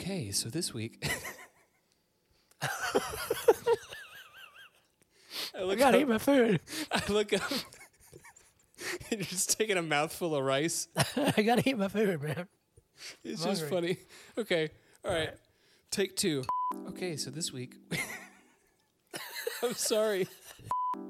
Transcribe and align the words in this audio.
Okay, 0.00 0.30
so 0.30 0.48
this 0.48 0.72
week. 0.72 1.06
I 2.62 2.62
I 5.58 5.62
look 5.62 5.78
gotta 5.78 5.98
up, 5.98 6.00
eat 6.00 6.08
my 6.08 6.16
food. 6.16 6.58
I 6.90 7.02
look 7.12 7.34
up. 7.34 7.42
and 9.10 9.20
you're 9.20 9.24
just 9.24 9.58
taking 9.58 9.76
a 9.76 9.82
mouthful 9.82 10.34
of 10.34 10.42
rice. 10.42 10.88
I 11.36 11.42
gotta 11.42 11.68
eat 11.68 11.76
my 11.76 11.88
food, 11.88 12.22
man. 12.22 12.48
It's 13.22 13.44
I'm 13.44 13.50
just 13.50 13.68
hungry. 13.68 13.68
funny. 13.68 13.96
Okay, 14.38 14.70
all 15.04 15.12
right. 15.12 15.34
Take 15.90 16.16
two. 16.16 16.44
Okay, 16.88 17.18
so 17.18 17.30
this 17.30 17.52
week. 17.52 17.74
I'm 19.62 19.74
sorry. 19.74 20.28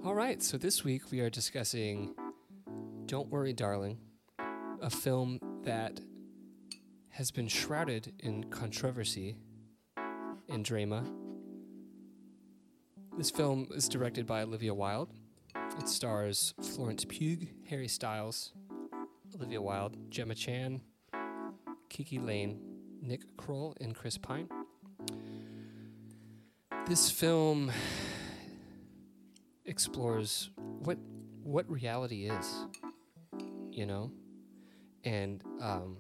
All 0.04 0.16
right, 0.16 0.42
so 0.42 0.58
this 0.58 0.82
week 0.82 1.12
we 1.12 1.20
are 1.20 1.30
discussing 1.30 2.16
Don't 3.06 3.28
Worry, 3.28 3.52
Darling, 3.52 3.98
a 4.82 4.90
film 4.90 5.38
that 5.62 6.00
has 7.20 7.30
been 7.30 7.48
shrouded 7.48 8.14
in 8.20 8.44
controversy 8.44 9.36
and 10.48 10.64
drama. 10.64 11.04
This 13.18 13.30
film 13.30 13.68
is 13.74 13.90
directed 13.90 14.26
by 14.26 14.40
Olivia 14.40 14.72
Wilde. 14.72 15.12
It 15.78 15.86
stars 15.86 16.54
Florence 16.62 17.04
Pugh, 17.04 17.46
Harry 17.68 17.88
Styles, 17.88 18.54
Olivia 19.34 19.60
Wilde, 19.60 19.98
Gemma 20.08 20.34
Chan, 20.34 20.80
KiKi 21.90 22.24
Layne, 22.24 22.58
Nick 23.02 23.20
Kroll, 23.36 23.76
and 23.82 23.94
Chris 23.94 24.16
Pine. 24.16 24.48
This 26.86 27.10
film 27.10 27.70
explores 29.66 30.48
what 30.56 30.96
what 31.42 31.70
reality 31.70 32.30
is, 32.30 32.64
you 33.70 33.84
know, 33.84 34.10
and 35.04 35.42
um, 35.60 35.98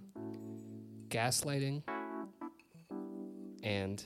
gaslighting, 1.10 1.82
and 3.62 4.02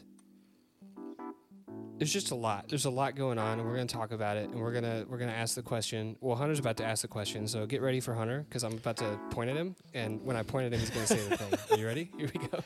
there's 1.98 2.12
just 2.12 2.32
a 2.32 2.34
lot. 2.34 2.68
There's 2.68 2.86
a 2.86 2.90
lot 2.90 3.14
going 3.14 3.38
on, 3.38 3.58
and 3.60 3.68
we're 3.68 3.76
gonna 3.76 3.86
talk 3.86 4.10
about 4.12 4.36
it, 4.36 4.48
and 4.50 4.60
we're 4.60 4.72
gonna 4.72 5.04
we're 5.08 5.18
gonna 5.18 5.32
ask 5.32 5.54
the 5.54 5.62
question. 5.62 6.16
Well, 6.20 6.36
Hunter's 6.36 6.58
about 6.58 6.76
to 6.78 6.84
ask 6.84 7.02
the 7.02 7.08
question, 7.08 7.46
so 7.46 7.66
get 7.66 7.82
ready 7.82 8.00
for 8.00 8.14
Hunter 8.14 8.44
because 8.48 8.64
I'm 8.64 8.72
about 8.72 8.96
to 8.98 9.18
point 9.30 9.50
at 9.50 9.56
him, 9.56 9.76
and 9.94 10.22
when 10.24 10.36
I 10.36 10.42
point 10.42 10.66
at 10.66 10.72
him, 10.72 10.80
he's 10.80 10.90
gonna 10.90 11.06
say 11.06 11.28
the 11.28 11.36
thing. 11.36 11.58
Are 11.70 11.80
you 11.80 11.86
ready? 11.86 12.10
Here 12.18 12.30
we 12.34 12.40
go. 12.48 12.60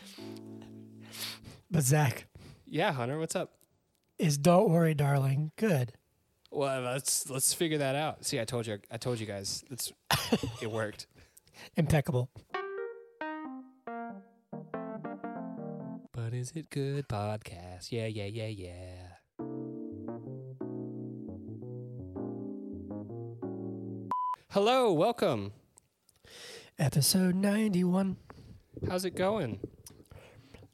But 1.70 1.82
Zach 1.82 2.26
Yeah, 2.64 2.92
Hunter, 2.92 3.18
what's 3.18 3.36
up? 3.36 3.52
is 4.18 4.36
don't 4.38 4.70
worry, 4.70 4.94
darling. 4.94 5.52
Good. 5.56 5.92
Well, 6.50 6.80
let's 6.80 7.28
let's 7.28 7.52
figure 7.52 7.78
that 7.78 7.94
out. 7.94 8.24
See, 8.24 8.40
I 8.40 8.44
told 8.44 8.66
you, 8.66 8.78
I 8.90 8.96
told 8.96 9.20
you 9.20 9.26
guys, 9.26 9.62
it's 9.70 9.92
it 10.62 10.70
worked. 10.70 11.06
Impeccable. 11.76 12.30
Is 16.38 16.52
it 16.54 16.70
good 16.70 17.08
podcast? 17.08 17.90
Yeah, 17.90 18.06
yeah, 18.06 18.26
yeah, 18.26 18.46
yeah. 18.46 19.08
Hello, 24.50 24.92
welcome. 24.92 25.52
Episode 26.78 27.34
ninety-one. 27.34 28.16
How's 28.88 29.04
it 29.04 29.16
going? 29.16 29.58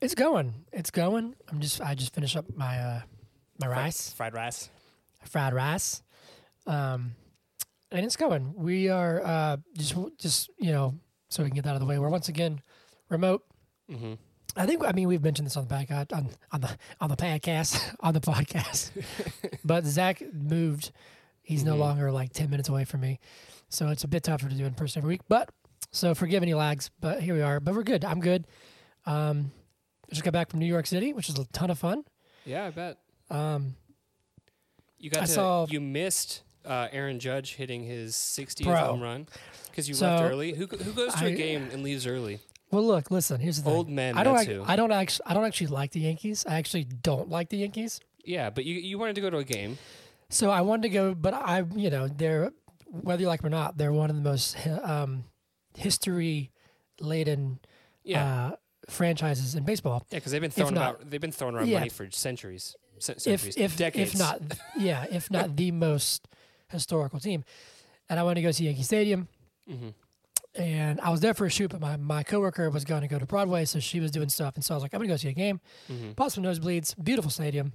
It's 0.02 0.14
going. 0.14 0.66
It's 0.70 0.90
going. 0.90 1.34
I'm 1.48 1.60
just. 1.60 1.80
I 1.80 1.94
just 1.94 2.12
finished 2.14 2.36
up 2.36 2.44
my 2.54 2.78
uh 2.78 3.00
my 3.58 3.66
rice, 3.66 4.12
Fried 4.12 4.34
rice. 4.34 4.68
fried 5.24 5.54
rice, 5.54 6.02
um, 6.66 7.14
and 7.90 8.04
it's 8.04 8.16
going. 8.16 8.52
We 8.54 8.90
are 8.90 9.22
uh 9.24 9.56
just 9.78 9.96
just 10.18 10.50
you 10.58 10.72
know 10.72 10.94
so 11.30 11.42
we 11.42 11.48
can 11.48 11.54
get 11.56 11.64
that 11.64 11.70
out 11.70 11.76
of 11.76 11.80
the 11.80 11.86
way. 11.86 11.98
We're 11.98 12.10
once 12.10 12.28
again 12.28 12.60
remote. 13.08 13.42
Mm-hmm. 13.90 14.14
I 14.56 14.66
think 14.66 14.84
I 14.84 14.92
mean 14.92 15.08
we've 15.08 15.22
mentioned 15.22 15.46
this 15.46 15.56
on 15.56 15.66
the 15.66 15.74
podcast 15.74 16.12
on 16.16 16.30
on 16.52 16.60
the 16.60 16.76
on 17.00 17.08
the 17.10 17.16
podcast 17.16 17.94
on 18.00 18.14
the 18.14 18.20
podcast, 18.20 18.90
but 19.64 19.84
Zach 19.84 20.22
moved. 20.32 20.92
He's 21.42 21.64
no 21.64 21.74
Mhm. 21.74 21.78
longer 21.80 22.12
like 22.12 22.32
ten 22.32 22.48
minutes 22.50 22.68
away 22.68 22.84
from 22.84 23.00
me, 23.00 23.18
so 23.68 23.88
it's 23.88 24.04
a 24.04 24.08
bit 24.08 24.22
tougher 24.22 24.48
to 24.48 24.54
do 24.54 24.64
in 24.64 24.74
person 24.74 25.00
every 25.00 25.08
week. 25.14 25.20
But 25.28 25.50
so 25.92 26.14
forgive 26.14 26.42
any 26.42 26.54
lags, 26.54 26.90
but 27.00 27.20
here 27.22 27.34
we 27.34 27.42
are. 27.42 27.60
But 27.60 27.74
we're 27.74 27.82
good. 27.82 28.04
I'm 28.04 28.20
good. 28.20 28.46
Um, 29.06 29.52
I 30.08 30.10
just 30.14 30.24
got 30.24 30.32
back 30.32 30.48
from 30.50 30.60
New 30.60 30.66
York 30.66 30.86
City, 30.86 31.12
which 31.12 31.26
was 31.28 31.38
a 31.38 31.44
ton 31.52 31.70
of 31.70 31.78
fun. 31.78 32.04
Yeah, 32.46 32.64
I 32.64 32.70
bet. 32.70 32.98
Um, 33.30 33.76
You 34.98 35.10
got 35.10 35.24
I 35.24 35.26
to 35.26 35.32
saw- 35.32 35.66
you 35.68 35.80
missed 35.80 36.42
uh, 36.64 36.88
Aaron 36.92 37.18
Judge 37.20 37.54
hitting 37.56 37.84
his 37.84 38.14
60th 38.14 38.64
Bro. 38.64 38.76
home 38.76 39.02
run 39.02 39.28
because 39.70 39.86
you 39.88 39.94
So, 39.94 40.06
left 40.06 40.22
early. 40.24 40.54
Who 40.54 40.66
who 40.66 40.92
goes 40.92 41.14
to 41.16 41.26
a 41.26 41.28
I- 41.28 41.34
game 41.34 41.68
and 41.72 41.82
leaves 41.82 42.06
early? 42.06 42.40
Well, 42.74 42.86
look, 42.86 43.10
listen. 43.10 43.40
Here's 43.40 43.56
the 43.58 43.62
thing. 43.64 43.72
Old 43.72 43.88
men. 43.88 44.18
I 44.18 44.22
don't. 44.24 44.34
that's 44.34 44.46
who. 44.48 44.62
I 44.66 44.76
don't 44.76 44.92
actually. 44.92 45.26
I 45.26 45.34
don't 45.34 45.44
actually 45.44 45.68
like 45.68 45.92
the 45.92 46.00
Yankees. 46.00 46.44
I 46.48 46.56
actually 46.56 46.84
don't 46.84 47.28
like 47.30 47.48
the 47.48 47.56
Yankees. 47.58 48.00
Yeah, 48.24 48.50
but 48.50 48.64
you 48.64 48.74
you 48.76 48.98
wanted 48.98 49.14
to 49.14 49.20
go 49.20 49.30
to 49.30 49.38
a 49.38 49.44
game. 49.44 49.78
So 50.30 50.50
I 50.50 50.62
wanted 50.62 50.82
to 50.82 50.88
go, 50.88 51.14
but 51.14 51.32
I, 51.34 51.64
you 51.76 51.90
know, 51.90 52.08
they're 52.08 52.50
whether 52.90 53.20
you 53.22 53.28
like 53.28 53.40
them 53.42 53.46
or 53.48 53.50
not, 53.56 53.76
they're 53.76 53.92
one 53.92 54.10
of 54.10 54.16
the 54.16 54.22
most 54.22 54.56
um, 54.82 55.24
history 55.76 56.50
laden 57.00 57.58
Yeah, 58.04 58.46
uh, 58.52 58.56
franchises 58.88 59.54
in 59.54 59.64
baseball. 59.64 60.06
yeah, 60.10 60.18
because 60.18 60.32
they've 60.32 60.40
been 60.40 60.50
throwing 60.50 60.74
not- 60.74 60.94
about 60.96 61.10
they've 61.10 61.20
been 61.20 61.32
throwing 61.32 61.54
around 61.56 61.68
Yeah. 61.68 61.78
money 61.80 61.90
for 61.90 62.10
centuries, 62.10 62.74
ce- 62.98 63.10
If 63.10 63.20
centuries, 63.22 63.56
if 63.56 63.76
decades. 63.76 64.12
if 64.14 64.18
not, 64.18 64.40
yeah, 64.78 65.06
if 65.10 65.30
not 65.30 65.56
the 65.56 65.70
most 65.70 66.26
historical 66.70 67.20
team. 67.20 67.44
And 68.08 68.20
I 68.20 68.22
wanted 68.22 68.36
to 68.36 68.42
go 68.42 68.50
see 68.50 68.64
Yankee 68.66 68.82
Stadium, 68.82 69.28
hmm 69.68 69.88
and 70.56 71.00
I 71.00 71.10
was 71.10 71.20
there 71.20 71.34
for 71.34 71.46
a 71.46 71.50
shoot, 71.50 71.70
but 71.70 71.80
my 71.80 71.96
my 71.96 72.22
coworker 72.22 72.70
was 72.70 72.84
going 72.84 73.02
to 73.02 73.08
go 73.08 73.18
to 73.18 73.26
Broadway, 73.26 73.64
so 73.64 73.80
she 73.80 74.00
was 74.00 74.10
doing 74.10 74.28
stuff, 74.28 74.54
and 74.54 74.64
so 74.64 74.74
I 74.74 74.76
was 74.76 74.82
like, 74.82 74.94
I'm 74.94 75.00
gonna 75.00 75.08
go 75.08 75.16
see 75.16 75.28
a 75.28 75.32
game. 75.32 75.60
hmm 75.86 76.12
some 76.28 76.44
nosebleeds, 76.44 76.94
beautiful 77.02 77.30
stadium. 77.30 77.72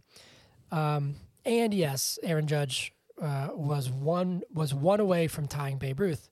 Um, 0.72 1.16
and 1.46 1.74
yes, 1.74 2.20
Aaron 2.24 2.48
Judge 2.48 2.94
uh, 3.22 3.50
was 3.54 3.90
one 3.90 4.42
was 4.54 4.74
one 4.74 5.00
away 5.00 5.28
from 5.28 5.48
tying 5.48 5.78
Babe 5.78 6.00
Ruth. 6.00 6.30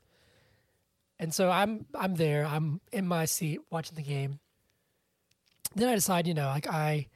And 1.19 1.33
so 1.33 1.49
I'm 1.49 1.85
I'm 1.95 2.15
there. 2.15 2.45
I'm 2.45 2.79
in 2.91 3.07
my 3.07 3.25
seat 3.25 3.59
watching 3.71 3.95
the 3.95 4.03
game. 4.03 4.39
Then 5.75 5.89
I 5.89 5.95
decide, 5.95 6.27
you 6.27 6.33
know, 6.33 6.47
like 6.47 6.67
I 6.67 7.07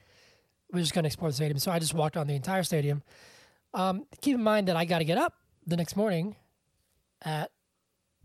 was 0.72 0.82
just 0.84 0.94
going 0.94 1.04
to 1.04 1.06
explore 1.06 1.30
the 1.30 1.36
stadium, 1.36 1.58
so 1.58 1.70
I 1.70 1.78
just 1.78 1.94
walked 1.94 2.16
around 2.16 2.26
the 2.26 2.34
entire 2.34 2.62
stadium. 2.62 3.02
Um, 3.74 4.06
keep 4.20 4.34
in 4.34 4.42
mind 4.42 4.68
that 4.68 4.76
I 4.76 4.84
got 4.84 4.98
to 4.98 5.04
get 5.04 5.18
up 5.18 5.34
the 5.66 5.76
next 5.76 5.96
morning 5.96 6.36
at 7.22 7.50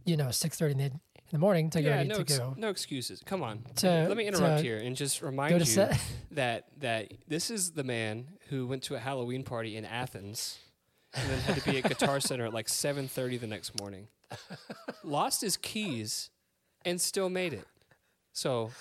you 0.07 0.17
know 0.17 0.31
six 0.31 0.57
thirty 0.57 0.71
in 0.71 0.77
the, 0.79 0.85
in 0.85 0.99
the 1.31 1.37
morning 1.39 1.69
to 1.71 1.81
go 1.81 1.89
Yeah, 1.89 1.95
ready 1.97 2.09
no, 2.09 2.15
to 2.15 2.21
ex- 2.21 2.37
go 2.37 2.55
no 2.57 2.69
excuses. 2.69 3.21
Come 3.25 3.43
on. 3.43 3.63
to 3.77 4.07
Let 4.07 4.17
me 4.17 4.25
interrupt 4.25 4.57
to 4.57 4.63
here 4.63 4.77
and 4.77 4.95
just 4.95 5.21
remind 5.21 5.59
you 5.59 5.65
set. 5.65 5.99
that 6.31 6.65
that 6.79 7.11
this 7.27 7.51
is 7.51 7.71
the 7.71 7.83
man 7.83 8.27
who 8.49 8.65
went 8.65 8.81
to 8.83 8.95
a 8.95 8.99
Halloween 8.99 9.43
party 9.43 9.77
in 9.77 9.85
Athens 9.85 10.57
and 11.13 11.29
then 11.29 11.39
had 11.41 11.57
to 11.57 11.69
be 11.71 11.77
at 11.77 11.83
Guitar 11.83 12.19
Center 12.19 12.45
at 12.45 12.53
like 12.53 12.67
7:30 12.67 13.39
the 13.39 13.47
next 13.47 13.79
morning. 13.79 14.07
Lost 15.03 15.41
his 15.41 15.57
keys 15.57 16.29
and 16.85 16.99
still 16.99 17.29
made 17.29 17.53
it. 17.53 17.65
So, 18.33 18.71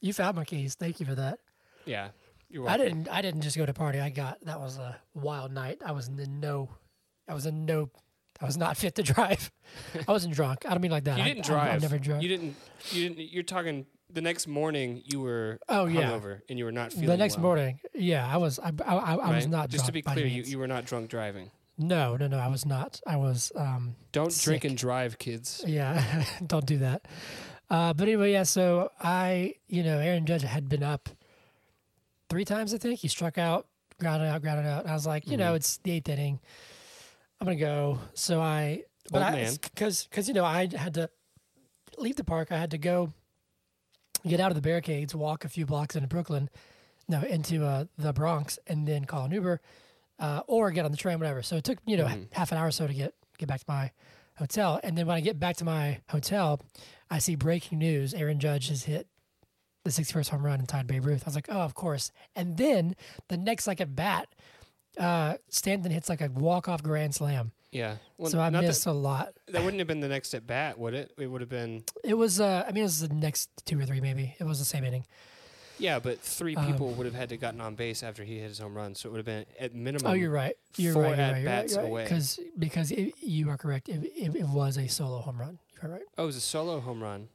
You 0.00 0.12
found 0.12 0.36
my 0.36 0.44
keys. 0.44 0.74
Thank 0.74 1.00
you 1.00 1.06
for 1.06 1.14
that. 1.16 1.38
yeah, 1.84 2.08
you're 2.48 2.68
I 2.68 2.76
didn't. 2.76 3.08
I 3.08 3.20
didn't 3.22 3.42
just 3.42 3.56
go 3.56 3.66
to 3.66 3.72
party. 3.74 4.00
I 4.00 4.10
got 4.10 4.38
that 4.44 4.60
was 4.60 4.78
a 4.78 4.96
wild 5.14 5.52
night. 5.52 5.82
I 5.84 5.92
was 5.92 6.08
in 6.08 6.40
no. 6.40 6.68
I 7.28 7.34
was 7.34 7.46
in 7.46 7.66
no. 7.66 7.90
I 8.40 8.44
was 8.46 8.56
not 8.56 8.76
fit 8.82 8.94
to 8.96 9.02
drive. 9.02 9.50
I 10.06 10.10
wasn't 10.12 10.34
drunk. 10.34 10.64
I 10.66 10.70
don't 10.70 10.80
mean 10.80 10.90
like 10.90 11.04
that. 11.04 11.18
You 11.18 11.24
I- 11.24 11.28
didn't 11.28 11.44
I, 11.46 11.48
drive. 11.48 11.72
I've 11.74 11.82
never 11.82 11.98
drove. 11.98 12.22
You 12.22 12.28
didn't 12.28 12.56
you 12.90 13.08
didn't 13.08 13.32
you're 13.32 13.42
talking 13.44 13.86
the 14.12 14.20
next 14.20 14.46
morning 14.46 15.02
you 15.06 15.20
were 15.20 15.58
Oh, 15.68 15.86
yeah. 15.86 16.02
hungover 16.02 16.40
and 16.48 16.58
you 16.58 16.64
were 16.66 16.72
not 16.72 16.92
feeling 16.92 17.06
the 17.08 17.16
next 17.16 17.36
well, 17.36 17.44
morning, 17.44 17.80
yeah, 17.94 18.26
I 18.30 18.36
was. 18.36 18.58
I, 18.58 18.70
I, 18.84 18.94
I, 18.94 19.14
I 19.14 19.34
was 19.36 19.46
not 19.46 19.70
Just 19.70 19.84
drunk. 19.84 19.86
to 19.86 19.92
be 19.92 20.02
clear, 20.02 20.26
you, 20.26 20.42
you 20.42 20.58
were 20.58 20.66
not 20.66 20.84
drunk 20.84 21.08
driving. 21.08 21.50
No, 21.78 22.16
no, 22.18 22.26
no. 22.26 22.38
I 22.38 22.48
was 22.48 22.66
not. 22.66 23.00
I 23.06 23.16
was. 23.16 23.50
Um, 23.56 23.94
Don't 24.12 24.38
drink 24.38 24.64
and 24.64 24.76
drive, 24.76 25.18
kids. 25.18 25.64
yeah, 25.66 26.24
don't 26.46 26.66
do 26.66 26.76
that. 26.78 27.06
Uh, 27.70 27.94
but 27.94 28.06
anyway, 28.06 28.32
yeah. 28.32 28.42
So 28.42 28.90
I, 29.00 29.54
you 29.68 29.82
know, 29.82 29.98
Aaron 29.98 30.26
Judge 30.26 30.42
had 30.42 30.68
been 30.68 30.82
up 30.82 31.08
three 32.28 32.44
times. 32.44 32.74
I 32.74 32.78
think 32.78 33.00
he 33.00 33.08
struck 33.08 33.38
out, 33.38 33.66
grounded 33.98 34.28
out, 34.28 34.42
grounded 34.42 34.66
out. 34.66 34.86
I 34.86 34.92
was 34.92 35.06
like, 35.06 35.26
you 35.26 35.38
know, 35.38 35.52
Mhm. 35.52 35.56
it's 35.56 35.78
the 35.78 35.92
eighth 35.92 36.08
inning. 36.10 36.40
I'm 37.42 37.46
gonna 37.46 37.58
go. 37.58 37.98
So 38.14 38.40
I, 38.40 38.84
but 39.10 39.20
Old 39.22 39.34
I, 39.34 39.50
because 39.60 40.04
because 40.08 40.28
you 40.28 40.34
know 40.34 40.44
I 40.44 40.68
had 40.72 40.94
to 40.94 41.10
leave 41.98 42.14
the 42.14 42.22
park. 42.22 42.52
I 42.52 42.56
had 42.56 42.70
to 42.70 42.78
go 42.78 43.12
get 44.24 44.38
out 44.38 44.52
of 44.52 44.54
the 44.54 44.62
barricades, 44.62 45.12
walk 45.12 45.44
a 45.44 45.48
few 45.48 45.66
blocks 45.66 45.96
into 45.96 46.06
Brooklyn, 46.06 46.48
no, 47.08 47.20
into 47.22 47.64
uh, 47.66 47.86
the 47.98 48.12
Bronx, 48.12 48.60
and 48.68 48.86
then 48.86 49.06
call 49.06 49.24
an 49.24 49.32
Uber 49.32 49.60
uh, 50.20 50.42
or 50.46 50.70
get 50.70 50.84
on 50.84 50.92
the 50.92 50.96
train, 50.96 51.18
whatever. 51.18 51.42
So 51.42 51.56
it 51.56 51.64
took 51.64 51.78
you 51.84 51.96
know 51.96 52.04
Mhm. 52.06 52.32
half 52.32 52.52
an 52.52 52.58
hour 52.58 52.68
or 52.68 52.70
so 52.70 52.86
to 52.86 52.94
get 52.94 53.12
get 53.38 53.48
back 53.48 53.58
to 53.58 53.66
my 53.66 53.90
hotel. 54.36 54.78
And 54.84 54.96
then 54.96 55.08
when 55.08 55.16
I 55.16 55.20
get 55.20 55.40
back 55.40 55.56
to 55.56 55.64
my 55.64 56.00
hotel, 56.10 56.60
I 57.10 57.18
see 57.18 57.34
breaking 57.34 57.78
news: 57.78 58.14
Aaron 58.14 58.38
Judge 58.38 58.68
has 58.68 58.84
hit 58.84 59.08
the 59.84 59.90
61st 59.90 60.28
home 60.30 60.46
run 60.46 60.60
and 60.60 60.68
tied 60.68 60.86
Babe 60.86 61.04
Ruth. 61.04 61.24
I 61.24 61.26
was 61.26 61.34
like, 61.34 61.48
oh, 61.48 61.62
of 61.62 61.74
course. 61.74 62.12
And 62.36 62.56
then 62.56 62.94
the 63.26 63.36
next 63.36 63.66
like 63.66 63.80
at 63.80 63.96
bat, 63.96 64.28
uh, 64.98 65.34
Stanton 65.48 65.90
hits 65.90 66.08
like 66.08 66.20
a 66.20 66.28
walk 66.28 66.68
off 66.68 66.82
grand 66.82 67.14
slam. 67.14 67.52
Yeah. 67.70 67.96
Well, 68.18 68.30
so 68.30 68.38
I 68.38 68.50
missed 68.50 68.84
a 68.86 68.92
lot. 68.92 69.34
That, 69.46 69.52
that 69.54 69.64
wouldn't 69.64 69.78
have 69.80 69.88
been 69.88 70.00
the 70.00 70.08
next 70.08 70.34
at 70.34 70.46
bat, 70.46 70.78
would 70.78 70.92
it? 70.94 71.12
It 71.18 71.26
would 71.26 71.40
have 71.40 71.48
been. 71.48 71.84
It 72.04 72.14
was, 72.14 72.38
uh, 72.40 72.64
I 72.68 72.72
mean, 72.72 72.82
it 72.82 72.84
was 72.84 73.00
the 73.00 73.14
next 73.14 73.48
two 73.64 73.80
or 73.80 73.86
three 73.86 74.00
maybe. 74.00 74.34
It 74.38 74.44
was 74.44 74.58
the 74.58 74.64
same 74.66 74.84
inning. 74.84 75.06
Yeah, 75.78 75.98
but 75.98 76.20
three 76.20 76.54
Um, 76.54 76.66
people 76.66 76.90
would 76.90 77.06
have 77.06 77.14
had 77.14 77.30
to 77.30 77.36
gotten 77.38 77.60
on 77.60 77.74
base 77.74 78.02
after 78.02 78.24
he 78.24 78.38
hit 78.38 78.48
his 78.48 78.58
home 78.58 78.74
run, 78.76 78.94
so 78.94 79.08
it 79.08 79.12
would 79.12 79.18
have 79.18 79.26
been 79.26 79.46
at 79.58 79.74
minimum. 79.74 80.06
Oh, 80.10 80.12
you're 80.14 80.30
right. 80.30 80.54
You're 80.76 80.92
four 80.92 81.02
right. 81.04 81.16
You're. 81.18 81.38
You're 81.38 81.50
right. 81.50 81.70
You're 81.70 81.78
right. 81.80 81.86
away. 81.88 82.02
Because 82.04 82.38
because 82.58 82.90
it, 82.92 83.14
you 83.20 83.48
are 83.48 83.56
correct. 83.56 83.88
It, 83.88 84.04
it, 84.04 84.36
it 84.36 84.46
was 84.48 84.76
a 84.76 84.86
solo 84.86 85.20
home 85.20 85.40
run. 85.40 85.58
You're 85.82 85.90
right. 85.90 86.02
Oh, 86.18 86.24
it 86.24 86.26
was 86.26 86.36
a 86.36 86.40
solo 86.42 86.78
home 86.78 87.02
run 87.02 87.28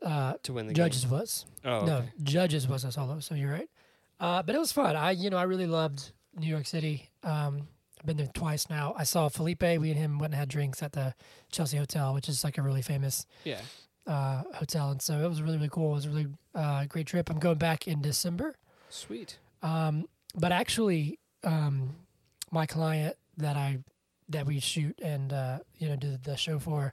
Uh, 0.00 0.34
to 0.44 0.52
win 0.52 0.68
the 0.68 0.74
game. 0.74 0.84
Judges 0.84 1.02
game. 1.04 1.10
was 1.10 1.44
Oh, 1.64 1.84
no. 1.84 2.04
Judges 2.22 2.68
was 2.68 2.84
a 2.84 2.92
solo. 2.92 3.18
So 3.18 3.34
you're 3.34 3.50
right. 3.52 3.68
Uh, 4.20 4.42
but 4.42 4.54
it 4.54 4.58
was 4.58 4.70
fun. 4.72 4.94
I 4.96 5.10
you 5.10 5.28
know 5.28 5.36
I 5.36 5.42
really 5.42 5.66
loved 5.66 6.12
New 6.38 6.46
York 6.46 6.66
City. 6.66 7.10
Um, 7.22 7.68
I've 7.98 8.06
been 8.06 8.16
there 8.16 8.28
twice 8.32 8.68
now. 8.68 8.94
I 8.96 9.04
saw 9.04 9.28
Felipe. 9.28 9.62
We 9.62 9.90
and 9.90 9.98
him 9.98 10.18
went 10.18 10.32
and 10.32 10.38
had 10.38 10.48
drinks 10.48 10.82
at 10.82 10.92
the 10.92 11.14
Chelsea 11.50 11.76
Hotel, 11.76 12.14
which 12.14 12.28
is 12.28 12.44
like 12.44 12.58
a 12.58 12.62
really 12.62 12.82
famous 12.82 13.26
yeah. 13.44 13.60
uh, 14.06 14.42
hotel, 14.54 14.90
and 14.90 15.00
so 15.00 15.24
it 15.24 15.28
was 15.28 15.40
really 15.42 15.56
really 15.56 15.70
cool. 15.70 15.92
It 15.92 15.94
was 15.94 16.06
a 16.06 16.10
really 16.10 16.26
uh, 16.54 16.84
great 16.84 17.06
trip. 17.06 17.30
I'm 17.30 17.38
going 17.38 17.58
back 17.58 17.88
in 17.88 18.02
December. 18.02 18.54
Sweet. 18.90 19.38
Um, 19.62 20.06
but 20.34 20.52
actually, 20.52 21.18
um, 21.42 21.96
my 22.50 22.66
client 22.66 23.16
that 23.38 23.56
I 23.56 23.78
that 24.28 24.46
we 24.46 24.60
shoot 24.60 24.98
and 25.02 25.32
uh, 25.32 25.58
you 25.78 25.88
know 25.88 25.96
do 25.96 26.16
the 26.22 26.36
show 26.36 26.58
for 26.58 26.92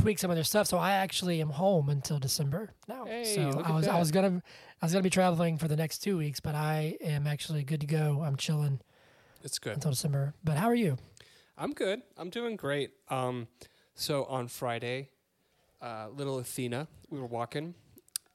tweak 0.00 0.18
some 0.18 0.30
of 0.30 0.36
their 0.36 0.44
stuff. 0.44 0.66
So 0.66 0.78
I 0.78 0.92
actually 0.92 1.40
am 1.40 1.50
home 1.50 1.88
until 1.88 2.18
December 2.18 2.70
now. 2.88 3.04
Hey, 3.04 3.24
so 3.34 3.42
I 3.64 3.68
at 3.68 3.74
was 3.74 3.88
I 3.88 3.98
was 3.98 4.10
gonna 4.10 4.42
I 4.80 4.86
was 4.86 4.92
gonna 4.92 5.02
be 5.02 5.10
traveling 5.10 5.58
for 5.58 5.68
the 5.68 5.76
next 5.76 5.98
two 5.98 6.16
weeks, 6.18 6.40
but 6.40 6.54
I 6.54 6.96
am 7.00 7.26
actually 7.26 7.62
good 7.64 7.80
to 7.80 7.86
go. 7.86 8.22
I'm 8.24 8.36
chilling 8.36 8.80
It's 9.42 9.58
good. 9.58 9.74
until 9.74 9.90
December. 9.90 10.34
But 10.42 10.56
how 10.56 10.66
are 10.68 10.74
you? 10.74 10.96
I'm 11.58 11.72
good. 11.72 12.02
I'm 12.16 12.30
doing 12.30 12.56
great. 12.56 12.92
Um, 13.08 13.46
so 13.94 14.24
on 14.24 14.48
Friday, 14.48 15.10
uh, 15.82 16.08
little 16.14 16.38
Athena, 16.38 16.88
we 17.10 17.18
were 17.20 17.26
walking, 17.26 17.74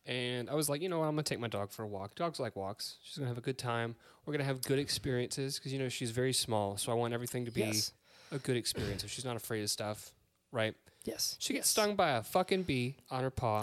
and 0.05 0.49
I 0.49 0.53
was 0.53 0.69
like, 0.69 0.81
you 0.81 0.89
know 0.89 0.99
what, 0.99 1.05
I'm 1.05 1.13
gonna 1.13 1.23
take 1.23 1.39
my 1.39 1.47
dog 1.47 1.71
for 1.71 1.83
a 1.83 1.87
walk. 1.87 2.15
Dogs 2.15 2.39
like 2.39 2.55
walks. 2.55 2.97
She's 3.03 3.17
gonna 3.17 3.29
have 3.29 3.37
a 3.37 3.41
good 3.41 3.57
time. 3.57 3.95
We're 4.25 4.33
gonna 4.33 4.43
have 4.43 4.61
good 4.63 4.79
experiences 4.79 5.57
because 5.57 5.73
you 5.73 5.79
know 5.79 5.89
she's 5.89 6.11
very 6.11 6.33
small, 6.33 6.77
so 6.77 6.91
I 6.91 6.95
want 6.95 7.13
everything 7.13 7.45
to 7.45 7.51
be 7.51 7.61
Yes. 7.61 7.91
a 8.31 8.37
good 8.39 8.57
experience. 8.57 9.01
So 9.01 9.07
she's 9.07 9.25
not 9.25 9.35
afraid 9.35 9.63
of 9.63 9.69
stuff, 9.69 10.11
right? 10.51 10.75
Yes. 11.05 11.37
She 11.39 11.53
gets 11.53 11.67
Yes. 11.67 11.69
stung 11.69 11.95
by 11.95 12.11
a 12.17 12.23
fucking 12.23 12.63
bee 12.63 12.97
on 13.09 13.23
her 13.23 13.29
paw, 13.29 13.61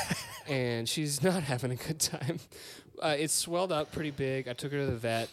and 0.48 0.88
she's 0.88 1.22
not 1.22 1.42
having 1.52 1.70
a 1.72 1.76
good 1.76 1.98
time. 2.00 2.38
Uh, 3.02 3.16
it's 3.18 3.34
swelled 3.34 3.72
up 3.72 3.92
pretty 3.92 4.10
big. 4.12 4.48
I 4.48 4.52
took 4.52 4.72
her 4.72 4.78
to 4.78 4.86
the 4.86 4.96
vet. 4.96 5.28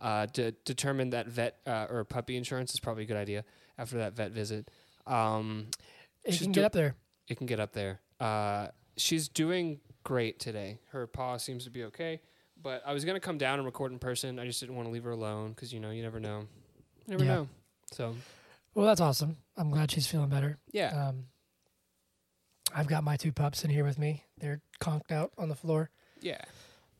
Uh, 0.00 0.26
to 0.26 0.50
determine 0.66 1.10
that 1.10 1.26
vet 1.28 1.56
uh, 1.66 1.86
or 1.88 2.04
puppy 2.04 2.36
insurance 2.36 2.74
is 2.74 2.80
probably 2.80 3.04
a 3.04 3.06
good 3.06 3.16
idea 3.16 3.42
after 3.78 3.96
that 3.98 4.12
vet 4.12 4.32
visit. 4.32 4.70
Um, 5.06 5.68
It 6.24 6.36
can 6.36 6.48
do- 6.52 6.60
get 6.60 6.64
up 6.66 6.72
there. 6.72 6.94
it 7.26 7.36
can 7.38 7.46
get 7.46 7.58
up 7.58 7.72
there. 7.72 8.00
Uh, 8.20 8.68
she's 8.98 9.28
doing 9.28 9.80
great 10.02 10.38
today. 10.40 10.78
Her 10.90 11.06
paw 11.06 11.38
seems 11.38 11.64
to 11.64 11.70
be 11.70 11.84
okay. 11.84 12.20
But 12.60 12.82
I 12.84 12.92
was 12.92 13.04
gonna 13.06 13.20
come 13.20 13.38
down 13.38 13.58
and 13.60 13.64
record 13.64 13.92
in 13.92 13.98
person. 13.98 14.38
I 14.38 14.44
just 14.44 14.60
didn't 14.60 14.74
want 14.76 14.88
to 14.88 14.92
leave 14.92 15.04
her 15.04 15.10
alone 15.12 15.50
because 15.52 15.72
you 15.72 15.80
know 15.80 15.90
you 15.90 16.02
never 16.02 16.20
know. 16.20 16.40
You 17.06 17.12
never 17.12 17.24
Yeah. 17.24 17.34
know. 17.36 17.48
So 17.92 18.14
Well, 18.74 18.86
that's 18.86 19.00
awesome. 19.00 19.36
I'm 19.56 19.70
glad 19.70 19.90
she's 19.90 20.06
feeling 20.06 20.28
better. 20.30 20.58
yeah, 20.72 21.08
Um, 21.08 21.26
I've 22.74 22.88
got 22.88 23.04
my 23.04 23.16
two 23.16 23.30
pups 23.32 23.62
in 23.64 23.70
here 23.70 23.84
with 23.84 23.98
me. 23.98 24.24
They're 24.38 24.60
conked 24.80 25.12
out 25.12 25.32
on 25.38 25.48
the 25.48 25.54
floor. 25.54 25.90
yeah. 26.20 26.40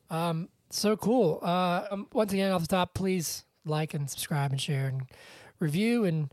Um, 0.09 0.49
so 0.69 0.95
cool. 0.95 1.39
Uh, 1.41 1.85
um, 1.91 2.07
once 2.13 2.31
again, 2.31 2.51
off 2.51 2.61
the 2.61 2.67
top, 2.67 2.93
please 2.93 3.43
like 3.65 3.93
and 3.93 4.09
subscribe 4.09 4.51
and 4.51 4.61
share 4.61 4.87
and 4.87 5.03
review 5.59 6.05
and 6.05 6.31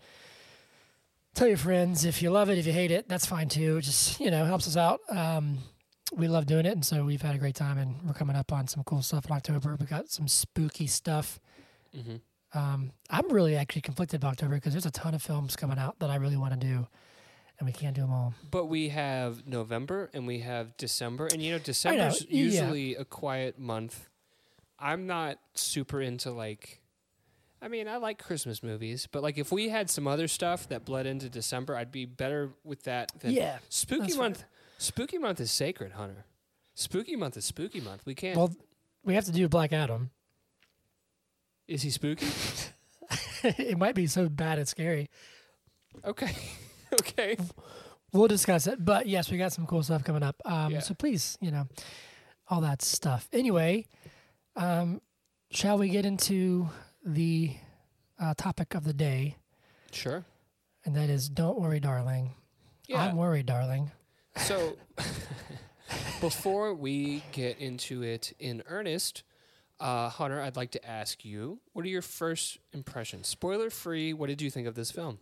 tell 1.35 1.49
your 1.49 1.57
friends 1.57 2.05
if 2.05 2.23
you 2.23 2.31
love 2.31 2.51
it. 2.51 2.59
If 2.59 2.67
you 2.67 2.73
hate 2.73 2.91
it, 2.91 3.09
that's 3.09 3.25
fine 3.27 3.49
too. 3.49 3.79
It 3.79 3.83
just 3.83 4.21
you 4.21 4.31
know 4.31 4.45
helps 4.45 4.67
us 4.69 4.77
out. 4.77 5.01
Um, 5.09 5.59
we 6.15 6.29
love 6.29 6.45
doing 6.47 6.67
it, 6.67 6.73
and 6.73 6.85
so 6.85 7.05
we've 7.05 7.23
had 7.23 7.35
a 7.35 7.39
great 7.39 7.55
time, 7.55 7.79
and 7.79 7.97
we're 8.05 8.13
coming 8.15 8.37
up 8.37 8.53
on 8.53 8.69
some 8.69 8.85
cool 8.85 9.01
stuff 9.03 9.25
in 9.27 9.33
October. 9.33 9.77
We 9.81 9.87
got 9.87 10.11
some 10.11 10.29
spooky 10.29 10.87
stuff. 10.87 11.41
hmm 11.95 12.17
Um, 12.55 12.93
I'm 13.11 13.29
really 13.31 13.57
actually 13.57 13.83
conflicted 13.83 14.21
about 14.21 14.33
October 14.33 14.55
because 14.55 14.73
there's 14.73 14.87
a 14.87 14.91
ton 14.91 15.15
of 15.15 15.23
films 15.23 15.57
coming 15.57 15.79
out 15.79 15.99
that 16.01 16.11
I 16.11 16.17
really 16.17 16.37
want 16.37 16.53
to 16.53 16.59
do, 16.59 16.87
and 17.59 17.67
we 17.67 17.73
can't 17.73 17.95
do 17.95 18.03
them 18.03 18.13
all. 18.13 18.35
But 18.51 18.67
we 18.67 18.91
have 18.91 19.47
November 19.47 20.11
and 20.13 20.27
we 20.27 20.41
have 20.41 20.77
December, 20.77 21.29
and 21.33 21.43
you 21.43 21.53
know 21.53 21.59
December's 21.59 22.27
yeah. 22.29 22.45
usually 22.45 22.95
a 22.95 23.05
quiet 23.05 23.59
month. 23.59 24.09
I'm 24.79 25.07
not 25.07 25.39
super 25.55 26.01
into 26.01 26.31
like. 26.31 26.81
I 27.63 27.69
mean, 27.69 27.87
I 27.87 27.99
like 27.99 28.21
Christmas 28.21 28.61
movies, 28.61 29.07
but 29.11 29.23
like 29.23 29.39
if 29.39 29.53
we 29.53 29.69
had 29.69 29.89
some 29.89 30.09
other 30.09 30.27
stuff 30.27 30.69
that 30.69 30.85
bled 30.85 31.07
into 31.07 31.29
December, 31.29 31.77
I'd 31.77 31.93
be 31.93 32.07
better 32.07 32.51
with 32.65 32.83
that 32.85 33.13
than 33.21 33.31
Yeah, 33.31 33.59
Spooky 33.69 34.17
month. 34.17 34.45
Spooky 34.79 35.17
month 35.17 35.41
is 35.41 35.53
sacred, 35.53 35.93
Hunter. 35.93 36.25
Spooky 36.75 37.15
month 37.15 37.37
is 37.37 37.45
spooky 37.45 37.81
month. 37.81 38.03
We 38.05 38.17
can't. 38.17 38.37
well, 38.37 38.53
we 39.05 39.15
have 39.15 39.25
to 39.27 39.33
do 39.33 39.49
Black 39.49 39.73
Adam. 39.73 40.11
Is 41.73 41.83
he 41.83 41.91
spooky? 41.91 42.27
it 43.43 43.79
might 43.79 43.95
be 43.95 44.07
so 44.07 44.29
bad 44.29 44.59
it's 44.59 44.71
scary. 44.71 45.09
Okay. 46.05 46.35
okay. 47.01 47.37
We'll 48.13 48.29
discuss 48.29 48.67
it. 48.67 48.85
But 48.85 49.07
yes, 49.07 49.31
we 49.31 49.39
got 49.39 49.53
some 49.53 49.67
cool 49.67 49.83
stuff 49.83 50.05
coming 50.05 50.23
up. 50.23 50.37
Um, 50.45 50.73
Yeah. 50.73 50.81
So 50.81 50.95
please, 50.95 51.39
you 51.41 51.51
know, 51.51 51.67
all 52.49 52.61
that 52.61 52.83
stuff. 52.83 53.29
Anyway, 53.33 53.87
um, 54.55 55.01
shall 55.51 55.79
we 55.79 55.89
get 55.89 56.05
into 56.05 56.69
the 57.05 57.57
uh, 58.19 58.35
topic 58.37 58.75
of 58.75 58.85
the 58.85 58.93
day? 58.93 59.37
Sure. 59.93 60.25
And 60.85 60.95
that 60.97 61.09
is 61.09 61.29
Don't 61.29 61.59
Worry, 61.59 61.81
Darling. 61.81 62.35
Yeah. 62.89 63.03
I'm 63.03 63.17
worried, 63.17 63.47
darling. 63.47 63.93
So, 64.37 64.77
before 66.21 66.75
we 66.75 67.23
get 67.33 67.59
into 67.59 68.03
it 68.03 68.33
in 68.39 68.63
earnest, 68.67 69.23
uh, 69.81 70.09
Hunter, 70.09 70.41
I'd 70.41 70.57
like 70.57 70.71
to 70.73 70.87
ask 70.87 71.25
you 71.25 71.61
what 71.73 71.85
are 71.85 71.89
your 71.89 72.03
first 72.03 72.59
impressions? 72.73 73.29
Spoiler 73.29 73.71
free, 73.71 74.13
what 74.13 74.29
did 74.29 74.41
you 74.43 74.51
think 74.51 74.67
of 74.67 74.75
this 74.75 74.91
film? 74.91 75.19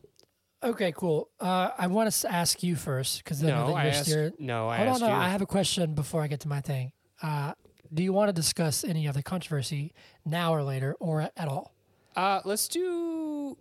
Okay, 0.63 0.93
cool. 0.95 1.31
Uh, 1.41 1.71
I 1.79 1.87
want 1.87 2.13
to 2.13 2.31
ask 2.31 2.63
you 2.63 2.77
first 2.77 3.25
because 3.25 3.43
no, 3.43 3.75
I 3.75 3.85
you're 3.85 3.93
asked, 3.93 4.07
steering- 4.11 4.35
no, 4.39 4.69
I 4.69 4.77
Hold 4.79 4.89
on, 4.89 4.93
asked 4.95 5.01
no, 5.03 5.09
you. 5.09 5.15
I 5.15 5.29
have 5.31 5.41
a 5.41 5.47
question 5.47 5.95
before 5.95 6.21
I 6.23 6.27
get 6.27 6.41
to 6.41 6.49
my 6.49 6.61
thing. 6.61 6.93
Uh, 7.23 7.55
do 7.93 8.03
you 8.03 8.13
want 8.13 8.29
to 8.29 8.33
discuss 8.35 8.85
any 8.85 9.07
of 9.07 9.15
the 9.15 9.23
controversy 9.23 9.93
now 10.27 10.53
or 10.55 10.63
later 10.63 10.95
or 11.01 11.23
at 11.23 11.49
all? 11.49 11.73
uh, 12.17 12.41
let's 12.45 12.69
do. 12.69 13.57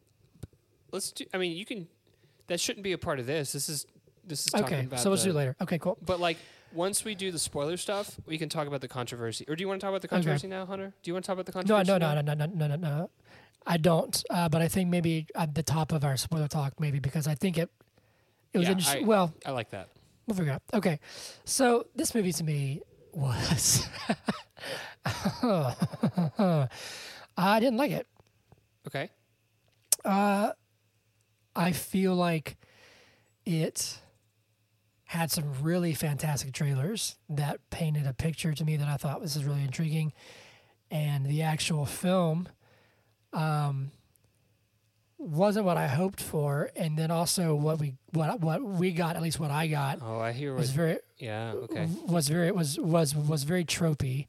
Let's 0.91 1.11
do. 1.11 1.23
I 1.33 1.37
mean, 1.37 1.55
you 1.55 1.65
can. 1.65 1.87
That 2.47 2.59
shouldn't 2.59 2.83
be 2.83 2.91
a 2.93 2.97
part 2.97 3.19
of 3.19 3.25
this. 3.27 3.51
This 3.53 3.69
is. 3.69 3.85
This 4.25 4.41
is 4.41 4.51
talking 4.51 4.65
Okay, 4.65 4.85
about. 4.85 4.99
so 4.99 5.09
let's 5.09 5.23
the- 5.23 5.29
do 5.29 5.35
it 5.35 5.39
later. 5.39 5.55
Okay, 5.61 5.79
cool. 5.79 5.97
But 6.05 6.19
like 6.19 6.37
once 6.73 7.03
we 7.03 7.15
do 7.15 7.31
the 7.31 7.39
spoiler 7.39 7.77
stuff, 7.77 8.19
we 8.25 8.37
can 8.37 8.49
talk 8.49 8.67
about 8.67 8.81
the 8.81 8.87
controversy. 8.87 9.45
Or 9.47 9.55
do 9.55 9.61
you 9.61 9.67
want 9.67 9.79
to 9.81 9.85
talk 9.85 9.89
about 9.91 10.01
the 10.01 10.07
Okay. 10.07 10.15
controversy 10.17 10.47
now, 10.47 10.65
Hunter? 10.65 10.93
Do 11.01 11.09
you 11.09 11.13
want 11.13 11.25
to 11.25 11.27
talk 11.27 11.33
about 11.33 11.45
the 11.45 11.51
controversy? 11.51 11.87
no, 11.91 11.97
now? 11.97 12.13
no, 12.15 12.21
no, 12.21 12.33
no, 12.33 12.45
no, 12.45 12.67
no, 12.67 12.75
no, 12.75 12.89
no. 12.89 13.09
I 13.67 13.77
don't. 13.77 14.23
Uh, 14.29 14.47
but 14.49 14.61
I 14.61 14.67
think 14.67 14.89
maybe 14.89 15.27
at 15.35 15.53
the 15.55 15.63
top 15.63 15.91
of 15.91 16.03
our 16.03 16.15
spoiler 16.17 16.47
talk, 16.47 16.79
maybe 16.79 16.99
because 16.99 17.27
I 17.27 17.35
think 17.35 17.57
it 17.57 17.69
it 18.53 18.57
was 18.57 18.67
Yeah, 18.67 18.71
interesting. 18.73 19.03
I- 19.05 19.07
well, 19.07 19.33
I 19.45 19.51
like 19.51 19.69
that. 19.71 19.89
we'll 20.27 20.35
figure 20.37 20.53
out. 20.53 20.61
Okay, 20.73 20.99
so 21.45 21.87
this 21.95 22.15
movie 22.15 22.31
to 22.33 22.43
me 22.43 22.81
was 23.13 23.87
I 27.37 27.59
didn't 27.59 27.77
like 27.77 27.91
it. 27.91 28.07
Okay. 28.87 29.09
Uh, 30.05 30.51
I 31.55 31.71
feel 31.73 32.15
like 32.15 32.57
it 33.45 33.99
had 35.09 35.31
some 35.31 35.51
really 35.63 35.91
fantastic 35.95 36.53
trailers 36.53 37.15
that 37.27 37.59
painted 37.71 38.05
a 38.05 38.13
picture 38.13 38.53
to 38.53 38.63
me 38.63 38.77
that 38.77 38.87
I 38.87 38.95
thought 38.95 39.19
was 39.19 39.43
really 39.43 39.63
intriguing, 39.63 40.13
and 40.91 41.25
the 41.25 41.41
actual 41.41 41.87
film 41.87 42.47
um, 43.33 43.89
wasn't 45.17 45.65
what 45.65 45.77
I 45.77 45.87
hoped 45.87 46.21
for, 46.21 46.69
and 46.75 46.95
then 46.95 47.09
also 47.09 47.55
what 47.55 47.79
we 47.79 47.95
what 48.13 48.39
what 48.39 48.61
we 48.61 48.91
got, 48.91 49.15
at 49.15 49.23
least 49.23 49.39
what 49.39 49.49
I 49.49 49.65
got, 49.65 49.97
Oh, 49.99 50.19
I 50.19 50.31
hear 50.31 50.53
was 50.53 50.69
very 50.69 50.99
Yeah. 51.17 51.53
Okay. 51.55 51.87
was 52.05 52.27
very 52.27 52.51
was 52.51 52.77
was 52.79 53.15
was 53.15 53.45
very 53.45 53.65
tropey, 53.65 54.27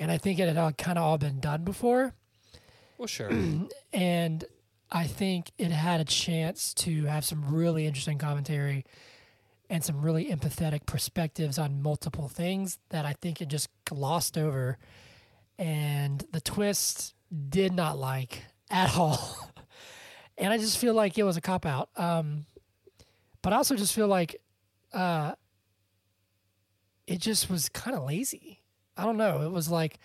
and 0.00 0.10
I 0.10 0.18
think 0.18 0.40
it 0.40 0.48
had 0.48 0.56
all, 0.56 0.72
kind 0.72 0.98
of 0.98 1.04
all 1.04 1.18
been 1.18 1.38
done 1.38 1.62
before 1.62 2.12
Well, 2.98 3.06
sure. 3.06 3.30
and 3.92 4.44
I 4.90 5.06
think 5.06 5.52
it 5.58 5.70
had 5.70 6.00
a 6.00 6.04
chance 6.04 6.74
to 6.74 7.04
have 7.04 7.24
some 7.24 7.54
really 7.54 7.86
interesting 7.86 8.18
commentary 8.18 8.84
and 9.70 9.84
some 9.84 10.00
really 10.00 10.26
empathetic 10.26 10.86
perspectives 10.86 11.58
on 11.58 11.82
multiple 11.82 12.28
things 12.28 12.78
that 12.88 13.04
I 13.04 13.12
think 13.12 13.40
it 13.40 13.48
just 13.48 13.68
glossed 13.84 14.38
over. 14.38 14.78
And 15.58 16.24
the 16.32 16.40
twist 16.40 17.14
did 17.48 17.72
not 17.72 17.98
like 17.98 18.44
at 18.70 18.96
all. 18.96 19.52
and 20.38 20.52
I 20.52 20.58
just 20.58 20.78
feel 20.78 20.94
like 20.94 21.18
it 21.18 21.24
was 21.24 21.36
a 21.36 21.40
cop 21.40 21.66
out. 21.66 21.90
Um, 21.96 22.46
but 23.42 23.52
I 23.52 23.56
also 23.56 23.76
just 23.76 23.94
feel 23.94 24.08
like 24.08 24.40
uh, 24.92 25.34
it 27.06 27.20
just 27.20 27.50
was 27.50 27.68
kind 27.68 27.96
of 27.96 28.04
lazy. 28.04 28.62
I 28.96 29.04
don't 29.04 29.16
know. 29.16 29.42
It 29.42 29.52
was 29.52 29.70
like, 29.70 29.98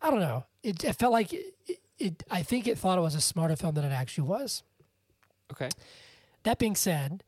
I 0.00 0.10
don't 0.10 0.20
know. 0.20 0.44
It, 0.62 0.84
it 0.84 0.94
felt 0.94 1.12
like 1.12 1.32
it, 1.32 1.54
it, 1.98 2.22
I 2.30 2.42
think 2.42 2.66
it 2.66 2.78
thought 2.78 2.98
it 2.98 3.02
was 3.02 3.14
a 3.14 3.20
smarter 3.20 3.56
film 3.56 3.74
than 3.74 3.84
it 3.84 3.92
actually 3.92 4.28
was. 4.28 4.62
Okay. 5.52 5.70
That 6.44 6.58
being 6.58 6.76
said, 6.76 7.24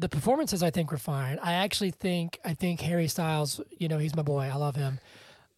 the 0.00 0.08
performances 0.08 0.62
I 0.62 0.70
think 0.70 0.90
were 0.90 0.98
fine. 0.98 1.38
I 1.42 1.52
actually 1.54 1.90
think 1.90 2.38
I 2.44 2.54
think 2.54 2.80
Harry 2.80 3.06
Styles, 3.08 3.60
you 3.78 3.86
know, 3.88 3.98
he's 3.98 4.16
my 4.16 4.22
boy. 4.22 4.50
I 4.52 4.56
love 4.56 4.74
him. 4.76 4.98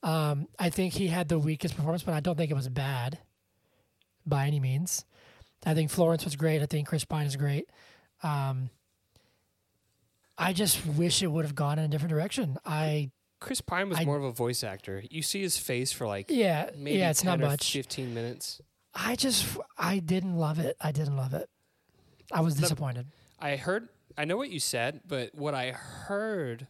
Um, 0.02 0.48
I 0.58 0.68
think 0.70 0.94
he 0.94 1.06
had 1.08 1.28
the 1.28 1.38
weakest 1.38 1.76
performance, 1.76 2.02
but 2.02 2.12
I 2.14 2.20
don't 2.20 2.36
think 2.36 2.50
it 2.50 2.54
was 2.54 2.68
bad 2.68 3.18
by 4.26 4.46
any 4.46 4.58
means. 4.60 5.04
I 5.64 5.74
think 5.74 5.90
Florence 5.90 6.24
was 6.24 6.34
great. 6.34 6.60
I 6.60 6.66
think 6.66 6.88
Chris 6.88 7.04
Pine 7.04 7.26
is 7.26 7.36
great. 7.36 7.68
Um, 8.24 8.70
I 10.36 10.52
just 10.52 10.84
wish 10.86 11.22
it 11.22 11.28
would 11.28 11.44
have 11.44 11.54
gone 11.54 11.78
in 11.78 11.84
a 11.84 11.88
different 11.88 12.10
direction. 12.10 12.58
I 12.64 13.10
Chris 13.40 13.60
Pine 13.60 13.88
was 13.88 13.98
I- 13.98 14.04
more 14.04 14.16
of 14.16 14.24
a 14.24 14.32
voice 14.32 14.64
actor. 14.64 15.02
You 15.10 15.22
see 15.22 15.40
his 15.42 15.56
face 15.58 15.92
for 15.92 16.06
like 16.06 16.26
yeah 16.30 16.70
maybe 16.76 16.98
yeah 16.98 17.10
it's 17.10 17.22
10 17.22 17.38
not 17.38 17.48
much. 17.48 17.72
15 17.72 18.12
minutes. 18.14 18.60
I 18.94 19.14
just 19.16 19.46
I 19.78 20.00
didn't 20.00 20.36
love 20.36 20.58
it. 20.58 20.76
I 20.80 20.90
didn't 20.92 21.16
love 21.16 21.32
it. 21.34 21.48
I 22.32 22.40
was 22.40 22.56
The- 22.56 22.62
disappointed. 22.62 23.06
I 23.38 23.56
heard, 23.56 23.88
I 24.16 24.24
know 24.24 24.36
what 24.36 24.50
you 24.50 24.60
said, 24.60 25.00
but 25.06 25.34
what 25.34 25.54
I 25.54 25.72
heard 25.72 26.66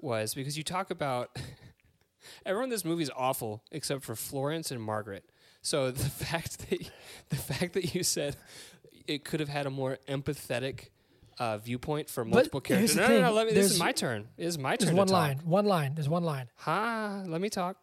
was 0.00 0.34
because 0.34 0.56
you 0.56 0.62
talk 0.64 0.90
about 0.90 1.36
everyone 2.46 2.64
in 2.64 2.70
this 2.70 2.84
movie 2.84 3.02
is 3.02 3.10
awful 3.16 3.62
except 3.70 4.02
for 4.02 4.14
Florence 4.14 4.70
and 4.70 4.82
Margaret. 4.82 5.24
So 5.62 5.90
the 5.92 6.08
fact 6.08 6.70
that 6.70 6.90
the 7.30 7.36
fact 7.36 7.74
that 7.74 7.94
you 7.94 8.02
said 8.02 8.36
it 9.06 9.24
could 9.24 9.40
have 9.40 9.48
had 9.48 9.66
a 9.66 9.70
more 9.70 9.98
empathetic 10.08 10.88
uh, 11.38 11.58
viewpoint 11.58 12.08
for 12.08 12.24
multiple 12.24 12.62
here's 12.64 12.94
characters. 12.94 12.96
No, 12.96 13.08
no, 13.08 13.28
no, 13.28 13.32
let 13.32 13.46
me, 13.46 13.52
this 13.52 13.70
is 13.70 13.78
my 13.78 13.92
turn. 13.92 14.26
It 14.36 14.46
is 14.46 14.58
my 14.58 14.76
There's 14.76 14.88
turn. 14.88 14.96
one 14.96 15.06
to 15.06 15.12
talk. 15.12 15.20
line. 15.20 15.38
One 15.44 15.66
line. 15.66 15.94
There's 15.94 16.08
one 16.08 16.24
line. 16.24 16.48
Ha, 16.56 17.24
let 17.26 17.40
me 17.40 17.50
talk. 17.50 17.76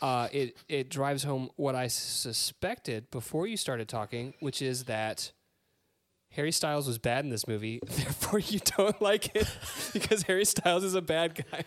Uh, 0.00 0.28
it 0.32 0.56
it 0.68 0.88
drives 0.90 1.24
home 1.24 1.50
what 1.56 1.74
I 1.74 1.88
suspected 1.88 3.10
before 3.10 3.46
you 3.46 3.56
started 3.56 3.88
talking, 3.88 4.32
which 4.40 4.62
is 4.62 4.84
that 4.84 5.32
Harry 6.30 6.52
Styles 6.52 6.86
was 6.86 6.98
bad 6.98 7.24
in 7.24 7.30
this 7.30 7.48
movie. 7.48 7.80
Therefore, 7.86 8.38
you 8.38 8.60
don't 8.76 9.00
like 9.02 9.34
it 9.34 9.48
because 9.92 10.22
Harry 10.22 10.44
Styles 10.44 10.84
is 10.84 10.94
a 10.94 11.02
bad 11.02 11.34
guy. 11.50 11.64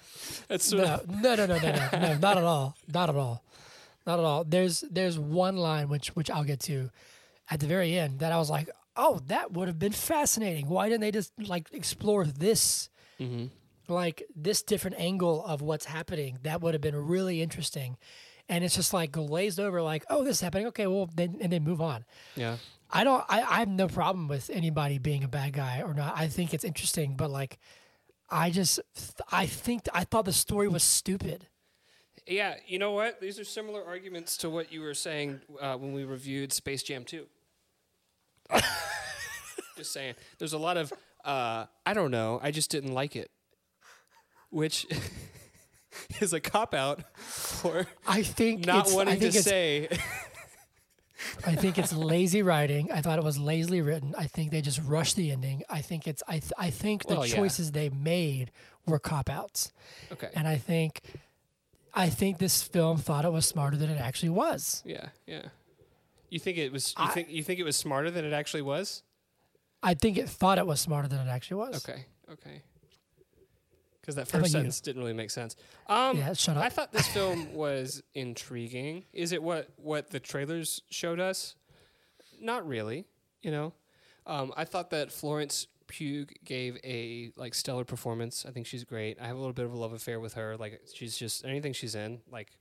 That's 0.48 0.72
No, 0.72 0.84
of, 0.84 1.10
no, 1.10 1.36
no, 1.36 1.46
no, 1.46 1.58
no, 1.58 1.90
no, 1.92 2.00
no, 2.00 2.18
not 2.22 2.38
at 2.38 2.44
all. 2.44 2.76
Not 2.94 3.10
at 3.10 3.16
all. 3.16 3.44
Not 4.08 4.20
at 4.20 4.26
all. 4.26 4.44
There's 4.44 4.82
there's 4.90 5.20
one 5.20 5.58
line 5.58 5.90
which 5.90 6.10
which 6.16 6.30
I'll 6.32 6.44
get 6.44 6.60
to 6.62 6.90
at 7.50 7.60
the 7.60 7.68
very 7.68 7.98
end 7.98 8.20
that 8.20 8.32
I 8.32 8.38
was 8.38 8.50
like, 8.50 8.70
oh, 8.96 9.20
that 9.28 9.52
would 9.52 9.68
have 9.68 9.78
been 9.80 9.92
fascinating. 9.92 10.68
Why 10.70 10.88
didn't 10.90 11.02
they 11.02 11.12
just 11.12 11.32
like 11.38 11.68
explore 11.74 12.26
this 12.26 12.90
Mhm. 13.20 13.50
like 13.88 14.24
this 14.36 14.64
different 14.64 14.98
angle 15.00 15.46
of 15.46 15.62
what's 15.62 15.86
happening? 15.86 16.40
That 16.44 16.62
would 16.62 16.74
have 16.74 16.82
been 16.82 16.96
really 16.96 17.42
interesting. 17.42 17.98
And 18.52 18.64
it's 18.64 18.76
just 18.76 18.94
like 18.94 19.14
glazed 19.14 19.60
over, 19.60 19.82
like, 19.82 20.06
oh, 20.10 20.24
this 20.24 20.38
is 20.38 20.42
happening. 20.42 20.68
Okay, 20.68 20.86
well, 20.86 21.10
then 21.16 21.38
and 21.42 21.52
then 21.52 21.64
move 21.64 21.82
on. 21.82 22.06
yeah. 22.36 22.58
I 22.94 23.06
don't. 23.06 23.24
I, 23.30 23.42
I 23.42 23.60
have 23.60 23.70
no 23.70 23.88
problem 23.88 24.28
with 24.28 24.50
anybody 24.54 24.98
being 24.98 25.24
a 25.24 25.28
bad 25.28 25.54
guy 25.54 25.82
or 25.82 25.94
not. 25.94 26.14
I 26.18 26.28
think 26.28 26.54
it's 26.54 26.66
interesting, 26.66 27.16
but 27.16 27.32
like, 27.32 27.58
I 28.30 28.50
just 28.50 28.82
I 29.32 29.46
think 29.46 29.88
I 29.94 30.04
thought 30.04 30.26
the 30.26 30.34
story 30.34 30.68
was 30.68 30.84
stupid. 30.84 31.48
Yeah, 32.28 32.56
you 32.68 32.80
know 32.80 32.92
what? 32.92 33.20
These 33.20 33.40
are 33.40 33.44
similar 33.44 33.84
arguments 33.84 34.38
to 34.38 34.50
what 34.50 34.72
you 34.72 34.82
were 34.82 34.94
saying 34.94 35.42
uh, 35.60 35.76
when 35.78 35.94
we 35.94 36.04
reviewed 36.04 36.54
Space 36.54 36.84
Jam 36.84 37.04
2. 37.04 37.26
just 39.78 39.92
saying. 39.92 40.16
There's 40.38 40.54
a 40.54 40.58
lot 40.58 40.78
of, 40.78 40.94
uh, 41.26 41.66
I 41.86 41.94
don't 41.94 42.12
know, 42.12 42.40
I 42.44 42.52
just 42.52 42.70
didn't 42.70 42.94
like 42.94 43.16
it. 43.16 43.32
Which 44.50 44.86
is 46.22 46.34
a 46.34 46.40
cop 46.40 46.74
out 46.74 47.02
for 47.18 47.88
I 48.08 48.24
think 48.24 48.66
not 48.66 48.86
it's, 48.86 48.94
I 48.94 48.96
wanting 48.96 49.20
think 49.20 49.32
to 49.34 49.38
it's, 49.40 49.48
say. 49.48 49.88
I 51.46 51.56
think 51.56 51.78
it's 51.78 51.94
lazy 51.94 52.42
writing. 52.42 52.92
I 52.92 53.02
thought 53.02 53.20
it 53.20 53.24
was 53.24 53.38
lazily 53.38 53.82
written. 53.82 54.16
I 54.18 54.26
think 54.26 54.50
they 54.52 54.62
just 54.62 54.82
rushed 54.84 55.16
the 55.16 55.32
ending. 55.32 55.64
I 55.70 55.82
think 55.82 56.08
it's. 56.08 56.24
I 56.28 56.40
th- 56.40 56.54
I 56.58 56.72
think 56.72 57.06
the 57.06 57.16
Well, 57.16 57.26
yeah. 57.28 57.36
choices 57.36 57.72
they 57.74 57.90
made 57.90 58.52
were 58.88 58.98
cop 59.00 59.30
outs, 59.30 59.72
Okay. 60.12 60.30
and 60.36 60.48
I 60.48 60.58
think. 60.58 61.02
I 61.94 62.10
think 62.10 62.38
this 62.38 62.64
film 62.64 62.98
thought 62.98 63.26
it 63.26 63.34
was 63.34 63.46
smarter 63.46 63.76
than 63.76 63.90
it 63.90 64.00
actually 64.00 64.30
was. 64.30 64.82
Yeah, 64.86 65.10
yeah. 65.28 65.50
You 66.30 66.40
think 66.40 66.58
it 66.58 66.72
was? 66.72 66.96
You 66.98 67.04
I- 67.06 67.10
think 67.10 67.30
you 67.30 67.44
think 67.44 67.60
it 67.60 67.66
was 67.66 67.76
smarter 67.78 68.10
than 68.10 68.26
it 68.26 68.34
actually 68.34 68.62
was? 68.64 69.04
I 69.84 69.94
think 69.94 70.18
it 70.18 70.30
thought 70.30 70.58
it 70.58 70.66
was 70.66 70.80
smarter 70.80 71.08
than 71.08 71.20
it 71.20 71.30
actually 71.30 71.58
was. 71.58 71.88
Okay, 71.88 72.06
okay. 72.32 72.62
Because 74.02 74.16
that 74.16 74.28
first 74.28 74.46
you? 74.46 74.52
sentence 74.52 74.82
didn't 74.82 75.02
really 75.02 75.14
make 75.14 75.30
sense. 75.30 75.56
Um, 75.88 76.18
Yeah, 76.18 76.34
shut 76.34 76.58
up. 76.58 76.64
I 76.64 76.70
thought 76.70 76.92
this 76.92 77.08
film 77.08 77.54
was 77.54 78.02
intriguing. 78.16 79.06
Is 79.14 79.32
it 79.32 79.44
what 79.44 79.70
what 79.78 80.10
the 80.10 80.20
trailers 80.20 80.82
showed 80.90 81.20
us? 81.20 81.56
Not 82.40 82.68
really. 82.68 83.06
You 83.44 83.52
know, 83.52 83.74
um, 84.26 84.54
I 84.58 84.66
thought 84.66 84.90
that 84.92 85.12
Florence 85.12 85.68
Pugh 85.88 86.26
gave 86.44 86.78
a 86.84 87.32
like 87.36 87.54
stellar 87.54 87.84
performance. 87.84 88.46
I 88.48 88.52
think 88.52 88.66
she's 88.66 88.84
great. 88.84 89.20
I 89.22 89.28
have 89.28 89.36
a 89.36 89.40
little 89.40 89.54
bit 89.54 89.66
of 89.66 89.74
a 89.74 89.78
love 89.78 89.94
affair 89.94 90.20
with 90.20 90.34
her. 90.34 90.58
Like 90.58 90.82
she's 90.94 91.18
just 91.18 91.46
anything 91.46 91.74
she's 91.74 91.96
in. 91.96 92.22
Like 92.32 92.52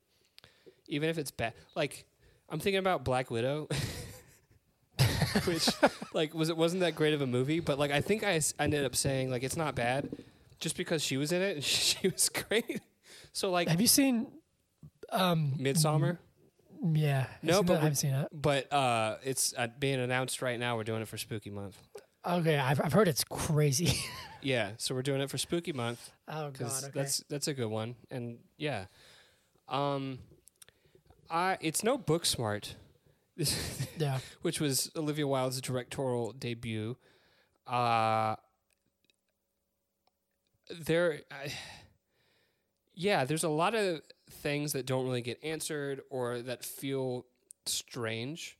even 0.88 1.08
if 1.08 1.16
it's 1.16 1.30
bad. 1.30 1.54
Like 1.74 2.04
I'm 2.50 2.58
thinking 2.60 2.78
about 2.78 3.04
Black 3.04 3.30
Widow. 3.30 3.68
which 5.44 5.68
like 6.12 6.34
was 6.34 6.48
it 6.48 6.56
wasn't 6.56 6.80
that 6.80 6.94
great 6.94 7.14
of 7.14 7.22
a 7.22 7.26
movie 7.26 7.60
but 7.60 7.78
like 7.78 7.90
i 7.92 8.00
think 8.00 8.24
I 8.24 8.40
ended 8.58 8.84
up 8.84 8.96
saying 8.96 9.30
like 9.30 9.42
it's 9.42 9.56
not 9.56 9.74
bad 9.74 10.10
just 10.60 10.76
because 10.76 11.02
she 11.02 11.16
was 11.16 11.32
in 11.32 11.42
it 11.42 11.56
and 11.56 11.64
she 11.78 12.08
was 12.08 12.28
great 12.28 12.80
so 13.32 13.50
like 13.50 13.68
Have 13.68 13.80
you 13.80 13.86
seen? 13.86 14.28
Um, 15.10 15.54
Midsommar 15.58 16.18
yeah. 16.94 17.26
No, 17.42 17.62
but. 17.62 17.74
I 17.74 17.80
haven't 17.80 17.96
seen 17.96 18.12
it. 18.14 18.28
but 18.32 18.72
uh 18.72 19.16
it's 19.22 19.52
uh, 19.56 19.66
being 19.78 20.00
announced 20.00 20.40
right 20.40 20.58
now 20.58 20.76
we're 20.76 20.84
doing 20.84 21.02
it 21.02 21.08
for 21.08 21.18
spooky 21.18 21.50
month 21.50 21.76
Okay, 22.26 22.58
I've, 22.58 22.80
I've 22.84 22.92
heard 22.92 23.08
it's 23.08 23.24
crazy. 23.24 23.98
yeah 24.42 24.70
so 24.78 24.94
we're 24.94 25.02
doing 25.02 25.20
it 25.20 25.30
for 25.30 25.38
spooky 25.38 25.72
month 25.72 26.10
oh 26.28 26.50
God, 26.50 26.70
okay. 26.84 26.90
that's 26.94 27.22
that's 27.28 27.48
a 27.48 27.54
good 27.54 27.68
one 27.68 27.96
and 28.10 28.38
yeah 28.56 28.86
um 29.68 30.18
i 31.30 31.58
it's 31.60 31.82
no 31.84 31.98
Booksmart 31.98 32.74
yeah. 33.98 34.18
which 34.42 34.60
was 34.60 34.90
Olivia 34.96 35.26
Wilde's 35.26 35.60
directorial 35.60 36.32
debut. 36.32 36.96
Uh, 37.66 38.36
there, 40.70 41.20
I, 41.30 41.52
yeah, 42.94 43.24
there's 43.24 43.44
a 43.44 43.48
lot 43.48 43.74
of 43.74 44.02
things 44.30 44.72
that 44.72 44.86
don't 44.86 45.04
really 45.04 45.22
get 45.22 45.42
answered 45.42 46.02
or 46.10 46.42
that 46.42 46.64
feel 46.64 47.26
strange. 47.66 48.56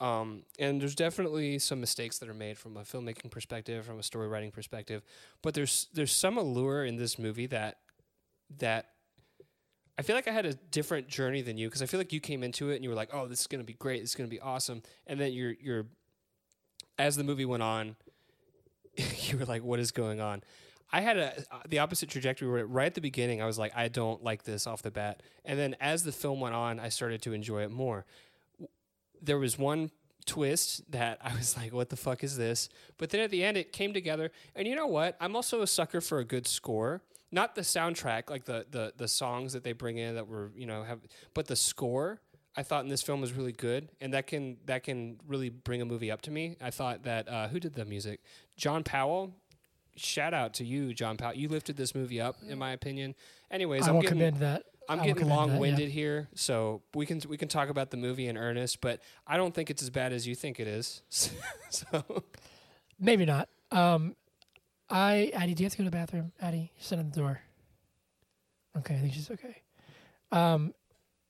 Um, 0.00 0.42
and 0.58 0.80
there's 0.80 0.94
definitely 0.94 1.58
some 1.58 1.80
mistakes 1.80 2.18
that 2.18 2.28
are 2.28 2.34
made 2.34 2.56
from 2.56 2.76
a 2.76 2.82
filmmaking 2.82 3.30
perspective, 3.30 3.84
from 3.84 3.98
a 3.98 4.02
story 4.02 4.28
writing 4.28 4.52
perspective. 4.52 5.02
But 5.42 5.54
there's 5.54 5.88
there's 5.92 6.12
some 6.12 6.38
allure 6.38 6.84
in 6.84 6.96
this 6.96 7.18
movie 7.18 7.46
that 7.46 7.78
that 8.58 8.90
I 9.98 10.02
feel 10.02 10.14
like 10.14 10.28
I 10.28 10.32
had 10.32 10.46
a 10.46 10.54
different 10.54 11.08
journey 11.08 11.42
than 11.42 11.58
you 11.58 11.66
because 11.66 11.82
I 11.82 11.86
feel 11.86 11.98
like 11.98 12.12
you 12.12 12.20
came 12.20 12.44
into 12.44 12.70
it 12.70 12.76
and 12.76 12.84
you 12.84 12.90
were 12.90 12.96
like, 12.96 13.10
"Oh, 13.12 13.26
this 13.26 13.40
is 13.40 13.46
gonna 13.48 13.64
be 13.64 13.72
great. 13.72 14.00
This 14.00 14.10
is 14.10 14.14
gonna 14.14 14.28
be 14.28 14.40
awesome." 14.40 14.82
And 15.08 15.18
then 15.18 15.32
you're 15.32 15.54
you're 15.60 15.86
as 16.96 17.16
the 17.16 17.24
movie 17.24 17.44
went 17.44 17.64
on, 17.64 17.96
you 18.96 19.36
were 19.36 19.46
like, 19.46 19.64
"What 19.64 19.80
is 19.80 19.90
going 19.90 20.20
on?" 20.20 20.42
I 20.90 21.00
had 21.00 21.18
a 21.18 21.38
uh, 21.50 21.60
the 21.68 21.80
opposite 21.80 22.08
trajectory 22.08 22.48
where 22.48 22.66
right 22.66 22.86
at 22.86 22.94
the 22.94 23.00
beginning 23.00 23.42
I 23.42 23.46
was 23.46 23.58
like, 23.58 23.72
"I 23.76 23.88
don't 23.88 24.22
like 24.22 24.44
this 24.44 24.66
off 24.66 24.82
the 24.82 24.90
bat," 24.90 25.22
and 25.44 25.58
then 25.58 25.76
as 25.80 26.04
the 26.04 26.12
film 26.12 26.40
went 26.40 26.54
on, 26.54 26.80
I 26.80 26.88
started 26.88 27.22
to 27.22 27.32
enjoy 27.32 27.62
it 27.62 27.70
more. 27.70 28.06
There 29.20 29.38
was 29.38 29.58
one 29.58 29.90
twist 30.26 30.90
that 30.90 31.18
I 31.22 31.34
was 31.34 31.56
like, 31.58 31.72
"What 31.72 31.90
the 31.90 31.96
fuck 31.96 32.24
is 32.24 32.36
this?" 32.36 32.68
But 32.96 33.10
then 33.10 33.20
at 33.20 33.30
the 33.30 33.44
end, 33.44 33.56
it 33.56 33.72
came 33.72 33.92
together. 33.92 34.30
And 34.54 34.66
you 34.66 34.74
know 34.74 34.86
what? 34.86 35.16
I'm 35.20 35.36
also 35.36 35.62
a 35.62 35.66
sucker 35.66 36.00
for 36.00 36.18
a 36.18 36.24
good 36.24 36.46
score. 36.46 37.02
Not 37.30 37.54
the 37.54 37.62
soundtrack, 37.62 38.30
like 38.30 38.44
the 38.44 38.66
the 38.70 38.94
the 38.96 39.08
songs 39.08 39.52
that 39.52 39.64
they 39.64 39.72
bring 39.72 39.98
in 39.98 40.14
that 40.14 40.26
were 40.26 40.52
you 40.56 40.66
know 40.66 40.84
have, 40.84 41.00
but 41.34 41.46
the 41.46 41.56
score. 41.56 42.20
I 42.56 42.64
thought 42.64 42.82
in 42.82 42.88
this 42.88 43.02
film 43.02 43.20
was 43.20 43.34
really 43.34 43.52
good, 43.52 43.88
and 44.00 44.14
that 44.14 44.26
can 44.26 44.56
that 44.64 44.82
can 44.82 45.20
really 45.28 45.50
bring 45.50 45.80
a 45.80 45.84
movie 45.84 46.10
up 46.10 46.22
to 46.22 46.30
me. 46.32 46.56
I 46.60 46.70
thought 46.70 47.04
that 47.04 47.28
uh, 47.28 47.48
who 47.48 47.60
did 47.60 47.74
the 47.74 47.84
music? 47.84 48.20
John 48.56 48.82
Powell. 48.82 49.34
Shout 49.98 50.34
out 50.34 50.54
to 50.54 50.64
you, 50.64 50.94
John 50.94 51.16
Powell. 51.16 51.34
You 51.34 51.48
lifted 51.48 51.76
this 51.76 51.94
movie 51.94 52.20
up, 52.20 52.36
in 52.46 52.58
my 52.58 52.72
opinion. 52.72 53.14
Anyways, 53.50 53.84
I 53.84 53.88
I'm 53.88 53.94
will 53.94 54.02
getting 54.02 54.18
commend 54.18 54.36
that. 54.38 54.64
I'm 54.88 55.02
getting 55.02 55.26
yeah. 55.26 55.34
long 55.34 55.58
winded 55.58 55.90
here, 55.90 56.28
so 56.34 56.82
we 56.94 57.04
can 57.04 57.20
we 57.28 57.36
can 57.36 57.48
talk 57.48 57.68
about 57.68 57.90
the 57.90 57.98
movie 57.98 58.26
in 58.26 58.38
earnest. 58.38 58.80
But 58.80 59.00
I 59.26 59.36
don't 59.36 59.54
think 59.54 59.68
it's 59.70 59.82
as 59.82 59.90
bad 59.90 60.12
as 60.12 60.26
you 60.26 60.34
think 60.34 60.58
it 60.58 60.66
is. 60.66 61.02
so 61.10 62.24
Maybe 62.98 63.24
not. 63.26 63.48
Um, 63.70 64.16
I 64.88 65.30
Addie, 65.34 65.54
do 65.54 65.62
you 65.62 65.66
have 65.66 65.72
to 65.72 65.78
go 65.78 65.84
to 65.84 65.90
the 65.90 65.96
bathroom? 65.96 66.32
Addie, 66.40 66.72
you're 66.74 66.84
sitting 66.84 67.06
at 67.06 67.12
the 67.12 67.20
door. 67.20 67.40
Okay, 68.78 68.94
I 68.94 68.98
think 68.98 69.12
she's 69.12 69.30
okay. 69.30 69.62
Um, 70.32 70.72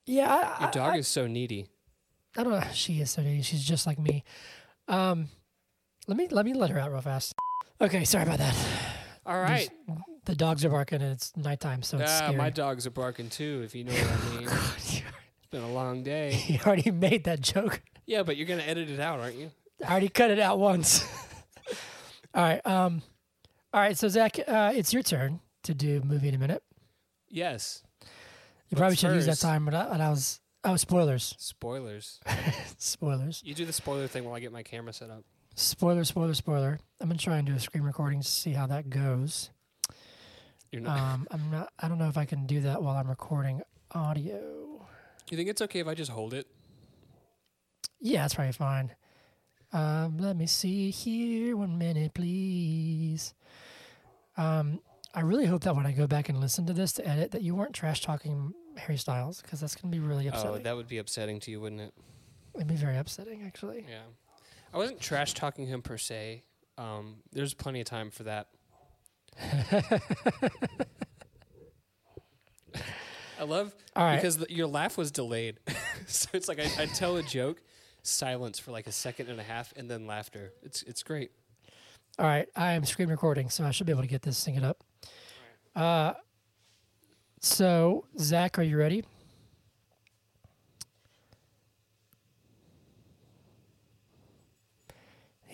yeah, 0.07 0.57
I, 0.59 0.63
your 0.63 0.71
dog 0.71 0.95
I, 0.95 0.99
is 0.99 1.09
so 1.09 1.27
needy. 1.27 1.67
I 2.37 2.45
don't 2.45 2.53
know. 2.53 2.63
She 2.73 3.01
is 3.01 3.11
so 3.11 3.23
needy. 3.23 3.43
She's 3.43 3.65
just 3.65 3.87
like 3.87 3.99
me. 3.99 4.25
Um, 4.87 5.29
let 6.07 6.17
me 6.17 6.29
let 6.31 6.45
me 6.45 6.55
let 6.55 6.71
her 6.71 6.79
out 6.79 6.93
real 6.93 7.01
fast. 7.01 7.35
Okay, 7.81 8.05
sorry 8.05 8.25
about 8.25 8.39
that. 8.39 8.57
All 9.25 9.41
right, 9.41 9.69
The 10.25 10.35
dogs 10.35 10.65
are 10.65 10.71
barking 10.71 11.03
and 11.03 11.13
it's 11.13 11.37
nighttime, 11.37 11.83
so 11.83 11.99
it's 11.99 12.11
ah, 12.11 12.17
scary. 12.17 12.37
my 12.37 12.51
dogs 12.51 12.87
are 12.87 12.91
barking 12.91 13.29
too. 13.29 13.63
If 13.65 13.75
you 13.75 13.85
know 13.85 13.93
what 13.93 14.11
I 14.11 14.39
mean. 14.41 14.49
It's 15.51 15.53
been 15.53 15.63
a 15.63 15.73
long 15.73 16.03
day. 16.03 16.43
you 16.47 16.59
already 16.67 16.91
made 16.91 17.25
that 17.25 17.41
joke. 17.41 17.81
Yeah, 18.05 18.23
but 18.23 18.37
you're 18.37 18.47
gonna 18.47 18.65
edit 18.65 18.91
it 18.91 19.01
out, 19.01 19.19
aren't 19.21 19.37
you? 19.37 19.51
I 19.87 19.91
already 19.93 20.11
cut 20.11 20.31
it 20.31 20.39
out 20.39 20.59
once. 20.59 21.07
all 22.35 22.43
right. 22.43 22.67
Um, 22.67 23.01
all 23.73 23.81
right. 23.81 23.97
So 23.97 24.09
Zach, 24.09 24.39
uh, 24.47 24.73
it's 24.75 24.93
your 24.93 25.03
turn 25.03 25.41
to 25.63 25.73
do 25.73 26.03
movie 26.05 26.29
in 26.29 26.35
a 26.35 26.39
minute. 26.39 26.63
Yes. 27.31 27.83
You 28.69 28.77
probably 28.77 28.97
should 28.97 29.15
use 29.15 29.25
that 29.25 29.39
time, 29.39 29.65
but 29.65 29.73
I, 29.75 29.87
but 29.89 30.01
I 30.03 30.11
was 30.11 30.41
oh 30.65 30.77
spoilers, 30.77 31.35
Spoilers. 31.39 32.21
spoilers, 32.77 33.43
You 33.43 33.55
do 33.55 33.65
the 33.65 33.73
spoiler 33.73 34.07
thing 34.07 34.25
while 34.25 34.35
I 34.35 34.41
get 34.41 34.53
my 34.53 34.63
camera 34.63 34.93
set 34.93 35.09
up. 35.09 35.25
Spoiler, 35.59 36.05
spoiler, 36.05 36.35
spoiler. 36.35 36.79
I'm 37.01 37.09
gonna 37.09 37.19
try 37.19 37.39
and 37.39 37.47
do 37.47 37.55
a 37.55 37.61
screen 37.61 37.85
recording 37.85 38.21
to 38.21 38.27
see 38.27 38.53
how 38.53 38.67
that 38.67 38.91
goes. 38.91 39.51
You're 40.71 40.83
not. 40.83 40.99
Um, 40.99 41.27
I'm 41.31 41.51
not. 41.51 41.73
I 41.79 41.89
don't 41.89 41.99
know 41.99 42.09
if 42.09 42.17
I 42.17 42.25
can 42.25 42.47
do 42.47 42.61
that 42.63 42.83
while 42.83 42.97
I'm 42.97 43.09
recording 43.09 43.63
audio. 43.93 44.39
Do 45.27 45.35
you 45.35 45.37
think 45.37 45.49
it's 45.49 45.63
okay 45.63 45.81
if 45.81 45.89
I 45.89 45.95
just 45.95 46.11
hold 46.11 46.35
it? 46.35 46.47
Yeah, 48.01 48.23
that's 48.23 48.35
probably 48.35 48.53
fine. 48.53 48.95
Um, 49.73 50.19
let 50.19 50.37
me 50.37 50.47
see 50.47 50.91
here. 50.91 51.57
One 51.57 51.79
minute, 51.79 52.15
please. 52.15 53.35
Um, 54.37 54.81
I 55.15 55.21
really 55.21 55.47
hope 55.47 55.63
that 55.65 55.75
when 55.75 55.87
I 55.87 55.93
go 55.93 56.07
back 56.07 56.29
and 56.29 56.41
listen 56.41 56.67
to 56.67 56.73
this 56.73 56.93
to 56.95 57.07
edit, 57.07 57.33
that 57.33 57.43
you 57.43 57.55
weren't 57.55 57.75
trash 57.75 58.01
talking 58.03 58.55
Harry 58.77 58.97
Styles 58.97 59.43
because 59.43 59.61
that's 59.61 59.75
going 59.75 59.91
to 59.93 59.99
be 59.99 60.05
really 60.05 60.29
upsetting. 60.29 60.47
Oh, 60.47 60.51
upsetting. 60.51 60.65
that 60.65 60.77
would 60.77 60.89
be 60.89 60.99
upsetting 60.99 61.41
to 61.41 61.51
you, 61.51 61.61
wouldn't 61.61 61.81
it? 61.81 61.95
It'd 62.55 62.67
be 62.67 62.77
very 62.77 62.97
upsetting, 62.97 63.43
actually. 63.45 63.85
Yeah. 63.89 64.03
I 64.73 64.77
wasn't 64.77 65.01
trash 65.01 65.35
talking 65.35 65.67
him 65.67 65.83
per 65.83 65.99
se. 65.99 66.45
Um, 66.77 67.17
there's 67.33 67.55
plenty 67.55 67.81
of 67.81 67.87
time 67.87 68.11
for 68.11 68.25
that. 68.25 68.49
I 73.41 73.45
love 73.45 73.75
All 73.95 74.05
right. 74.05 74.17
because 74.17 74.39
the, 74.39 74.47
your 74.53 74.67
laugh 74.67 74.99
was 74.99 75.11
delayed, 75.13 75.59
so 76.07 76.29
it's 76.33 76.49
like 76.49 76.59
I, 76.59 76.69
I 76.83 76.87
tell 76.87 77.17
a 77.17 77.23
joke, 77.23 77.63
silence 78.03 78.59
for 78.59 78.73
like 78.73 78.87
a 78.89 78.93
second 78.93 79.29
and 79.29 79.39
a 79.39 79.45
half, 79.45 79.73
and 79.77 79.89
then 79.89 80.07
laughter. 80.07 80.53
It's 80.63 80.83
it's 80.83 81.03
great. 81.03 81.31
All 82.19 82.27
right. 82.27 82.49
I 82.57 82.73
am 82.73 82.85
screen 82.85 83.09
recording, 83.09 83.49
so 83.49 83.65
I 83.65 83.71
should 83.71 83.87
be 83.87 83.93
able 83.93 84.03
to 84.03 84.09
get 84.09 84.23
this 84.23 84.45
synced 84.45 84.65
up. 84.65 84.83
Uh, 85.77 86.15
so, 87.41 88.07
Zach, 88.19 88.59
are 88.59 88.63
you 88.63 88.77
ready? 88.77 89.05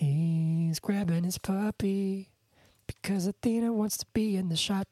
He's 0.05 0.79
grabbing 0.79 1.23
his 1.23 1.37
puppy 1.37 2.29
because 2.85 3.25
Athena 3.25 3.73
wants 3.73 3.97
to 3.97 4.05
be 4.13 4.35
in 4.35 4.49
the 4.49 4.55
shot. 4.55 4.87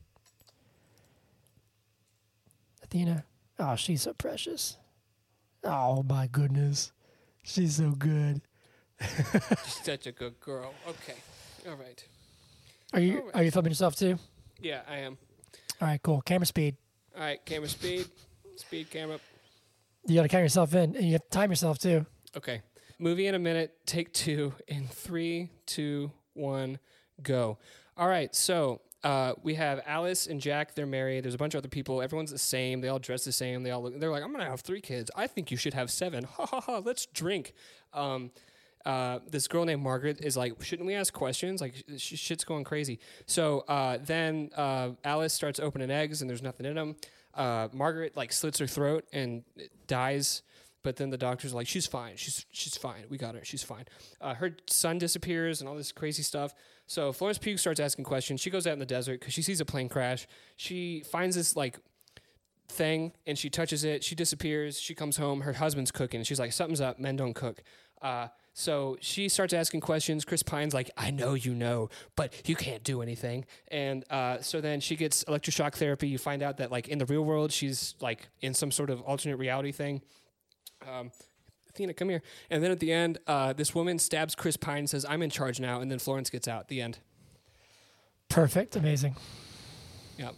Athena, 2.81 3.25
oh, 3.59 3.75
she's 3.75 4.03
so 4.03 4.13
precious. 4.13 4.77
Oh 5.63 6.03
my 6.03 6.27
goodness, 6.27 6.91
she's 7.43 7.75
so 7.75 7.91
good. 7.91 8.41
She's 9.65 9.83
such 9.83 10.07
a 10.07 10.11
good 10.13 10.39
girl. 10.39 10.73
Okay, 10.87 11.15
all 11.67 11.75
right. 11.75 12.05
Are 12.93 12.99
you 13.01 13.15
right. 13.15 13.35
are 13.35 13.43
you 13.43 13.51
filming 13.51 13.71
yourself 13.71 13.95
too? 13.95 14.17
Yeah, 14.61 14.81
I 14.89 14.97
am. 14.99 15.17
All 15.81 15.87
right, 15.89 16.01
cool. 16.01 16.21
Camera 16.21 16.45
speed. 16.45 16.77
All 17.15 17.21
right, 17.21 17.43
camera 17.43 17.67
speed, 17.67 18.05
speed 18.55 18.89
camera. 18.89 19.19
You 20.05 20.15
got 20.15 20.21
to 20.21 20.27
count 20.29 20.43
yourself 20.43 20.73
in, 20.75 20.95
and 20.95 21.05
you 21.05 21.13
have 21.13 21.23
to 21.23 21.29
time 21.29 21.49
yourself 21.49 21.79
too. 21.79 22.05
Okay. 22.37 22.61
Movie 23.03 23.27
in 23.27 23.35
a 23.35 23.39
minute, 23.39 23.75
take 23.85 24.13
two 24.13 24.53
in 24.65 24.87
three, 24.87 25.49
two, 25.65 26.09
one, 26.35 26.79
go. 27.21 27.57
All 27.97 28.07
right, 28.07 28.33
so 28.33 28.79
uh, 29.03 29.33
we 29.43 29.55
have 29.55 29.81
Alice 29.85 30.25
and 30.27 30.39
Jack. 30.39 30.73
They're 30.73 30.85
married. 30.85 31.25
There's 31.25 31.35
a 31.35 31.37
bunch 31.37 31.53
of 31.53 31.57
other 31.57 31.67
people. 31.67 32.01
Everyone's 32.01 32.31
the 32.31 32.37
same. 32.37 32.79
They 32.79 32.87
all 32.87 32.99
dress 32.99 33.25
the 33.25 33.33
same. 33.33 33.61
They 33.63 33.71
all 33.71 33.83
look. 33.83 33.99
They're 33.99 34.09
like, 34.09 34.23
I'm 34.23 34.31
gonna 34.31 34.49
have 34.49 34.61
three 34.61 34.79
kids. 34.79 35.11
I 35.17 35.27
think 35.27 35.51
you 35.51 35.57
should 35.57 35.73
have 35.73 35.91
seven. 35.91 36.23
Ha 36.23 36.45
ha 36.45 36.61
ha. 36.61 36.77
Let's 36.77 37.05
drink. 37.07 37.51
Um, 37.93 38.31
uh, 38.85 39.19
this 39.29 39.49
girl 39.49 39.65
named 39.65 39.83
Margaret 39.83 40.21
is 40.21 40.37
like, 40.37 40.63
shouldn't 40.63 40.87
we 40.87 40.93
ask 40.93 41.13
questions? 41.13 41.59
Like, 41.59 41.75
sh- 41.97 42.17
shit's 42.17 42.45
going 42.45 42.63
crazy. 42.63 42.99
So 43.25 43.65
uh, 43.67 43.97
then 44.01 44.49
uh, 44.55 44.91
Alice 45.03 45.33
starts 45.33 45.59
opening 45.59 45.91
eggs, 45.91 46.21
and 46.21 46.29
there's 46.29 46.41
nothing 46.41 46.65
in 46.65 46.75
them. 46.75 46.95
Uh, 47.33 47.67
Margaret 47.73 48.15
like 48.15 48.31
slits 48.31 48.59
her 48.59 48.67
throat 48.67 49.03
and 49.11 49.43
dies. 49.87 50.41
But 50.83 50.97
then 50.97 51.09
the 51.09 51.17
doctor's 51.17 51.53
are 51.53 51.55
like, 51.55 51.67
she's 51.67 51.87
fine. 51.87 52.17
She's 52.17 52.45
she's 52.51 52.77
fine. 52.77 53.05
We 53.09 53.17
got 53.17 53.35
her. 53.35 53.43
She's 53.43 53.63
fine. 53.63 53.85
Uh, 54.21 54.33
her 54.35 54.57
son 54.67 54.97
disappears 54.97 55.61
and 55.61 55.69
all 55.69 55.75
this 55.75 55.91
crazy 55.91 56.23
stuff. 56.23 56.53
So 56.85 57.13
Florence 57.13 57.37
Pugh 57.37 57.57
starts 57.57 57.79
asking 57.79 58.05
questions. 58.05 58.41
She 58.41 58.49
goes 58.49 58.67
out 58.67 58.73
in 58.73 58.79
the 58.79 58.85
desert 58.85 59.19
because 59.21 59.33
she 59.33 59.41
sees 59.41 59.61
a 59.61 59.65
plane 59.65 59.89
crash. 59.89 60.27
She 60.57 61.03
finds 61.09 61.35
this 61.35 61.55
like 61.55 61.79
thing 62.67 63.13
and 63.25 63.37
she 63.37 63.49
touches 63.49 63.83
it. 63.83 64.03
She 64.03 64.15
disappears. 64.15 64.79
She 64.79 64.93
comes 64.93 65.17
home. 65.17 65.41
Her 65.41 65.53
husband's 65.53 65.91
cooking. 65.91 66.23
She's 66.23 66.39
like, 66.39 66.51
something's 66.51 66.81
up. 66.81 66.99
Men 66.99 67.15
don't 67.15 67.33
cook. 67.33 67.63
Uh, 68.01 68.27
so 68.53 68.97
she 68.99 69.29
starts 69.29 69.53
asking 69.53 69.79
questions. 69.81 70.25
Chris 70.25 70.43
Pine's 70.43 70.73
like, 70.73 70.91
I 70.97 71.09
know 71.09 71.33
you 71.33 71.55
know, 71.55 71.89
but 72.15 72.47
you 72.47 72.55
can't 72.55 72.83
do 72.83 73.01
anything. 73.01 73.45
And 73.69 74.03
uh, 74.11 74.41
so 74.41 74.61
then 74.61 74.81
she 74.81 74.95
gets 74.95 75.23
electroshock 75.23 75.75
therapy. 75.75 76.09
You 76.09 76.17
find 76.17 76.43
out 76.43 76.57
that 76.57 76.69
like 76.69 76.89
in 76.89 76.99
the 76.99 77.05
real 77.05 77.23
world, 77.23 77.51
she's 77.51 77.95
like 78.01 78.27
in 78.41 78.53
some 78.53 78.71
sort 78.71 78.89
of 78.89 79.01
alternate 79.01 79.37
reality 79.37 79.71
thing. 79.71 80.01
Um, 80.87 81.11
Athena, 81.69 81.93
come 81.93 82.09
here. 82.09 82.21
And 82.49 82.63
then 82.63 82.71
at 82.71 82.79
the 82.79 82.91
end, 82.91 83.17
uh, 83.25 83.53
this 83.53 83.73
woman 83.73 83.97
stabs 83.97 84.35
Chris 84.35 84.57
Pine 84.57 84.79
and 84.79 84.89
says, 84.89 85.05
I'm 85.07 85.21
in 85.21 85.29
charge 85.29 85.59
now. 85.59 85.81
And 85.81 85.89
then 85.89 85.99
Florence 85.99 86.29
gets 86.29 86.47
out. 86.47 86.67
The 86.67 86.81
end. 86.81 86.99
Perfect. 88.29 88.75
Amazing. 88.75 89.15
Yep. 90.17 90.35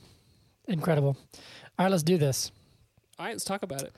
Incredible. 0.67 1.17
All 1.77 1.86
right, 1.86 1.91
let's 1.91 2.03
do 2.03 2.17
this. 2.17 2.51
All 3.19 3.25
right, 3.25 3.34
let's 3.34 3.43
talk 3.43 3.63
about 3.63 3.81
it. 3.81 3.93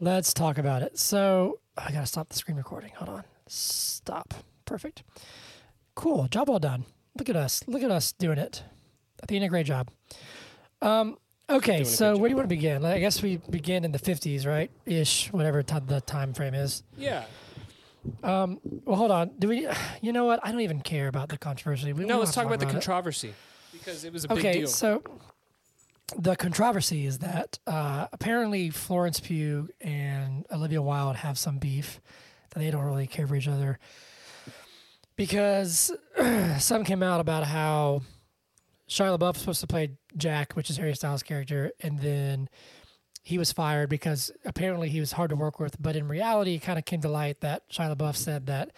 Let's 0.00 0.32
talk 0.32 0.58
about 0.58 0.82
it. 0.82 0.98
So 0.98 1.60
I 1.76 1.90
gotta 1.90 2.06
stop 2.06 2.28
the 2.28 2.36
screen 2.36 2.56
recording. 2.56 2.92
Hold 2.96 3.08
on. 3.08 3.24
Stop. 3.48 4.34
Perfect. 4.64 5.02
Cool. 5.94 6.28
Job 6.28 6.48
well 6.48 6.58
done. 6.58 6.84
Look 7.18 7.28
at 7.28 7.36
us. 7.36 7.62
Look 7.66 7.82
at 7.82 7.90
us 7.90 8.12
doing 8.12 8.38
it. 8.38 8.62
Athena, 9.22 9.48
great 9.48 9.66
job. 9.66 9.90
Um. 10.82 11.16
Okay. 11.48 11.84
So 11.84 12.16
where 12.16 12.28
do 12.28 12.32
you 12.32 12.36
want 12.36 12.48
to 12.48 12.54
begin? 12.54 12.84
I 12.84 12.98
guess 12.98 13.22
we 13.22 13.36
begin 13.50 13.84
in 13.84 13.92
the 13.92 13.98
fifties, 13.98 14.44
right? 14.46 14.70
Ish. 14.84 15.32
Whatever 15.32 15.62
ti 15.62 15.76
the 15.86 16.00
time 16.00 16.34
frame 16.34 16.54
is. 16.54 16.82
Yeah. 16.96 17.24
Um. 18.22 18.60
Well, 18.84 18.96
hold 18.96 19.10
on. 19.10 19.30
Do 19.38 19.48
we? 19.48 19.68
You 20.00 20.12
know 20.12 20.24
what? 20.24 20.40
I 20.42 20.50
don't 20.52 20.60
even 20.60 20.80
care 20.80 21.08
about 21.08 21.28
the 21.28 21.38
controversy. 21.38 21.92
We, 21.92 22.04
No, 22.04 22.18
let's 22.18 22.30
have 22.34 22.34
talk 22.34 22.50
to 22.50 22.54
about 22.54 22.60
the 22.60 22.68
it. 22.68 22.72
controversy 22.72 23.32
because 23.72 24.04
it 24.04 24.12
was 24.12 24.24
a 24.24 24.28
big 24.28 24.38
Okay, 24.38 24.58
deal. 24.60 24.68
so 24.68 25.02
the 26.16 26.36
controversy 26.36 27.04
is 27.06 27.18
that 27.18 27.58
uh, 27.66 28.06
apparently 28.12 28.70
Florence 28.70 29.18
Pugh 29.20 29.68
and 29.80 30.46
Olivia 30.52 30.80
Wilde 30.82 31.16
have 31.16 31.36
some 31.38 31.58
beef 31.58 32.00
that 32.50 32.60
they 32.60 32.70
don't 32.70 32.84
really 32.84 33.08
care 33.08 33.26
for 33.26 33.34
each 33.34 33.48
other 33.48 33.78
because 35.16 35.90
some 36.58 36.84
came 36.84 37.02
out 37.02 37.20
about 37.20 37.44
how 37.44 38.02
Shia 38.88 39.18
was 39.18 39.38
supposed 39.38 39.60
to 39.60 39.66
play 39.66 39.96
Jack, 40.16 40.52
which 40.52 40.70
is 40.70 40.76
Harry 40.76 40.94
Styles' 40.94 41.22
character, 41.22 41.72
and 41.80 41.98
then 41.98 42.48
he 43.22 43.38
was 43.38 43.52
fired 43.52 43.88
because 43.88 44.30
apparently 44.44 44.88
he 44.88 45.00
was 45.00 45.12
hard 45.12 45.30
to 45.30 45.36
work 45.36 45.58
with. 45.58 45.80
But 45.80 45.96
in 45.96 46.06
reality, 46.06 46.54
it 46.54 46.60
kind 46.60 46.78
of 46.78 46.84
came 46.84 47.00
to 47.00 47.08
light 47.08 47.40
that 47.40 47.68
Shia 47.68 47.96
LaBeouf 47.96 48.14
said 48.14 48.46
that 48.46 48.70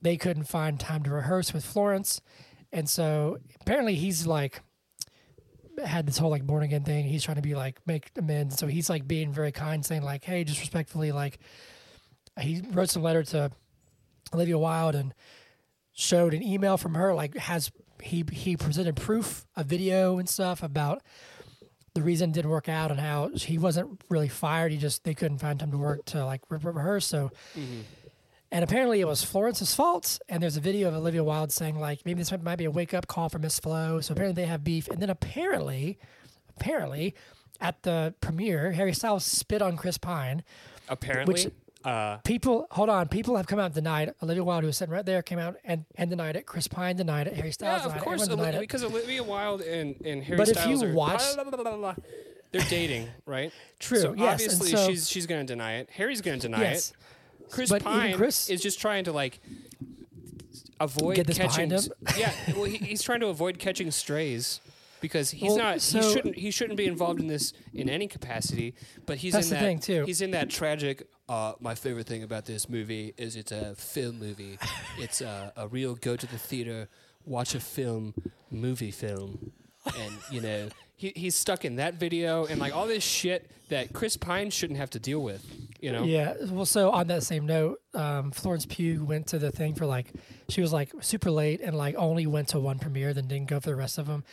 they 0.00 0.16
couldn't 0.16 0.44
find 0.44 0.80
time 0.80 1.02
to 1.02 1.10
rehearse 1.10 1.52
with 1.52 1.64
Florence. 1.64 2.20
And 2.72 2.88
so 2.88 3.38
apparently 3.60 3.94
he's 3.94 4.26
like 4.26 4.62
had 5.84 6.06
this 6.06 6.16
whole 6.16 6.30
like 6.30 6.46
born 6.46 6.62
again 6.62 6.84
thing. 6.84 7.04
He's 7.04 7.22
trying 7.22 7.36
to 7.36 7.42
be 7.42 7.54
like 7.54 7.80
make 7.86 8.10
amends. 8.16 8.58
So 8.58 8.66
he's 8.66 8.88
like 8.88 9.06
being 9.06 9.32
very 9.32 9.52
kind, 9.52 9.84
saying 9.84 10.02
like, 10.02 10.24
"Hey, 10.24 10.44
just 10.44 10.60
respectfully, 10.60 11.12
like." 11.12 11.38
He 12.38 12.60
wrote 12.70 12.90
some 12.90 13.02
letter 13.02 13.22
to 13.22 13.50
Olivia 14.34 14.58
Wilde 14.58 14.94
and 14.94 15.14
showed 15.94 16.34
an 16.34 16.42
email 16.42 16.76
from 16.76 16.94
her. 16.94 17.14
Like, 17.14 17.34
has 17.36 17.72
he 18.02 18.24
he 18.32 18.56
presented 18.56 18.96
proof, 18.96 19.46
a 19.56 19.64
video 19.64 20.18
and 20.18 20.28
stuff 20.28 20.62
about 20.62 21.02
the 21.94 22.02
reason 22.02 22.30
it 22.30 22.34
didn't 22.34 22.50
work 22.50 22.68
out 22.68 22.90
and 22.90 23.00
how 23.00 23.30
he 23.34 23.58
wasn't 23.58 24.00
really 24.10 24.28
fired. 24.28 24.70
He 24.70 24.78
just 24.78 25.04
they 25.04 25.14
couldn't 25.14 25.38
find 25.38 25.58
time 25.58 25.70
to 25.70 25.78
work 25.78 26.04
to 26.06 26.24
like 26.24 26.42
re- 26.48 26.58
rehearse. 26.62 27.06
So 27.06 27.30
mm-hmm. 27.56 27.80
and 28.52 28.62
apparently 28.62 29.00
it 29.00 29.06
was 29.06 29.24
Florence's 29.24 29.74
fault. 29.74 30.18
And 30.28 30.42
there's 30.42 30.56
a 30.56 30.60
video 30.60 30.88
of 30.88 30.94
Olivia 30.94 31.24
Wilde 31.24 31.52
saying 31.52 31.80
like 31.80 32.04
maybe 32.04 32.20
this 32.20 32.30
might 32.42 32.56
be 32.56 32.66
a 32.66 32.70
wake 32.70 32.92
up 32.92 33.06
call 33.06 33.28
for 33.28 33.38
Miss 33.38 33.58
Flo. 33.58 34.00
So 34.00 34.12
apparently 34.12 34.42
they 34.42 34.48
have 34.48 34.62
beef. 34.62 34.88
And 34.88 35.00
then 35.00 35.10
apparently, 35.10 35.98
apparently, 36.56 37.14
at 37.60 37.82
the 37.82 38.14
premiere, 38.20 38.72
Harry 38.72 38.92
Styles 38.92 39.24
spit 39.24 39.62
on 39.62 39.76
Chris 39.76 39.96
Pine. 39.98 40.44
Apparently, 40.88 41.32
Which- 41.32 41.52
uh, 41.84 42.16
People, 42.18 42.66
hold 42.70 42.88
on, 42.88 43.06
people 43.08 43.36
have 43.36 43.46
come 43.46 43.58
out 43.58 43.66
and 43.66 43.74
denied. 43.74 44.08
it. 44.08 44.16
Olivia 44.22 44.42
Wilde, 44.42 44.62
who 44.62 44.66
was 44.68 44.76
sitting 44.76 44.92
right 44.92 45.06
there, 45.06 45.22
came 45.22 45.38
out 45.38 45.56
and, 45.64 45.84
and 45.96 46.10
denied 46.10 46.34
it. 46.36 46.44
Chris 46.46 46.66
Pine 46.66 46.96
denied 46.96 47.26
it. 47.28 47.34
Harry 47.34 47.52
Styles 47.52 47.80
yeah, 47.82 47.86
of 47.86 47.92
denied 47.92 48.04
course, 48.04 48.22
it. 48.26 48.30
Denied 48.30 48.54
it. 48.56 48.60
because 48.60 48.82
Olivia 48.82 49.22
Wilde 49.22 49.60
and, 49.60 49.94
and 50.04 50.24
Harry 50.24 50.36
But 50.36 50.48
if 50.48 50.66
you 50.66 50.82
are 50.84 50.92
watch- 50.92 51.22
blah, 51.34 51.44
blah, 51.44 51.76
blah, 51.76 51.94
they're 52.52 52.62
dating, 52.62 53.08
right? 53.26 53.52
True, 53.78 53.98
So 54.00 54.14
yes, 54.14 54.32
obviously 54.34 54.70
so- 54.70 54.86
she's 54.88 55.08
she's 55.08 55.26
going 55.26 55.46
to 55.46 55.52
deny 55.52 55.74
it. 55.76 55.90
Harry's 55.90 56.20
going 56.22 56.38
to 56.40 56.48
deny 56.48 56.60
Yes. 56.62 56.90
it. 56.90 56.96
Chris 57.50 57.70
But 57.70 57.84
Pine 57.84 58.14
Chris- 58.16 58.48
is 58.50 58.60
just 58.60 58.80
trying 58.80 59.04
to 59.04 59.12
like 59.12 59.40
avoid 60.80 61.16
Get 61.16 61.26
this 61.26 61.38
catching. 61.38 61.70
yeah, 62.18 62.32
well, 62.54 62.64
he, 62.64 62.76
he's 62.78 63.02
trying 63.02 63.20
to 63.20 63.28
avoid 63.28 63.58
catching 63.58 63.90
strays 63.90 64.60
because 65.00 65.30
he's 65.30 65.50
Well, 65.50 65.58
not. 65.58 65.82
he 65.82 66.02
shouldn't. 66.02 66.36
He 66.36 66.50
shouldn't 66.50 66.76
be 66.76 66.86
involved 66.86 67.20
in 67.20 67.26
this 67.28 67.52
in 67.74 67.88
any 67.88 68.08
capacity. 68.08 68.74
But 69.06 69.18
he's 69.18 69.32
That's 69.32 69.46
in 69.46 69.50
the 69.50 69.54
that. 69.60 69.66
thing, 69.66 69.78
too. 69.78 70.04
He's 70.04 70.20
in 70.20 70.32
that 70.32 70.50
tragic. 70.50 71.06
Uh, 71.28 71.54
my 71.60 71.74
favorite 71.74 72.06
thing 72.06 72.22
about 72.22 72.44
this 72.44 72.68
movie 72.68 73.12
is 73.16 73.36
it's 73.36 73.52
a 73.52 73.74
film 73.74 74.18
movie. 74.18 74.58
it's 74.98 75.20
a, 75.20 75.52
a 75.56 75.66
real 75.68 75.94
go 75.96 76.16
to 76.16 76.26
the 76.26 76.38
theater, 76.38 76.88
watch 77.24 77.54
a 77.54 77.60
film, 77.60 78.14
movie 78.50 78.92
film, 78.92 79.52
and 79.98 80.18
you 80.30 80.40
know 80.40 80.68
he, 80.96 81.12
he's 81.14 81.36
stuck 81.36 81.64
in 81.64 81.76
that 81.76 81.94
video 81.94 82.46
and 82.46 82.58
like 82.58 82.74
all 82.74 82.86
this 82.86 83.04
shit 83.04 83.50
that 83.68 83.92
Chris 83.92 84.16
Pine 84.16 84.50
shouldn't 84.50 84.78
have 84.78 84.90
to 84.90 84.98
deal 84.98 85.20
with. 85.20 85.44
You 85.80 85.92
know? 85.92 86.04
Yeah. 86.04 86.34
Well, 86.48 86.64
so 86.64 86.90
on 86.90 87.08
that 87.08 87.22
same 87.22 87.46
note, 87.46 87.80
um, 87.94 88.30
Florence 88.30 88.64
Pugh 88.66 89.04
went 89.04 89.26
to 89.28 89.38
the 89.38 89.52
thing 89.52 89.74
for 89.74 89.84
like 89.84 90.06
she 90.48 90.62
was 90.62 90.72
like 90.72 90.92
super 91.00 91.30
late 91.30 91.60
and 91.60 91.76
like 91.76 91.94
only 91.96 92.26
went 92.26 92.48
to 92.48 92.60
one 92.60 92.78
premiere, 92.78 93.12
then 93.12 93.28
didn't 93.28 93.48
go 93.48 93.60
for 93.60 93.70
the 93.70 93.76
rest 93.76 93.98
of 93.98 94.06
them. 94.06 94.24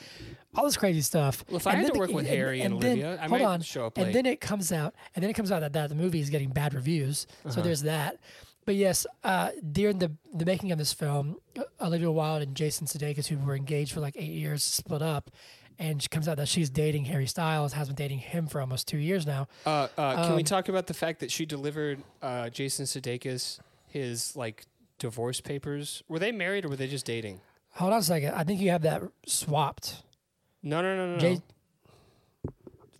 All 0.56 0.64
this 0.66 0.78
crazy 0.78 1.02
stuff. 1.02 1.44
Well, 1.48 1.58
if 1.58 1.68
I 1.68 1.72
And 1.72 1.78
had 1.80 1.86
then 1.86 1.90
to 1.90 1.94
the- 1.94 2.00
work 2.00 2.12
with 2.12 2.28
Harry 2.28 2.62
and 2.62 2.82
then- 2.82 2.92
Olivia, 2.92 3.14
I 3.16 3.28
hold 3.28 3.32
might 3.32 3.42
on. 3.42 3.62
show 3.62 3.86
up 3.88 3.98
And 3.98 4.14
then 4.14 4.26
it 4.26 4.40
comes 4.40 4.72
out, 4.72 4.94
and 5.16 5.24
then 5.24 5.30
it 5.30 5.34
comes 5.34 5.52
out 5.52 5.62
that, 5.62 5.74
that 5.74 5.90
the 5.90 5.96
movie 5.96 6.20
is 6.20 6.30
getting 6.30 6.50
bad 6.50 6.74
reviews. 6.74 7.26
So 7.44 7.50
Uh-huh. 7.50 7.62
there's 7.62 7.82
that. 7.82 8.18
But 8.66 8.76
yes, 8.76 9.06
uh, 9.24 9.50
during 9.72 10.00
the 10.00 10.12
the 10.34 10.46
making 10.46 10.72
of 10.72 10.78
this 10.78 10.94
film, 10.94 11.38
uh, 11.58 11.64
Olivia 11.82 12.10
Wilde 12.12 12.44
and 12.44 12.56
Jason 12.56 12.88
Sudeikis, 12.88 13.28
who 13.28 13.38
were 13.38 13.56
engaged 13.56 13.92
for 13.92 14.00
like 14.00 14.16
eight 14.18 14.32
years, 14.32 14.64
split 14.64 15.02
up, 15.02 15.30
and 15.80 16.02
it 16.02 16.10
comes 16.10 16.28
out 16.30 16.38
that 16.38 16.48
she's 16.48 16.70
dating 16.70 17.06
Harry 17.06 17.28
Styles, 17.28 17.74
has 17.74 17.88
been 17.88 17.96
dating 17.96 18.20
him 18.20 18.48
for 18.48 18.62
almost 18.62 18.88
two 18.88 18.98
years 18.98 19.26
now. 19.28 19.48
Uh, 19.66 19.88
uh, 19.98 20.16
can 20.28 20.36
we 20.36 20.42
Um, 20.42 20.46
talk 20.46 20.70
about 20.70 20.88
the 20.88 20.94
fact 20.94 21.20
that 21.20 21.30
she 21.32 21.46
delivered 21.46 22.04
uh, 22.22 22.50
Jason 22.50 22.86
Sudeikis 22.86 23.60
his 23.90 24.34
like 24.38 24.66
divorce 24.98 25.42
papers? 25.42 26.02
Were 26.08 26.20
they 26.20 26.32
married 26.32 26.64
or 26.64 26.70
were 26.70 26.76
they 26.78 26.88
just 26.88 27.06
dating? 27.06 27.42
Hold 27.72 27.92
on 27.92 28.00
a 28.00 28.04
second. 28.04 28.34
I 28.34 28.44
think 28.46 28.62
you 28.62 28.70
have 28.70 28.84
that 28.84 29.02
swapped. 29.28 30.04
No, 30.64 30.82
no, 30.82 30.96
no, 30.96 31.14
no. 31.14 31.20
Jay- 31.20 31.42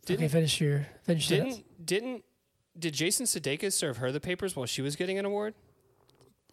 Didn't, 0.06 0.20
okay, 0.26 0.28
finish 0.28 0.60
your 0.60 0.86
finish 1.04 1.28
didn't 1.30 1.64
didn't 1.84 2.24
did 2.78 2.94
Jason 2.94 3.26
Sudeikis 3.26 3.74
serve 3.74 3.98
her 3.98 4.12
the 4.12 4.20
papers 4.20 4.56
while 4.56 4.66
she 4.66 4.82
was 4.82 4.96
getting 4.96 5.18
an 5.18 5.26
award? 5.26 5.54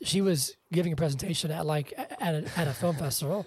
she 0.02 0.22
was 0.22 0.56
giving 0.72 0.92
a 0.92 0.96
presentation 0.96 1.50
at 1.50 1.66
like 1.66 1.92
at 1.98 2.34
a, 2.34 2.58
at 2.58 2.66
a 2.66 2.72
film 2.72 2.96
festival, 2.96 3.44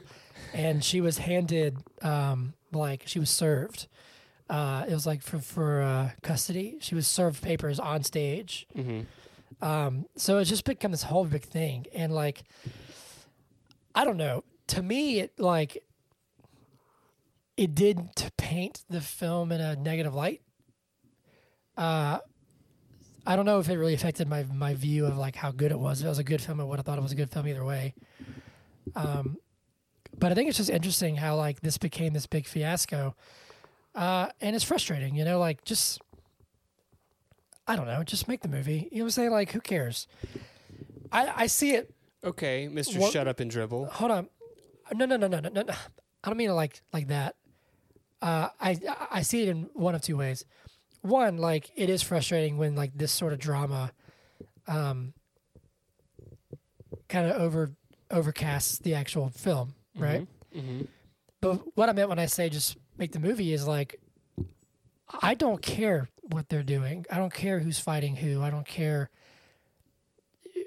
and 0.53 0.83
she 0.83 1.01
was 1.01 1.17
handed 1.17 1.77
um, 2.03 2.53
like 2.71 3.03
she 3.07 3.19
was 3.19 3.29
served. 3.29 3.87
Uh, 4.49 4.85
it 4.87 4.93
was 4.93 5.05
like 5.07 5.23
for 5.23 5.39
for 5.39 5.81
uh, 5.81 6.11
custody. 6.21 6.77
She 6.79 6.93
was 6.95 7.07
served 7.07 7.41
papers 7.41 7.79
on 7.79 8.03
stage. 8.03 8.67
Mm-hmm. 8.77 9.65
Um, 9.65 10.05
so 10.15 10.37
it's 10.37 10.49
just 10.49 10.65
become 10.65 10.91
this 10.91 11.03
whole 11.03 11.25
big 11.25 11.43
thing, 11.43 11.87
and 11.93 12.13
like 12.13 12.43
I 13.95 14.03
don't 14.05 14.17
know. 14.17 14.43
To 14.67 14.83
me, 14.83 15.19
it 15.21 15.39
like 15.39 15.83
it 17.57 17.75
did 17.75 18.15
to 18.15 18.31
paint 18.37 18.83
the 18.89 19.01
film 19.01 19.51
in 19.51 19.61
a 19.61 19.75
negative 19.75 20.13
light. 20.13 20.41
Uh, 21.77 22.19
I 23.25 23.35
don't 23.35 23.45
know 23.45 23.59
if 23.59 23.69
it 23.69 23.77
really 23.77 23.93
affected 23.93 24.27
my 24.27 24.43
my 24.43 24.73
view 24.73 25.05
of 25.05 25.17
like 25.17 25.35
how 25.35 25.51
good 25.51 25.71
it 25.71 25.79
was. 25.79 26.01
If 26.01 26.05
it 26.05 26.09
was 26.09 26.19
a 26.19 26.23
good 26.23 26.41
film, 26.41 26.59
I 26.59 26.63
would 26.63 26.77
have 26.77 26.85
thought 26.85 26.97
it 26.97 27.01
was 27.01 27.11
a 27.11 27.15
good 27.15 27.29
film 27.29 27.47
either 27.47 27.63
way. 27.63 27.93
Um, 28.95 29.37
but 30.17 30.31
I 30.31 30.35
think 30.35 30.49
it's 30.49 30.57
just 30.57 30.69
interesting 30.69 31.15
how 31.15 31.35
like 31.35 31.61
this 31.61 31.77
became 31.77 32.13
this 32.13 32.27
big 32.27 32.45
fiasco, 32.45 33.15
uh, 33.95 34.27
and 34.41 34.55
it's 34.55 34.65
frustrating. 34.65 35.15
You 35.15 35.25
know, 35.25 35.39
like 35.39 35.63
just 35.63 36.01
I 37.67 37.75
don't 37.75 37.87
know, 37.87 38.03
just 38.03 38.27
make 38.27 38.41
the 38.41 38.49
movie. 38.49 38.89
You 38.91 38.99
know 38.99 39.03
what 39.03 39.07
I'm 39.07 39.11
saying? 39.11 39.31
Like, 39.31 39.51
who 39.51 39.61
cares? 39.61 40.07
I 41.11 41.43
I 41.43 41.47
see 41.47 41.73
it. 41.75 41.93
Okay, 42.23 42.69
Mr. 42.71 43.11
Shut 43.11 43.27
Up 43.27 43.39
and 43.39 43.49
Dribble. 43.49 43.85
Hold 43.85 44.11
on. 44.11 44.29
No, 44.93 45.05
no, 45.05 45.17
no, 45.17 45.27
no, 45.27 45.39
no, 45.39 45.49
no. 45.49 45.61
no. 45.61 45.73
I 46.23 46.29
don't 46.29 46.37
mean 46.37 46.49
it 46.49 46.53
like 46.53 46.81
like 46.91 47.07
that. 47.07 47.35
Uh, 48.23 48.47
I 48.61 48.79
I 49.11 49.21
see 49.21 49.43
it 49.43 49.49
in 49.49 49.69
one 49.73 49.95
of 49.95 50.01
two 50.01 50.15
ways. 50.15 50.45
One, 51.01 51.37
like 51.37 51.69
it 51.75 51.89
is 51.89 52.01
frustrating 52.01 52.57
when 52.57 52.73
like 52.73 52.93
this 52.95 53.11
sort 53.11 53.33
of 53.33 53.39
drama, 53.39 53.91
um, 54.65 55.13
kind 57.09 57.29
of 57.29 57.41
over 57.41 57.73
overcasts 58.09 58.81
the 58.81 58.95
actual 58.95 59.27
film, 59.27 59.75
right? 59.97 60.25
Mm-hmm. 60.55 60.83
But 61.41 61.75
what 61.75 61.89
I 61.89 61.91
meant 61.91 62.07
when 62.07 62.19
I 62.19 62.27
say 62.27 62.47
just 62.47 62.77
make 62.97 63.11
the 63.11 63.19
movie 63.19 63.51
is 63.51 63.67
like, 63.67 63.99
I 65.21 65.33
don't 65.33 65.61
care 65.61 66.07
what 66.21 66.47
they're 66.47 66.63
doing. 66.63 67.05
I 67.11 67.17
don't 67.17 67.33
care 67.33 67.59
who's 67.59 67.79
fighting 67.79 68.15
who. 68.15 68.41
I 68.41 68.49
don't 68.49 68.65
care 68.65 69.09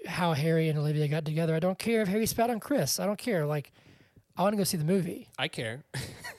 how 0.04 0.34
Harry 0.34 0.68
and 0.68 0.78
Olivia 0.78 1.08
got 1.08 1.24
together. 1.24 1.54
I 1.54 1.60
don't 1.60 1.78
care 1.78 2.02
if 2.02 2.08
Harry 2.08 2.26
spat 2.26 2.50
on 2.50 2.60
Chris. 2.60 3.00
I 3.00 3.06
don't 3.06 3.18
care. 3.18 3.46
Like, 3.46 3.72
I 4.36 4.42
want 4.42 4.52
to 4.52 4.58
go 4.58 4.64
see 4.64 4.76
the 4.76 4.84
movie. 4.84 5.30
I 5.38 5.48
care. 5.48 5.84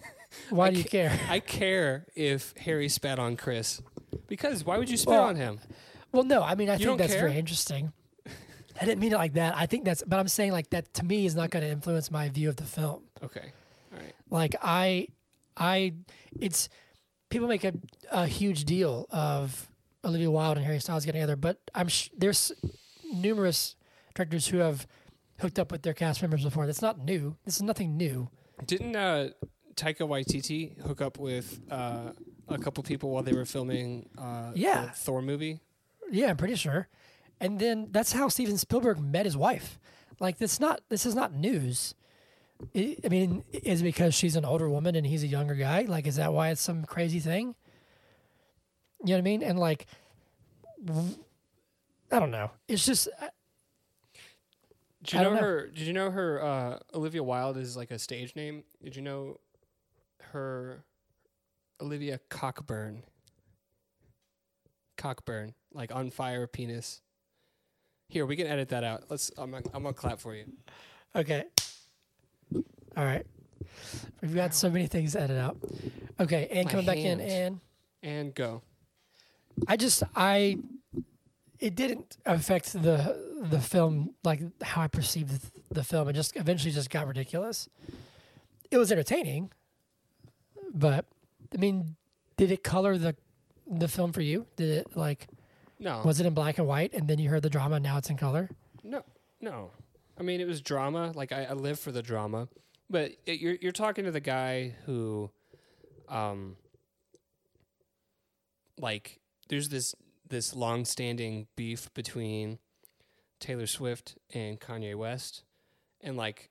Why 0.49 0.67
I 0.67 0.71
do 0.71 0.77
you 0.77 0.83
care? 0.83 1.17
I 1.29 1.39
care 1.39 2.05
if 2.15 2.53
Harry 2.57 2.89
spat 2.89 3.19
on 3.19 3.35
Chris. 3.35 3.81
Because 4.27 4.63
why 4.65 4.77
would 4.77 4.89
you 4.89 4.97
spit 4.97 5.11
Well, 5.11 5.23
on 5.23 5.35
him? 5.35 5.59
Well, 6.11 6.23
no, 6.23 6.41
I 6.41 6.55
mean, 6.55 6.69
I 6.69 6.77
think 6.77 6.97
that's 6.97 7.13
care? 7.13 7.21
very 7.27 7.37
interesting. 7.37 7.91
I 8.79 8.85
didn't 8.85 8.99
mean 8.99 9.11
it 9.11 9.17
like 9.17 9.33
that. 9.33 9.55
I 9.57 9.65
think 9.65 9.85
that's, 9.85 10.03
but 10.05 10.19
I'm 10.19 10.27
saying 10.27 10.51
like 10.51 10.69
that 10.69 10.93
to 10.95 11.05
me 11.05 11.25
is 11.25 11.35
not 11.35 11.49
going 11.49 11.63
to 11.63 11.69
influence 11.69 12.11
my 12.11 12.29
view 12.29 12.47
of 12.49 12.55
the 12.57 12.63
film. 12.63 13.03
Okay. 13.23 13.51
All 13.93 13.99
right. 13.99 14.13
Like 14.29 14.55
I, 14.61 15.07
I, 15.57 15.93
it's 16.39 16.69
people 17.29 17.47
make 17.47 17.63
a, 17.63 17.73
a 18.11 18.27
huge 18.27 18.65
deal 18.65 19.07
of 19.09 19.67
Olivia 20.05 20.29
Wilde 20.29 20.57
and 20.57 20.65
Harry 20.65 20.79
Styles 20.79 21.05
getting 21.05 21.19
together, 21.19 21.35
but 21.35 21.59
I'm 21.73 21.87
sh- 21.87 22.09
there's 22.15 22.51
numerous 23.11 23.75
directors 24.13 24.47
who 24.47 24.57
have 24.59 24.85
hooked 25.39 25.59
up 25.59 25.71
with 25.71 25.81
their 25.81 25.93
cast 25.93 26.21
members 26.21 26.43
before. 26.43 26.65
That's 26.67 26.81
not 26.81 26.99
new. 26.99 27.35
This 27.45 27.55
is 27.55 27.63
nothing 27.63 27.97
new. 27.97 28.29
Didn't 28.65 28.95
uh, 28.95 29.29
Taika 29.77 30.01
Waititi 30.07 30.79
hook 30.81 31.01
up 31.01 31.17
with 31.19 31.61
uh, 31.71 32.11
a 32.49 32.57
couple 32.57 32.83
people 32.83 33.11
while 33.11 33.23
they 33.23 33.33
were 33.33 33.45
filming 33.45 34.09
uh, 34.17 34.51
Yeah. 34.55 34.85
the 34.87 34.91
Thor 34.91 35.21
movie? 35.21 35.59
Yeah, 36.11 36.27
I'm 36.31 36.37
pretty 36.37 36.55
sure. 36.55 36.87
And 37.39 37.59
then 37.59 37.87
that's 37.91 38.11
how 38.13 38.27
Steven 38.29 38.57
Spielberg 38.57 38.99
met 38.99 39.25
his 39.25 39.37
wife. 39.37 39.79
Like 40.19 40.37
this 40.39 40.59
not 40.59 40.81
this 40.89 41.05
is 41.05 41.13
not 41.13 41.33
news. 41.33 41.93
I 42.75 42.97
I 43.05 43.09
mean, 43.09 43.43
is 43.53 43.81
it 43.81 43.83
because 43.83 44.15
she's 44.15 44.35
an 44.35 44.43
older 44.45 44.67
woman 44.67 44.95
and 44.95 45.05
he's 45.05 45.23
a 45.23 45.27
younger 45.27 45.53
guy? 45.53 45.81
Like, 45.83 46.07
is 46.07 46.15
that 46.15 46.33
why 46.33 46.49
it's 46.49 46.61
some 46.61 46.83
crazy 46.85 47.19
thing? 47.19 47.53
You 49.03 49.09
know 49.09 49.13
what 49.13 49.17
I 49.19 49.21
mean? 49.21 49.43
And 49.43 49.59
like, 49.59 49.85
I 52.11 52.19
don't 52.19 52.31
know. 52.31 52.49
It's 52.67 52.85
just 52.85 53.07
Did 55.03 55.13
you 55.13 55.21
know, 55.21 55.33
know. 55.33 55.39
her? 55.39 55.67
Did 55.67 55.79
you 55.85 55.93
know 55.93 56.09
her? 56.09 56.41
Uh, 56.43 56.79
Olivia 56.95 57.21
Wilde 57.23 57.57
is 57.57 57.77
like 57.77 57.91
a 57.91 57.99
stage 57.99 58.35
name. 58.35 58.63
Did 58.83 58.95
you 58.95 59.01
know 59.03 59.39
her? 60.31 60.83
Olivia 61.81 62.19
Cockburn. 62.29 63.03
Cockburn, 64.97 65.53
like 65.73 65.93
on 65.93 66.09
fire 66.09 66.47
penis. 66.47 67.01
Here, 68.09 68.25
we 68.25 68.35
can 68.35 68.47
edit 68.47 68.69
that 68.69 68.83
out. 68.83 69.03
Let's. 69.09 69.31
I'm. 69.37 69.51
gonna- 69.51 69.63
I'm 69.73 69.83
gonna 69.83 69.93
clap 69.93 70.19
for 70.19 70.33
you. 70.33 70.45
okay. 71.15 71.43
All 72.95 73.05
right. 73.05 73.25
We've 74.21 74.33
got 74.33 74.55
so 74.55 74.69
many 74.71 74.87
things 74.87 75.11
to 75.13 75.21
edit 75.21 75.37
out. 75.37 75.57
Okay, 76.19 76.47
and 76.51 76.65
My 76.65 76.71
coming 76.71 76.85
back 76.85 76.97
in, 76.97 77.19
hand. 77.19 77.59
and 78.01 78.11
And 78.19 78.35
go. 78.35 78.61
I 79.67 79.75
just 79.77 80.01
I 80.15 80.57
it 81.59 81.75
didn't 81.75 82.17
affect 82.25 82.73
the 82.73 83.19
the 83.41 83.59
film 83.59 84.15
like 84.23 84.41
how 84.63 84.81
I 84.81 84.87
perceived 84.87 85.29
the, 85.29 85.75
the 85.75 85.83
film. 85.83 86.07
It 86.09 86.13
just 86.13 86.35
eventually 86.35 86.71
just 86.71 86.89
got 86.89 87.07
ridiculous. 87.07 87.69
It 88.71 88.77
was 88.77 88.91
entertaining, 88.91 89.51
but 90.73 91.05
I 91.53 91.57
mean, 91.57 91.95
did 92.37 92.51
it 92.51 92.63
color 92.63 92.97
the 92.97 93.15
the 93.69 93.87
film 93.87 94.11
for 94.13 94.21
you? 94.21 94.45
Did 94.55 94.69
it 94.69 94.95
like 94.95 95.27
No. 95.79 96.01
was 96.05 96.19
it 96.19 96.25
in 96.25 96.33
black 96.33 96.57
and 96.57 96.67
white 96.67 96.93
and 96.93 97.07
then 97.07 97.19
you 97.19 97.29
heard 97.29 97.43
the 97.43 97.49
drama? 97.49 97.79
Now 97.79 97.97
it's 97.97 98.09
in 98.09 98.17
color. 98.17 98.49
No, 98.83 99.03
no. 99.41 99.71
I 100.19 100.23
mean, 100.23 100.39
it 100.41 100.47
was 100.47 100.61
drama. 100.61 101.11
Like 101.15 101.31
I, 101.31 101.45
I 101.45 101.53
live 101.53 101.79
for 101.79 101.91
the 101.91 102.01
drama, 102.01 102.47
but 102.89 103.11
it, 103.25 103.39
you're 103.39 103.57
you're 103.61 103.71
talking 103.71 104.05
to 104.05 104.11
the 104.11 104.19
guy 104.21 104.75
who, 104.85 105.29
um, 106.09 106.55
like 108.79 109.19
there's 109.49 109.69
this 109.69 109.95
this 110.29 110.53
long-standing 110.55 111.47
beef 111.55 111.93
between 111.93 112.59
Taylor 113.39 113.67
Swift 113.67 114.17
and 114.33 114.59
Kanye 114.59 114.95
West, 114.95 115.43
and 116.01 116.17
like 116.17 116.49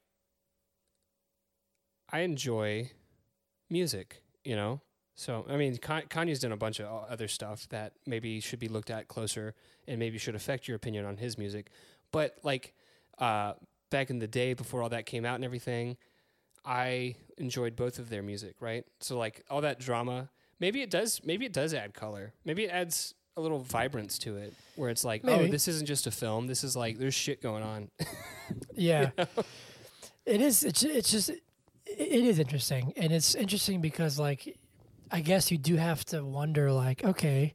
I 2.11 2.21
enjoy 2.21 2.91
music, 3.71 4.23
you 4.45 4.57
know. 4.57 4.81
So 5.15 5.47
I 5.49 5.57
mean, 5.57 5.77
Kanye's 5.79 6.41
done 6.41 6.53
a 6.53 6.57
bunch 6.57 6.79
of 6.81 6.87
other 7.11 7.29
stuff 7.29 7.69
that 7.71 7.93
maybe 8.07 8.41
should 8.41 8.59
be 8.59 8.69
looked 8.69 8.91
at 8.91 9.09
closer 9.09 9.55
and 9.89 9.99
maybe 9.99 10.19
should 10.19 10.35
affect 10.35 10.69
your 10.69 10.77
opinion 10.77 11.05
on 11.07 11.17
his 11.17 11.39
music. 11.39 11.71
But 12.13 12.37
like 12.43 12.75
uh, 13.19 13.55
back 13.91 14.11
in 14.11 14.19
the 14.19 14.27
day 14.29 14.53
before 14.55 14.83
all 14.83 14.91
that 14.91 15.07
came 15.07 15.25
out 15.25 15.37
and 15.37 15.45
everything, 15.45 15.97
I 16.65 17.15
enjoyed 17.39 17.77
both 17.77 17.99
of 17.99 18.11
their 18.11 18.23
music, 18.23 18.57
right? 18.61 18.85
So 19.01 19.17
like 19.17 19.43
all 19.49 19.63
that 19.63 19.79
drama, 19.81 20.29
maybe 20.61 20.83
it 20.83 20.91
does 20.91 21.21
maybe 21.25 21.47
it 21.47 21.53
does 21.53 21.73
add 21.73 21.95
color. 21.95 22.35
Maybe 22.45 22.65
it 22.65 22.71
adds 22.71 23.15
a 23.39 23.41
little 23.41 23.61
vibrance 23.61 24.19
to 24.19 24.37
it 24.37 24.55
where 24.77 24.89
it's 24.91 25.05
like, 25.05 25.23
Maybe. 25.23 25.45
oh, 25.45 25.49
this 25.49 25.69
isn't 25.69 25.87
just 25.87 26.07
a 26.07 26.11
film. 26.11 26.47
This 26.47 26.65
is 26.65 26.77
like 26.77 26.99
there's 26.99 27.15
shit 27.15 27.43
going 27.43 27.63
on. 27.63 27.91
Yeah, 28.77 29.11
it 30.25 30.41
is. 30.41 30.63
It's 30.63 30.85
it's 30.85 31.11
just 31.11 31.33
it, 31.87 32.25
is 32.25 32.39
interesting, 32.39 32.93
and 32.97 33.13
it's 33.13 33.35
interesting 33.35 33.81
because 33.81 34.19
like 34.19 34.59
I 35.11 35.21
guess 35.21 35.51
you 35.51 35.59
do 35.59 35.77
have 35.77 36.05
to 36.07 36.25
wonder 36.25 36.73
like 36.73 37.05
okay, 37.05 37.55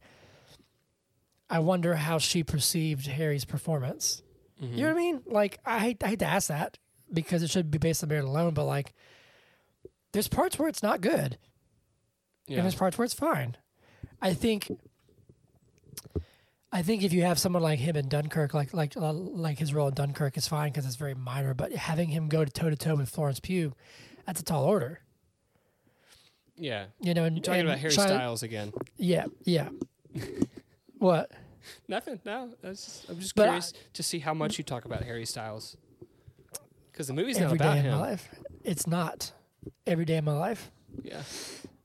I 1.50 1.60
wonder 1.60 1.96
how 1.96 2.17
she 2.17 2.44
perceived 2.44 3.08
Harry's 3.08 3.46
performance. 3.46 4.22
Mm-hmm. 4.62 4.76
You 4.76 4.82
know 4.82 4.88
what 4.88 5.00
I 5.00 5.04
mean? 5.04 5.22
Like 5.26 5.60
I 5.65 5.80
hate 5.80 6.04
I 6.04 6.08
hate 6.08 6.20
to 6.20 6.26
ask 6.26 6.48
that 6.48 6.78
because 7.12 7.44
it 7.44 7.50
should 7.50 7.72
be 7.72 7.78
based 7.78 8.04
on 8.04 8.10
merit 8.10 8.26
alone, 8.26 8.54
but 8.54 8.65
like 8.65 8.94
there's 10.12 10.28
parts 10.28 10.60
where 10.60 10.70
it's 10.70 10.84
not 10.84 11.02
good. 11.02 11.38
Yeah. 12.48 12.58
and 12.58 12.65
there's 12.65 12.76
parts 12.76 12.98
where 12.98 13.06
it's 13.06 13.13
fine. 13.13 13.58
I 14.22 14.34
think. 14.34 14.72
I 16.74 16.84
think 16.84 17.04
if 17.04 17.12
you 17.12 17.24
have 17.24 17.38
someone 17.38 17.63
like 17.63 17.80
him 17.80 17.98
in 17.98 18.08
Dunkirk, 18.08 18.54
like 18.54 18.74
like 18.74 18.96
uh, 18.96 19.12
like 19.12 19.60
his 19.60 19.74
role 19.74 19.89
in 19.89 19.94
Dunkirk 19.94 20.38
is 20.38 20.48
fine 20.48 20.72
because 20.72 20.86
it's 20.86 20.96
very 20.96 21.13
minor. 21.13 21.54
But 21.54 21.74
having 21.74 22.10
him 22.10 22.30
go 22.30 22.46
to 22.46 22.52
toe 22.52 22.70
to 22.70 22.78
toe 22.78 22.96
with 22.96 23.10
Florence 23.10 23.41
Pugh, 23.41 23.74
that's 24.25 24.39
a 24.41 24.43
tall 24.43 24.65
order. 24.65 25.01
Yeah. 26.55 26.86
You 26.99 27.13
know, 27.13 27.23
and 27.25 27.36
You're 27.38 27.43
talking 27.43 27.62
and 27.62 27.69
about 27.69 27.79
Harry 27.79 27.91
Styles 27.93 28.43
again. 28.43 28.71
Yeah, 28.97 29.25
yeah. 29.45 29.69
what? 30.97 31.31
Nothing. 31.88 32.19
No, 32.25 32.49
just, 32.63 33.10
I'm 33.10 33.19
just 33.19 33.36
But 33.36 33.43
I- 33.43 33.51
curious 33.53 33.73
to 33.93 34.03
see 34.03 34.19
how 34.19 34.34
much 34.34 34.57
you 34.57 34.63
talk 34.63 34.86
about 34.86 35.03
Harry 35.03 35.25
Styles. 35.25 35.77
Because 36.91 37.07
the 37.07 37.13
movie's 37.13 37.39
not 37.39 37.45
Every 37.45 37.57
about 37.57 37.73
day 37.73 37.79
in 37.79 37.86
him. 37.86 37.91
my 37.93 37.99
life. 37.99 38.29
It's 38.63 38.86
not 38.86 39.31
every 39.88 40.05
day 40.05 40.17
of 40.17 40.23
my 40.23 40.34
life. 40.38 40.69
Yeah. 41.01 41.21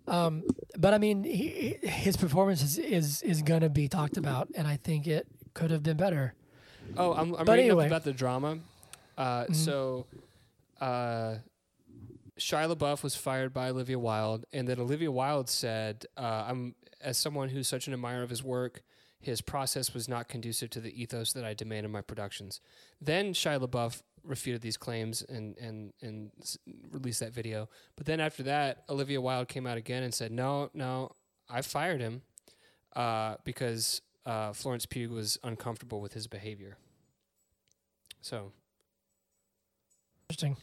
Um, 0.09 0.44
but 0.77 0.94
I 0.94 0.99
mean, 0.99 1.25
he, 1.25 1.79
his 1.83 2.16
performance 2.16 2.62
is, 2.62 2.79
is 2.79 3.22
is 3.22 3.42
gonna 3.42 3.68
be 3.68 3.88
talked 3.88 4.16
about, 4.16 4.49
and 4.55 4.66
I 4.66 4.77
think 4.77 5.07
it 5.07 5.27
could 5.55 5.70
have 5.70 5.83
been 5.83 5.96
better. 5.96 6.35
Oh, 6.96 7.12
I'm, 7.12 7.35
I'm 7.35 7.44
reading 7.46 7.66
anyway. 7.66 7.85
up 7.85 7.90
about 7.90 8.05
the 8.05 8.12
drama. 8.12 8.59
Uh, 9.18 9.44
Mhm. 9.46 9.55
So, 9.55 10.07
uh, 10.81 11.37
Shia 12.38 12.75
LaBeouf 12.75 13.03
was 13.03 13.16
fired 13.16 13.53
by 13.53 13.70
Olivia 13.70 13.99
Wilde, 13.99 14.44
and 14.53 14.68
then 14.68 14.79
Olivia 14.79 15.11
Wilde 15.11 15.49
said, 15.49 16.07
uh, 16.16 16.44
"I'm 16.49 16.75
as 17.01 17.16
someone 17.18 17.49
who's 17.49 17.68
such 17.68 17.87
an 17.87 17.92
admirer 17.92 18.22
of 18.22 18.31
his 18.31 18.42
work, 18.42 18.83
his 19.20 19.40
process 19.40 19.94
was 19.94 20.09
not 20.09 20.29
conducive 20.29 20.70
to 20.70 20.81
the 20.81 21.01
ethos 21.01 21.33
that 21.33 21.44
I 21.44 21.55
demand 21.55 21.87
in 21.87 21.92
my 21.92 22.03
productions." 22.03 22.61
Then 23.01 23.33
Shia 23.33 23.61
LaBeouf 23.66 24.03
refuted 24.22 24.61
these 24.61 24.77
claims 24.77 25.22
and 25.22 25.57
and 25.57 25.92
and 26.03 26.31
released 26.90 27.20
that 27.20 27.33
video. 27.33 27.68
But 27.96 28.07
then 28.07 28.20
after 28.20 28.42
that, 28.42 28.85
Olivia 28.88 29.20
Wilde 29.20 29.49
came 29.49 29.66
out 29.66 29.79
again 29.79 30.03
and 30.03 30.12
said, 30.12 30.31
"No, 30.31 30.70
no, 30.75 31.12
I 31.49 31.62
fired 31.62 32.01
him 32.01 32.22
uh, 32.94 33.37
because 33.44 34.03
uh, 34.27 34.53
Florence 34.53 34.85
Pugh 34.85 35.11
was 35.11 35.38
uncomfortable 35.42 36.01
with 36.01 36.12
his 36.12 36.27
behavior." 36.27 36.77
So, 38.20 38.53
Interesting. 40.29 40.57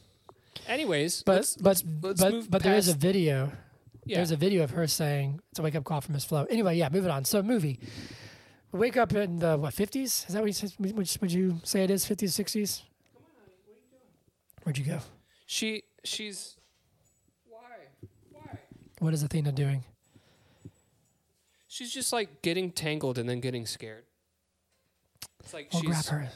Anyways, 0.67 1.23
But 1.23 1.35
let's, 1.37 1.55
but 1.55 1.69
let's, 1.69 1.83
let's 2.01 2.19
but 2.21 2.51
but 2.51 2.63
there 2.63 2.75
is 2.75 2.87
a 2.87 2.93
video. 2.93 3.51
yeah. 4.05 4.17
There's 4.17 4.31
a 4.31 4.35
video 4.37 4.63
of 4.63 4.71
her 4.71 4.87
saying 4.87 5.39
it's 5.51 5.59
a 5.59 5.63
wake 5.63 5.75
up 5.75 5.83
call 5.83 6.01
from 6.01 6.13
Miss 6.13 6.25
Flo. 6.25 6.45
Anyway, 6.49 6.75
yeah, 6.77 6.89
moving 6.91 7.11
on. 7.11 7.25
So 7.25 7.41
movie. 7.43 7.79
Wake 8.71 8.97
up 8.97 9.13
in 9.13 9.37
the 9.39 9.55
what 9.57 9.73
fifties? 9.73 10.25
Is 10.27 10.33
that 10.33 10.39
what 10.41 10.47
you 10.47 10.53
said? 10.53 10.73
Would, 10.79 10.95
would 11.21 11.31
you 11.31 11.59
say 11.63 11.83
it 11.83 11.91
is 11.91 12.05
fifties, 12.05 12.33
sixties? 12.33 12.83
Where'd 14.63 14.77
you 14.77 14.85
go? 14.85 14.99
she 15.45 15.83
she's 16.03 16.55
why 17.47 17.59
why 18.31 18.57
What 18.99 19.13
is 19.13 19.21
Athena 19.23 19.51
doing? 19.51 19.83
she's 21.67 21.91
just 21.91 22.13
like 22.13 22.41
getting 22.41 22.71
tangled 22.71 23.17
and 23.17 23.27
then 23.29 23.39
getting 23.41 23.65
scared. 23.65 24.05
It's 25.43 25.53
like 25.53 25.69
We'll 25.73 25.83
grab 25.83 26.05
her. 26.05 26.29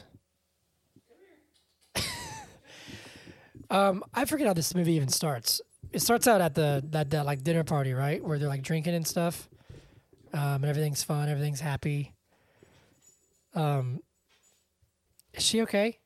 Um, 3.70 4.04
I 4.14 4.24
forget 4.24 4.46
how 4.46 4.52
this 4.52 4.74
movie 4.74 4.94
even 4.94 5.08
starts. 5.08 5.60
It 5.92 6.00
starts 6.00 6.26
out 6.26 6.40
at 6.40 6.54
the 6.54 6.84
that, 6.90 7.10
that 7.10 7.26
like 7.26 7.42
dinner 7.42 7.64
party, 7.64 7.92
right, 7.92 8.22
where 8.22 8.38
they're 8.38 8.48
like 8.48 8.62
drinking 8.62 8.94
and 8.94 9.06
stuff, 9.06 9.48
um, 10.32 10.40
and 10.40 10.66
everything's 10.66 11.02
fun, 11.02 11.28
everything's 11.28 11.60
happy. 11.60 12.14
Um, 13.54 14.00
is 15.34 15.42
she 15.42 15.62
okay? 15.62 15.98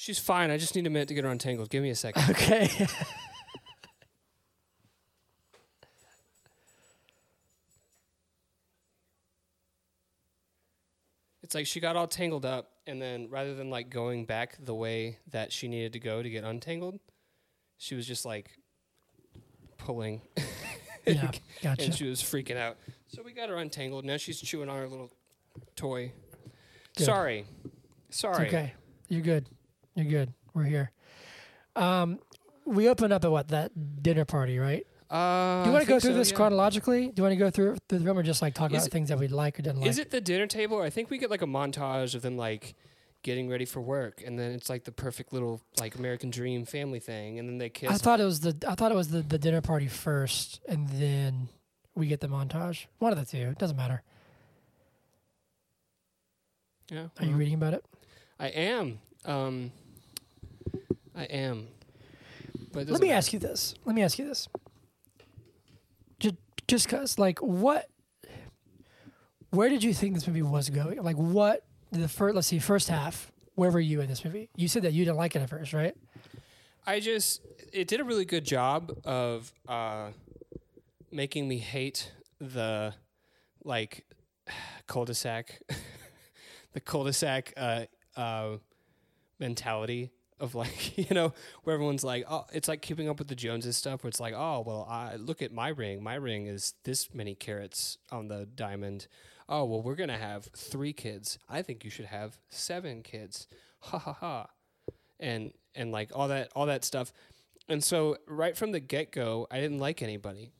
she's 0.00 0.18
fine. 0.18 0.50
I 0.50 0.56
just 0.56 0.74
need 0.74 0.86
a 0.86 0.90
minute 0.90 1.08
to 1.08 1.14
get 1.14 1.24
her 1.24 1.30
untangled. 1.30 1.68
Give 1.68 1.82
me 1.82 1.90
a 1.90 1.94
second. 1.94 2.24
Okay. 2.30 2.70
It's 11.50 11.54
like 11.56 11.66
she 11.66 11.80
got 11.80 11.96
all 11.96 12.06
tangled 12.06 12.46
up, 12.46 12.70
and 12.86 13.02
then 13.02 13.28
rather 13.28 13.56
than 13.56 13.70
like 13.70 13.90
going 13.90 14.24
back 14.24 14.56
the 14.64 14.72
way 14.72 15.18
that 15.32 15.50
she 15.52 15.66
needed 15.66 15.94
to 15.94 15.98
go 15.98 16.22
to 16.22 16.30
get 16.30 16.44
untangled, 16.44 17.00
she 17.76 17.96
was 17.96 18.06
just 18.06 18.24
like 18.24 18.52
pulling, 19.76 20.22
yeah, 21.04 21.32
gotcha. 21.60 21.82
and 21.86 21.92
she 21.92 22.08
was 22.08 22.22
freaking 22.22 22.56
out. 22.56 22.76
So 23.08 23.22
we 23.24 23.32
got 23.32 23.48
her 23.48 23.56
untangled. 23.56 24.04
Now 24.04 24.16
she's 24.16 24.40
chewing 24.40 24.68
on 24.68 24.76
her 24.78 24.86
little 24.86 25.10
toy. 25.74 26.12
Good. 26.96 27.04
Sorry, 27.06 27.44
It's 28.08 28.20
sorry. 28.20 28.46
okay. 28.46 28.74
You're 29.08 29.22
good. 29.22 29.48
You're 29.96 30.06
good. 30.06 30.32
We're 30.54 30.62
here. 30.62 30.92
Um, 31.74 32.20
we 32.64 32.88
open 32.88 33.10
up 33.10 33.24
at 33.24 33.30
what 33.32 33.48
that 33.48 33.72
dinner 34.04 34.24
party, 34.24 34.60
right? 34.60 34.86
Uh, 35.10 35.64
Do 35.64 35.70
you 35.70 35.72
want 35.72 35.84
to 35.84 35.88
go 35.88 35.98
through 35.98 36.12
so, 36.12 36.16
this 36.18 36.30
yeah. 36.30 36.36
chronologically? 36.36 37.08
Do 37.08 37.14
you 37.16 37.22
want 37.24 37.32
to 37.32 37.36
go 37.36 37.50
through 37.50 37.76
through 37.88 37.98
the 37.98 38.04
film 38.04 38.16
or 38.18 38.22
just 38.22 38.40
like 38.42 38.54
talk 38.54 38.70
Is 38.70 38.76
about 38.76 38.86
it- 38.86 38.90
things 38.92 39.08
that 39.08 39.18
we 39.18 39.26
like 39.26 39.58
or 39.58 39.62
didn't 39.62 39.80
like? 39.80 39.90
Is 39.90 39.98
it 39.98 40.10
the 40.10 40.20
dinner 40.20 40.46
table? 40.46 40.80
I 40.80 40.88
think 40.90 41.10
we 41.10 41.18
get 41.18 41.30
like 41.30 41.42
a 41.42 41.46
montage 41.46 42.14
of 42.14 42.22
them 42.22 42.36
like 42.36 42.74
getting 43.22 43.48
ready 43.50 43.64
for 43.64 43.80
work, 43.80 44.22
and 44.24 44.38
then 44.38 44.52
it's 44.52 44.70
like 44.70 44.84
the 44.84 44.92
perfect 44.92 45.32
little 45.32 45.60
like 45.80 45.96
American 45.96 46.30
Dream 46.30 46.64
family 46.64 47.00
thing, 47.00 47.38
and 47.40 47.48
then 47.48 47.58
they 47.58 47.68
kiss. 47.68 47.90
I 47.90 47.96
thought 47.96 48.20
it 48.20 48.24
was 48.24 48.40
the 48.40 48.56
I 48.68 48.74
thought 48.76 48.92
it 48.92 48.94
was 48.94 49.08
the, 49.08 49.22
the 49.22 49.38
dinner 49.38 49.60
party 49.60 49.88
first, 49.88 50.60
and 50.68 50.88
then 50.90 51.48
we 51.96 52.06
get 52.06 52.20
the 52.20 52.28
montage. 52.28 52.86
One 53.00 53.12
of 53.12 53.18
the 53.18 53.26
two. 53.26 53.48
It 53.48 53.58
doesn't 53.58 53.76
matter. 53.76 54.02
yeah, 56.90 57.08
Are 57.18 57.26
you 57.26 57.34
reading 57.34 57.54
about 57.54 57.74
it? 57.74 57.84
I 58.38 58.48
am. 58.48 58.98
Um, 59.24 59.72
I 61.16 61.24
am. 61.24 61.66
But 62.72 62.86
Let 62.88 63.00
me 63.00 63.08
doesn't 63.08 63.10
ask 63.10 63.32
you 63.32 63.38
this. 63.40 63.74
Let 63.84 63.94
me 63.96 64.02
ask 64.02 64.18
you 64.18 64.24
this. 64.24 64.48
Just 66.70 66.88
cause 66.88 67.18
like 67.18 67.40
what 67.40 67.88
where 69.50 69.68
did 69.68 69.82
you 69.82 69.92
think 69.92 70.14
this 70.14 70.24
movie 70.28 70.40
was 70.40 70.70
going? 70.70 71.02
Like 71.02 71.16
what 71.16 71.64
the 71.90 72.06
first 72.06 72.36
let's 72.36 72.46
see, 72.46 72.60
first 72.60 72.88
half, 72.88 73.32
where 73.56 73.72
were 73.72 73.80
you 73.80 74.00
in 74.00 74.08
this 74.08 74.24
movie? 74.24 74.50
You 74.54 74.68
said 74.68 74.82
that 74.82 74.92
you 74.92 75.04
didn't 75.04 75.16
like 75.16 75.34
it 75.34 75.42
at 75.42 75.50
first, 75.50 75.72
right? 75.72 75.96
I 76.86 77.00
just 77.00 77.40
it 77.72 77.88
did 77.88 77.98
a 77.98 78.04
really 78.04 78.24
good 78.24 78.44
job 78.44 78.96
of 79.04 79.52
uh, 79.66 80.10
making 81.10 81.48
me 81.48 81.58
hate 81.58 82.12
the 82.40 82.94
like 83.64 84.04
cul-de-sac, 84.86 85.60
the 86.72 86.78
cul-de-sac 86.78 87.52
uh, 87.56 87.86
uh, 88.16 88.58
mentality 89.40 90.12
of 90.40 90.54
like 90.54 90.96
you 91.10 91.14
know 91.14 91.32
where 91.62 91.74
everyone's 91.74 92.04
like 92.04 92.24
oh 92.28 92.46
it's 92.52 92.68
like 92.68 92.82
keeping 92.82 93.08
up 93.08 93.18
with 93.18 93.28
the 93.28 93.34
Joneses 93.34 93.76
stuff 93.76 94.02
where 94.02 94.08
it's 94.08 94.20
like 94.20 94.34
oh 94.36 94.62
well 94.66 94.86
I 94.88 95.16
look 95.16 95.42
at 95.42 95.52
my 95.52 95.68
ring. 95.68 96.02
My 96.02 96.14
ring 96.14 96.46
is 96.46 96.74
this 96.84 97.14
many 97.14 97.34
carats 97.34 97.98
on 98.10 98.28
the 98.28 98.46
diamond. 98.46 99.06
Oh 99.48 99.64
well 99.64 99.82
we're 99.82 99.94
gonna 99.94 100.18
have 100.18 100.48
three 100.56 100.92
kids. 100.92 101.38
I 101.48 101.62
think 101.62 101.84
you 101.84 101.90
should 101.90 102.06
have 102.06 102.38
seven 102.48 103.02
kids. 103.02 103.46
Ha 103.82 103.98
ha 103.98 104.12
ha. 104.12 104.46
And 105.18 105.54
and 105.74 105.90
like 105.90 106.10
all 106.14 106.28
that 106.28 106.50
all 106.54 106.66
that 106.66 106.84
stuff. 106.84 107.14
And 107.66 107.82
so 107.82 108.18
right 108.26 108.54
from 108.54 108.72
the 108.72 108.80
get-go 108.80 109.46
i 109.50 109.58
didn't 109.58 109.78
like 109.78 110.02
anybody. 110.02 110.52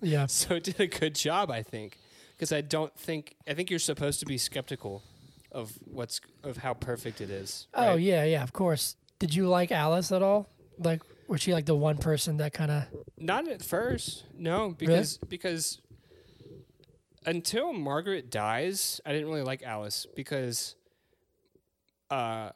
Yeah. 0.00 0.24
so 0.28 0.54
it 0.54 0.64
did 0.64 0.80
a 0.80 0.86
good 0.86 1.14
job 1.14 1.50
i 1.50 1.62
think 1.62 1.98
because 2.34 2.50
i 2.50 2.62
don't 2.62 2.94
think 2.98 3.34
i 3.46 3.52
think 3.52 3.68
you're 3.68 3.78
supposed 3.78 4.20
to 4.20 4.26
be 4.26 4.38
skeptical 4.38 5.02
of 5.58 5.72
what's 5.84 6.20
of 6.42 6.56
how 6.56 6.72
perfect 6.74 7.20
it 7.20 7.30
is 7.30 7.66
Oh 7.74 7.88
right? 7.92 8.00
yeah, 8.00 8.24
yeah, 8.24 8.42
of 8.42 8.52
course. 8.52 8.96
Did 9.18 9.34
you 9.34 9.48
like 9.48 9.70
Alice 9.72 10.12
at 10.12 10.22
all? 10.22 10.48
Like 10.78 11.02
was 11.28 11.42
she 11.42 11.52
like 11.52 11.66
the 11.66 11.74
one 11.74 11.98
person 11.98 12.38
that 12.38 12.52
kind 12.54 12.70
of 12.70 12.84
not 13.18 13.46
at 13.46 13.62
first 13.62 14.24
no 14.36 14.74
because 14.76 15.18
because 15.28 15.80
until 17.26 17.72
margaret 17.72 18.30
dies 18.30 19.00
i 19.04 19.12
didn't 19.12 19.28
really 19.28 19.42
like 19.42 19.62
alice 19.62 20.06
because 20.16 20.74
uh 22.10 22.50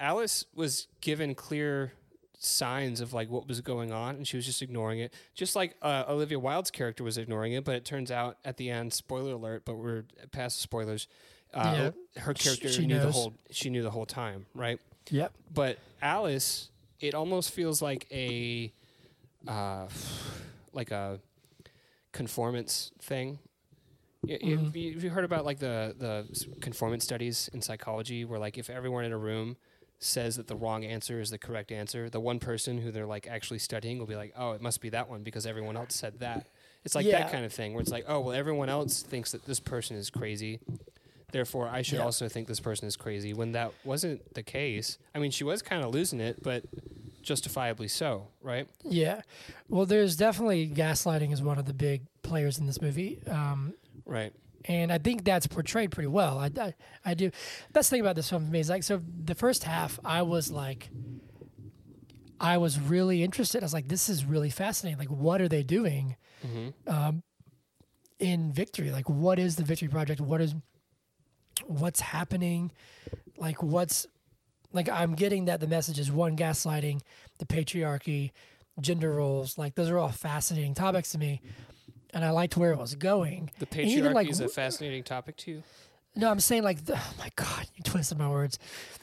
alice 0.00 0.46
was 0.54 0.88
given 1.00 1.34
clear 1.34 1.92
signs 2.38 3.00
of 3.00 3.12
like 3.12 3.28
what 3.30 3.46
was 3.48 3.60
going 3.60 3.92
on 3.92 4.16
and 4.16 4.26
she 4.28 4.36
was 4.36 4.46
just 4.46 4.62
ignoring 4.62 4.98
it 5.00 5.12
just 5.34 5.54
like 5.56 5.74
uh, 5.82 6.04
olivia 6.08 6.38
wilde's 6.38 6.70
character 6.70 7.02
was 7.04 7.18
ignoring 7.18 7.52
it 7.52 7.64
but 7.64 7.74
it 7.74 7.84
turns 7.84 8.10
out 8.10 8.38
at 8.44 8.56
the 8.56 8.70
end 8.70 8.92
spoiler 8.92 9.32
alert 9.32 9.64
but 9.64 9.74
we're 9.74 10.04
past 10.30 10.56
the 10.56 10.62
spoilers 10.62 11.08
uh, 11.54 11.90
her 12.16 12.34
character 12.34 12.68
she 12.68 12.86
knew 12.86 12.98
the 13.00 13.10
whole 13.12 13.32
she 13.50 13.70
knew 13.70 13.82
the 13.82 13.90
whole 13.90 14.06
time 14.06 14.46
right 14.54 14.80
Yep. 15.10 15.32
but 15.52 15.78
Alice, 16.00 16.70
it 17.00 17.14
almost 17.14 17.50
feels 17.50 17.80
like 17.82 18.06
a, 18.10 18.72
uh, 19.46 19.86
like 20.72 20.90
a 20.90 21.20
conformance 22.12 22.90
thing. 23.00 23.38
Y- 24.26 24.38
y- 24.42 24.48
Mhm. 24.50 24.64
Have 24.64 24.76
you, 24.76 24.90
you 24.92 25.10
heard 25.10 25.24
about 25.24 25.44
like 25.44 25.58
the 25.58 25.94
the 25.98 26.56
conformance 26.60 27.04
studies 27.04 27.48
in 27.52 27.60
psychology, 27.60 28.24
where 28.24 28.38
like 28.38 28.56
if 28.58 28.70
everyone 28.70 29.04
in 29.04 29.12
a 29.12 29.18
room 29.18 29.56
says 29.98 30.36
that 30.36 30.46
the 30.46 30.56
wrong 30.56 30.84
answer 30.84 31.20
is 31.20 31.30
the 31.30 31.38
correct 31.38 31.70
answer, 31.72 32.08
the 32.10 32.20
one 32.20 32.38
person 32.38 32.78
who 32.78 32.90
they're 32.90 33.06
like 33.06 33.26
actually 33.26 33.58
studying 33.58 33.98
will 33.98 34.06
be 34.06 34.16
like, 34.16 34.32
oh, 34.36 34.52
it 34.52 34.60
must 34.62 34.80
be 34.80 34.88
that 34.90 35.08
one 35.08 35.22
because 35.22 35.46
everyone 35.46 35.76
else 35.76 35.94
said 35.94 36.18
that. 36.20 36.46
It's 36.84 36.94
like 36.94 37.06
Yeah. 37.06 37.20
that 37.22 37.32
kind 37.32 37.44
of 37.44 37.52
thing 37.52 37.72
where 37.72 37.80
it's 37.82 37.90
like, 37.92 38.04
oh, 38.08 38.20
well, 38.20 38.32
everyone 38.32 38.68
else 38.68 39.02
thinks 39.02 39.32
that 39.32 39.44
this 39.46 39.60
person 39.60 39.96
is 39.96 40.10
crazy. 40.10 40.60
Therefore, 41.34 41.68
I 41.68 41.82
should 41.82 41.98
Yeah. 41.98 42.04
also 42.04 42.28
think 42.28 42.46
this 42.46 42.60
person 42.60 42.86
is 42.86 42.94
crazy 42.96 43.34
when 43.34 43.50
that 43.52 43.72
wasn't 43.84 44.34
the 44.34 44.42
case. 44.44 44.98
I 45.16 45.18
mean, 45.18 45.32
she 45.32 45.42
was 45.42 45.62
kind 45.62 45.82
of 45.82 45.92
losing 45.92 46.20
it, 46.20 46.40
but 46.44 46.62
justifiably 47.22 47.88
so, 47.88 48.28
right? 48.40 48.68
Yeah. 48.84 49.22
Well, 49.68 49.84
there's 49.84 50.14
definitely 50.16 50.68
gaslighting 50.68 51.32
is 51.32 51.42
one 51.42 51.58
of 51.58 51.64
the 51.66 51.74
big 51.74 52.02
players 52.22 52.58
in 52.58 52.66
this 52.66 52.80
movie. 52.80 53.18
Um, 53.26 53.74
Right. 54.06 54.32
and 54.66 54.92
I 54.92 54.98
think 54.98 55.24
that's 55.24 55.48
portrayed 55.48 55.90
pretty 55.90 56.06
well. 56.06 56.38
I, 56.38 56.50
I, 56.56 56.74
I 57.04 57.14
do. 57.14 57.32
Best 57.72 57.90
thing 57.90 58.00
about 58.00 58.14
this 58.14 58.30
film 58.30 58.44
for 58.46 58.52
me 58.52 58.60
is 58.60 58.70
like, 58.70 58.84
so 58.84 59.02
the 59.24 59.34
first 59.34 59.64
half, 59.64 59.98
I 60.04 60.22
was 60.22 60.52
like, 60.52 60.88
I 62.40 62.58
was 62.58 62.78
really 62.78 63.24
interested. 63.24 63.62
I 63.62 63.66
was 63.66 63.72
like, 63.74 63.88
this 63.88 64.08
is 64.08 64.24
really 64.24 64.50
fascinating. 64.50 64.98
Like, 65.00 65.10
what 65.10 65.40
are 65.40 65.48
they 65.48 65.64
doing 65.64 66.14
um, 66.86 67.22
in 68.20 68.52
Victory? 68.52 68.90
Like, 68.92 69.08
what 69.08 69.38
is 69.40 69.56
the 69.56 69.64
Victory 69.64 69.88
Project? 69.88 70.20
What 70.20 70.40
is, 70.40 70.54
what's 71.68 72.00
happening? 72.00 72.70
Like, 73.36 73.62
what's, 73.62 74.06
like, 74.72 74.88
I'm 74.88 75.14
getting 75.14 75.46
that 75.46 75.60
the 75.60 75.66
message 75.66 75.98
is 75.98 76.10
one, 76.10 76.36
gaslighting, 76.36 77.00
the 77.38 77.46
patriarchy, 77.46 78.30
gender 78.80 79.12
roles. 79.12 79.58
Like, 79.58 79.74
those 79.74 79.90
are 79.90 79.98
all 79.98 80.08
fascinating 80.08 80.74
topics 80.74 81.12
to 81.12 81.18
me. 81.18 81.40
And 82.12 82.24
I 82.24 82.30
liked 82.30 82.56
where 82.56 82.70
it 82.72 82.78
was 82.78 82.94
going. 82.94 83.50
The 83.58 83.66
And 83.72 83.88
even, 83.90 84.04
patriarchy 84.12 84.14
like, 84.14 84.30
is 84.30 84.40
a 84.40 84.48
fascinating 84.48 85.02
topic 85.02 85.36
to 85.38 85.50
you. 85.50 85.62
No, 86.16 86.30
I'm 86.30 86.38
saying 86.38 86.62
like, 86.62 86.84
the, 86.84 86.94
oh 86.96 87.12
my 87.18 87.28
God, 87.34 87.66
you 87.74 87.82
twisted 87.82 88.18
my 88.18 88.28
words. 88.28 88.58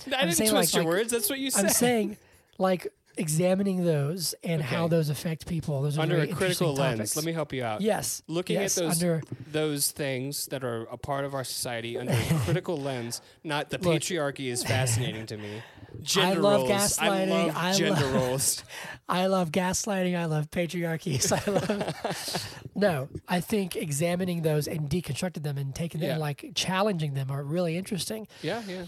I 0.07 0.21
didn't 0.21 0.33
saying, 0.35 0.51
twist 0.51 0.73
like- 0.73 0.83
your 0.83 0.89
like- 0.91 0.99
words. 0.99 1.11
That's 1.11 1.29
what 1.29 1.39
you 1.39 1.51
said. 1.51 1.65
I'm 1.65 1.71
saying 1.71 2.17
like 2.57 2.87
examining 3.17 3.83
those 3.83 4.33
and 4.43 4.61
how 4.61 4.87
those 4.87 5.09
affect 5.09 5.47
people. 5.47 5.81
Those 5.81 5.97
are 5.97 6.01
under 6.01 6.19
a 6.19 6.27
critical 6.27 6.73
lens. 6.73 6.97
topics. 6.97 7.15
Let 7.15 7.25
me 7.25 7.31
help 7.33 7.53
you 7.53 7.63
out. 7.63 7.81
Yes. 7.81 8.21
Looking 8.27 8.57
yes, 8.59 8.77
at 8.77 8.83
those 8.83 8.93
under 9.01 9.21
those 9.51 9.91
things 9.91 10.45
that 10.47 10.63
are 10.63 10.83
a 10.91 10.97
part 10.97 11.25
of 11.25 11.33
our 11.33 11.43
society 11.43 11.97
under 11.97 12.13
a 12.13 12.39
critical 12.45 12.77
lens. 12.77 13.21
Not 13.43 13.69
the 13.69 13.77
Look. 13.77 14.01
patriarchy 14.01 14.47
is 14.51 14.63
fascinating 14.63 15.25
to 15.27 15.37
me. 15.37 15.61
Gender 16.01 16.39
love 16.41 16.61
roles. 16.69 16.97
I 16.99 17.07
gaslighting. 17.09 17.29
love 17.29 17.53
I 17.57 17.73
gender 17.73 18.01
love- 18.01 18.13
roles. 18.13 18.63
I 19.09 19.25
love 19.27 19.51
gaslighting. 19.51 20.17
I 20.17 20.25
love 20.25 20.49
patriarchy. 20.49 21.21
So 21.21 21.35
I 21.35 21.51
love. 21.51 22.61
no, 22.75 23.09
I 23.27 23.41
think 23.41 23.75
examining 23.75 24.41
those 24.41 24.67
and 24.69 24.89
deconstructing 24.89 25.43
them 25.43 25.57
and 25.57 25.75
taking 25.75 25.99
them 25.99 26.11
Yeah. 26.11 26.17
like 26.17 26.51
challenging 26.55 27.13
them 27.13 27.29
are 27.29 27.43
really 27.43 27.75
interesting. 27.75 28.27
Yeah, 28.41 28.61
yeah. 28.67 28.85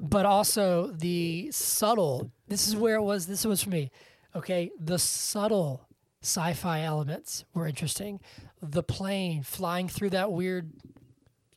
But 0.00 0.24
also 0.26 0.92
the 0.92 1.50
subtle 1.50 2.30
this 2.48 2.66
is 2.68 2.76
where 2.76 2.96
it 2.96 3.02
was 3.02 3.26
this 3.26 3.44
was 3.44 3.62
for 3.62 3.70
me. 3.70 3.90
Okay 4.34 4.70
the 4.78 4.98
subtle 4.98 5.86
sci-fi 6.22 6.82
elements 6.82 7.44
were 7.54 7.66
interesting. 7.66 8.20
The 8.62 8.82
plane 8.82 9.42
flying 9.42 9.88
through 9.88 10.10
that 10.10 10.30
weird 10.32 10.70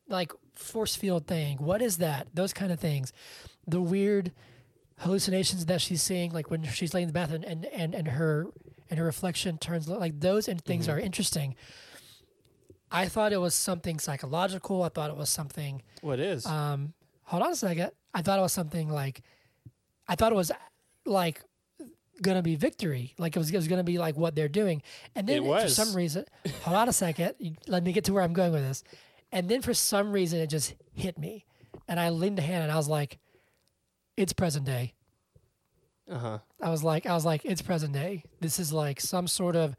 like 0.08 0.32
force 0.54 0.96
field 0.96 1.28
thing 1.28 1.58
what 1.58 1.82
is 1.82 1.98
that? 1.98 2.28
Those 2.34 2.54
kind 2.54 2.72
of 2.72 2.80
things. 2.80 3.14
The 3.68 3.82
weird 3.82 4.32
hallucinations 5.00 5.66
that 5.66 5.82
she's 5.82 6.02
seeing 6.02 6.32
like 6.32 6.50
when 6.50 6.64
she's 6.64 6.94
laying 6.94 7.04
in 7.04 7.10
the 7.10 7.14
bath 7.14 7.32
and 7.32 7.44
and, 7.46 7.66
and, 7.66 7.94
and 7.96 8.08
her 8.10 8.48
and 8.90 9.00
her 9.00 9.06
reflection 9.06 9.58
turns 9.58 9.88
like 9.88 10.20
those 10.20 10.48
and 10.48 10.62
things 10.64 10.88
are 10.88 11.00
interesting. 11.00 11.56
I 12.92 13.08
thought 13.08 13.34
it 13.34 13.38
was 13.38 13.56
something 13.56 14.00
psychological. 14.00 14.84
I 14.84 14.90
thought 14.90 15.10
it 15.10 15.18
was 15.18 15.30
something 15.30 15.82
What 16.02 16.20
is? 16.20 16.46
um, 16.46 16.94
hold 17.24 17.44
on 17.44 17.52
a 17.52 17.56
second. 17.56 17.92
I 18.16 18.22
thought 18.22 18.40
it 18.40 18.42
was 18.42 18.54
something 18.54 18.90
like, 18.90 19.22
I 20.08 20.16
thought 20.16 20.32
it 20.32 20.36
was 20.36 20.52
like 21.06 21.44
gonna 22.22 22.42
be 22.42 22.56
victory. 22.56 23.14
Like 23.18 23.36
it 23.36 23.40
was, 23.40 23.52
it 23.52 23.56
was 23.56 23.68
gonna 23.68 23.84
be 23.84 23.98
like 23.98 24.16
what 24.16 24.36
they're 24.36 24.48
doing. 24.48 24.82
And 25.16 25.28
then 25.28 25.44
for 25.64 25.70
some 25.70 25.94
reason, 25.94 26.26
hold 26.64 26.78
on 26.78 26.90
a 26.90 26.94
second. 26.94 27.36
Let 27.68 27.84
me 27.84 27.92
get 27.92 28.06
to 28.06 28.14
where 28.14 28.24
I'm 28.24 28.34
going 28.34 28.54
with 28.54 28.64
this. 28.64 28.84
And 29.32 29.50
then 29.50 29.62
for 29.62 29.74
some 29.74 30.12
reason, 30.14 30.40
it 30.40 30.48
just 30.50 30.76
hit 30.94 31.20
me, 31.20 31.46
and 31.90 32.00
I 32.00 32.10
leaned 32.10 32.40
a 32.40 32.42
hand 32.42 32.64
and 32.64 32.72
I 32.72 32.78
was 32.78 32.88
like, 32.88 33.20
"It's 34.16 34.32
present 34.32 34.66
day." 34.66 34.94
Uh 36.10 36.18
huh. 36.18 36.40
I 36.62 36.70
was 36.70 36.84
like, 36.84 37.06
I 37.06 37.14
was 37.14 37.26
like, 37.26 37.44
it's 37.44 37.62
present 37.62 37.92
day. 37.92 38.24
This 38.40 38.60
is 38.60 38.72
like 38.72 39.02
some 39.02 39.28
sort 39.28 39.56
of. 39.56 39.76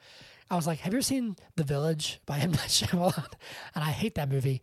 I 0.51 0.57
was 0.57 0.67
like, 0.67 0.81
have 0.81 0.93
you 0.93 0.99
ever 0.99 1.03
seen 1.03 1.37
The 1.57 1.65
Village 1.65 2.21
by 2.27 2.39
M 2.39 2.51
Night 2.51 2.59
Shyamalan? 2.69 3.33
And 3.75 3.83
I 3.83 3.91
hate 3.91 4.17
that 4.17 4.29
movie. 4.29 4.61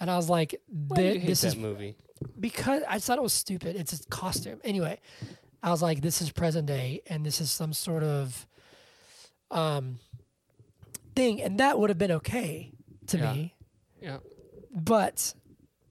And 0.00 0.10
I 0.10 0.16
was 0.16 0.28
like, 0.28 0.60
Why 0.66 0.96
hate 0.96 1.26
this 1.26 1.42
that 1.42 1.48
is 1.48 1.56
movie? 1.56 1.96
Because 2.38 2.82
I 2.88 2.98
thought 2.98 3.18
it 3.18 3.22
was 3.22 3.32
stupid. 3.32 3.76
It's 3.76 3.92
a 3.92 4.06
costume. 4.08 4.60
Anyway, 4.64 5.00
I 5.62 5.70
was 5.70 5.82
like, 5.82 6.00
this 6.00 6.20
is 6.22 6.30
present 6.30 6.66
day, 6.66 7.02
and 7.06 7.24
this 7.24 7.40
is 7.40 7.50
some 7.50 7.72
sort 7.72 8.02
of 8.02 8.46
um 9.50 9.98
thing, 11.14 11.40
and 11.42 11.58
that 11.60 11.78
would 11.78 11.90
have 11.90 11.98
been 11.98 12.12
okay 12.12 12.72
to 13.08 13.18
Yeah. 13.18 13.32
me. 13.32 13.54
Yeah. 14.00 14.18
But 14.74 15.34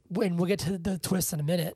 when 0.09 0.37
we'll 0.37 0.47
get 0.47 0.59
to 0.59 0.77
the 0.77 0.97
twist 0.99 1.33
in 1.33 1.39
a 1.39 1.43
minute, 1.43 1.75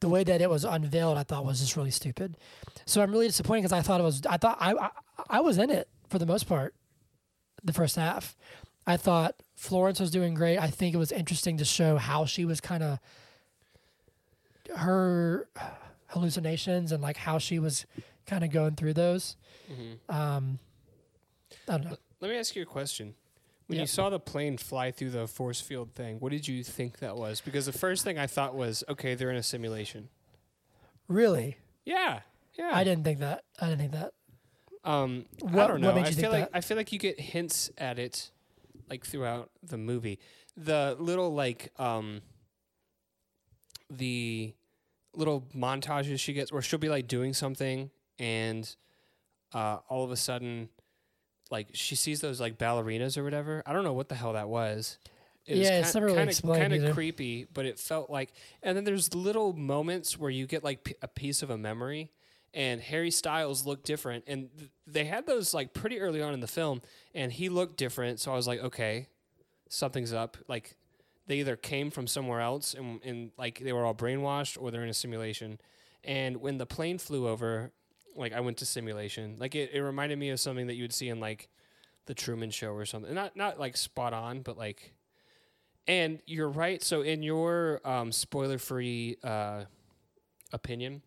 the 0.00 0.08
way 0.08 0.24
that 0.24 0.40
it 0.40 0.50
was 0.50 0.64
unveiled, 0.64 1.16
I 1.16 1.22
thought 1.22 1.44
was 1.44 1.60
just 1.60 1.76
really 1.76 1.90
stupid. 1.92 2.36
So 2.84 3.00
I'm 3.02 3.12
really 3.12 3.28
disappointed 3.28 3.62
because 3.62 3.72
I 3.78 3.82
thought 3.82 4.00
it 4.00 4.04
was. 4.04 4.22
I 4.26 4.36
thought 4.36 4.58
I, 4.60 4.72
I 4.74 4.90
I 5.30 5.40
was 5.40 5.58
in 5.58 5.70
it 5.70 5.88
for 6.08 6.18
the 6.18 6.26
most 6.26 6.46
part. 6.48 6.74
The 7.62 7.72
first 7.72 7.96
half, 7.96 8.36
I 8.86 8.96
thought 8.98 9.36
Florence 9.54 9.98
was 10.00 10.10
doing 10.10 10.34
great. 10.34 10.58
I 10.58 10.68
think 10.68 10.94
it 10.94 10.98
was 10.98 11.12
interesting 11.12 11.56
to 11.58 11.64
show 11.64 11.96
how 11.96 12.26
she 12.26 12.44
was 12.44 12.60
kind 12.60 12.82
of 12.82 12.98
her 14.76 15.48
hallucinations 16.08 16.92
and 16.92 17.02
like 17.02 17.16
how 17.16 17.38
she 17.38 17.58
was 17.58 17.86
kind 18.26 18.44
of 18.44 18.50
going 18.50 18.74
through 18.76 18.94
those. 18.94 19.36
Mm-hmm. 19.70 20.14
Um, 20.14 20.58
I 21.68 21.72
don't 21.78 21.84
know. 21.84 21.96
Let 22.20 22.30
me 22.30 22.36
ask 22.38 22.54
you 22.56 22.62
a 22.62 22.66
question. 22.66 23.14
When 23.66 23.78
you 23.80 23.86
saw 23.86 24.10
the 24.10 24.20
plane 24.20 24.58
fly 24.58 24.90
through 24.90 25.10
the 25.10 25.26
force 25.26 25.60
field 25.60 25.94
thing, 25.94 26.18
what 26.20 26.32
did 26.32 26.46
you 26.46 26.62
think 26.62 26.98
that 26.98 27.16
was? 27.16 27.40
Because 27.40 27.64
the 27.64 27.72
first 27.72 28.04
thing 28.04 28.18
I 28.18 28.26
thought 28.26 28.54
was, 28.54 28.84
okay, 28.90 29.14
they're 29.14 29.30
in 29.30 29.36
a 29.36 29.42
simulation. 29.42 30.08
Really, 31.08 31.56
Yeah. 31.84 32.20
Yeah. 32.58 32.70
I 32.72 32.84
didn't 32.84 33.04
think 33.04 33.18
that. 33.18 33.42
I 33.60 33.66
didn't 33.66 33.80
think 33.80 33.92
that. 33.92 34.12
Um, 34.84 35.24
I 35.48 35.66
don't 35.66 35.80
know. 35.80 35.92
what 35.92 35.98
I 35.98 36.04
feel 36.04 36.14
think 36.14 36.32
like 36.32 36.52
that? 36.52 36.56
I 36.56 36.60
feel 36.60 36.76
like 36.76 36.92
you 36.92 36.98
get 36.98 37.18
hints 37.18 37.70
at 37.78 37.98
it, 37.98 38.30
like 38.88 39.04
throughout 39.04 39.50
the 39.62 39.78
movie. 39.78 40.20
The 40.56 40.94
little 41.00 41.34
like 41.34 41.72
um, 41.78 42.20
the 43.96 44.54
little 45.14 45.46
montages 45.54 46.18
she 46.20 46.32
gets, 46.32 46.52
where 46.52 46.62
she'll 46.62 46.78
be 46.78 46.88
like 46.88 47.06
doing 47.06 47.32
something, 47.32 47.90
and 48.18 48.74
uh, 49.52 49.78
all 49.88 50.04
of 50.04 50.10
a 50.10 50.16
sudden, 50.16 50.68
like 51.50 51.68
she 51.72 51.94
sees 51.94 52.20
those 52.20 52.40
like 52.40 52.58
ballerinas 52.58 53.16
or 53.16 53.24
whatever. 53.24 53.62
I 53.66 53.72
don't 53.72 53.84
know 53.84 53.92
what 53.92 54.08
the 54.08 54.14
hell 54.14 54.32
that 54.32 54.48
was. 54.48 54.98
It 55.46 55.58
Yeah, 55.58 55.80
it's 55.80 55.94
never 55.94 56.06
really 56.06 56.16
kind 56.18 56.28
of 56.28 56.32
explained 56.32 56.72
kind 56.72 56.84
of 56.84 56.94
creepy, 56.94 57.46
but 57.52 57.66
it 57.66 57.78
felt 57.78 58.08
like. 58.10 58.32
And 58.62 58.76
then 58.76 58.84
there's 58.84 59.14
little 59.14 59.52
moments 59.52 60.18
where 60.18 60.30
you 60.30 60.46
get 60.46 60.64
like 60.64 60.84
p- 60.84 60.94
a 61.02 61.08
piece 61.08 61.42
of 61.42 61.50
a 61.50 61.58
memory, 61.58 62.10
and 62.54 62.80
Harry 62.80 63.10
Styles 63.10 63.66
looked 63.66 63.84
different, 63.84 64.24
and 64.26 64.48
th- 64.56 64.70
they 64.86 65.04
had 65.04 65.26
those 65.26 65.52
like 65.52 65.74
pretty 65.74 66.00
early 66.00 66.22
on 66.22 66.32
in 66.32 66.40
the 66.40 66.46
film, 66.46 66.80
and 67.14 67.30
he 67.30 67.48
looked 67.50 67.76
different. 67.76 68.20
So 68.20 68.32
I 68.32 68.36
was 68.36 68.46
like, 68.46 68.60
okay, 68.60 69.08
something's 69.68 70.12
up. 70.14 70.38
Like 70.48 70.76
they 71.26 71.38
either 71.38 71.56
came 71.56 71.90
from 71.90 72.06
somewhere 72.06 72.40
else, 72.40 72.74
and, 72.74 73.00
and 73.04 73.30
like 73.38 73.60
they 73.60 73.72
were 73.72 73.84
all 73.84 73.94
brainwashed, 73.94 74.60
or 74.60 74.70
they're 74.70 74.82
in 74.82 74.88
a 74.88 74.94
simulation. 74.94 75.58
And 76.02 76.38
when 76.38 76.58
the 76.58 76.66
plane 76.66 76.98
flew 76.98 77.26
over, 77.28 77.72
like 78.16 78.32
I 78.32 78.40
went 78.40 78.58
to 78.58 78.66
simulation. 78.66 79.36
Like 79.38 79.54
it, 79.54 79.70
it 79.72 79.80
reminded 79.80 80.18
me 80.18 80.30
of 80.30 80.40
something 80.40 80.66
that 80.66 80.74
you 80.74 80.84
would 80.84 80.92
see 80.92 81.08
in 81.08 81.20
like 81.20 81.48
the 82.06 82.14
Truman 82.14 82.50
Show 82.50 82.72
or 82.72 82.84
something. 82.84 83.14
Not 83.14 83.36
not 83.36 83.58
like 83.58 83.76
spot 83.76 84.12
on, 84.12 84.42
but 84.42 84.58
like. 84.58 84.94
And 85.86 86.20
you're 86.24 86.48
right. 86.48 86.82
So 86.82 87.02
in 87.02 87.22
your 87.22 87.78
um, 87.84 88.10
spoiler-free 88.10 89.18
uh, 89.22 89.64
opinion, 90.50 91.02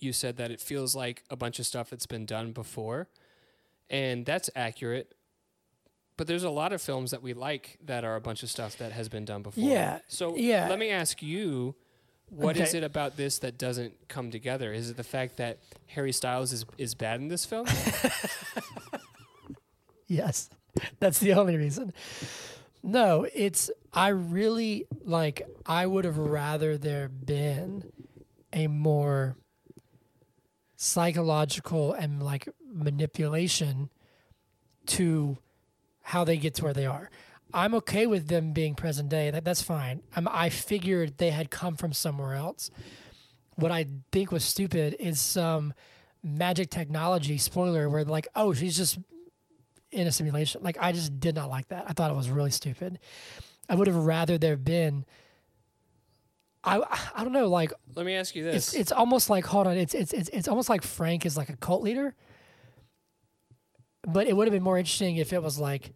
you 0.00 0.14
said 0.14 0.38
that 0.38 0.50
it 0.50 0.62
feels 0.62 0.96
like 0.96 1.24
a 1.28 1.36
bunch 1.36 1.58
of 1.58 1.66
stuff 1.66 1.90
that's 1.90 2.06
been 2.06 2.24
done 2.24 2.52
before, 2.52 3.08
and 3.90 4.24
that's 4.24 4.48
accurate. 4.56 5.12
But 6.18 6.26
there's 6.26 6.44
a 6.44 6.50
lot 6.50 6.74
of 6.74 6.82
films 6.82 7.12
that 7.12 7.22
we 7.22 7.32
like 7.32 7.78
that 7.86 8.04
are 8.04 8.16
a 8.16 8.20
bunch 8.20 8.42
of 8.42 8.50
stuff 8.50 8.76
that 8.78 8.92
has 8.92 9.08
been 9.08 9.24
done 9.24 9.42
before. 9.42 9.64
Yeah, 9.64 10.00
So 10.08 10.36
yeah. 10.36 10.68
let 10.68 10.78
me 10.78 10.90
ask 10.90 11.22
you, 11.22 11.74
what 12.28 12.56
is 12.58 12.70
Okay. 12.70 12.78
it 12.78 12.84
about 12.84 13.16
this 13.16 13.38
that 13.38 13.56
doesn't 13.56 13.94
come 14.08 14.30
together? 14.30 14.72
Is 14.74 14.90
it 14.90 14.96
the 14.98 15.04
fact 15.04 15.38
that 15.38 15.60
Harry 15.86 16.12
Styles 16.12 16.52
is 16.52 16.66
is 16.76 16.94
bad 16.94 17.20
in 17.20 17.28
this 17.28 17.46
film? 17.46 17.66
Yes, 20.10 20.48
that's 21.00 21.18
the 21.18 21.34
only 21.34 21.56
reason. 21.58 21.92
No, 22.82 23.26
it's 23.34 23.70
I 23.92 24.08
really 24.08 24.86
like. 25.04 25.42
I 25.66 25.86
would 25.86 26.06
have 26.06 26.16
rather 26.16 26.78
there 26.78 27.08
been 27.10 27.84
a 28.54 28.68
more 28.68 29.36
psychological 30.76 31.92
and 31.92 32.22
like 32.22 32.48
manipulation 32.66 33.90
to 34.86 35.36
how 36.08 36.24
they 36.24 36.38
get 36.38 36.54
to 36.54 36.64
where 36.64 36.72
they 36.72 36.86
are. 36.86 37.10
I'm 37.52 37.74
okay 37.74 38.06
with 38.06 38.28
them 38.28 38.52
being 38.52 38.74
present 38.74 39.10
day. 39.10 39.30
That 39.30 39.44
that's 39.44 39.60
fine. 39.60 40.02
I'm, 40.16 40.26
I 40.28 40.48
figured 40.48 41.18
they 41.18 41.30
had 41.30 41.50
come 41.50 41.76
from 41.76 41.92
somewhere 41.92 42.34
else. 42.34 42.70
What 43.56 43.70
I 43.70 43.86
think 44.10 44.32
was 44.32 44.42
stupid 44.42 44.96
is 44.98 45.20
some 45.20 45.74
magic 46.22 46.70
technology 46.70 47.36
spoiler 47.36 47.90
where 47.90 48.04
like, 48.04 48.26
oh, 48.34 48.54
she's 48.54 48.76
just 48.76 48.98
in 49.90 50.06
a 50.06 50.12
simulation. 50.12 50.62
Like 50.62 50.78
I 50.80 50.92
just 50.92 51.20
did 51.20 51.34
not 51.34 51.50
like 51.50 51.68
that. 51.68 51.84
I 51.86 51.92
thought 51.92 52.10
it 52.10 52.16
was 52.16 52.30
really 52.30 52.50
stupid. 52.50 52.98
I 53.68 53.74
would 53.74 53.86
have 53.86 53.96
rather 53.96 54.38
there 54.38 54.56
been 54.56 55.04
I 56.64 56.80
I 57.14 57.22
don't 57.22 57.34
know. 57.34 57.48
Like 57.48 57.72
Let 57.94 58.06
me 58.06 58.14
ask 58.14 58.34
you 58.34 58.44
this. 58.44 58.68
it's 58.68 58.74
it's 58.74 58.92
almost 58.92 59.28
like 59.28 59.44
hold 59.44 59.66
on. 59.66 59.76
It's 59.76 59.94
it's 59.94 60.14
it's 60.14 60.30
it's 60.30 60.48
almost 60.48 60.70
like 60.70 60.82
Frank 60.82 61.26
is 61.26 61.36
like 61.36 61.50
a 61.50 61.56
cult 61.56 61.82
leader. 61.82 62.14
But 64.06 64.26
it 64.26 64.34
would 64.34 64.46
have 64.46 64.52
been 64.52 64.62
more 64.62 64.78
interesting 64.78 65.16
if 65.16 65.34
it 65.34 65.42
was 65.42 65.58
like 65.58 65.92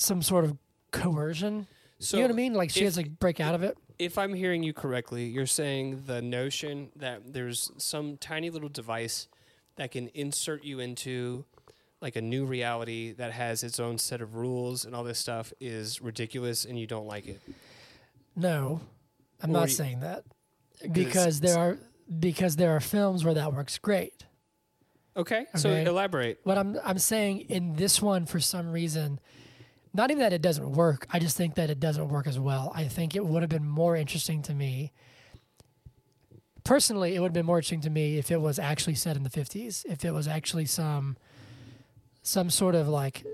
some 0.00 0.22
sort 0.22 0.44
of 0.44 0.56
coercion. 0.92 1.66
so 1.98 2.16
you 2.16 2.22
know 2.22 2.28
what 2.28 2.32
I 2.34 2.36
mean? 2.36 2.54
Like 2.54 2.70
she 2.70 2.80
if- 2.80 2.94
has 2.94 3.04
to 3.04 3.08
break 3.10 3.40
out 3.40 3.54
of 3.54 3.62
it. 3.62 3.76
if 3.98 4.16
I'm 4.18 4.34
hearing 4.34 4.62
you 4.62 4.72
correctly, 4.72 5.26
you're 5.26 5.46
saying 5.46 6.04
the 6.06 6.22
notion 6.22 6.90
that 6.96 7.32
there's 7.32 7.70
some 7.76 8.16
tiny 8.16 8.50
little 8.50 8.68
device 8.68 9.28
that 9.76 9.90
can 9.90 10.08
insert 10.14 10.64
you 10.64 10.80
into 10.80 11.44
like 12.00 12.16
a 12.16 12.22
new 12.22 12.46
reality 12.46 13.12
that 13.12 13.32
has 13.32 13.62
its 13.62 13.78
own 13.78 13.98
set 13.98 14.20
of 14.22 14.34
rules 14.34 14.84
and 14.86 14.94
all 14.94 15.04
this 15.04 15.18
stuff 15.18 15.52
is 15.60 16.00
ridiculous 16.00 16.64
and 16.64 16.78
you 16.78 16.86
don't 16.86 17.06
like 17.06 17.26
it. 17.28 17.40
No, 18.34 18.80
I'm 19.42 19.50
Or 19.50 19.52
not 19.52 19.68
you- 19.68 19.74
saying 19.74 20.00
that. 20.00 20.24
because 20.92 21.40
there 21.40 21.58
are 21.58 21.78
because 22.18 22.56
there 22.56 22.70
are 22.74 22.80
films 22.80 23.22
where 23.24 23.34
that 23.34 23.52
works 23.52 23.78
great. 23.78 24.24
Okay, 25.16 25.44
so 25.56 25.70
elaborate. 25.70 26.40
What 26.44 26.56
I'm 26.56 26.78
I'm 26.84 26.98
saying 26.98 27.40
in 27.42 27.74
this 27.76 28.00
one 28.00 28.24
for 28.26 28.40
some 28.40 28.70
reason, 28.72 29.20
not 29.92 30.10
even 30.10 30.20
that 30.20 30.32
it 30.32 30.42
doesn't 30.42 30.72
work. 30.72 31.06
I 31.10 31.18
just 31.18 31.36
think 31.36 31.56
that 31.56 31.70
it 31.70 31.80
doesn't 31.80 32.08
work 32.08 32.26
as 32.26 32.38
well. 32.38 32.72
I 32.74 32.84
think 32.84 33.16
it 33.16 33.24
would 33.24 33.42
have 33.42 33.50
been 33.50 33.66
more 33.66 33.96
interesting 33.96 34.42
to 34.42 34.54
me. 34.54 34.92
Personally, 36.62 37.14
it 37.16 37.20
would 37.20 37.28
have 37.28 37.32
been 37.34 37.46
more 37.46 37.58
interesting 37.58 37.80
to 37.82 37.90
me 37.90 38.18
if 38.18 38.30
it 38.30 38.40
was 38.40 38.58
actually 38.58 38.94
set 38.94 39.16
in 39.16 39.22
the 39.22 39.30
50s. 39.30 39.84
If 39.86 40.04
it 40.04 40.12
was 40.12 40.28
actually 40.28 40.66
some 40.66 41.16
some 42.22 42.50
sort 42.50 42.74
of 42.74 42.86
like 42.86 43.24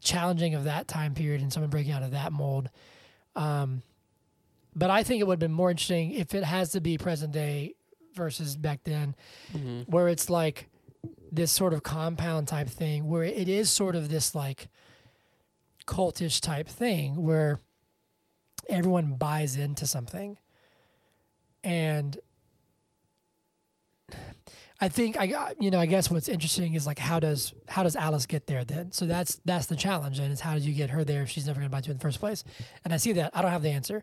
challenging 0.00 0.54
of 0.54 0.64
that 0.64 0.86
time 0.88 1.14
period 1.14 1.42
and 1.42 1.52
someone 1.52 1.70
breaking 1.70 1.92
out 1.92 2.02
of 2.02 2.12
that 2.12 2.32
mold. 2.32 2.70
Um, 3.34 3.82
but 4.74 4.88
I 4.88 5.02
think 5.02 5.20
it 5.20 5.26
would 5.26 5.34
have 5.34 5.40
been 5.40 5.52
more 5.52 5.70
interesting 5.70 6.12
if 6.12 6.34
it 6.34 6.44
has 6.44 6.70
to 6.72 6.80
be 6.80 6.96
present 6.96 7.32
day 7.32 7.74
versus 8.14 8.56
back 8.56 8.80
then 8.84 9.14
where 9.86 10.08
it's 10.08 10.28
like 10.30 10.68
this 11.30 11.50
sort 11.50 11.72
of 11.74 11.82
compound 11.82 12.46
type 12.48 12.68
thing 12.68 13.08
where 13.08 13.24
it 13.24 13.48
is 13.48 13.70
sort 13.70 13.96
of 13.96 14.08
this 14.08 14.34
like 14.34 14.68
cultish 15.92 16.40
type 16.40 16.68
thing 16.68 17.22
where 17.22 17.60
everyone 18.68 19.14
buys 19.16 19.56
into 19.56 19.86
something 19.86 20.38
and 21.64 22.18
I 24.80 24.88
think 24.88 25.16
I 25.18 25.26
got- 25.28 25.62
you 25.62 25.70
know 25.70 25.78
I 25.78 25.86
guess 25.86 26.10
what's 26.10 26.28
interesting 26.28 26.74
is 26.74 26.86
like 26.86 26.98
how 26.98 27.20
does 27.20 27.52
how 27.68 27.82
does 27.82 27.94
Alice 27.94 28.26
get 28.26 28.46
there 28.46 28.64
then 28.64 28.90
so 28.92 29.06
that's 29.06 29.36
that's 29.44 29.66
the 29.66 29.76
challenge 29.76 30.18
and 30.18 30.32
it's 30.32 30.40
how 30.40 30.54
did 30.54 30.64
you 30.64 30.72
get 30.74 30.90
her 30.90 31.04
there 31.04 31.22
if 31.22 31.30
she's 31.30 31.46
never 31.46 31.60
going 31.60 31.68
to 31.68 31.72
buy 31.72 31.78
it 31.78 31.86
in 31.88 31.94
the 31.94 32.00
first 32.00 32.18
place 32.20 32.42
and 32.84 32.92
I 32.92 32.96
see 32.96 33.12
that 33.12 33.30
I 33.34 33.42
don't 33.42 33.50
have 33.52 33.62
the 33.62 33.70
answer 33.70 34.02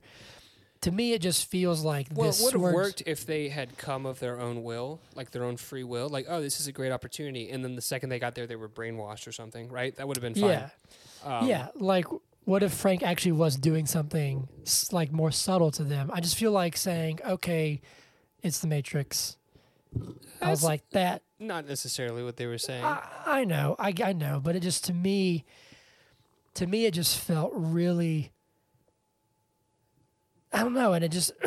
to 0.82 0.92
me 0.92 1.12
it 1.12 1.22
just 1.22 1.50
feels 1.50 1.84
like 1.84 2.08
Well, 2.14 2.28
this 2.28 2.40
it 2.40 2.46
would 2.46 2.54
have 2.54 2.74
worked 2.74 3.04
if 3.06 3.26
they 3.26 3.50
had 3.50 3.78
come 3.78 4.06
of 4.06 4.20
their 4.20 4.40
own 4.40 4.64
will, 4.64 5.02
like 5.14 5.32
their 5.32 5.44
own 5.44 5.58
free 5.58 5.84
will. 5.84 6.08
Like, 6.08 6.28
oh, 6.30 6.40
this 6.40 6.62
is 6.62 6.68
a 6.68 6.72
great 6.72 6.94
opportunity, 6.94 7.50
and 7.50 7.62
then 7.66 7.76
the 7.76 7.82
second 7.82 8.08
they 8.08 8.18
got 8.18 8.34
there, 8.34 8.48
they 8.48 8.56
were 8.56 8.70
brainwashed 8.70 9.28
or 9.28 9.34
something, 9.34 9.68
right? 9.68 9.94
That 9.98 10.08
would 10.08 10.16
have 10.16 10.22
been 10.22 10.36
fine. 10.36 10.52
yeah 10.52 10.70
Um, 11.26 11.48
yeah, 11.48 11.68
like 11.76 12.06
what 12.46 12.64
if 12.64 12.74
Frank 12.74 13.04
actually 13.04 13.34
was 13.34 13.56
doing 13.56 13.86
something 13.86 14.48
like 14.92 15.12
more 15.12 15.32
subtle 15.32 15.72
to 15.72 15.84
them? 15.84 16.10
I 16.14 16.20
just 16.20 16.38
feel 16.38 16.52
like 16.52 16.78
saying, 16.78 17.20
"Okay, 17.26 17.82
it's 18.42 18.60
the 18.60 18.68
Matrix." 18.68 19.38
I 20.42 20.50
was 20.50 20.64
like 20.64 20.88
that. 20.92 21.24
Not 21.40 21.68
necessarily 21.68 22.24
what 22.24 22.38
they 22.38 22.46
were 22.46 22.58
saying. 22.58 22.84
I, 22.84 23.08
I 23.26 23.44
know, 23.44 23.76
I, 23.80 23.94
I 24.04 24.14
know, 24.14 24.40
but 24.44 24.56
it 24.56 24.60
just 24.62 24.86
to 24.86 24.94
me, 24.94 25.46
to 26.56 26.68
me, 26.68 26.86
it 26.86 26.94
just 26.94 27.20
felt 27.20 27.52
really. 27.56 28.32
I 30.52 30.64
don't 30.64 30.74
know, 30.74 30.94
and 30.94 31.06
it 31.06 31.12
just, 31.12 31.32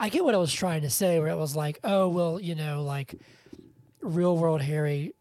I 0.00 0.08
get 0.08 0.24
what 0.24 0.34
I 0.34 0.38
was 0.38 0.52
trying 0.52 0.82
to 0.82 0.90
say, 0.90 1.20
where 1.20 1.28
it 1.28 1.36
was 1.36 1.54
like, 1.54 1.78
oh 1.84 2.08
well, 2.08 2.40
you 2.40 2.56
know, 2.56 2.82
like 2.82 3.14
real 4.00 4.36
world 4.36 4.62
Harry, 4.62 5.14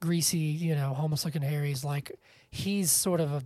greasy, 0.00 0.38
you 0.38 0.76
know, 0.76 0.94
homeless 0.94 1.24
looking 1.24 1.42
Harry's 1.42 1.84
like 1.84 2.12
he's 2.52 2.92
sort 2.92 3.20
of 3.20 3.32
a. 3.32 3.42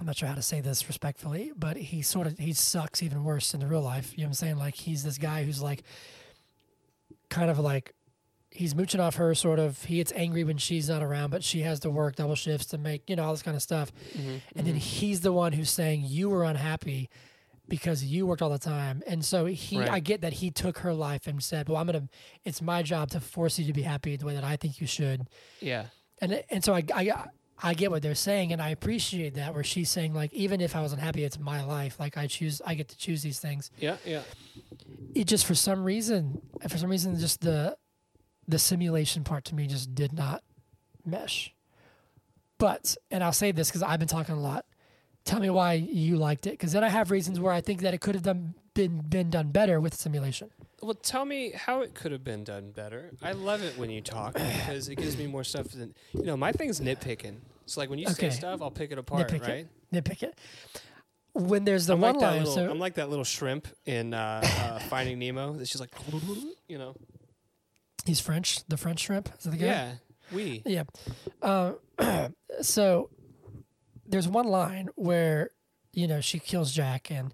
I'm 0.00 0.06
not 0.06 0.16
sure 0.16 0.28
how 0.28 0.34
to 0.34 0.42
say 0.42 0.60
this 0.60 0.88
respectfully, 0.88 1.52
but 1.56 1.76
he 1.76 2.02
sort 2.02 2.26
of 2.26 2.36
he 2.38 2.52
sucks 2.52 3.02
even 3.02 3.22
worse 3.24 3.54
in 3.54 3.60
the 3.60 3.66
real 3.66 3.82
life. 3.82 4.12
You 4.16 4.24
know 4.24 4.28
what 4.28 4.30
I'm 4.30 4.34
saying? 4.34 4.56
Like 4.58 4.74
he's 4.74 5.04
this 5.04 5.16
guy 5.16 5.44
who's 5.44 5.62
like, 5.62 5.84
kind 7.30 7.50
of 7.50 7.58
like 7.58 7.94
he's 8.50 8.74
mooching 8.74 9.00
off 9.00 9.14
her 9.16 9.34
sort 9.34 9.58
of 9.58 9.82
he 9.84 9.96
gets 9.96 10.12
angry 10.14 10.44
when 10.44 10.58
she's 10.58 10.86
not 10.86 11.02
around 11.02 11.30
but 11.30 11.42
she 11.42 11.60
has 11.62 11.80
to 11.80 11.88
work 11.88 12.16
double 12.16 12.34
shifts 12.34 12.66
to 12.66 12.76
make 12.76 13.08
you 13.08 13.16
know 13.16 13.24
all 13.24 13.32
this 13.32 13.42
kind 13.42 13.56
of 13.56 13.62
stuff 13.62 13.90
Mm-hmm. 14.14 14.36
and 14.54 14.66
then 14.66 14.74
he's 14.74 15.22
the 15.22 15.32
one 15.32 15.54
who's 15.54 15.70
saying 15.70 16.02
you 16.04 16.28
were 16.28 16.44
unhappy 16.44 17.08
because 17.66 18.04
you 18.04 18.26
worked 18.26 18.42
all 18.42 18.50
the 18.50 18.58
time 18.58 19.02
and 19.06 19.24
so 19.24 19.46
he 19.46 19.78
Right. 19.78 19.88
i 19.90 20.00
get 20.00 20.20
that 20.20 20.34
he 20.34 20.50
took 20.50 20.80
her 20.80 20.92
life 20.92 21.26
and 21.26 21.42
said 21.42 21.70
well 21.70 21.78
i'm 21.78 21.86
gonna 21.86 22.08
it's 22.44 22.60
my 22.60 22.82
job 22.82 23.08
to 23.12 23.20
force 23.20 23.58
you 23.58 23.64
to 23.64 23.72
be 23.72 23.80
happy 23.82 24.16
the 24.16 24.26
way 24.26 24.34
that 24.34 24.44
i 24.44 24.56
think 24.56 24.82
you 24.82 24.86
should 24.86 25.28
yeah. 25.60 25.84
And 26.22 26.42
and 26.48 26.64
so 26.64 26.72
i 26.72 26.82
i 26.94 27.24
I 27.64 27.74
get 27.74 27.92
what 27.92 28.02
they're 28.02 28.16
saying, 28.16 28.52
and 28.52 28.60
I 28.60 28.70
appreciate 28.70 29.34
that. 29.34 29.54
Where 29.54 29.62
she's 29.62 29.88
saying, 29.88 30.14
like, 30.14 30.32
even 30.32 30.60
if 30.60 30.74
I 30.74 30.82
was 30.82 30.92
unhappy, 30.92 31.22
it's 31.22 31.38
my 31.38 31.62
life. 31.62 32.00
Like, 32.00 32.16
I 32.16 32.26
choose, 32.26 32.60
I 32.66 32.74
get 32.74 32.88
to 32.88 32.96
choose 32.96 33.22
these 33.22 33.38
things 33.38 33.70
Yeah. 33.78 33.98
Yeah. 34.04 34.22
it 35.14 35.28
just 35.28 35.46
for 35.46 35.54
some 35.54 35.84
reason 35.84 36.42
for 36.68 36.76
some 36.76 36.90
reason 36.90 37.16
just 37.20 37.40
the 37.40 37.76
the 38.48 38.58
simulation 38.58 39.22
part 39.22 39.44
to 39.44 39.54
me 39.54 39.68
just 39.68 39.94
did 39.94 40.12
not 40.12 40.42
mesh 41.06 41.54
but 42.58 42.96
and 43.12 43.22
i'll 43.22 43.32
say 43.32 43.52
this 43.52 43.68
because 43.68 43.82
i've 43.84 43.98
been 44.00 44.08
talking 44.08 44.34
a 44.34 44.40
lot 44.40 44.64
tell 45.24 45.38
me 45.38 45.50
why 45.50 45.74
you 45.74 46.16
liked 46.16 46.46
it 46.48 46.50
because 46.52 46.72
then 46.72 46.82
i 46.82 46.88
have 46.88 47.10
reasons 47.12 47.38
where 47.38 47.52
i 47.52 47.60
think 47.60 47.82
that 47.82 47.94
it 47.94 48.00
could 48.00 48.14
have 48.16 48.24
done 48.24 48.54
been 48.74 48.98
been 49.00 49.28
done 49.30 49.50
better 49.50 49.80
with 49.80 49.94
simulation 49.94 50.50
Well, 50.82 50.94
tell 50.94 51.24
me 51.24 51.52
how 51.54 51.82
it 51.82 51.94
could 51.94 52.10
have 52.12 52.24
been 52.24 52.42
done 52.44 52.70
better. 52.72 53.10
I 53.22 53.32
love 53.32 53.62
it 53.62 53.76
when 53.78 53.90
you 53.90 54.00
talk 54.00 54.32
because 54.34 54.88
it 54.88 54.96
gives 54.96 55.16
me 55.18 55.26
more 55.26 55.44
stuff 55.44 55.68
than 55.68 55.94
you 56.12 56.24
know. 56.24 56.36
My 56.36 56.52
thing's 56.52 56.80
nitpicking. 56.80 57.36
So 57.66 57.80
like 57.80 57.90
when 57.90 57.98
you 57.98 58.06
Okay. 58.08 58.30
say 58.30 58.36
stuff, 58.36 58.60
I'll 58.62 58.70
pick 58.70 58.90
it 58.92 58.98
apart, 58.98 59.28
Nitpick 59.28 59.46
it. 59.48 59.48
right? 59.48 59.66
nitpick 59.92 60.22
it 60.22 60.38
when 61.34 61.64
there's 61.64 61.86
the 61.86 61.94
I'm 61.94 62.00
one 62.00 62.14
like 62.14 62.20
that 62.20 62.26
line 62.30 62.38
little. 62.40 62.54
so 62.54 62.70
I'm 62.70 62.78
like 62.78 62.94
that 62.94 63.08
little 63.10 63.24
shrimp 63.24 63.68
in 63.86 64.12
uh, 64.14 64.40
uh, 64.42 64.78
Finding 64.90 65.18
Nemo. 65.18 65.52
That's 65.54 65.70
just 65.70 65.80
like, 65.80 65.90
you 66.68 66.78
know. 66.78 66.94
he's 68.04 68.20
french 68.20 68.66
the 68.68 68.76
french 68.76 69.00
shrimp 69.00 69.28
is 69.38 69.44
that 69.44 69.50
the 69.50 69.56
guy 69.58 69.66
Yeah. 69.66 69.92
We. 70.32 70.62
Yeah. 70.66 70.84
Uh, 71.42 71.72
so 72.62 73.10
there's 74.06 74.26
one 74.28 74.46
line 74.48 74.88
where 74.96 75.50
you 75.92 76.06
know 76.08 76.20
she 76.20 76.38
kills 76.38 76.72
Jack 76.72 77.10
and 77.10 77.32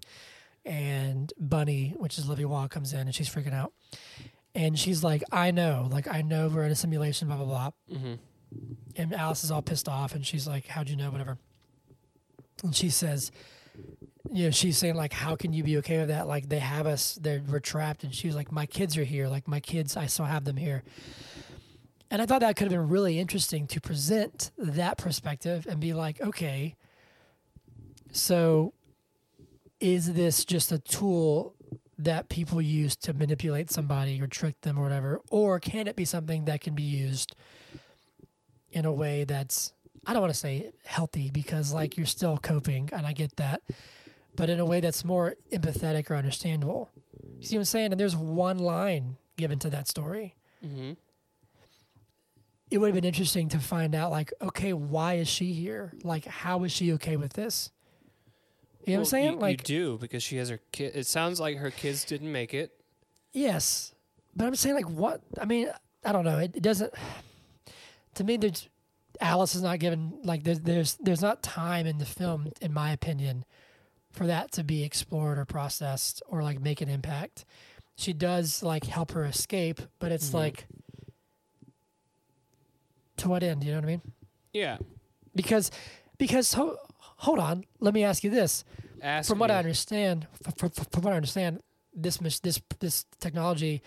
and 0.65 1.31
Bunny, 1.39 1.95
which 1.97 2.17
is 2.17 2.25
Olivia 2.25 2.47
Wilde, 2.47 2.69
comes 2.69 2.93
in 2.93 3.01
and 3.01 3.15
she's 3.15 3.29
freaking 3.29 3.53
out, 3.53 3.73
and 4.55 4.77
she's 4.77 5.03
like, 5.03 5.23
"I 5.31 5.51
know, 5.51 5.87
like 5.91 6.07
I 6.07 6.21
know 6.21 6.47
we're 6.47 6.63
in 6.63 6.71
a 6.71 6.75
simulation, 6.75 7.27
blah 7.27 7.37
blah 7.37 7.45
blah." 7.45 7.71
Mm-hmm. 7.91 8.13
And 8.95 9.13
Alice 9.13 9.43
is 9.43 9.51
all 9.51 9.61
pissed 9.61 9.87
off, 9.87 10.15
and 10.15 10.25
she's 10.25 10.47
like, 10.47 10.67
"How'd 10.67 10.89
you 10.89 10.95
know?" 10.95 11.11
Whatever. 11.11 11.37
And 12.63 12.75
she 12.75 12.89
says, 12.89 13.31
"You 14.31 14.45
know, 14.45 14.51
she's 14.51 14.77
saying 14.77 14.95
like, 14.95 15.13
how 15.13 15.35
can 15.35 15.53
you 15.53 15.63
be 15.63 15.77
okay 15.77 15.99
with 15.99 16.09
that? 16.09 16.27
Like 16.27 16.49
they 16.49 16.59
have 16.59 16.87
us, 16.87 17.17
they're 17.21 17.41
we're 17.47 17.59
trapped." 17.59 18.03
And 18.03 18.13
she 18.13 18.27
was 18.27 18.35
like, 18.35 18.51
"My 18.51 18.65
kids 18.65 18.97
are 18.97 19.03
here. 19.03 19.27
Like 19.27 19.47
my 19.47 19.59
kids, 19.59 19.95
I 19.95 20.07
still 20.07 20.25
have 20.25 20.45
them 20.45 20.57
here." 20.57 20.83
And 22.11 22.21
I 22.21 22.25
thought 22.25 22.41
that 22.41 22.55
could 22.55 22.71
have 22.71 22.81
been 22.81 22.89
really 22.89 23.19
interesting 23.19 23.67
to 23.67 23.79
present 23.79 24.51
that 24.57 24.97
perspective 24.97 25.67
and 25.69 25.79
be 25.79 25.93
like, 25.93 26.19
okay, 26.19 26.75
so 28.11 28.73
is 29.79 30.13
this 30.13 30.45
just 30.45 30.71
a 30.71 30.79
tool 30.79 31.55
that 31.97 32.29
people 32.29 32.61
use 32.61 32.95
to 32.95 33.13
manipulate 33.13 33.69
somebody 33.69 34.21
or 34.21 34.27
trick 34.27 34.59
them 34.61 34.77
or 34.79 34.83
whatever? 34.83 35.21
Or 35.29 35.59
can 35.59 35.87
it 35.87 35.95
be 35.95 36.05
something 36.05 36.45
that 36.45 36.61
can 36.61 36.73
be 36.75 36.83
used 36.83 37.35
in 38.71 38.85
a 38.85 38.91
way 38.91 39.23
that's, 39.25 39.73
I 40.05 40.13
don't 40.13 40.21
want 40.21 40.33
to 40.33 40.39
say 40.39 40.71
healthy 40.85 41.29
because 41.29 41.73
like 41.73 41.97
you're 41.97 42.05
still 42.05 42.37
coping 42.37 42.89
and 42.93 43.05
I 43.05 43.13
get 43.13 43.35
that, 43.37 43.61
but 44.35 44.49
in 44.49 44.59
a 44.59 44.65
way 44.65 44.79
that's 44.79 45.03
more 45.03 45.35
empathetic 45.51 46.09
or 46.09 46.15
understandable. 46.15 46.89
You 47.39 47.45
see 47.45 47.55
what 47.57 47.61
I'm 47.61 47.65
saying? 47.65 47.91
And 47.91 47.99
there's 47.99 48.15
one 48.15 48.59
line 48.59 49.17
given 49.37 49.59
to 49.59 49.69
that 49.69 49.87
story 49.87 50.35
Mm-hmm. 50.65 50.91
it 52.69 52.77
would 52.79 52.87
have 52.87 52.95
been 52.95 53.05
interesting 53.05 53.47
to 53.47 53.59
find 53.59 53.95
out 53.95 54.11
like 54.11 54.33
okay 54.41 54.73
why 54.73 55.13
is 55.13 55.29
she 55.29 55.53
here 55.53 55.93
like 56.03 56.25
how 56.25 56.65
is 56.65 56.71
she 56.73 56.91
okay 56.95 57.15
with 57.15 57.31
this 57.31 57.71
you 58.89 58.95
know 58.97 59.01
what 59.01 59.07
i'm 59.07 59.09
saying 59.09 59.33
You, 59.33 59.39
like 59.39 59.69
you 59.69 59.75
do 59.77 59.97
because 59.99 60.23
she 60.23 60.37
has 60.37 60.49
her 60.49 60.59
kid. 60.71 60.95
It 60.95 61.05
sounds 61.07 61.39
like 61.39 61.57
her 61.57 61.71
kids 61.71 62.03
didn't 62.05 62.31
make 62.31 62.53
it. 62.53 62.71
yes 63.33 63.93
but 64.35 64.45
i'm 64.45 64.55
saying 64.55 64.75
like 64.75 64.89
what 64.89 65.21
i 65.39 65.45
mean 65.45 65.69
i 66.05 66.11
don't 66.11 66.25
know 66.25 66.39
it, 66.39 66.55
it 66.55 66.63
doesn't 66.63 66.93
to 68.15 68.23
me 68.23 68.37
there's 68.37 68.67
alice 69.21 69.55
is 69.55 69.61
not 69.61 69.79
given 69.79 70.19
like 70.23 70.43
there's 70.43 70.59
there's 70.61 70.95
there's 71.01 71.21
not 71.21 71.41
time 71.43 71.85
in 71.85 71.97
the 71.97 72.05
film 72.05 72.47
in 72.61 72.71
my 72.73 72.91
opinion 72.91 73.43
for 74.11 74.25
that 74.27 74.51
to 74.51 74.63
be 74.63 74.83
explored 74.83 75.37
or 75.37 75.45
processed 75.45 76.21
or 76.27 76.41
like 76.41 76.59
make 76.61 76.81
an 76.81 76.89
impact 76.89 77.45
she 77.95 78.13
does 78.13 78.63
like 78.63 78.85
help 78.85 79.11
her 79.11 79.25
escape 79.25 79.81
but 79.99 80.11
it's 80.11 80.29
Mhm. 80.29 80.33
like 80.35 80.67
to 83.17 83.27
what 83.29 83.43
end 83.43 83.63
you 83.63 83.71
know 83.71 83.77
what 83.77 83.83
i 83.83 83.87
mean 83.87 84.01
Yeah. 84.53 84.77
because 85.35 85.69
because 86.17 86.55
hold 87.19 87.39
on 87.39 87.63
let 87.79 87.93
me 87.93 88.03
ask 88.03 88.23
you 88.23 88.29
this 88.29 88.63
ask 89.01 89.29
from 89.29 89.39
what 89.39 89.49
I 89.51 89.57
understand, 89.57 90.27
from, 90.43 90.53
from, 90.69 90.85
from 90.91 91.03
what 91.03 91.13
I 91.13 91.15
understand, 91.15 91.61
this 91.93 92.17
this 92.17 92.61
this 92.79 93.05
technology 93.19 93.81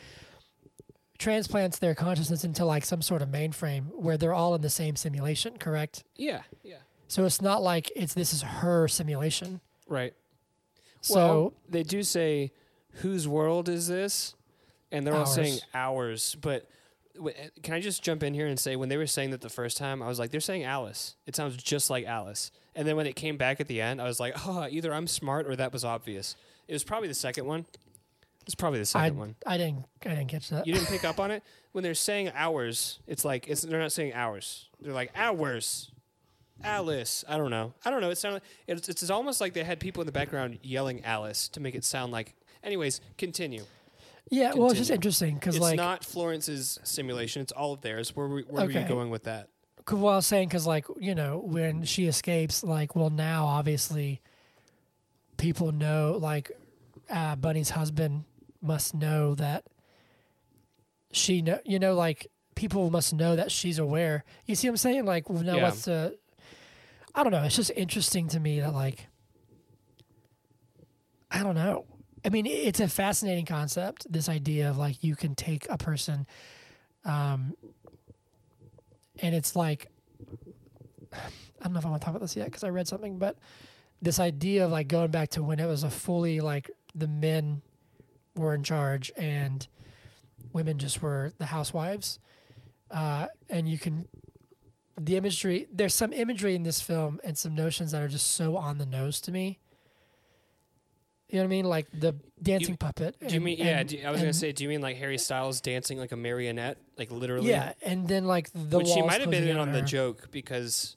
transplants 1.18 1.78
their 1.78 1.94
consciousness 1.94 2.44
into 2.44 2.64
like 2.64 2.84
some 2.84 3.02
sort 3.02 3.22
of 3.22 3.28
mainframe 3.28 3.84
where 3.94 4.16
they're 4.16 4.34
all 4.34 4.54
in 4.54 4.60
the 4.60 4.70
same 4.70 4.96
simulation. 4.96 5.56
Correct. 5.58 6.02
Yeah, 6.16 6.42
yeah, 6.62 6.76
So 7.08 7.24
it's 7.24 7.40
not 7.40 7.62
like 7.62 7.92
it's 7.94 8.14
this 8.14 8.32
is 8.32 8.42
her 8.42 8.88
simulation. 8.88 9.60
right. 9.86 10.14
So 11.00 11.14
well, 11.16 11.52
they 11.68 11.82
do 11.82 12.02
say, 12.04 12.52
"Whose 13.02 13.26
world 13.26 13.68
is 13.68 13.88
this?" 13.88 14.34
And 14.92 15.04
they're 15.06 15.16
all 15.16 15.26
saying 15.26 15.58
Ours. 15.74 16.34
ours. 16.34 16.36
But 16.40 16.68
eh, 17.26 17.48
can 17.62 17.74
I 17.74 17.80
just 17.80 18.04
jump 18.04 18.22
in 18.22 18.34
here 18.34 18.46
and 18.46 18.58
say, 18.58 18.76
when 18.76 18.88
they 18.88 18.96
were 18.96 19.08
saying 19.08 19.30
that 19.30 19.40
the 19.40 19.48
first 19.48 19.76
time, 19.76 20.00
I 20.00 20.06
was 20.06 20.20
like, 20.20 20.30
"They're 20.30 20.40
saying 20.40 20.62
Alice." 20.62 21.16
It 21.26 21.34
sounds 21.34 21.56
just 21.56 21.90
like 21.90 22.04
Alice. 22.06 22.52
And 22.74 22.88
then 22.88 22.96
when 22.96 23.06
it 23.06 23.16
came 23.16 23.36
back 23.36 23.60
at 23.60 23.68
the 23.68 23.80
end, 23.80 24.00
I 24.00 24.04
was 24.04 24.18
like, 24.18 24.34
"Oh, 24.46 24.66
either 24.70 24.92
I'm 24.94 25.06
smart 25.06 25.46
or 25.46 25.56
that 25.56 25.72
was 25.72 25.84
obvious." 25.84 26.36
It 26.68 26.72
was 26.72 26.84
probably 26.84 27.08
the 27.08 27.14
second 27.14 27.46
one. 27.46 27.66
It's 28.46 28.54
probably 28.54 28.78
the 28.78 28.82
I 28.82 29.06
second 29.06 29.18
one. 29.18 29.34
I 29.46 29.56
didn't 29.58 29.84
I 30.04 30.10
didn't 30.10 30.28
catch 30.28 30.48
that. 30.50 30.66
You 30.66 30.72
didn't 30.74 30.88
pick 30.88 31.04
up 31.04 31.20
on 31.20 31.30
it 31.32 31.42
when 31.72 31.84
they're 31.84 31.94
saying 31.94 32.32
ours. 32.34 32.98
It's 33.06 33.24
like 33.24 33.46
it's 33.48 33.62
they're 33.62 33.78
not 33.80 33.92
saying 33.92 34.14
ours. 34.14 34.68
They're 34.80 34.92
like 34.94 35.12
ours. 35.14 35.90
Alice. 36.64 37.24
I 37.28 37.36
don't 37.38 37.50
know. 37.50 37.74
I 37.84 37.90
don't 37.90 38.00
know. 38.00 38.10
It 38.10 38.18
sounded. 38.18 38.42
It's, 38.68 38.88
it's 38.88 39.10
almost 39.10 39.40
like 39.40 39.52
they 39.52 39.64
had 39.64 39.80
people 39.80 40.00
in 40.00 40.06
the 40.06 40.12
background 40.12 40.58
yelling 40.62 41.04
Alice 41.04 41.48
to 41.48 41.60
make 41.60 41.74
it 41.74 41.84
sound 41.84 42.12
like. 42.12 42.34
Anyways, 42.62 43.00
continue. 43.18 43.64
yeah, 44.30 44.52
well, 44.54 44.70
it's 44.70 44.78
just 44.78 44.90
interesting 44.92 45.34
because 45.34 45.56
It's 45.56 45.62
like 45.62 45.76
not 45.76 46.04
Florence's 46.04 46.78
simulation. 46.84 47.42
It's 47.42 47.50
all 47.50 47.72
of 47.72 47.80
theirs. 47.80 48.14
Where 48.14 48.28
we, 48.28 48.42
where 48.42 48.64
were 48.64 48.70
you 48.70 48.86
going 48.86 49.10
with 49.10 49.24
that? 49.24 49.48
Cause, 49.84 49.98
well, 49.98 50.12
I 50.12 50.16
was 50.16 50.26
saying 50.26 50.48
because 50.48 50.66
like 50.66 50.86
you 51.00 51.14
know 51.14 51.38
when 51.44 51.84
she 51.84 52.06
escapes, 52.06 52.62
like 52.62 52.94
well 52.94 53.10
now 53.10 53.46
obviously 53.46 54.20
people 55.36 55.72
know 55.72 56.18
like 56.20 56.50
uh, 57.10 57.36
Bunny's 57.36 57.70
husband 57.70 58.24
must 58.60 58.94
know 58.94 59.34
that 59.34 59.64
she 61.10 61.42
know 61.42 61.58
you 61.64 61.78
know 61.78 61.94
like 61.94 62.28
people 62.54 62.90
must 62.90 63.12
know 63.12 63.34
that 63.36 63.50
she's 63.50 63.78
aware. 63.78 64.24
You 64.46 64.54
see 64.54 64.68
what 64.68 64.74
I'm 64.74 64.76
saying? 64.78 65.04
Like 65.04 65.28
well, 65.28 65.42
now 65.42 65.56
Yeah. 65.56 65.62
what's 65.64 65.84
the 65.84 66.16
I 67.14 67.22
don't 67.22 67.32
know. 67.32 67.42
It's 67.42 67.56
just 67.56 67.70
interesting 67.76 68.28
to 68.28 68.40
me 68.40 68.60
that 68.60 68.72
like 68.74 69.08
I 71.30 71.42
don't 71.42 71.54
know. 71.54 71.86
I 72.24 72.28
mean, 72.28 72.46
it's 72.46 72.78
a 72.78 72.86
fascinating 72.88 73.46
concept. 73.46 74.06
This 74.10 74.28
idea 74.28 74.70
of 74.70 74.78
like 74.78 75.02
you 75.02 75.16
can 75.16 75.34
take 75.34 75.66
a 75.68 75.76
person, 75.78 76.26
um, 77.04 77.54
and 79.20 79.34
it's 79.34 79.54
like 79.56 79.88
I 81.12 81.64
don't 81.64 81.74
know 81.74 81.78
if 81.78 81.86
I 81.86 81.90
want 81.90 82.02
to 82.02 82.04
talk 82.04 82.14
about 82.14 82.22
this 82.22 82.36
yet 82.36 82.46
because 82.46 82.64
I 82.64 82.70
read 82.70 82.88
something, 82.88 83.18
but 83.18 83.38
this 84.00 84.18
idea 84.18 84.64
of 84.64 84.72
like 84.72 84.88
going 84.88 85.10
back 85.10 85.30
to 85.30 85.42
when 85.42 85.60
it 85.60 85.66
was 85.66 85.84
a 85.84 85.90
fully 85.90 86.40
like 86.40 86.70
the 86.94 87.06
men 87.06 87.62
were 88.34 88.54
in 88.54 88.62
charge 88.62 89.12
and 89.16 89.66
women 90.52 90.78
just 90.78 91.02
were 91.02 91.32
the 91.38 91.46
housewives, 91.46 92.18
uh, 92.90 93.26
and 93.48 93.68
you 93.68 93.78
can 93.78 94.08
the 95.00 95.16
imagery. 95.16 95.68
There's 95.72 95.94
some 95.94 96.12
imagery 96.12 96.54
in 96.54 96.62
this 96.62 96.80
film 96.80 97.20
and 97.24 97.36
some 97.36 97.54
notions 97.54 97.92
that 97.92 98.02
are 98.02 98.08
just 98.08 98.32
so 98.32 98.56
on 98.56 98.78
the 98.78 98.86
nose 98.86 99.20
to 99.22 99.32
me. 99.32 99.58
You 101.32 101.38
know 101.38 101.44
what 101.44 101.46
I 101.46 101.48
mean? 101.48 101.64
Like 101.64 101.86
the 101.98 102.14
dancing 102.42 102.76
puppet. 102.76 103.16
Do 103.18 103.26
you 103.26 103.36
and- 103.36 103.44
mean? 103.44 103.56
Yeah. 103.58 103.78
and- 103.78 103.88
Do, 103.88 103.98
I 104.04 104.10
was 104.10 104.20
gonna 104.20 104.34
say. 104.34 104.52
Do 104.52 104.64
you 104.64 104.68
mean 104.68 104.82
like 104.82 104.98
Harry 104.98 105.16
Styles 105.16 105.62
dancing 105.62 105.96
like 105.98 106.12
a 106.12 106.16
marionette, 106.16 106.76
like 106.98 107.10
literally? 107.10 107.48
Yeah, 107.48 107.72
and 107.82 108.06
then 108.06 108.26
like 108.26 108.50
the 108.52 108.76
Which 108.76 108.92
he 108.92 109.00
might 109.00 109.22
have 109.22 109.30
been 109.30 109.48
in 109.48 109.56
on 109.56 109.72
the 109.72 109.80
joke 109.80 110.30
because 110.30 110.96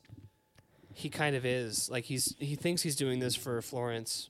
he 0.93 1.09
kind 1.09 1.37
of 1.37 1.45
is. 1.45 1.89
Like 1.89 2.03
he's 2.03 2.35
he 2.37 2.55
thinks 2.55 2.81
he's 2.81 2.97
doing 2.97 3.19
this 3.19 3.33
for 3.33 3.61
Florence. 3.61 4.29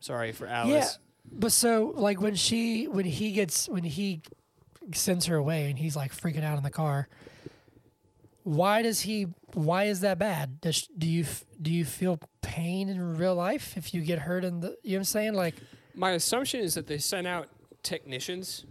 Sorry 0.00 0.32
for 0.32 0.46
Alice. 0.46 0.70
Yeah, 0.72 0.88
but 1.30 1.52
so 1.52 1.92
like 1.94 2.22
when 2.22 2.34
she 2.34 2.88
when 2.88 3.04
he 3.04 3.32
gets 3.32 3.68
when 3.68 3.84
he 3.84 4.22
sends 4.94 5.26
her 5.26 5.36
away 5.36 5.68
and 5.68 5.78
he's 5.78 5.94
like 5.94 6.14
freaking 6.16 6.42
out 6.42 6.56
in 6.56 6.64
the 6.64 6.70
car. 6.70 7.06
Why 8.48 8.80
does 8.80 9.02
he? 9.02 9.26
Why 9.52 9.84
is 9.84 10.00
that 10.00 10.18
bad? 10.18 10.62
Does 10.62 10.88
do 10.96 11.06
you 11.06 11.26
do 11.60 11.70
you 11.70 11.84
feel 11.84 12.18
pain 12.40 12.88
in 12.88 13.18
real 13.18 13.34
life 13.34 13.76
if 13.76 13.92
you 13.92 14.00
get 14.00 14.20
hurt 14.20 14.42
in 14.42 14.60
the? 14.60 14.68
You 14.82 14.92
know 14.92 14.94
what 14.94 14.98
I'm 15.00 15.04
saying? 15.04 15.34
Like, 15.34 15.56
My 15.94 16.12
assumption 16.12 16.60
is 16.60 16.72
that 16.72 16.86
they 16.86 16.96
sent 16.96 17.26
out 17.26 17.48
technicians, 17.82 18.64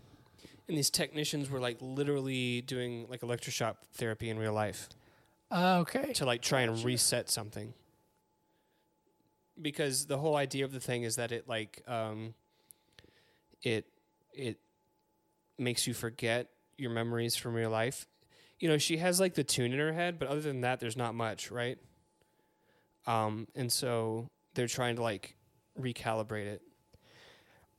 and 0.67 0.75
these 0.75 0.89
technicians 0.89 1.51
were 1.51 1.59
like 1.59 1.77
literally 1.79 2.61
doing 2.61 3.05
like 3.07 3.21
electroshock 3.21 3.75
therapy 3.93 4.31
in 4.31 4.39
real 4.39 4.53
life 4.53 4.89
uh, 5.51 5.77
okay, 5.81 6.11
to 6.13 6.25
like 6.25 6.41
try 6.41 6.61
and 6.61 6.83
reset 6.83 7.29
something. 7.29 7.75
Because 9.61 10.07
the 10.07 10.17
whole 10.17 10.35
idea 10.35 10.65
of 10.65 10.71
the 10.71 10.79
thing 10.79 11.03
is 11.03 11.17
that 11.17 11.31
it 11.31 11.47
like 11.47 11.83
um, 11.87 12.33
it 13.61 13.85
it 14.33 14.57
makes 15.59 15.85
you 15.85 15.93
forget 15.93 16.49
your 16.79 16.89
memories 16.89 17.35
from 17.35 17.53
real 17.53 17.69
life. 17.69 18.07
You 18.59 18.69
know, 18.69 18.77
she 18.77 18.97
has 18.97 19.19
like 19.19 19.35
the 19.35 19.43
tune 19.43 19.71
in 19.71 19.79
her 19.79 19.93
head, 19.93 20.17
but 20.19 20.27
other 20.27 20.41
than 20.41 20.61
that, 20.61 20.79
there's 20.79 20.97
not 20.97 21.13
much, 21.13 21.51
right? 21.51 21.77
Um, 23.05 23.47
and 23.55 23.71
so 23.71 24.27
they're 24.55 24.67
trying 24.67 24.95
to 24.97 25.01
like 25.03 25.35
recalibrate 25.79 26.45
it. 26.47 26.61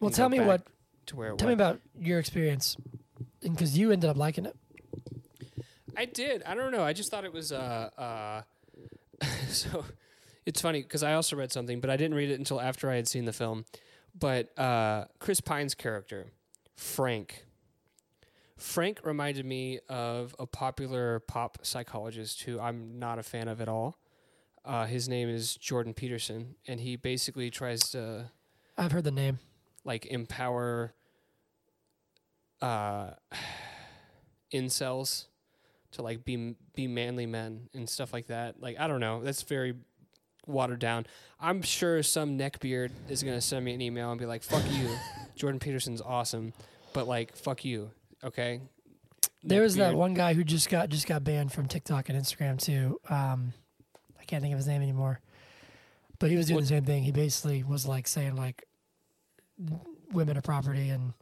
well, 0.01 0.11
tell 0.11 0.29
me 0.29 0.41
what. 0.41 0.63
to 1.07 1.17
where 1.17 1.35
Tell 1.35 1.49
me 1.49 1.55
about 1.55 1.81
your 1.99 2.19
experience, 2.19 2.77
because 3.43 3.77
you 3.77 3.91
ended 3.93 4.09
up 4.09 4.17
liking 4.17 4.47
it. 4.47 4.57
I 5.97 6.05
did. 6.05 6.43
I 6.45 6.55
don't 6.55 6.71
know. 6.71 6.85
I 6.85 6.93
just 6.93 7.11
thought 7.11 7.25
it 7.25 7.33
was 7.33 7.51
uh 7.51 7.91
uh 7.99 9.27
so 9.49 9.85
it's 10.47 10.61
funny 10.61 10.83
because 10.83 11.03
I 11.03 11.15
also 11.15 11.35
read 11.35 11.51
something, 11.53 11.81
but 11.81 11.91
I 11.91 11.97
didn't 11.97 12.17
read 12.17 12.31
it 12.31 12.39
until 12.39 12.61
after 12.61 12.89
I 12.89 12.95
had 12.95 13.09
seen 13.09 13.25
the 13.25 13.33
film. 13.33 13.65
But 14.19 14.57
uh 14.57 15.07
Chris 15.19 15.41
Pine's 15.41 15.75
character, 15.75 16.27
Frank. 16.77 17.45
Frank 18.59 19.01
reminded 19.05 19.47
me 19.47 19.79
of 19.89 20.35
a 20.39 20.47
popular 20.47 21.21
pop 21.21 21.59
psychologist 21.63 22.43
who 22.43 22.59
I'm 22.61 22.99
not 22.99 23.19
a 23.19 23.23
fan 23.23 23.49
of 23.49 23.61
at 23.61 23.69
all. 23.69 23.99
Uh, 24.65 24.85
his 24.87 25.09
name 25.09 25.29
is 25.29 25.57
Jordan 25.57 25.95
Peterson, 25.95 26.57
and 26.67 26.81
he 26.81 26.97
basically 26.97 27.51
tries 27.51 27.81
to 27.91 28.31
I've 28.77 28.93
heard 28.93 29.05
the 29.05 29.11
name. 29.13 29.39
like 29.85 30.07
empower 30.07 30.93
uh 32.61 33.11
incels 34.53 35.27
to 35.93 36.03
like 36.03 36.25
be 36.25 36.55
be 36.75 36.87
manly 36.87 37.27
men 37.27 37.69
and 37.75 37.89
stuff 37.89 38.13
like 38.13 38.27
that. 38.27 38.61
Like 38.61 38.79
I 38.79 38.89
don't 38.89 39.01
know, 39.01 39.23
that's 39.23 39.43
very 39.43 39.75
watered 40.47 40.81
down. 40.81 41.07
I'm 41.41 41.63
sure 41.63 42.03
some 42.03 42.39
neckbeard 42.39 42.91
is 43.09 43.23
gonna 43.23 43.41
send 43.41 43.65
me 43.65 43.73
an 43.75 43.81
email 43.81 44.11
and 44.11 44.19
be 44.19 44.27
like, 44.27 44.43
"Fuck 44.43 44.65
you, 44.73 44.89
Jordan 45.37 45.61
Peterson's 45.61 46.01
awesome," 46.03 46.53
but 46.93 47.07
like, 47.07 47.37
"Fuck 47.37 47.65
you," 47.65 47.91
okay? 48.25 48.61
There 49.45 49.63
was 49.63 49.77
that 49.77 49.95
one 49.95 50.15
guy 50.15 50.35
who 50.35 50.43
just 50.45 50.69
got 50.69 50.89
just 50.89 51.07
got 51.07 51.25
banned 51.25 51.53
from 51.53 51.67
TikTok 51.69 52.09
and 52.09 52.19
Instagram 52.21 52.61
too. 52.61 53.01
Um, 53.09 53.53
I 54.21 54.25
can't 54.25 54.43
think 54.43 54.53
of 54.53 54.59
his 54.59 54.67
name 54.67 54.83
anymore, 54.83 55.21
but 56.19 56.31
he 56.31 56.37
was 56.37 56.47
doing 56.47 56.57
What- 56.57 56.63
the 56.63 56.69
same 56.69 56.85
thing. 56.85 57.05
He 57.05 57.13
basically 57.13 57.63
was 57.63 57.87
like 57.87 58.09
saying 58.09 58.37
like 58.37 58.65
women 60.13 60.37
are 60.37 60.43
property 60.43 60.91
and 60.91 61.13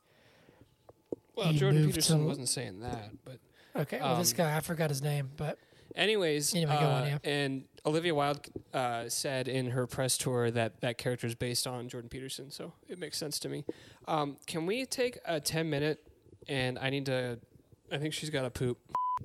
Well, 1.35 1.49
he 1.53 1.59
Jordan 1.59 1.83
moved 1.83 1.95
Peterson 1.95 2.21
to- 2.21 2.27
wasn't 2.27 2.49
saying 2.49 2.81
that, 2.81 3.11
but 3.25 3.39
okay. 3.77 4.01
Well, 4.01 4.17
this 4.19 4.33
Um, 4.33 4.37
guy 4.39 4.57
I 4.57 4.61
forgot 4.61 4.91
his 4.91 5.03
name, 5.03 5.31
but 5.37 5.59
Anyways, 5.95 6.55
Anyway, 6.55 6.73
go 6.79 6.87
on, 6.87 7.03
uh, 7.05 7.07
yeah. 7.07 7.19
and 7.25 7.65
Olivia 7.87 8.15
Wilde 8.15 8.47
uh, 8.75 9.09
said 9.09 9.49
in 9.49 9.71
her 9.71 9.87
press 9.87 10.19
tour 10.19 10.51
that 10.51 10.83
that 10.83 10.99
character 10.99 11.27
is 11.27 11.35
based 11.35 11.67
on 11.67 11.89
Jordan 11.89 12.11
Peterson, 12.11 12.51
so 12.51 12.75
it 12.87 12.99
makes 12.99 13.17
sense 13.17 13.39
to 13.39 13.49
me. 13.49 13.65
Um, 14.07 14.37
can 14.47 14.67
we 14.67 14.85
take 14.85 15.19
a 15.25 15.41
ten 15.41 15.71
minute? 15.71 16.07
And 16.49 16.79
I 16.79 16.91
need 16.91 17.07
to. 17.07 17.39
I 17.91 17.99
think 17.99 18.15
she's 18.15 18.31
got 18.31 18.43
to 18.43 18.51
poop. 18.51 18.79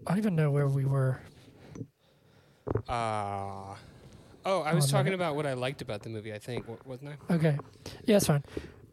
I 0.08 0.12
don't 0.12 0.18
even 0.20 0.36
know 0.36 0.52
where 0.52 0.68
we 0.68 0.86
were. 0.86 1.20
Uh, 2.88 3.76
oh, 4.46 4.62
I 4.62 4.74
was 4.74 4.86
Oh, 4.86 4.98
no. 4.98 5.02
talking 5.04 5.14
about 5.14 5.36
what 5.36 5.46
I 5.46 5.54
liked 5.54 5.82
about 5.82 6.04
the 6.04 6.10
movie. 6.10 6.34
I 6.34 6.40
think 6.40 6.68
wa- 6.68 6.78
wasn't 6.86 7.12
I? 7.30 7.34
Okay, 7.36 7.58
yeah, 8.06 8.16
that's 8.16 8.28
fine. 8.28 8.44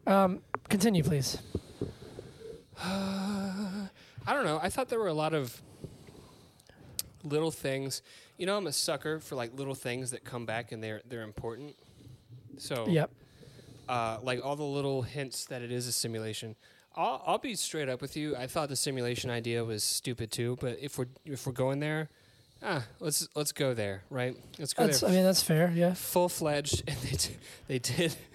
Um, 0.05 0.41
continue, 0.69 1.03
please. 1.03 1.37
I 2.83 3.89
don't 4.27 4.45
know. 4.45 4.59
I 4.61 4.69
thought 4.69 4.89
there 4.89 4.99
were 4.99 5.07
a 5.07 5.13
lot 5.13 5.33
of 5.33 5.61
little 7.23 7.51
things. 7.51 8.01
You 8.37 8.45
know, 8.45 8.57
I'm 8.57 8.67
a 8.67 8.71
sucker 8.73 9.19
for 9.19 9.35
like 9.35 9.53
little 9.57 9.75
things 9.75 10.11
that 10.11 10.23
come 10.23 10.45
back 10.45 10.71
and 10.71 10.83
they're 10.83 11.01
they're 11.07 11.23
important. 11.23 11.75
So 12.57 12.87
Yep. 12.87 13.11
uh, 13.87 14.17
like 14.21 14.43
all 14.43 14.55
the 14.55 14.63
little 14.63 15.01
hints 15.03 15.45
that 15.45 15.61
it 15.61 15.71
is 15.71 15.87
a 15.87 15.91
simulation. 15.91 16.55
I'll, 16.99 17.23
I'll 17.25 17.37
be 17.37 17.55
straight 17.55 17.87
up 17.87 18.01
with 18.01 18.17
you. 18.17 18.35
I 18.35 18.47
thought 18.47 18.67
the 18.67 18.75
simulation 18.75 19.29
idea 19.29 19.63
was 19.63 19.83
stupid 19.83 20.31
too. 20.31 20.57
But 20.59 20.79
if 20.81 20.97
we're 20.97 21.07
if 21.25 21.47
we're 21.47 21.53
going 21.53 21.79
there, 21.79 22.09
ah, 22.61 22.83
let's 22.99 23.27
let's 23.35 23.53
go 23.53 23.73
there, 23.73 24.03
right? 24.09 24.35
Let's 24.59 24.73
go 24.73 24.85
That's. 24.85 25.01
I 25.01 25.11
mean, 25.11 25.23
that's 25.23 25.41
fair. 25.41 25.71
Yeah. 25.73 25.93
Full 25.93 26.27
fledged, 26.27 26.83
and 26.87 26.97
they 26.97 27.15
d- 27.15 27.37
they 27.67 27.79
did. 27.79 28.15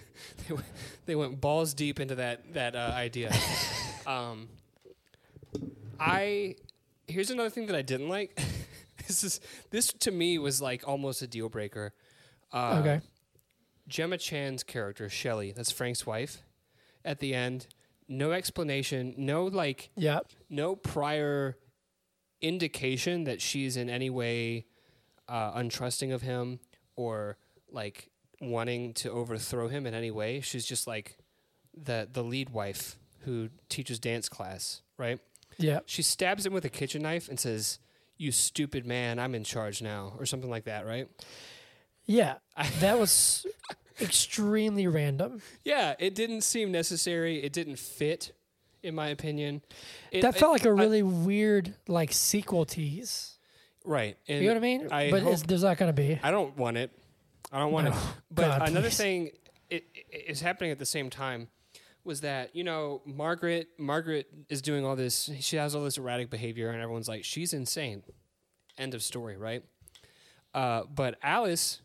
They 0.47 0.53
went, 0.53 0.65
they 1.05 1.15
went 1.15 1.41
balls 1.41 1.73
deep 1.73 1.99
into 1.99 2.15
that 2.15 2.53
that 2.53 2.75
uh, 2.75 2.91
idea. 2.95 3.31
um, 4.07 4.47
I 5.99 6.55
here's 7.07 7.29
another 7.29 7.49
thing 7.49 7.67
that 7.67 7.75
I 7.75 7.81
didn't 7.81 8.09
like. 8.09 8.39
this 9.07 9.23
is 9.23 9.39
this 9.71 9.87
to 9.87 10.11
me 10.11 10.37
was 10.39 10.61
like 10.61 10.87
almost 10.87 11.21
a 11.21 11.27
deal 11.27 11.49
breaker. 11.49 11.93
Uh, 12.51 12.77
Okay. 12.79 13.01
Gemma 13.87 14.17
Chan's 14.17 14.63
character, 14.63 15.09
Shelley, 15.09 15.51
that's 15.51 15.71
Frank's 15.71 16.05
wife, 16.07 16.41
at 17.03 17.19
the 17.19 17.35
end, 17.35 17.67
no 18.07 18.31
explanation, 18.31 19.13
no 19.17 19.45
like 19.45 19.89
Yeah. 19.95 20.19
no 20.49 20.75
prior 20.75 21.57
indication 22.41 23.23
that 23.23 23.41
she's 23.41 23.77
in 23.77 23.89
any 23.89 24.09
way 24.09 24.65
uh, 25.27 25.53
untrusting 25.53 26.13
of 26.13 26.21
him 26.21 26.59
or 26.95 27.37
like 27.71 28.09
wanting 28.41 28.93
to 28.93 29.09
overthrow 29.11 29.67
him 29.67 29.85
in 29.85 29.93
any 29.93 30.11
way. 30.11 30.41
She's 30.41 30.65
just 30.65 30.87
like 30.87 31.17
the 31.75 32.07
the 32.11 32.23
lead 32.23 32.49
wife 32.51 32.97
who 33.21 33.49
teaches 33.69 33.99
dance 33.99 34.29
class, 34.29 34.81
right? 34.97 35.19
Yeah. 35.57 35.79
She 35.85 36.01
stabs 36.03 36.45
him 36.45 36.53
with 36.53 36.65
a 36.65 36.69
kitchen 36.69 37.01
knife 37.01 37.27
and 37.27 37.39
says, 37.39 37.79
"You 38.17 38.31
stupid 38.31 38.85
man, 38.85 39.17
I'm 39.19 39.33
in 39.33 39.43
charge 39.43 39.81
now," 39.81 40.13
or 40.19 40.25
something 40.25 40.49
like 40.49 40.65
that, 40.65 40.85
right? 40.85 41.07
Yeah. 42.05 42.35
That 42.81 42.99
was 42.99 43.45
extremely 44.01 44.87
random. 44.87 45.41
Yeah, 45.63 45.95
it 45.99 46.15
didn't 46.15 46.41
seem 46.41 46.71
necessary. 46.71 47.43
It 47.43 47.53
didn't 47.53 47.77
fit, 47.79 48.31
in 48.83 48.95
my 48.95 49.07
opinion. 49.07 49.61
It, 50.11 50.21
that 50.21 50.37
felt 50.37 50.51
like 50.53 50.65
a 50.65 50.73
really 50.73 51.03
weird 51.03 51.75
like 51.87 52.11
sequel 52.13 52.65
tease. 52.65 53.37
right. 53.83 54.17
And 54.27 54.41
You 54.41 54.47
know 54.49 54.53
what 54.55 54.57
I 54.57 54.61
mean? 54.61 54.87
I 54.91 55.11
but 55.11 55.21
hope- 55.23 55.47
there's 55.47 55.63
not 55.63 55.77
going 55.77 55.89
to 55.89 55.93
be. 55.93 56.19
I 56.23 56.31
don't 56.31 56.55
want 56.57 56.77
it. 56.77 56.91
I 57.51 57.59
don't 57.59 57.71
want 57.71 57.87
it. 57.87 57.93
But 58.31 58.59
God, 58.59 58.69
another 58.69 58.87
please. 58.89 58.97
thing 58.97 59.29
it, 59.69 59.85
it 59.93 60.25
is 60.27 60.41
happening 60.41 60.71
at 60.71 60.79
the 60.79 60.85
same 60.85 61.09
time 61.09 61.47
was 62.03 62.21
that 62.21 62.55
you 62.55 62.63
know 62.63 63.01
Margaret 63.05 63.67
Margaret 63.77 64.27
is 64.49 64.61
doing 64.61 64.85
all 64.85 64.95
this. 64.95 65.29
She 65.39 65.55
has 65.57 65.73
all 65.75 65.83
this 65.83 65.97
erratic 65.97 66.29
behavior, 66.29 66.69
and 66.69 66.81
everyone's 66.81 67.07
like, 67.07 67.23
she's 67.23 67.53
insane. 67.53 68.03
End 68.77 68.93
of 68.93 69.01
story, 69.01 69.37
right? 69.37 69.63
Uh, 70.53 70.83
but 70.93 71.17
Alice 71.23 71.81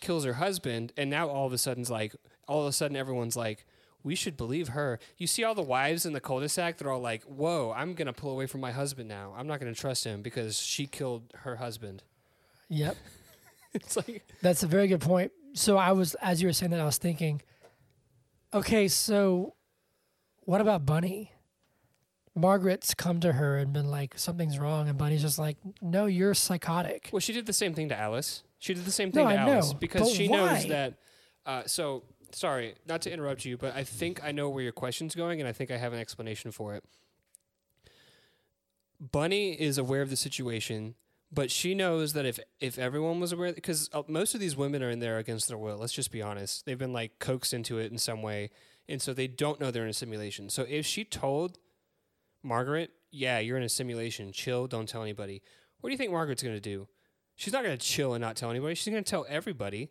kills 0.00 0.24
her 0.24 0.34
husband, 0.34 0.92
and 0.96 1.10
now 1.10 1.28
all 1.28 1.46
of 1.46 1.52
a 1.52 1.58
sudden's 1.58 1.90
like, 1.90 2.14
all 2.48 2.62
of 2.62 2.68
a 2.68 2.72
sudden 2.72 2.96
everyone's 2.96 3.36
like. 3.36 3.64
We 4.02 4.14
should 4.14 4.38
believe 4.38 4.68
her. 4.68 4.98
You 5.18 5.26
see 5.26 5.44
all 5.44 5.54
the 5.54 5.60
wives 5.60 6.06
in 6.06 6.14
the 6.14 6.22
cul-de-sac 6.22 6.78
they're 6.78 6.90
all 6.90 7.02
like, 7.02 7.22
"Whoa, 7.24 7.74
I'm 7.76 7.92
gonna 7.92 8.14
pull 8.14 8.30
away 8.30 8.46
from 8.46 8.62
my 8.62 8.72
husband 8.72 9.10
now. 9.10 9.34
I'm 9.36 9.46
not 9.46 9.60
gonna 9.60 9.74
trust 9.74 10.04
him 10.04 10.22
because 10.22 10.58
she 10.58 10.86
killed 10.86 11.34
her 11.40 11.56
husband." 11.56 12.02
Yep. 12.70 12.96
It's 13.72 13.96
like, 13.96 14.26
That's 14.42 14.62
a 14.62 14.66
very 14.66 14.88
good 14.88 15.00
point. 15.00 15.30
So 15.52 15.76
I 15.76 15.92
was, 15.92 16.14
as 16.16 16.42
you 16.42 16.48
were 16.48 16.52
saying 16.52 16.70
that, 16.72 16.80
I 16.80 16.84
was 16.84 16.98
thinking, 16.98 17.40
okay, 18.52 18.88
so 18.88 19.54
what 20.40 20.60
about 20.60 20.84
Bunny? 20.86 21.32
Margaret's 22.34 22.94
come 22.94 23.20
to 23.20 23.32
her 23.34 23.58
and 23.58 23.72
been 23.72 23.90
like, 23.90 24.18
something's 24.18 24.58
wrong, 24.58 24.88
and 24.88 24.96
Bunny's 24.96 25.22
just 25.22 25.38
like, 25.38 25.56
no, 25.80 26.06
you're 26.06 26.34
psychotic. 26.34 27.10
Well, 27.12 27.20
she 27.20 27.32
did 27.32 27.46
the 27.46 27.52
same 27.52 27.74
thing 27.74 27.88
to 27.90 27.96
Alice. 27.98 28.42
She 28.60 28.74
did 28.74 28.84
the 28.84 28.92
same 28.92 29.08
No, 29.08 29.26
thing 29.26 29.36
to 29.36 29.42
I 29.42 29.46
know, 29.46 29.52
Alice 29.54 29.72
because 29.72 30.02
but 30.02 30.10
she 30.16 30.28
why? 30.28 30.36
knows 30.36 30.66
that. 30.68 30.94
Uh, 31.44 31.62
so 31.66 32.04
sorry, 32.30 32.74
not 32.86 33.00
to 33.02 33.12
interrupt 33.12 33.44
you, 33.44 33.56
but 33.56 33.74
I 33.74 33.82
think 33.84 34.22
I 34.22 34.30
know 34.32 34.48
where 34.50 34.62
your 34.62 34.72
question's 34.72 35.14
going, 35.16 35.40
and 35.40 35.48
I 35.48 35.52
think 35.52 35.70
I 35.72 35.78
have 35.78 35.92
an 35.92 35.98
explanation 35.98 36.52
for 36.52 36.74
it. 36.74 36.84
Bunny 39.00 39.52
is 39.52 39.78
aware 39.78 40.02
of 40.02 40.10
the 40.10 40.16
situation, 40.16 40.94
but 41.32 41.50
she 41.50 41.74
knows 41.74 42.12
that 42.12 42.26
if 42.26 42.38
if 42.60 42.78
everyone 42.78 43.18
was 43.18 43.32
aware, 43.32 43.52
because 43.52 43.88
uh, 43.94 44.02
most 44.06 44.34
of 44.34 44.40
these 44.40 44.56
women 44.56 44.82
are 44.82 44.90
in 44.90 45.00
there 45.00 45.16
against 45.16 45.48
their 45.48 45.56
will. 45.58 45.78
Let's 45.78 45.94
just 45.94 46.10
be 46.12 46.20
honest; 46.20 46.66
they've 46.66 46.76
been 46.78 46.92
like 46.92 47.18
coaxed 47.18 47.54
into 47.54 47.78
it 47.78 47.90
in 47.90 47.96
some 47.96 48.20
way, 48.20 48.50
and 48.88 49.00
so 49.00 49.14
they 49.14 49.26
don't 49.26 49.58
know 49.58 49.70
they're 49.70 49.84
in 49.84 49.88
a 49.90 49.94
simulation. 49.94 50.50
So 50.50 50.66
if 50.68 50.84
she 50.84 51.04
told 51.04 51.58
Margaret, 52.42 52.90
"Yeah, 53.10 53.38
you're 53.38 53.56
in 53.56 53.62
a 53.62 53.70
simulation. 53.70 54.32
Chill. 54.32 54.66
Don't 54.66 54.86
tell 54.88 55.02
anybody." 55.02 55.40
What 55.80 55.88
do 55.88 55.92
you 55.92 55.96
think 55.98 56.12
Margaret's 56.12 56.42
going 56.42 56.54
to 56.56 56.60
do? 56.60 56.88
She's 57.40 57.54
not 57.54 57.64
going 57.64 57.78
to 57.78 57.82
chill 57.82 58.12
and 58.12 58.20
not 58.20 58.36
tell 58.36 58.50
anybody. 58.50 58.74
She's 58.74 58.92
going 58.92 59.02
to 59.02 59.10
tell 59.10 59.24
everybody, 59.26 59.88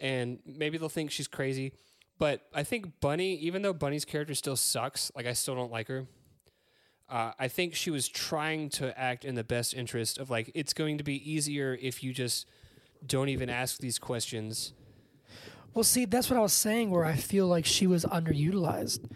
and 0.00 0.40
maybe 0.44 0.78
they'll 0.78 0.88
think 0.88 1.12
she's 1.12 1.28
crazy. 1.28 1.72
But 2.18 2.40
I 2.52 2.64
think 2.64 2.98
Bunny, 3.00 3.36
even 3.36 3.62
though 3.62 3.72
Bunny's 3.72 4.04
character 4.04 4.34
still 4.34 4.56
sucks, 4.56 5.12
like 5.14 5.26
I 5.26 5.32
still 5.32 5.54
don't 5.54 5.70
like 5.70 5.86
her. 5.86 6.06
Uh, 7.08 7.30
I 7.38 7.46
think 7.46 7.76
she 7.76 7.92
was 7.92 8.08
trying 8.08 8.68
to 8.70 8.98
act 8.98 9.24
in 9.24 9.36
the 9.36 9.44
best 9.44 9.74
interest 9.74 10.18
of 10.18 10.28
like 10.28 10.50
it's 10.56 10.72
going 10.72 10.98
to 10.98 11.04
be 11.04 11.14
easier 11.30 11.78
if 11.80 12.02
you 12.02 12.12
just 12.12 12.46
don't 13.06 13.28
even 13.28 13.48
ask 13.48 13.78
these 13.78 14.00
questions. 14.00 14.72
Well, 15.72 15.84
see, 15.84 16.04
that's 16.04 16.28
what 16.28 16.36
I 16.36 16.42
was 16.42 16.52
saying, 16.52 16.90
where 16.90 17.04
I 17.04 17.14
feel 17.14 17.46
like 17.46 17.64
she 17.64 17.86
was 17.86 18.04
underutilized. 18.06 19.08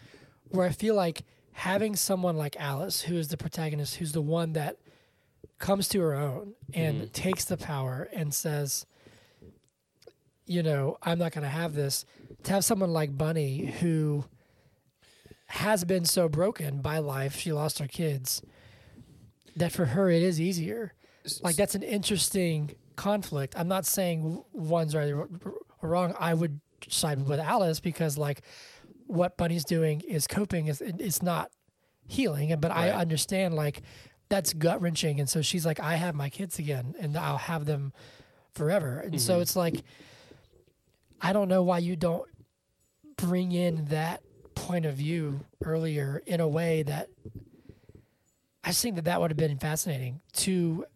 Where 0.50 0.68
I 0.68 0.70
feel 0.70 0.94
like 0.94 1.22
having 1.50 1.96
someone 1.96 2.36
like 2.36 2.54
Alice, 2.60 3.00
who 3.00 3.16
is 3.16 3.26
the 3.26 3.36
protagonist, 3.36 3.96
who's 3.96 4.12
the 4.12 4.22
one 4.22 4.52
that 4.52 4.76
comes 5.60 5.86
to 5.88 6.00
her 6.00 6.14
own 6.14 6.54
and 6.74 6.96
mm-hmm. 6.96 7.12
takes 7.12 7.44
the 7.44 7.56
power 7.56 8.08
and 8.12 8.34
says, 8.34 8.86
you 10.46 10.64
know, 10.64 10.96
I'm 11.02 11.18
not 11.18 11.30
going 11.30 11.44
to 11.44 11.50
have 11.50 11.74
this, 11.74 12.04
to 12.42 12.52
have 12.52 12.64
someone 12.64 12.92
like 12.92 13.16
Bunny 13.16 13.66
who 13.66 14.24
has 15.46 15.84
been 15.84 16.04
so 16.04 16.28
broken 16.28 16.80
by 16.80 16.98
life, 16.98 17.36
she 17.36 17.52
lost 17.52 17.78
her 17.78 17.86
kids, 17.86 18.42
that 19.54 19.70
for 19.70 19.84
her 19.84 20.10
it 20.10 20.22
is 20.22 20.40
easier. 20.40 20.94
Like, 21.42 21.56
that's 21.56 21.74
an 21.74 21.82
interesting 21.82 22.74
conflict. 22.96 23.54
I'm 23.56 23.68
not 23.68 23.84
saying 23.84 24.42
one's 24.52 24.94
right 24.94 25.12
or 25.12 25.28
wrong. 25.82 26.14
I 26.18 26.34
would 26.34 26.60
side 26.88 27.28
with 27.28 27.38
Alice 27.38 27.78
because, 27.78 28.16
like, 28.16 28.42
what 29.06 29.36
Bunny's 29.36 29.64
doing 29.64 30.00
is 30.00 30.26
coping, 30.26 30.68
is 30.68 30.80
it's 30.80 31.22
not 31.22 31.50
healing. 32.08 32.56
But 32.58 32.70
I 32.70 32.90
understand, 32.90 33.54
like, 33.54 33.82
that's 34.30 34.54
gut 34.54 34.80
wrenching. 34.80 35.20
And 35.20 35.28
so 35.28 35.42
she's 35.42 35.66
like, 35.66 35.80
I 35.80 35.96
have 35.96 36.14
my 36.14 36.30
kids 36.30 36.58
again 36.58 36.94
and 36.98 37.16
I'll 37.16 37.36
have 37.36 37.66
them 37.66 37.92
forever. 38.54 39.00
And 39.00 39.20
so 39.20 39.34
mm-hmm. 39.34 39.42
it's 39.42 39.56
like, 39.56 39.82
I 41.20 41.34
don't 41.34 41.48
know 41.48 41.62
why 41.62 41.78
you 41.78 41.96
don't 41.96 42.26
bring 43.16 43.52
in 43.52 43.84
that 43.86 44.22
point 44.54 44.86
of 44.86 44.94
view 44.94 45.40
earlier 45.64 46.22
in 46.26 46.40
a 46.40 46.48
way 46.48 46.84
that 46.84 47.08
I 48.64 48.68
just 48.68 48.82
think 48.82 48.96
that 48.96 49.04
that 49.04 49.20
would 49.20 49.30
have 49.30 49.38
been 49.38 49.58
fascinating 49.58 50.20
to. 50.34 50.86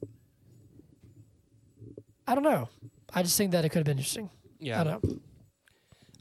I 2.26 2.35
don't 2.35 2.45
know. 2.45 2.68
I 3.12 3.22
just 3.22 3.37
think 3.37 3.53
that 3.53 3.64
it 3.64 3.70
could 3.70 3.78
have 3.78 3.87
been 3.87 3.99
interesting. 3.99 4.30
Yeah, 4.59 4.80
I 4.80 4.85
don't 4.85 5.05
know. 5.05 5.18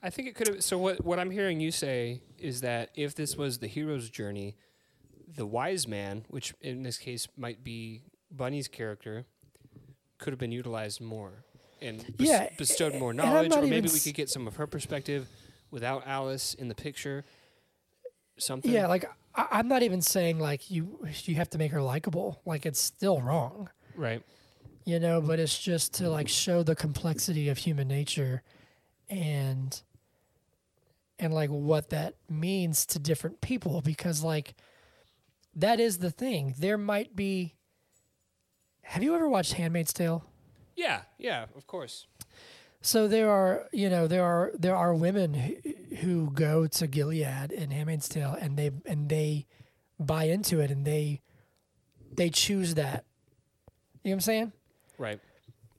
I 0.02 0.10
think 0.10 0.28
it 0.28 0.36
could 0.36 0.48
have. 0.48 0.64
So 0.64 0.78
what 0.78 1.04
what 1.06 1.20
I'm 1.20 1.32
hearing 1.32 1.60
you 1.60 1.72
say 1.72 2.24
is 2.38 2.62
that 2.62 2.90
if 2.96 3.16
this 3.16 3.38
was 3.38 3.60
the 3.60 3.68
hero's 3.68 4.10
journey, 4.10 4.58
the 5.36 5.46
wise 5.46 5.88
man, 5.88 6.26
which 6.30 6.54
in 6.62 6.84
this 6.84 6.98
case 6.98 7.28
might 7.38 7.64
be 7.64 8.02
Bunny's 8.32 8.68
character, 8.68 9.26
could 10.18 10.32
have 10.34 10.40
been 10.40 10.52
utilized 10.52 11.02
more 11.02 11.44
and 11.82 12.00
bes- 12.18 12.28
Yeah, 12.28 12.50
bestowed 12.58 12.96
more 12.96 13.14
knowledge, 13.14 13.54
or 13.54 13.62
maybe 13.64 13.90
we 13.92 14.00
could 14.00 14.14
get 14.14 14.30
some 14.30 14.48
of 14.48 14.56
her 14.56 14.68
perspective 14.68 15.28
without 15.72 16.04
Alice 16.08 16.54
in 16.54 16.68
the 16.68 16.76
picture. 16.76 17.26
Something. 18.38 18.72
Yeah, 18.72 18.88
like 18.88 19.06
I, 19.36 19.48
I'm 19.52 19.68
not 19.68 19.84
even 19.84 20.02
saying 20.02 20.40
like 20.40 20.72
you 20.72 21.06
you 21.26 21.36
have 21.36 21.50
to 21.52 21.58
make 21.58 21.72
her 21.72 21.82
likable. 21.82 22.42
Like 22.46 22.66
it's 22.66 22.82
still 22.82 23.22
wrong, 23.22 23.70
Right. 23.96 24.24
you 24.86 25.00
know. 25.00 25.22
But 25.22 25.40
it's 25.40 25.58
just 25.60 25.94
to 25.96 26.10
like 26.10 26.28
show 26.28 26.64
the 26.64 26.76
complexity 26.76 27.50
of 27.50 27.60
human 27.60 27.88
nature, 27.88 28.42
and 29.10 29.80
and 31.20 31.32
like 31.34 31.50
what 31.52 31.90
that 31.92 32.16
means 32.30 32.86
to 32.88 33.00
different 33.00 33.40
people. 33.42 33.82
Because 33.82 34.24
like 34.24 34.56
that 35.56 35.80
is 35.80 36.00
the 36.00 36.12
thing. 36.12 36.56
There 36.58 36.78
might 36.78 37.16
be. 37.16 37.56
Have 38.84 39.04
you 39.04 39.16
ever 39.16 39.30
watched 39.30 39.54
*Handmaid's 39.54 39.94
Tale*? 39.94 40.26
Yeah. 40.76 41.02
Yeah. 41.18 41.46
Of 41.56 41.68
course. 41.68 42.08
So 42.82 43.08
there 43.08 43.30
are, 43.30 43.70
you 43.72 43.90
know, 43.90 44.08
there 44.08 44.26
are 44.26 44.52
there 44.56 44.76
are 44.76 44.94
women 44.94 45.34
who, 45.34 45.96
who 45.98 46.32
go 46.32 46.68
to 46.68 46.88
Gilead 46.88 47.52
in 47.52 47.72
Handmaid's 47.72 48.10
Tale, 48.10 48.38
and 48.40 48.58
they 48.58 48.72
and 48.86 49.08
they 49.08 49.46
buy 50.00 50.26
into 50.26 50.60
it, 50.60 50.70
and 50.70 50.86
they 50.86 51.22
they 52.12 52.30
choose 52.30 52.76
that. 52.76 53.06
You 54.04 54.10
know 54.10 54.12
what 54.12 54.14
I'm 54.16 54.20
saying? 54.22 54.52
Right. 54.98 55.20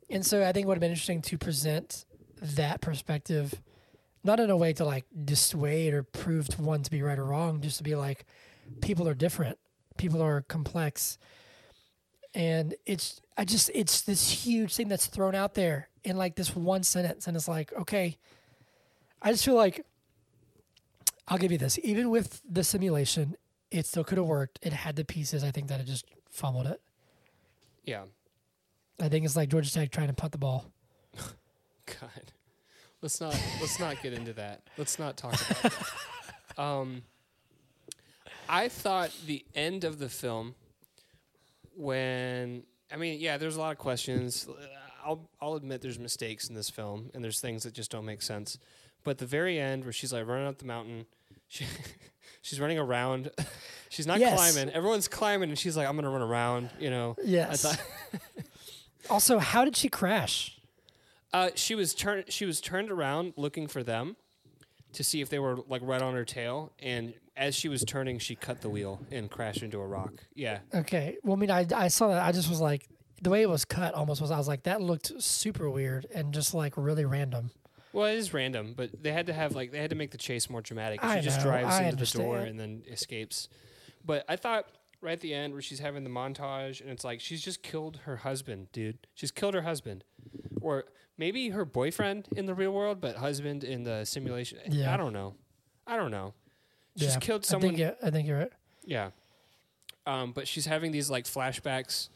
And 0.09 0.25
so 0.25 0.47
I 0.47 0.53
think 0.53 0.65
it 0.65 0.69
would 0.69 0.77
have 0.77 0.81
been 0.81 0.93
interesting 0.93 1.21
to 1.23 1.37
present 1.37 2.07
that 2.41 2.81
perspective, 2.81 3.61
not 4.23 4.41
in 4.41 4.49
a 4.49 4.57
way 4.57 4.73
to 4.75 4.85
like 4.85 5.05
dissuade 5.25 5.93
or 5.93 6.03
prove 6.03 6.49
to 6.49 6.63
one 6.63 6.83
to 6.83 6.91
be 6.91 7.03
right 7.03 7.19
or 7.19 7.25
wrong, 7.25 7.61
just 7.61 7.79
to 7.79 7.83
be 7.83 7.95
like, 7.95 8.25
people 8.81 9.07
are 9.09 9.15
different, 9.15 9.59
people 9.97 10.23
are 10.23 10.43
complex, 10.43 11.19
and 12.35 12.75
it's 12.87 13.21
I 13.37 13.45
just 13.45 13.71
it's 13.75 14.03
this 14.03 14.31
huge 14.31 14.75
thing 14.75 14.89
that's 14.89 15.07
thrown 15.07 15.35
out 15.35 15.55
there 15.55 15.89
in 16.05 16.17
like 16.17 16.37
this 16.37 16.55
one 16.55 16.83
sentence, 16.83 17.27
and 17.27 17.37
it's 17.37 17.49
like 17.49 17.73
okay, 17.73 18.19
I 19.23 19.31
just 19.33 19.45
feel 19.45 19.55
like 19.55 19.85
I'll 21.29 21.39
give 21.39 21.53
you 21.53 21.59
this, 21.59 21.79
even 21.83 22.11
with 22.11 22.43
the 22.49 22.63
simulation, 22.63 23.37
it 23.71 23.87
still 23.87 24.05
could 24.05 24.19
have 24.19 24.27
worked. 24.27 24.59
It 24.63 24.73
had 24.73 24.97
the 24.97 25.05
pieces. 25.05 25.43
I 25.43 25.51
think 25.51 25.69
that 25.69 25.81
it 25.81 25.87
just 25.87 26.05
fumbled 26.31 26.67
it. 26.67 26.81
Yeah. 27.85 28.05
I 29.01 29.09
think 29.09 29.25
it's 29.25 29.37
like 29.37 29.49
Georgia 29.49 29.73
Tech 29.73 29.91
trying 29.91 30.09
to 30.09 30.13
punt 30.13 30.33
the 30.33 30.39
ball. 30.39 30.67
God. 31.87 32.33
Let's 33.01 33.21
not 33.21 33.39
let's 33.61 33.79
not 33.79 34.03
get 34.03 34.13
into 34.13 34.33
that. 34.35 34.63
Let's 34.79 34.99
not 34.99 35.17
talk 35.17 35.35
about 35.35 35.63
that. 35.63 35.73
Um 36.57 37.03
I 38.49 38.69
thought 38.69 39.11
the 39.27 39.45
end 39.55 39.85
of 39.85 39.99
the 39.99 40.09
film 40.09 40.55
when 41.77 42.65
I 42.93 42.97
mean, 42.97 43.21
yeah, 43.21 43.37
there's 43.39 43.57
a 43.57 43.61
lot 43.61 43.73
of 43.73 43.79
questions. 43.79 44.47
I'll 45.05 45.29
I'll 45.41 45.55
admit 45.55 45.81
there's 45.81 45.99
mistakes 45.99 46.49
in 46.49 46.55
this 46.55 46.71
film 46.71 47.11
and 47.15 47.23
there's 47.23 47.41
things 47.41 47.63
that 47.65 47.75
just 47.75 47.91
don't 47.91 48.05
make 48.05 48.23
sense. 48.23 48.59
But 49.03 49.19
the 49.19 49.27
very 49.27 49.59
end 49.59 49.85
where 49.85 49.93
she's 49.93 50.13
like 50.13 50.27
running 50.27 50.47
up 50.47 50.59
the 50.59 50.65
mountain, 50.67 51.07
she 51.49 51.67
she's 52.43 52.61
running 52.61 52.79
around. 52.79 53.31
she's 53.89 54.07
not 54.07 54.19
Yes. 54.21 54.35
climbing. 54.35 54.73
Everyone's 54.75 55.09
climbing 55.09 55.51
and 55.51 55.59
she's 55.59 55.77
like, 55.77 55.89
I'm 55.89 55.97
gonna 55.97 56.11
run 56.11 56.23
around, 56.23 56.71
you 56.79 56.91
know. 56.91 57.17
Yes. 57.25 57.65
I 57.65 57.75
thought 57.75 57.87
also, 59.11 59.39
how 59.39 59.65
did 59.65 59.77
she 59.77 59.89
crash? 59.89 60.51
uh, 61.33 61.51
she 61.57 61.75
was 61.75 61.95
turned 61.95 62.25
she 62.33 62.45
was 62.47 62.61
turned 62.61 62.91
around 62.93 63.33
looking 63.37 63.67
for 63.67 63.83
them 63.83 64.15
to 64.93 65.03
see 65.03 65.21
if 65.21 65.29
they 65.29 65.41
were 65.41 65.57
like 65.69 65.83
right 65.85 66.01
on 66.01 66.15
her 66.15 66.25
tail 66.25 66.71
and 66.79 67.13
as 67.37 67.55
she 67.55 67.69
was 67.69 67.85
turning 67.85 68.19
she 68.19 68.35
cut 68.35 68.61
the 68.61 68.69
wheel 68.69 69.01
and 69.11 69.31
crashed 69.31 69.63
into 69.63 69.79
a 69.81 69.87
rock. 69.87 70.13
Yeah. 70.35 70.61
Okay. 70.75 71.17
Well, 71.23 71.37
I 71.37 71.39
mean, 71.39 71.51
I, 71.51 71.67
I 71.75 71.89
saw 71.89 72.09
that. 72.09 72.23
I 72.23 72.33
just 72.33 72.49
was 72.49 72.61
like, 72.61 72.89
the 73.23 73.31
way 73.31 73.43
it 73.43 73.49
was 73.49 73.65
cut 73.65 73.95
almost 73.95 74.21
was, 74.21 74.31
I 74.31 74.39
was 74.39 74.49
like, 74.49 74.65
that 74.65 74.81
looked 74.81 75.21
super 75.23 75.71
weird 75.71 76.07
and 76.15 76.33
just 76.35 76.55
like 76.55 76.75
really 76.77 77.05
random. 77.05 77.51
Well, 77.93 78.07
it 78.07 78.17
is 78.17 78.35
random, 78.35 78.75
but 78.77 78.91
they 79.03 79.13
had 79.13 79.27
to 79.27 79.33
have 79.33 79.55
like 79.55 79.71
they 79.71 79.79
had 79.79 79.91
to 79.91 79.97
make 79.97 80.11
the 80.11 80.19
chase 80.19 80.51
more 80.51 80.61
dramatic. 80.61 81.01
She 81.01 81.07
I 81.07 81.21
just 81.21 81.39
know, 81.39 81.45
drives 81.45 81.75
I 81.75 81.85
into 81.85 82.05
the 82.05 82.19
door 82.19 82.39
and 82.39 82.59
then 82.59 82.83
escapes. 82.91 83.49
But 84.05 84.25
I 84.29 84.35
thought 84.35 84.67
right 85.01 85.13
at 85.13 85.21
the 85.21 85.33
end 85.33 85.53
where 85.53 85.63
she's 85.63 85.79
having 85.79 86.03
the 86.03 86.11
montage 86.11 86.81
and 86.81 86.91
it's 86.91 87.05
like 87.05 87.21
she's 87.21 87.41
just 87.41 87.63
killed 87.63 88.01
her 88.05 88.17
husband, 88.17 88.69
dude. 88.73 89.07
She's 89.15 89.31
killed 89.31 89.55
her 89.55 89.63
husband, 89.63 90.03
or 90.61 90.87
maybe 91.17 91.51
her 91.51 91.65
boyfriend 91.65 92.27
in 92.35 92.47
the 92.47 92.55
real 92.55 92.73
world, 92.73 93.01
but 93.01 93.17
husband 93.17 93.63
in 93.63 93.85
the 93.85 94.05
simulation. 94.05 94.59
Yeah. 94.69 94.93
I 94.93 94.97
don't 94.97 95.13
know. 95.13 95.37
I 95.87 95.97
don't 95.97 96.11
know. 96.11 96.35
She's 96.97 97.15
yeah. 97.15 97.19
killed 97.19 97.45
I 97.45 97.47
someone. 97.49 97.71
think, 97.71 97.79
yeah, 97.81 97.93
I 98.03 98.11
think 98.11 98.29
you're 98.29 98.39
right. 98.39 98.53
Yeah. 98.85 99.11
Um, 100.07 100.33
but 100.33 100.47
she's 100.47 100.67
having 100.67 100.93
these 100.93 101.11
like 101.11 101.25
flashbacks 101.25 102.09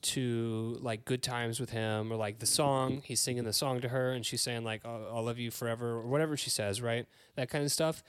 to 0.00 0.78
like 0.80 1.04
good 1.04 1.22
times 1.22 1.58
with 1.58 1.70
him 1.70 2.12
or 2.12 2.16
like 2.16 2.38
the 2.38 2.46
song. 2.46 3.02
He's 3.04 3.20
singing 3.20 3.44
the 3.44 3.52
song 3.52 3.80
to 3.80 3.88
her 3.88 4.12
and 4.12 4.24
she's 4.24 4.40
saying 4.42 4.62
like 4.64 4.86
I'll, 4.86 5.08
I'll 5.12 5.24
love 5.24 5.38
you 5.38 5.50
forever 5.50 5.94
or 5.96 6.02
whatever 6.02 6.36
she 6.36 6.50
says, 6.50 6.80
right? 6.80 7.06
That 7.34 7.50
kind 7.50 7.64
of 7.64 7.72
stuff. 7.72 8.02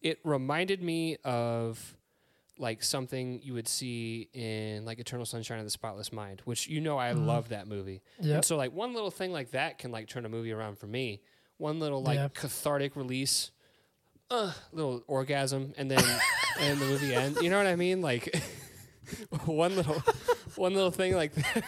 It 0.00 0.18
reminded 0.24 0.82
me 0.82 1.16
of 1.24 1.96
like 2.58 2.82
something 2.82 3.40
you 3.42 3.52
would 3.52 3.68
see 3.68 4.28
in 4.32 4.84
like 4.86 4.98
Eternal 4.98 5.26
Sunshine 5.26 5.58
of 5.58 5.64
the 5.64 5.70
Spotless 5.70 6.12
Mind, 6.12 6.40
which 6.44 6.66
you 6.68 6.80
know 6.80 6.96
I 6.98 7.12
Mhm. 7.12 7.26
love 7.26 7.48
that 7.50 7.66
movie. 7.66 8.00
Yeah. 8.20 8.36
And 8.36 8.44
so 8.44 8.56
like 8.56 8.72
one 8.72 8.94
little 8.94 9.10
thing 9.10 9.32
like 9.32 9.50
that 9.50 9.78
can 9.78 9.90
like 9.90 10.08
turn 10.08 10.24
a 10.24 10.28
movie 10.28 10.52
around 10.52 10.78
for 10.78 10.86
me. 10.86 11.20
One 11.58 11.78
little 11.80 12.02
like 12.02 12.16
Yeah. 12.16 12.28
cathartic 12.32 12.96
release, 12.96 13.50
uh, 14.30 14.52
little 14.72 15.02
orgasm, 15.06 15.72
and 15.76 15.90
then 15.90 16.02
and 16.60 16.80
the 16.80 16.86
movie 16.86 17.14
ends. 17.14 17.40
You 17.42 17.50
know 17.50 17.58
what 17.58 17.66
I 17.66 17.76
mean? 17.76 18.00
Like 18.02 18.34
one 19.44 19.76
little 19.76 20.02
one 20.56 20.74
little 20.74 20.90
thing 20.90 21.14
like 21.14 21.34
that 21.34 21.64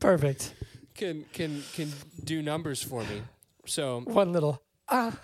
Perfect. 0.00 0.54
can 0.94 1.24
can 1.32 1.62
can 1.74 1.92
do 2.24 2.42
numbers 2.42 2.82
for 2.82 3.02
me. 3.04 3.22
So 3.66 4.00
One 4.06 4.32
little, 4.32 4.62
ah, 4.88 5.16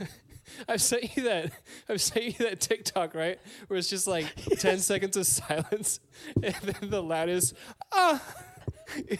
I've 0.68 0.80
sent 0.82 1.16
you 1.16 1.24
that 1.24 1.52
I've 1.88 2.00
sent 2.00 2.24
you 2.24 2.32
that 2.46 2.60
TikTok 2.60 3.14
right 3.14 3.38
where 3.66 3.78
it's 3.78 3.90
just 3.90 4.06
like 4.06 4.26
ten 4.58 4.78
seconds 4.78 5.16
of 5.16 5.26
silence 5.26 6.00
and 6.42 6.54
then 6.62 6.90
the 6.90 7.02
loudest 7.02 7.54
ah 7.92 8.22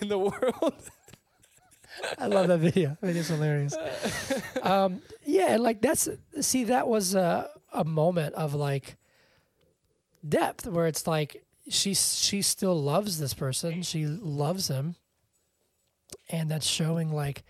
in 0.00 0.08
the 0.08 0.18
world. 0.18 0.74
I 2.18 2.26
love 2.26 2.48
that 2.48 2.58
video. 2.58 2.96
It 3.02 3.16
is 3.16 3.28
hilarious. 3.28 3.76
Um, 4.62 5.02
yeah, 5.24 5.54
and 5.54 5.62
like 5.62 5.80
that's 5.80 6.08
see 6.40 6.64
that 6.64 6.88
was 6.88 7.14
a, 7.14 7.50
a 7.72 7.84
moment 7.84 8.34
of 8.34 8.54
like 8.54 8.96
depth 10.26 10.66
where 10.66 10.86
it's 10.86 11.06
like 11.06 11.44
she 11.68 11.94
she 11.94 12.42
still 12.42 12.80
loves 12.80 13.18
this 13.18 13.34
person. 13.34 13.82
She 13.82 14.06
loves 14.06 14.68
him, 14.68 14.96
and 16.28 16.50
that's 16.50 16.66
showing 16.66 17.12
like 17.12 17.44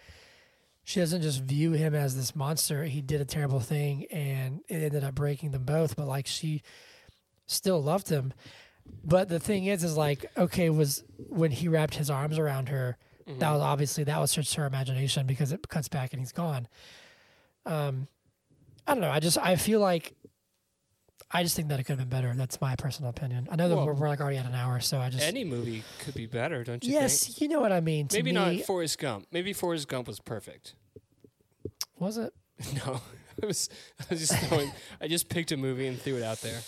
she 0.85 1.01
doesn't 1.01 1.23
just 1.23 1.43
view 1.43 1.73
him 1.73 1.95
as 1.95 2.17
this 2.17 2.37
monster. 2.37 2.85
He 2.85 3.01
did 3.01 3.21
a 3.21 3.25
terrible 3.25 3.61
thing, 3.61 4.07
and 4.11 4.61
it 4.69 4.83
ended 4.83 5.05
up 5.05 5.15
breaking 5.15 5.51
them 5.51 5.65
both. 5.65 5.97
But 5.97 6.07
like 6.07 6.27
she 6.27 6.63
still 7.47 7.83
loved 7.83 8.09
him. 8.09 8.33
But 9.05 9.29
the 9.29 9.41
thing 9.41 9.67
is, 9.67 9.83
is 9.83 9.97
like 9.97 10.27
okay, 10.37 10.71
was 10.71 11.05
when 11.17 11.51
he 11.51 11.69
wrapped 11.69 11.97
his 11.97 12.11
arms 12.11 12.39
around 12.39 12.69
her 12.69 12.97
that 13.27 13.51
was 13.51 13.61
obviously 13.61 14.05
that 14.05 14.19
was 14.21 14.33
just 14.35 14.55
her 14.55 14.67
imagination 14.67 15.27
because 15.27 15.53
it 15.53 15.67
cuts 15.69 15.89
back 15.89 16.13
and 16.13 16.21
he's 16.21 16.33
gone. 16.33 16.69
Um, 17.65 18.07
I 18.87 18.93
don't 18.95 19.01
know. 19.01 19.11
I 19.11 19.19
just 19.21 19.37
I 19.39 19.57
feel 19.57 19.81
like 19.81 20.15
I 21.33 21.43
just 21.43 21.57
think 21.57 21.69
that 21.69 21.81
it 21.81 21.85
could 21.85 21.99
have 21.99 22.09
been 22.09 22.21
better. 22.21 22.33
That's 22.37 22.61
my 22.61 22.77
personal 22.77 23.11
opinion. 23.11 23.49
I 23.51 23.57
know 23.57 23.69
that 23.69 23.75
Well, 23.77 23.87
we're, 23.87 23.95
we're 23.95 24.09
like 24.09 24.21
already 24.21 24.37
at 24.37 24.47
an 24.47 24.55
hour, 24.55 24.79
so 24.79 24.99
I 25.01 25.11
just 25.11 25.25
Any 25.25 25.43
movie 25.43 25.83
could 26.05 26.15
be 26.15 26.27
better, 26.27 26.63
don't 26.63 26.85
you 26.85 26.93
yes, 26.93 27.27
think? 27.27 27.41
you 27.41 27.49
know 27.49 27.61
what 27.61 27.73
I 27.73 27.81
mean. 27.81 28.07
To 28.09 28.17
Maybe 28.19 28.31
me, 28.31 28.57
not 28.59 28.65
Forrest 28.67 28.99
Gump. 28.99 29.27
Maybe 29.33 29.53
Forrest 29.53 29.89
Gump 29.89 30.07
was 30.07 30.21
perfect. 30.21 30.77
was 31.99 32.17
it? 32.17 32.33
No, 32.87 33.01
I 33.43 33.47
was 33.47 33.69
I 34.01 34.05
was 34.11 34.21
just 34.21 34.39
throwing. 34.47 34.71
I 35.01 35.09
just 35.09 35.29
picked 35.29 35.51
a 35.51 35.57
movie 35.57 35.89
and 35.89 36.01
threw 36.01 36.17
it 36.17 36.23
out 36.23 36.41
there. 36.43 36.61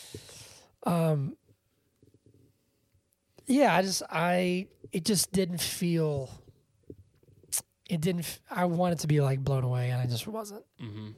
Um, 0.83 1.37
yeah, 3.47 3.75
I 3.77 3.83
just 3.83 4.03
I 4.11 4.67
it 4.93 5.05
just 5.05 5.31
didn't 5.33 5.61
feel. 5.61 6.31
It 7.89 8.01
didn't. 8.01 8.21
f- 8.21 8.41
I 8.51 8.65
wanted 8.67 8.99
to 9.01 9.07
be 9.07 9.21
like 9.21 9.41
blown 9.43 9.65
away, 9.65 9.91
and 9.91 10.01
I 10.01 10.07
just 10.07 10.27
wasn't. 10.27 10.65
Mm-hmm. 10.83 11.09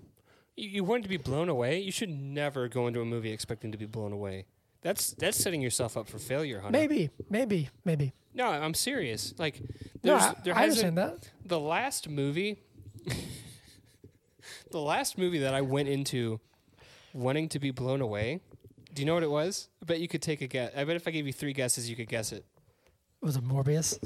You, 0.57 0.69
you 0.69 0.85
wanted 0.85 1.03
to 1.05 1.09
be 1.09 1.17
blown 1.17 1.49
away. 1.49 1.81
You 1.81 1.91
should 1.93 2.11
never 2.11 2.69
go 2.69 2.87
into 2.87 3.01
a 3.01 3.05
movie 3.05 3.33
expecting 3.33 3.73
to 3.73 3.79
be 3.79 3.87
blown 3.87 4.13
away. 4.13 4.47
That's 4.83 5.11
that's 5.13 5.37
setting 5.37 5.61
yourself 5.61 5.97
up 5.97 6.09
for 6.09 6.19
failure, 6.19 6.61
Hunter. 6.61 6.79
Maybe, 6.79 7.11
maybe, 7.29 7.69
maybe. 7.85 8.13
No, 8.33 8.47
I'm 8.49 8.75
serious. 8.75 9.35
Like, 9.39 9.61
No, 10.05 10.15
I, 10.17 10.35
there 10.45 10.55
I 10.55 10.61
hasn't 10.67 10.87
understand 10.97 10.99
that. 10.99 11.31
the 11.45 11.59
last 11.59 12.09
movie. 12.09 12.59
the 14.71 14.81
last 14.81 15.19
movie 15.19 15.39
that 15.41 15.55
I 15.55 15.61
went 15.63 15.89
into 15.89 16.41
wanting 17.13 17.49
to 17.51 17.59
be 17.59 17.71
blown 17.73 18.01
away. 18.01 18.41
Do 18.95 19.03
you 19.03 19.07
know 19.07 19.15
what 19.15 19.23
it 19.23 19.31
was? 19.31 19.69
I 19.83 19.87
bet 19.87 20.01
you 20.01 20.09
could 20.09 20.23
take 20.23 20.41
a 20.41 20.47
guess. 20.47 20.73
I 20.77 20.85
bet 20.85 20.97
if 20.97 21.07
I 21.07 21.11
gave 21.11 21.27
you 21.27 21.33
three 21.33 21.53
guesses, 21.53 21.89
you 21.91 21.97
could 21.97 22.09
guess 22.09 22.33
it. 22.33 22.45
Was 23.21 23.37
it 23.37 23.45
Morbius? 23.47 23.99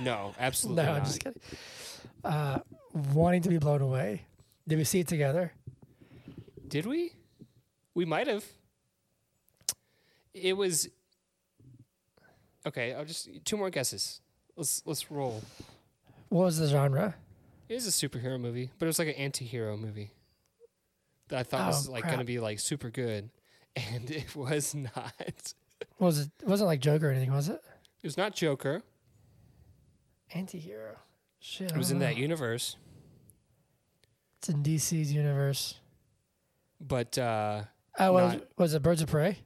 No, 0.00 0.34
absolutely 0.38 0.84
no, 0.84 0.90
not. 0.92 0.98
I'm 1.00 1.04
just 1.04 1.22
kidding. 1.24 1.40
Uh, 2.24 2.58
wanting 3.14 3.42
to 3.42 3.48
be 3.48 3.58
blown 3.58 3.80
away. 3.82 4.22
Did 4.68 4.78
we 4.78 4.84
see 4.84 5.00
it 5.00 5.08
together? 5.08 5.52
Did 6.68 6.86
we? 6.86 7.12
We 7.94 8.04
might 8.04 8.26
have. 8.28 8.44
It 10.34 10.56
was 10.56 10.88
okay. 12.66 12.94
I'll 12.94 13.04
just 13.04 13.28
two 13.44 13.56
more 13.56 13.70
guesses. 13.70 14.20
Let's 14.56 14.82
let's 14.86 15.10
roll. 15.10 15.42
What 16.28 16.44
was 16.44 16.58
the 16.58 16.68
genre? 16.68 17.14
It 17.68 17.74
was 17.74 17.86
a 17.86 17.90
superhero 17.90 18.40
movie, 18.40 18.70
but 18.78 18.86
it 18.86 18.88
was 18.88 18.98
like 18.98 19.08
an 19.08 19.14
anti-hero 19.14 19.76
movie 19.76 20.10
that 21.28 21.38
I 21.38 21.42
thought 21.42 21.66
was 21.68 21.88
Oh, 21.88 21.92
like 21.92 22.02
crap. 22.02 22.12
going 22.14 22.18
to 22.20 22.24
be 22.24 22.38
like 22.40 22.60
super 22.60 22.90
good, 22.90 23.30
and 23.76 24.10
it 24.10 24.34
was 24.36 24.74
not. 24.74 25.44
Was 25.98 26.20
it? 26.20 26.30
It 26.42 26.48
wasn't 26.48 26.68
like 26.68 26.80
Joker 26.80 27.08
or 27.08 27.10
anything, 27.10 27.32
was 27.32 27.48
it? 27.48 27.60
It 28.02 28.06
was 28.06 28.16
not 28.16 28.34
Joker. 28.34 28.82
Antihero. 30.34 30.96
Shit. 31.40 31.70
It 31.72 31.76
was 31.76 31.90
in 31.90 32.00
that 32.00 32.16
universe, 32.16 32.76
It's 34.38 34.48
in 34.48 34.62
DC's 34.62 35.12
universe. 35.12 35.74
but 36.80 37.16
uh, 37.18 37.62
Oh, 37.98 38.12
was, 38.12 38.32
Not- 38.34 38.42
was 38.58 38.74
it 38.74 38.82
Birds 38.82 39.02
of 39.02 39.08
Prey? 39.08 39.38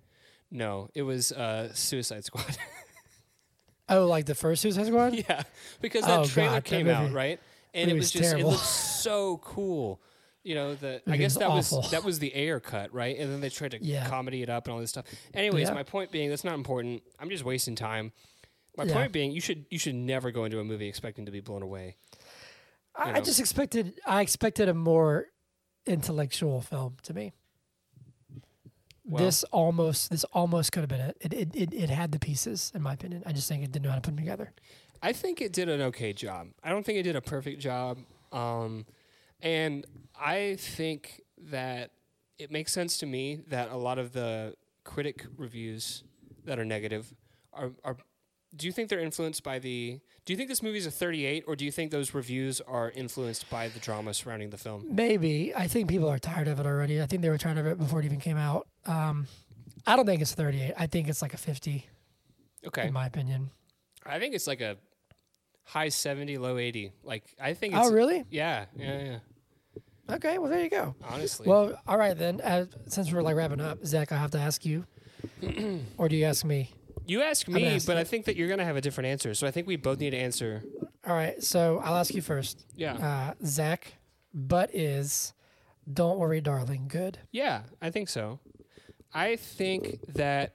no, 0.50 0.88
it 0.94 1.02
was 1.02 1.32
uh, 1.32 1.72
Suicide 1.74 2.24
Squad. 2.24 2.56
Oh, 3.86 4.06
like 4.06 4.24
the 4.24 4.34
first 4.34 4.62
Suicide 4.62 4.86
Squad? 4.86 5.12
yeah, 5.28 5.42
because 5.82 6.06
that 6.06 6.20
Oh, 6.20 6.24
trailer 6.24 6.48
God, 6.52 6.56
that 6.56 6.64
came 6.64 6.88
out 6.88 7.02
movie- 7.02 7.14
right, 7.14 7.40
and 7.74 7.90
it 7.90 7.92
was 7.92 8.04
was 8.04 8.12
just 8.12 8.24
terrible. 8.30 8.48
it 8.48 8.52
looked 8.54 8.64
so 8.64 9.36
cool. 9.44 10.00
You 10.42 10.54
know, 10.54 10.74
the 10.74 11.02
I 11.06 11.10
Movie 11.10 11.18
guess 11.18 11.34
was 11.34 11.38
that 11.40 11.48
awful. 11.50 11.78
was 11.82 11.90
that 11.90 12.02
was 12.02 12.18
the 12.18 12.34
Ayer 12.34 12.60
cut, 12.60 12.94
right? 12.94 13.14
And 13.18 13.30
then 13.30 13.42
they 13.42 13.50
tried 13.50 13.72
to 13.72 13.84
Yeah. 13.84 14.08
comedy 14.08 14.40
it 14.42 14.48
up 14.48 14.66
and 14.66 14.72
all 14.74 14.80
this 14.80 14.88
stuff. 14.88 15.04
Anyways, 15.34 15.68
Yeah. 15.68 15.74
my 15.74 15.82
point 15.82 16.10
being 16.10 16.30
that's 16.30 16.44
not 16.44 16.54
important. 16.54 17.02
I'm 17.18 17.28
just 17.28 17.44
wasting 17.44 17.74
time. 17.74 18.12
My 18.76 18.84
Yeah. 18.84 18.92
point 18.94 19.12
being, 19.12 19.30
you 19.30 19.40
should 19.40 19.66
you 19.70 19.78
should 19.78 19.94
never 19.94 20.30
go 20.30 20.44
into 20.44 20.58
a 20.60 20.64
movie 20.64 20.88
expecting 20.88 21.26
to 21.26 21.32
be 21.32 21.40
blown 21.40 21.62
away. 21.62 21.96
I, 22.96 23.14
I 23.14 23.20
just 23.20 23.40
expected. 23.40 24.00
I 24.06 24.20
expected 24.22 24.68
a 24.68 24.74
more 24.74 25.26
intellectual 25.86 26.60
film 26.60 26.96
to 27.02 27.14
me. 27.14 27.32
Well- 29.04 29.24
this 29.24 29.44
almost. 29.44 30.10
This 30.10 30.24
almost 30.24 30.72
could 30.72 30.80
have 30.80 30.88
been 30.88 31.00
it. 31.00 31.16
It, 31.20 31.32
it. 31.32 31.56
it 31.56 31.74
it 31.74 31.90
had 31.90 32.12
the 32.12 32.18
pieces, 32.18 32.72
in 32.74 32.82
my 32.82 32.94
opinion. 32.94 33.22
I 33.26 33.32
just 33.32 33.48
think 33.48 33.62
it 33.62 33.70
didn't 33.72 33.84
know 33.84 33.90
how 33.90 33.96
to 33.96 34.00
put 34.00 34.16
them 34.16 34.24
together. 34.24 34.52
I 35.02 35.12
think 35.12 35.42
it 35.42 35.52
did 35.52 35.68
an 35.68 35.82
okay 35.82 36.12
job. 36.14 36.48
I 36.62 36.70
don't 36.70 36.84
think 36.86 36.98
it 36.98 37.02
did 37.02 37.14
a 37.16 37.20
perfect 37.20 37.60
job. 37.60 37.98
Um, 38.32 38.86
and 39.42 39.86
I 40.18 40.56
think 40.58 41.20
that 41.50 41.90
it 42.38 42.50
makes 42.50 42.72
sense 42.72 42.96
to 42.98 43.06
me 43.06 43.40
that 43.48 43.70
a 43.70 43.76
lot 43.76 43.98
of 43.98 44.12
the 44.12 44.54
critic 44.82 45.26
reviews 45.36 46.04
that 46.44 46.58
are 46.58 46.64
negative 46.64 47.12
are, 47.52 47.72
are 47.84 47.96
do 48.56 48.66
you 48.66 48.72
think 48.72 48.88
they're 48.88 49.00
influenced 49.00 49.42
by 49.42 49.58
the 49.58 50.00
do 50.24 50.32
you 50.32 50.36
think 50.36 50.48
this 50.48 50.62
movie's 50.62 50.86
a 50.86 50.90
38 50.90 51.44
or 51.46 51.56
do 51.56 51.64
you 51.64 51.70
think 51.72 51.90
those 51.90 52.14
reviews 52.14 52.60
are 52.62 52.90
influenced 52.90 53.48
by 53.50 53.68
the 53.68 53.78
drama 53.80 54.14
surrounding 54.14 54.50
the 54.50 54.56
film? 54.56 54.86
Maybe 54.90 55.52
I 55.54 55.66
think 55.68 55.88
people 55.88 56.08
are 56.08 56.18
tired 56.18 56.48
of 56.48 56.58
it 56.60 56.66
already. 56.66 57.02
I 57.02 57.06
think 57.06 57.22
they 57.22 57.28
were 57.28 57.38
tired 57.38 57.58
of 57.58 57.66
it 57.66 57.78
before 57.78 58.00
it 58.00 58.04
even 58.06 58.20
came 58.20 58.36
out. 58.36 58.66
Um, 58.86 59.26
I 59.86 59.96
don't 59.96 60.06
think 60.06 60.22
it's 60.22 60.32
38. 60.34 60.72
I 60.78 60.86
think 60.86 61.08
it's 61.08 61.20
like 61.20 61.34
a 61.34 61.36
50, 61.36 61.86
Okay. 62.66 62.86
in 62.86 62.92
my 62.92 63.06
opinion. 63.06 63.50
I 64.06 64.18
think 64.18 64.34
it's 64.34 64.46
like 64.46 64.60
a 64.62 64.76
high 65.64 65.88
70, 65.90 66.38
low 66.38 66.56
80. 66.58 66.92
Like 67.02 67.24
I 67.40 67.52
think 67.54 67.74
it's 67.74 67.86
Oh, 67.86 67.92
really? 67.92 68.24
Yeah, 68.30 68.64
yeah, 68.76 69.02
yeah. 69.02 69.18
Okay, 70.16 70.38
well 70.38 70.50
there 70.50 70.62
you 70.62 70.70
go. 70.70 70.94
Honestly. 71.02 71.46
Well, 71.48 71.78
all 71.86 71.96
right 71.98 72.16
then. 72.16 72.40
Uh, 72.40 72.66
since 72.88 73.10
we're 73.12 73.22
like 73.22 73.36
wrapping 73.36 73.60
up, 73.60 73.84
Zach, 73.86 74.12
I 74.12 74.16
have 74.16 74.30
to 74.32 74.38
ask 74.38 74.64
you, 74.64 74.84
or 75.98 76.08
do 76.08 76.16
you 76.16 76.24
ask 76.24 76.44
me? 76.44 76.70
You 77.06 77.22
ask 77.22 77.48
me, 77.48 77.66
ask 77.66 77.86
but 77.86 77.94
you. 77.94 78.00
I 78.00 78.04
think 78.04 78.26
that 78.26 78.36
you're 78.36 78.48
going 78.48 78.58
to 78.58 78.64
have 78.64 78.76
a 78.76 78.80
different 78.80 79.08
answer. 79.08 79.34
So 79.34 79.46
I 79.46 79.50
think 79.50 79.66
we 79.66 79.76
both 79.76 79.98
need 79.98 80.10
to 80.10 80.18
answer. 80.18 80.64
All 81.06 81.14
right, 81.14 81.42
so 81.42 81.80
I'll 81.84 81.96
ask 81.96 82.14
you 82.14 82.22
first. 82.22 82.64
Yeah. 82.74 82.94
Uh, 82.94 83.34
Zach, 83.44 83.94
but 84.32 84.74
is 84.74 85.34
"Don't 85.90 86.18
Worry, 86.18 86.40
Darling" 86.40 86.88
good? 86.88 87.18
Yeah, 87.30 87.62
I 87.82 87.90
think 87.90 88.08
so. 88.08 88.40
I 89.12 89.36
think 89.36 90.00
that 90.14 90.54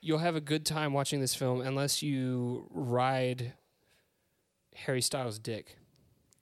you'll 0.00 0.18
have 0.18 0.36
a 0.36 0.40
good 0.40 0.64
time 0.64 0.92
watching 0.92 1.20
this 1.20 1.34
film 1.34 1.60
unless 1.60 2.02
you 2.02 2.66
ride 2.70 3.52
Harry 4.74 5.02
Styles' 5.02 5.38
dick. 5.38 5.76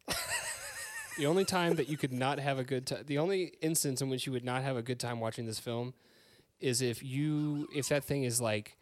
the 1.19 1.27
only 1.27 1.45
time 1.45 1.75
that 1.77 1.89
you 1.89 1.97
could 1.97 2.13
not 2.13 2.39
have 2.39 2.59
a 2.59 2.65
good 2.65 2.87
time, 2.87 3.03
the 3.07 3.19
only 3.19 3.55
instance 3.61 4.01
in 4.01 4.09
which 4.09 4.27
you 4.27 4.33
would 4.33 4.45
not 4.45 4.63
have 4.63 4.77
a 4.77 4.83
good 4.83 5.01
time 5.01 5.21
watching 5.21 5.47
this 5.47 5.59
film 5.59 5.95
is 6.61 6.83
if 6.83 7.03
you, 7.03 7.69
if 7.75 7.89
that 7.89 8.05
thing 8.05 8.25
is 8.25 8.41
like 8.41 8.77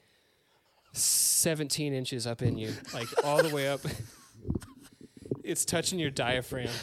17 0.93 1.93
inches 1.93 2.27
up 2.27 2.43
in 2.43 2.57
you, 2.59 2.73
like 2.95 3.09
all 3.25 3.43
the 3.43 3.55
way 3.55 3.69
up. 3.69 3.81
it's 5.45 5.65
touching 5.65 5.99
your 5.99 6.11
diaphragm. 6.11 6.69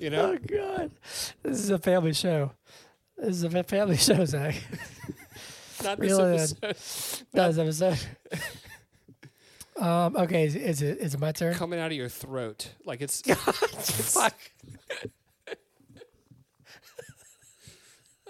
You 0.00 0.10
know? 0.10 0.32
Oh 0.32 0.38
God, 0.46 0.90
this 1.44 1.60
is 1.60 1.70
a 1.70 1.78
family 1.78 2.12
show. 2.12 2.50
This 3.16 3.36
is 3.36 3.44
a 3.44 3.62
family 3.62 3.96
show, 4.08 4.24
Zach. 4.24 4.56
Not 5.84 5.98
this 6.00 6.10
Really, 6.10 6.34
episode. 6.34 7.26
That 7.32 7.46
was 7.46 7.58
episode. 7.58 7.98
um. 9.76 10.16
Okay. 10.16 10.44
Is, 10.46 10.56
is 10.56 10.82
it? 10.82 10.98
Is 10.98 11.14
it 11.14 11.20
my 11.20 11.30
turn? 11.32 11.54
coming 11.54 11.78
out 11.78 11.92
of 11.92 11.96
your 11.96 12.08
throat. 12.08 12.72
Like 12.84 13.00
it's 13.00 13.20
Fuck. 13.20 14.34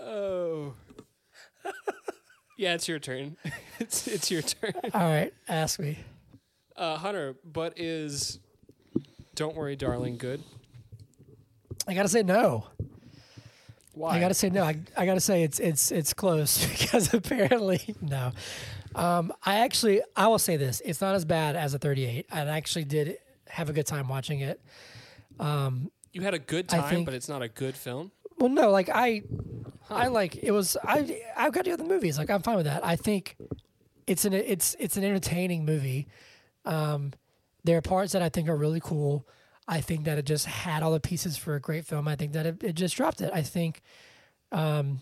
Oh. 0.06 0.74
Yeah, 2.58 2.72
it's 2.72 2.88
your 2.88 2.98
turn. 2.98 3.36
It's 3.78 4.08
it's 4.08 4.30
your 4.30 4.40
turn. 4.40 4.72
All 4.94 5.02
right. 5.02 5.34
Ask 5.48 5.78
me. 5.78 5.98
Uh, 6.74 6.96
Hunter, 6.96 7.36
but 7.44 7.78
is 7.78 8.38
Don't 9.34 9.54
Worry 9.54 9.76
Darling 9.76 10.16
good? 10.16 10.42
I 11.86 11.92
gotta 11.92 12.08
say 12.08 12.22
no. 12.22 12.64
Why? 13.92 14.16
I 14.16 14.20
gotta 14.20 14.32
say 14.32 14.48
no. 14.48 14.62
I, 14.62 14.78
I 14.96 15.04
gotta 15.04 15.20
say 15.20 15.42
it's 15.42 15.58
it's 15.60 15.92
it's 15.92 16.14
close 16.14 16.64
because 16.66 17.12
apparently 17.12 17.94
no. 18.00 18.32
Um, 18.94 19.30
I 19.44 19.56
actually 19.56 20.00
I 20.16 20.28
will 20.28 20.38
say 20.38 20.56
this. 20.56 20.80
It's 20.82 21.02
not 21.02 21.14
as 21.14 21.26
bad 21.26 21.54
as 21.54 21.74
a 21.74 21.78
38. 21.78 22.26
I 22.32 22.40
actually 22.40 22.84
did 22.84 23.18
have 23.48 23.68
a 23.68 23.74
good 23.74 23.86
time 23.86 24.08
watching 24.08 24.40
it. 24.40 24.58
Um, 25.38 25.90
you 26.14 26.22
had 26.22 26.32
a 26.32 26.38
good 26.38 26.66
time, 26.70 26.88
think- 26.88 27.04
but 27.04 27.12
it's 27.14 27.28
not 27.28 27.42
a 27.42 27.48
good 27.48 27.76
film. 27.76 28.10
Well, 28.38 28.48
no, 28.48 28.70
like 28.70 28.88
I, 28.88 29.22
I 29.90 30.08
like 30.08 30.36
it 30.36 30.50
was. 30.50 30.76
I 30.82 31.20
I've 31.36 31.52
got 31.52 31.64
to 31.64 31.70
do 31.70 31.76
the 31.76 31.84
movies. 31.84 32.18
Like 32.18 32.30
I'm 32.30 32.42
fine 32.42 32.56
with 32.56 32.66
that. 32.66 32.84
I 32.84 32.96
think 32.96 33.36
it's 34.06 34.24
an 34.24 34.32
it's 34.32 34.74
it's 34.78 34.96
an 34.96 35.04
entertaining 35.04 35.64
movie. 35.64 36.08
Um, 36.64 37.12
there 37.64 37.76
are 37.78 37.82
parts 37.82 38.12
that 38.12 38.22
I 38.22 38.28
think 38.28 38.48
are 38.48 38.56
really 38.56 38.80
cool. 38.80 39.26
I 39.68 39.80
think 39.80 40.04
that 40.04 40.18
it 40.18 40.24
just 40.26 40.46
had 40.46 40.82
all 40.82 40.92
the 40.92 41.00
pieces 41.00 41.36
for 41.36 41.54
a 41.56 41.60
great 41.60 41.84
film. 41.86 42.06
I 42.06 42.14
think 42.16 42.32
that 42.32 42.46
it, 42.46 42.62
it 42.62 42.72
just 42.74 42.96
dropped 42.96 43.20
it. 43.20 43.30
I 43.34 43.42
think, 43.42 43.82
um, 44.52 45.00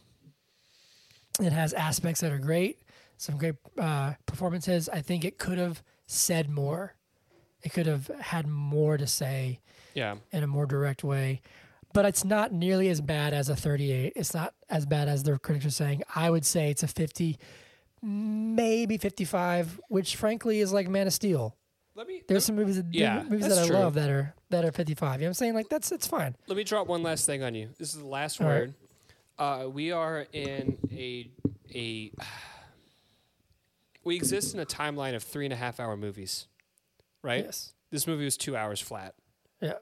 it 1.41 1.53
has 1.53 1.73
aspects 1.75 2.21
that 2.23 2.33
are 2.33 2.39
great. 2.39 2.81
Some 3.19 3.37
great 3.37 3.57
uh, 3.79 4.15
performances. 4.25 4.89
I 4.89 5.01
think 5.03 5.25
it 5.25 5.39
could 5.39 5.59
have 5.59 5.83
said 6.07 6.49
more. 6.49 6.95
It 7.63 7.73
could 7.73 7.87
have 7.87 8.07
had 8.21 8.47
more 8.47 8.97
to 8.97 9.07
say 9.07 9.61
Yeah. 9.95 10.17
in 10.33 10.43
a 10.43 10.47
more 10.47 10.65
direct 10.67 11.05
way. 11.05 11.43
But 11.95 12.05
it's 12.05 12.25
not 12.25 12.53
nearly 12.53 12.89
as 12.91 13.01
bad 13.01 13.33
as 13.33 13.49
a 13.49 13.57
38. 13.57 14.13
It's 14.17 14.35
not 14.35 14.53
as 14.69 14.85
bad 14.85 15.09
as 15.09 15.23
the 15.23 15.39
critics 15.39 15.65
are 15.65 15.71
saying. 15.71 16.03
I 16.15 16.29
would 16.29 16.45
say 16.45 16.71
it's 16.71 16.83
a 16.83 16.89
50, 16.89 17.39
maybe 18.03 18.99
55, 18.99 19.81
which 19.89 20.17
frankly 20.17 20.61
is 20.61 20.73
like 20.73 20.89
Man 20.89 21.07
of 21.07 21.13
Steel. 21.15 21.57
Let 21.95 22.09
me 22.09 22.23
There's 22.27 22.45
some 22.45 22.57
movies 22.57 22.77
that 22.77 22.87
Yeah, 22.93 23.23
movies 23.23 23.47
that 23.49 23.59
I 23.59 23.67
true. 23.67 23.77
love 23.77 23.95
that 23.95 24.11
are 24.11 24.35
that 24.51 24.65
are 24.65 24.73
55. 24.73 25.15
You 25.15 25.19
know 25.21 25.25
what 25.27 25.29
I'm 25.29 25.35
saying? 25.35 25.55
Like 25.55 25.69
that's 25.69 25.93
it's 25.93 26.07
fine. 26.07 26.35
let 26.49 26.57
me 26.57 26.65
drop 26.65 26.89
one 26.89 27.05
last 27.05 27.25
thing 27.27 27.45
on 27.45 27.55
you. 27.55 27.69
This 27.79 27.95
is 27.95 28.01
the 28.01 28.07
last 28.07 28.41
All 28.43 28.49
right. 28.49 28.55
word. 28.59 28.75
Uh, 29.39 29.69
we 29.69 29.93
are 29.93 30.27
in 30.33 30.77
a 30.93 31.31
a 31.73 32.11
we 34.05 34.17
exist 34.17 34.55
in 34.55 34.59
a 34.61 34.67
timeline 34.67 35.15
of 35.15 35.23
three 35.23 35.47
and 35.47 35.53
a 35.53 35.57
half 35.57 35.79
hour 35.79 35.97
movies, 35.97 36.49
right? 37.23 37.45
Yes. 37.45 37.73
This 37.93 38.09
movie 38.09 38.25
was 38.25 38.37
two 38.37 38.57
hours 38.57 38.81
flat. 38.81 39.15
Yeah. 39.63 39.75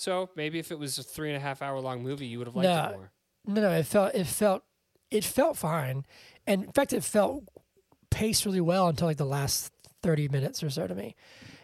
So 0.00 0.30
maybe 0.34 0.58
if 0.58 0.70
it 0.72 0.78
was 0.78 0.96
a 0.98 1.02
three 1.02 1.28
and 1.28 1.36
a 1.36 1.40
half 1.40 1.60
hour 1.60 1.78
long 1.78 2.02
movie, 2.02 2.24
you 2.26 2.38
would 2.38 2.46
have 2.46 2.56
liked 2.56 2.64
No. 2.64 2.84
it 2.84 2.96
more. 2.96 3.10
No, 3.46 3.60
no, 3.60 3.70
it 3.72 3.84
felt 3.84 4.14
it 4.14 4.26
felt 4.26 4.62
it 5.10 5.24
felt 5.24 5.58
fine, 5.58 6.06
and 6.46 6.64
in 6.64 6.72
fact, 6.72 6.94
it 6.94 7.04
felt 7.04 7.44
paced 8.10 8.46
really 8.46 8.62
well 8.62 8.88
until 8.88 9.06
like 9.08 9.18
the 9.18 9.26
last 9.26 9.72
30 10.02 10.28
minutes 10.28 10.62
or 10.62 10.70
so 10.70 10.86
to 10.86 10.94
me. 10.94 11.14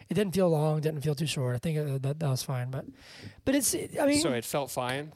It 0.07 0.13
didn't 0.13 0.35
feel 0.35 0.49
long, 0.49 0.81
didn't 0.81 1.01
feel 1.01 1.15
too 1.15 1.25
short. 1.25 1.55
I 1.55 1.57
think 1.57 1.79
uh, 1.79 1.97
that 1.97 2.19
that 2.19 2.29
was 2.29 2.43
fine, 2.43 2.69
but 2.69 2.85
but 3.43 3.55
it's 3.55 3.73
I 3.73 4.05
mean 4.05 4.21
So 4.21 4.33
it 4.33 4.45
felt 4.45 4.69
fine. 4.69 5.13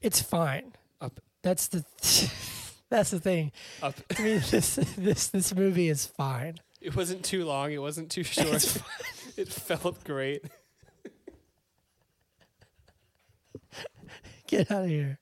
it's 0.00 0.22
fine. 0.22 0.72
Up. 1.02 1.20
That's 1.42 1.68
the 1.68 1.84
that's 2.88 3.10
the 3.10 3.20
thing. 3.20 3.52
Up. 3.82 3.96
To 4.16 4.22
me, 4.22 4.38
this 4.38 4.76
this 4.96 5.28
this 5.28 5.54
movie 5.54 5.90
is 5.90 6.06
fine. 6.06 6.54
It 6.80 6.96
wasn't 6.96 7.22
too 7.22 7.44
long. 7.44 7.70
It 7.70 7.82
wasn't 7.82 8.10
too 8.10 8.24
short. 8.36 8.64
It 9.36 9.48
felt 9.48 10.04
great. 10.04 10.44
Get 14.52 14.70
out 14.70 14.82
of 14.82 14.88
here. 14.90 15.18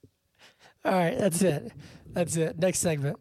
All 0.84 0.92
right, 0.92 1.16
that's 1.16 1.40
it. 1.40 1.70
That's 2.12 2.34
it. 2.36 2.58
Next 2.58 2.80
segment. 2.80 3.16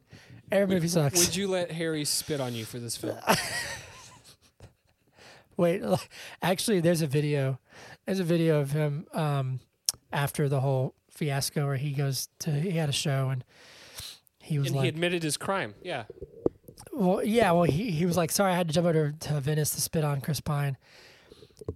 Every 0.52 0.74
movie 0.74 0.88
sucks. 0.88 1.20
Would 1.20 1.36
you 1.36 1.48
let 1.48 1.72
Harry 1.72 2.04
spit 2.04 2.42
on 2.42 2.56
you 2.56 2.66
for 2.66 2.80
this 2.80 2.98
film? 2.98 3.16
Wait, 5.56 5.84
actually, 6.42 6.80
there's 6.80 7.04
a 7.04 7.08
video. 7.08 7.60
There's 8.08 8.20
a 8.20 8.24
video 8.24 8.60
of 8.60 8.72
him 8.72 9.06
um, 9.14 9.60
after 10.12 10.50
the 10.50 10.62
whole 10.62 10.96
fiasco 11.12 11.68
where 11.68 11.76
he 11.76 11.92
goes 11.92 12.28
to 12.40 12.50
he 12.50 12.72
had 12.72 12.90
a 12.90 12.94
show 12.94 13.30
and 13.30 13.44
he 14.42 14.58
was 14.58 14.72
and 14.72 14.80
he 14.80 14.88
admitted 14.88 15.22
his 15.22 15.38
crime. 15.38 15.76
Yeah. 15.84 16.06
well, 16.92 17.24
yeah, 17.24 17.52
well, 17.52 17.66
he 17.66 17.92
he 17.92 18.08
was 18.08 18.18
like, 18.18 18.32
sorry, 18.32 18.52
I 18.52 18.56
had 18.56 18.68
to 18.68 18.74
jump 18.74 18.88
over 18.88 19.12
to 19.12 19.40
Venice 19.40 19.70
to 19.72 19.82
spit 19.82 20.04
on 20.04 20.22
Chris 20.22 20.42
Pine, 20.42 20.76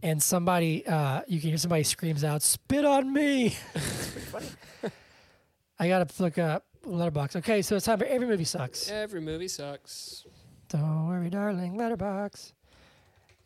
and 0.01 0.21
somebody, 0.21 0.86
uh, 0.86 1.21
you 1.27 1.39
can 1.39 1.49
hear 1.49 1.57
somebody 1.57 1.84
screams 1.84 2.23
out, 2.23 2.41
"Spit 2.41 2.86
on 2.86 3.11
me!" 3.11 3.55
It's 3.75 4.07
pretty 4.11 4.27
funny. 4.27 4.47
I 5.79 5.88
gotta 5.88 6.21
look 6.21 6.38
up 6.38 6.65
Letterboxd. 6.86 7.38
Okay, 7.38 7.61
so 7.61 7.75
it's 7.75 7.86
time 7.86 7.99
for 7.99 8.05
every 8.05 8.27
movie 8.27 8.43
sucks. 8.43 8.89
Every 8.89 9.21
movie 9.21 9.47
sucks. 9.47 10.25
Don't 10.69 11.07
worry, 11.07 11.29
darling, 11.29 11.75
Letterboxd. 11.75 12.53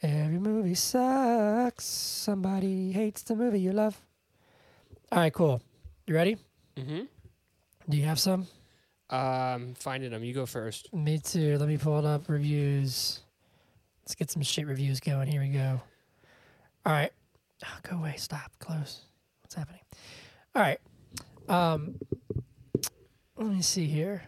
Every 0.02 0.40
movie 0.40 0.76
sucks. 0.76 1.86
Somebody 1.86 2.92
hates 2.92 3.24
the 3.24 3.36
movie 3.36 3.60
you 3.60 3.72
love. 3.72 4.00
All 5.12 5.20
right, 5.20 5.34
cool. 5.34 5.62
You 6.06 6.16
ready? 6.16 6.38
Mm-hmm. 6.76 7.02
Do 7.90 7.98
you 7.98 8.04
have 8.04 8.20
some? 8.20 8.48
Um, 9.10 9.74
finding 9.76 10.12
them. 10.12 10.24
You 10.24 10.34
go 10.34 10.46
first. 10.46 10.94
Me 10.94 11.18
too. 11.18 11.58
Let 11.58 11.68
me 11.68 11.78
pull 11.78 11.98
it 12.00 12.06
up. 12.06 12.30
Reviews. 12.30 13.22
Let's 14.04 14.16
get 14.16 14.30
some 14.30 14.42
shit 14.42 14.68
reviews 14.68 15.00
going. 15.00 15.28
Here 15.28 15.42
we 15.42 15.50
go. 15.50 15.82
All 16.88 16.94
right. 16.94 17.12
Oh, 17.66 17.80
go 17.84 17.98
away. 17.98 18.16
Stop. 18.16 18.54
Close. 18.60 19.02
What's 19.42 19.56
happening? 19.56 19.82
All 20.56 20.62
right. 20.62 20.80
Um, 21.50 21.96
let 23.36 23.48
me 23.48 23.62
see 23.62 23.88
here. 23.88 24.24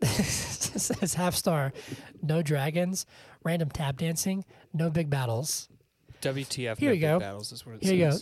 it 0.02 0.08
says 0.08 1.14
half 1.14 1.36
star. 1.36 1.72
No 2.20 2.42
dragons. 2.42 3.06
Random 3.44 3.70
tap 3.70 3.98
dancing. 3.98 4.44
No 4.74 4.90
big 4.90 5.08
battles. 5.08 5.68
WTF? 6.20 6.78
Here 6.78 6.88
no 6.88 6.94
you 6.94 7.00
big 7.00 7.00
go. 7.02 7.18
Battles 7.20 7.52
is 7.52 7.64
what 7.64 7.76
it 7.76 7.84
Here 7.84 7.94
you 7.94 8.10
go. 8.10 8.16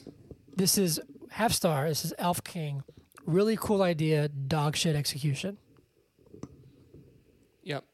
This 0.54 0.76
is 0.76 1.00
half 1.30 1.54
star. 1.54 1.88
This 1.88 2.04
is 2.04 2.12
Elf 2.18 2.44
King. 2.44 2.82
Really 3.24 3.56
cool 3.56 3.80
idea. 3.80 4.28
Dog 4.28 4.76
shit 4.76 4.94
execution. 4.94 5.56
Yep. 7.62 7.84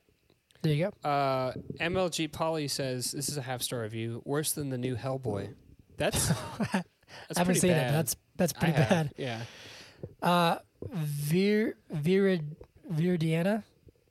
There 0.66 0.74
you 0.74 0.90
go. 1.02 1.08
Uh, 1.08 1.52
MLG 1.80 2.32
Polly 2.32 2.66
says 2.66 3.12
this 3.12 3.28
is 3.28 3.36
a 3.36 3.42
half 3.42 3.62
star 3.62 3.82
review. 3.82 4.20
Worse 4.24 4.50
than 4.50 4.70
the 4.70 4.78
new 4.78 4.96
Hellboy. 4.96 5.54
That's 5.96 6.28
that's 6.58 6.74
I 6.74 6.82
haven't 7.28 7.44
pretty 7.44 7.60
seen 7.60 7.70
bad. 7.70 7.90
it. 7.90 7.92
That's 7.92 8.16
that's 8.34 8.52
I 8.56 8.58
pretty 8.58 8.72
have, 8.74 8.88
bad. 8.88 9.12
Yeah. 9.16 9.40
Uh, 10.20 10.58
Vir 10.90 11.76
Virid 11.94 12.42
Viridiana, 12.92 13.62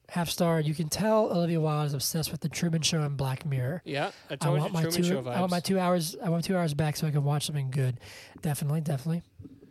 half 0.08 0.30
star. 0.30 0.62
You 0.62 0.74
can 0.74 0.88
tell 0.88 1.30
Olivia 1.30 1.60
Wilde 1.60 1.88
is 1.88 1.94
obsessed 1.94 2.32
with 2.32 2.40
the 2.40 2.50
Truman 2.50 2.82
Show 2.82 3.02
and 3.02 3.18
Black 3.18 3.46
Mirror. 3.46 3.82
Yeah. 3.84 4.12
I 4.30 4.38
I 4.40 4.50
want 4.50 4.64
you 4.64 4.70
my 4.70 4.82
Truman 4.84 4.92
two. 4.96 5.04
Show 5.04 5.22
vibes. 5.24 5.36
I 5.36 5.40
want 5.42 5.52
my 5.52 5.60
two 5.60 5.78
hours. 5.78 6.16
I 6.24 6.30
want 6.30 6.46
two 6.46 6.56
hours 6.56 6.74
back 6.74 6.96
so 6.96 7.06
I 7.06 7.12
can 7.12 7.26
watch 7.26 7.48
something 7.48 7.70
good. 7.70 8.00
Definitely, 8.42 8.80
definitely. 8.80 9.24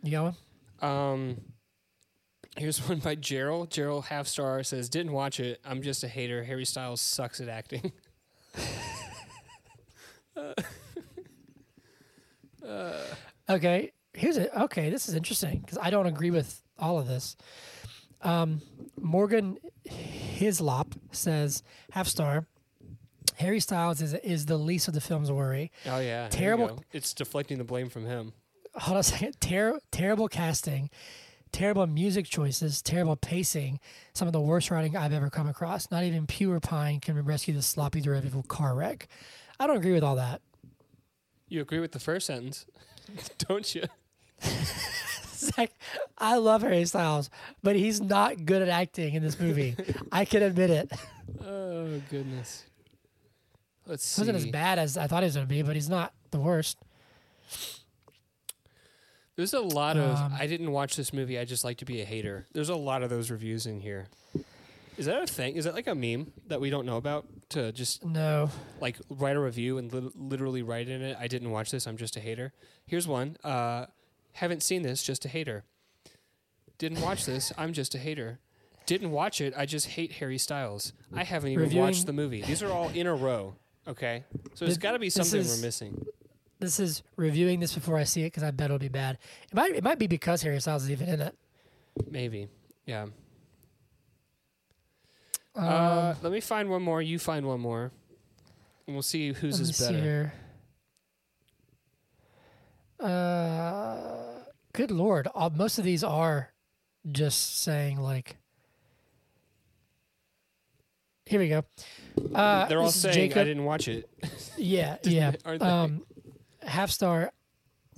You 0.03 0.11
got 0.11 0.35
one? 0.81 0.91
Um, 0.91 1.37
Here's 2.57 2.79
one 2.87 2.99
by 2.99 3.15
Gerald. 3.15 3.69
Gerald 3.71 4.05
half 4.05 4.27
star 4.27 4.63
says, 4.63 4.87
"Didn't 4.89 5.11
watch 5.11 5.39
it. 5.39 5.59
I'm 5.65 5.81
just 5.81 6.03
a 6.03 6.07
hater. 6.07 6.43
Harry 6.43 6.65
Styles 6.65 7.01
sucks 7.01 7.41
at 7.41 7.49
acting." 7.49 7.91
Okay, 13.47 13.91
here's 14.13 14.37
it. 14.37 14.49
Okay, 14.57 14.89
this 14.89 15.07
is 15.07 15.13
interesting 15.15 15.59
because 15.59 15.77
I 15.79 15.89
don't 15.91 16.07
agree 16.07 16.31
with 16.31 16.63
all 16.79 16.97
of 16.97 17.07
this. 17.07 17.37
Um, 18.21 18.61
Morgan 18.99 19.57
Hislop 19.83 20.95
says 21.11 21.61
half 21.91 22.07
star. 22.07 22.47
Harry 23.37 23.59
Styles 23.59 24.01
is 24.01 24.13
is 24.15 24.45
the 24.47 24.57
least 24.57 24.87
of 24.87 24.93
the 24.93 25.01
film's 25.01 25.31
worry. 25.31 25.71
Oh 25.85 25.99
yeah, 25.99 26.27
Terrible- 26.29 26.83
It's 26.91 27.13
deflecting 27.13 27.57
the 27.57 27.63
blame 27.63 27.89
from 27.89 28.05
him. 28.05 28.33
Hold 28.75 28.95
on 28.95 28.99
a 29.01 29.03
second. 29.03 29.39
Ter- 29.39 29.79
terrible 29.91 30.27
casting, 30.27 30.89
terrible 31.55 31.87
music 31.87 32.25
choices, 32.25 32.81
terrible 32.81 33.15
pacing. 33.15 33.79
Some 34.13 34.27
of 34.27 34.33
the 34.33 34.41
worst 34.41 34.69
writing 34.71 34.97
I've 34.97 35.13
ever 35.13 35.29
come 35.29 35.47
across. 35.47 35.89
Not 35.89 36.03
even 36.03 36.27
Chris 36.27 36.59
Pine 36.61 36.99
can 36.99 37.23
rescue 37.23 37.53
the 37.53 37.61
sloppy 37.61 38.01
derivative 38.01 38.45
car 38.49 38.75
wreck. 38.75 39.07
I 39.57 39.65
don't 39.65 39.77
agree 39.77 39.93
with 39.93 40.03
all 40.03 40.17
that. 40.17 40.41
You 41.47 41.61
agree 41.61 41.79
with 41.79 41.93
the 41.93 41.99
first 41.99 42.27
sentence, 42.27 42.65
don't 43.37 43.73
you? 43.73 43.83
Zach, 45.33 45.71
I 46.17 46.35
love 46.35 46.61
Harry 46.61 46.83
Styles, 46.83 47.29
but 47.63 47.77
he's 47.77 48.01
not 48.01 48.45
good 48.45 48.61
at 48.61 48.67
acting 48.67 49.13
in 49.13 49.23
this 49.23 49.39
movie. 49.39 49.77
I 50.11 50.25
can 50.25 50.43
admit 50.43 50.69
it. 50.69 50.91
Oh 51.43 52.01
goodness. 52.09 52.63
Let's 53.87 54.03
He 54.03 54.15
see. 54.15 54.21
wasn't 54.21 54.37
as 54.37 54.45
bad 54.47 54.77
as 54.79 54.97
I 54.97 55.07
thought 55.07 55.21
he 55.23 55.27
was 55.27 55.35
going 55.35 55.47
to 55.47 55.49
be, 55.49 55.61
but 55.63 55.75
he's 55.75 55.89
not 55.89 56.13
the 56.31 56.39
worst. 56.39 56.77
There's 59.35 59.53
a 59.53 59.59
lot 59.59 59.97
of 59.97 60.17
Um, 60.17 60.33
I 60.39 60.47
didn't 60.47 60.71
watch 60.71 60.95
this 60.95 61.11
movie. 61.11 61.37
I 61.37 61.45
just 61.45 61.63
like 61.63 61.77
to 61.79 61.85
be 61.85 62.01
a 62.01 62.05
hater. 62.05 62.45
There's 62.53 62.69
a 62.69 62.75
lot 62.75 63.03
of 63.03 63.09
those 63.09 63.29
reviews 63.29 63.65
in 63.65 63.81
here. 63.81 64.07
Is 64.97 65.07
that 65.07 65.21
a 65.21 65.27
thing? 65.27 65.57
Is 65.57 65.65
that 65.65 65.73
like 65.75 65.87
a 65.87 65.95
meme 65.95 66.31
that 66.47 66.61
we 66.61 66.69
don't 66.69 66.85
know 66.85 66.95
about? 66.95 67.25
To 67.49 67.73
just 67.73 68.05
No. 68.05 68.49
like 68.79 68.95
write 69.09 69.35
a 69.35 69.39
review 69.41 69.77
and 69.77 69.91
lit- 69.91 70.15
literally 70.15 70.61
write 70.63 70.87
in 70.87 71.01
it. 71.01 71.17
I 71.19 71.27
didn't 71.27 71.51
watch 71.51 71.69
this. 71.71 71.85
I'm 71.85 71.97
just 71.97 72.15
a 72.15 72.21
hater. 72.21 72.53
Here's 72.85 73.07
one. 73.07 73.35
Uh, 73.43 73.87
haven't 74.33 74.63
seen 74.63 74.83
this. 74.83 75.03
Just 75.03 75.25
a 75.25 75.27
hater. 75.27 75.65
Didn't 76.77 77.01
watch 77.01 77.25
this. 77.25 77.51
I'm 77.57 77.73
just 77.73 77.93
a 77.93 77.97
hater. 77.97 78.39
Didn't 78.85 79.11
watch 79.11 79.41
it. 79.41 79.53
I 79.57 79.65
just 79.65 79.87
hate 79.87 80.13
Harry 80.13 80.37
Styles. 80.37 80.93
I 81.13 81.23
haven't 81.23 81.51
even 81.51 81.63
Reviewing- 81.63 81.85
watched 81.85 82.05
the 82.05 82.13
movie. 82.13 82.41
These 82.41 82.63
are 82.63 82.71
all 82.71 82.89
in 82.89 83.05
a 83.07 83.15
row. 83.15 83.55
Okay, 83.87 84.23
so 84.55 84.65
there's 84.65 84.77
Th- 84.77 84.79
got 84.79 84.93
to 84.93 84.99
be 84.99 85.09
something 85.09 85.41
is- 85.41 85.57
we're 85.57 85.65
missing. 85.65 86.05
This 86.65 86.79
is 86.79 87.03
reviewing 87.15 87.59
this 87.59 87.75
before 87.75 87.95
I 87.95 88.05
see 88.05 88.21
it 88.21 88.33
because 88.33 88.41
I 88.41 88.49
bet 88.49 88.65
it'll 88.65 88.79
be 88.79 88.87
bad. 88.87 89.19
It 89.51 89.53
might 89.53 89.75
it 89.75 89.83
might 89.83 89.99
be 89.99 90.07
because 90.07 90.41
Harry 90.41 90.59
Styles 90.59 90.85
is 90.85 90.89
even 90.89 91.07
in 91.07 91.21
it. 91.21 91.35
Maybe. 92.09 92.47
Yeah. 92.87 93.03
Um, 95.53 95.63
uh, 95.63 96.15
let 96.23 96.31
me 96.31 96.41
find 96.41 96.71
one 96.71 96.81
more. 96.81 97.03
You 97.03 97.19
find 97.19 97.45
one 97.45 97.59
more, 97.59 97.91
and 98.87 98.95
we'll 98.95 99.03
see 99.03 99.31
whose 99.31 99.59
is 99.59 99.77
see 99.77 99.93
better. 99.93 100.01
here. 100.01 100.33
Uh, 102.99 104.41
good 104.73 104.89
lord! 104.89 105.27
All, 105.35 105.51
most 105.51 105.77
of 105.77 105.85
these 105.85 106.03
are 106.03 106.51
just 107.11 107.61
saying 107.61 107.99
like. 107.99 108.37
Here 111.27 111.39
we 111.39 111.49
go. 111.49 111.63
Uh, 112.33 112.65
They're 112.65 112.81
all 112.81 112.89
saying. 112.89 113.33
I 113.33 113.43
didn't 113.43 113.65
watch 113.65 113.87
it. 113.87 114.09
Yeah, 114.57 114.97
yeah. 115.03 115.33
Aren't 115.45 115.61
they? 115.61 115.67
Um, 115.67 116.01
half 116.65 116.91
star. 116.91 117.31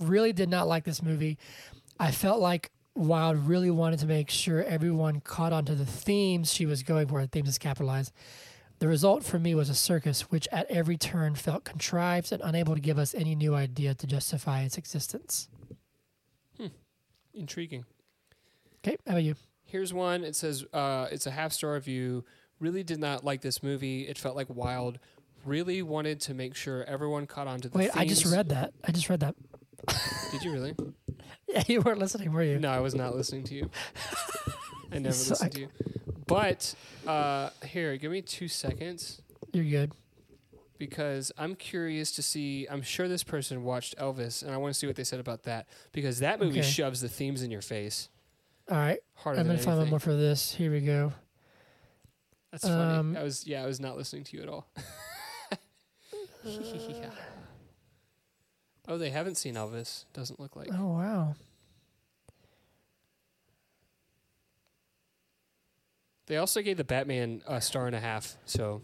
Really 0.00 0.32
did 0.32 0.48
not 0.48 0.68
like 0.68 0.84
this 0.84 1.02
movie. 1.02 1.38
I 1.98 2.12
felt 2.12 2.40
like 2.40 2.70
Wilde 2.94 3.36
really 3.36 3.70
wanted 3.70 4.00
to 4.00 4.06
make 4.06 4.30
sure 4.30 4.62
everyone 4.62 5.20
caught 5.20 5.52
on 5.52 5.64
to 5.66 5.74
the 5.74 5.86
themes 5.86 6.52
she 6.52 6.66
was 6.66 6.82
going 6.82 7.08
for. 7.08 7.20
The 7.20 7.28
themes 7.28 7.48
is 7.48 7.58
capitalized. 7.58 8.12
The 8.80 8.88
result 8.88 9.24
for 9.24 9.38
me 9.38 9.54
was 9.54 9.68
a 9.68 9.74
circus, 9.74 10.30
which 10.30 10.46
at 10.52 10.70
every 10.70 10.96
turn 10.96 11.34
felt 11.34 11.64
contrived 11.64 12.30
and 12.30 12.40
unable 12.44 12.74
to 12.74 12.80
give 12.80 12.98
us 12.98 13.14
any 13.14 13.34
new 13.34 13.54
idea 13.54 13.94
to 13.94 14.06
justify 14.06 14.62
its 14.62 14.78
existence. 14.78 15.48
Hmm. 16.56 16.68
Intriguing. 17.34 17.84
Okay, 18.78 18.96
how 19.06 19.14
about 19.14 19.24
you? 19.24 19.34
Here's 19.64 19.92
one. 19.92 20.22
It 20.22 20.36
says 20.36 20.64
uh, 20.72 21.08
it's 21.10 21.26
a 21.26 21.32
half 21.32 21.52
star 21.52 21.74
review. 21.74 22.24
Really 22.60 22.82
did 22.82 23.00
not 23.00 23.24
like 23.24 23.40
this 23.42 23.62
movie. 23.62 24.02
It 24.02 24.16
felt 24.16 24.36
like 24.36 24.48
Wilde. 24.48 24.98
Really 25.48 25.82
wanted 25.82 26.20
to 26.22 26.34
make 26.34 26.54
sure 26.54 26.84
everyone 26.84 27.26
caught 27.26 27.46
on 27.46 27.60
to 27.60 27.68
the 27.68 27.78
Wait, 27.78 27.90
I 27.94 28.04
just 28.06 28.22
themes. 28.24 28.36
read 28.36 28.48
that. 28.50 28.72
I 28.84 28.92
just 28.92 29.08
read 29.08 29.20
that. 29.20 29.34
Did 30.30 30.42
you 30.44 30.52
really? 30.52 30.74
Yeah, 31.50 31.62
you 31.66 31.80
weren't 31.80 31.98
listening, 31.98 32.30
were 32.30 32.42
you? 32.42 32.58
No, 32.58 32.68
I 32.68 32.80
was 32.80 32.94
not 32.94 33.16
listening 33.16 33.42
to 33.44 33.54
you. 33.54 33.70
I 34.92 34.98
never 34.98 35.14
suck. 35.14 35.30
listened 35.30 35.52
to 35.52 35.60
you. 35.60 35.68
But 36.26 36.74
uh, 37.06 37.48
here, 37.64 37.96
give 37.96 38.12
me 38.12 38.20
two 38.20 38.48
seconds 38.48 39.22
You're 39.54 39.64
good. 39.64 39.92
because 40.76 41.32
I'm 41.38 41.54
curious 41.54 42.12
to 42.16 42.22
see. 42.22 42.66
I'm 42.70 42.82
sure 42.82 43.08
this 43.08 43.24
person 43.24 43.64
watched 43.64 43.96
Elvis, 43.96 44.42
and 44.42 44.52
I 44.52 44.58
want 44.58 44.74
to 44.74 44.78
see 44.78 44.86
what 44.86 44.96
they 44.96 45.04
said 45.04 45.20
about 45.20 45.44
that 45.44 45.66
because 45.92 46.18
that 46.18 46.38
movie 46.38 46.60
Okay. 46.60 46.68
shoves 46.68 47.00
the 47.00 47.08
themes 47.08 47.40
in 47.42 47.50
your 47.50 47.62
face 47.62 48.10
All 48.70 48.76
right, 48.76 48.98
harder 49.14 49.40
I'm 49.40 49.46
than 49.46 49.56
gonna 49.56 49.64
find 49.64 49.76
one 49.78 49.86
anything. 49.86 49.90
more 49.92 50.00
for 50.00 50.14
this. 50.14 50.52
Here 50.52 50.70
we 50.70 50.80
go. 50.82 51.14
That's 52.52 52.64
funny. 52.64 52.94
um, 52.98 53.16
I 53.16 53.22
was 53.22 53.46
yeah, 53.46 53.62
I 53.62 53.66
was 53.66 53.80
not 53.80 53.96
listening 53.96 54.24
to 54.24 54.36
you 54.36 54.42
at 54.42 54.50
all. 54.50 54.66
Yeah. 56.48 57.10
Oh, 58.90 58.96
they 58.96 59.10
haven't 59.10 59.34
seen 59.34 59.54
Elvis. 59.54 60.06
Doesn't 60.14 60.40
look 60.40 60.56
like. 60.56 60.68
Oh 60.72 60.86
wow. 60.94 61.34
They 66.26 66.36
also 66.38 66.62
gave 66.62 66.76
the 66.76 66.84
Batman 66.84 67.42
a 67.46 67.60
star 67.60 67.86
and 67.86 67.94
a 67.94 68.00
half. 68.00 68.36
So 68.46 68.82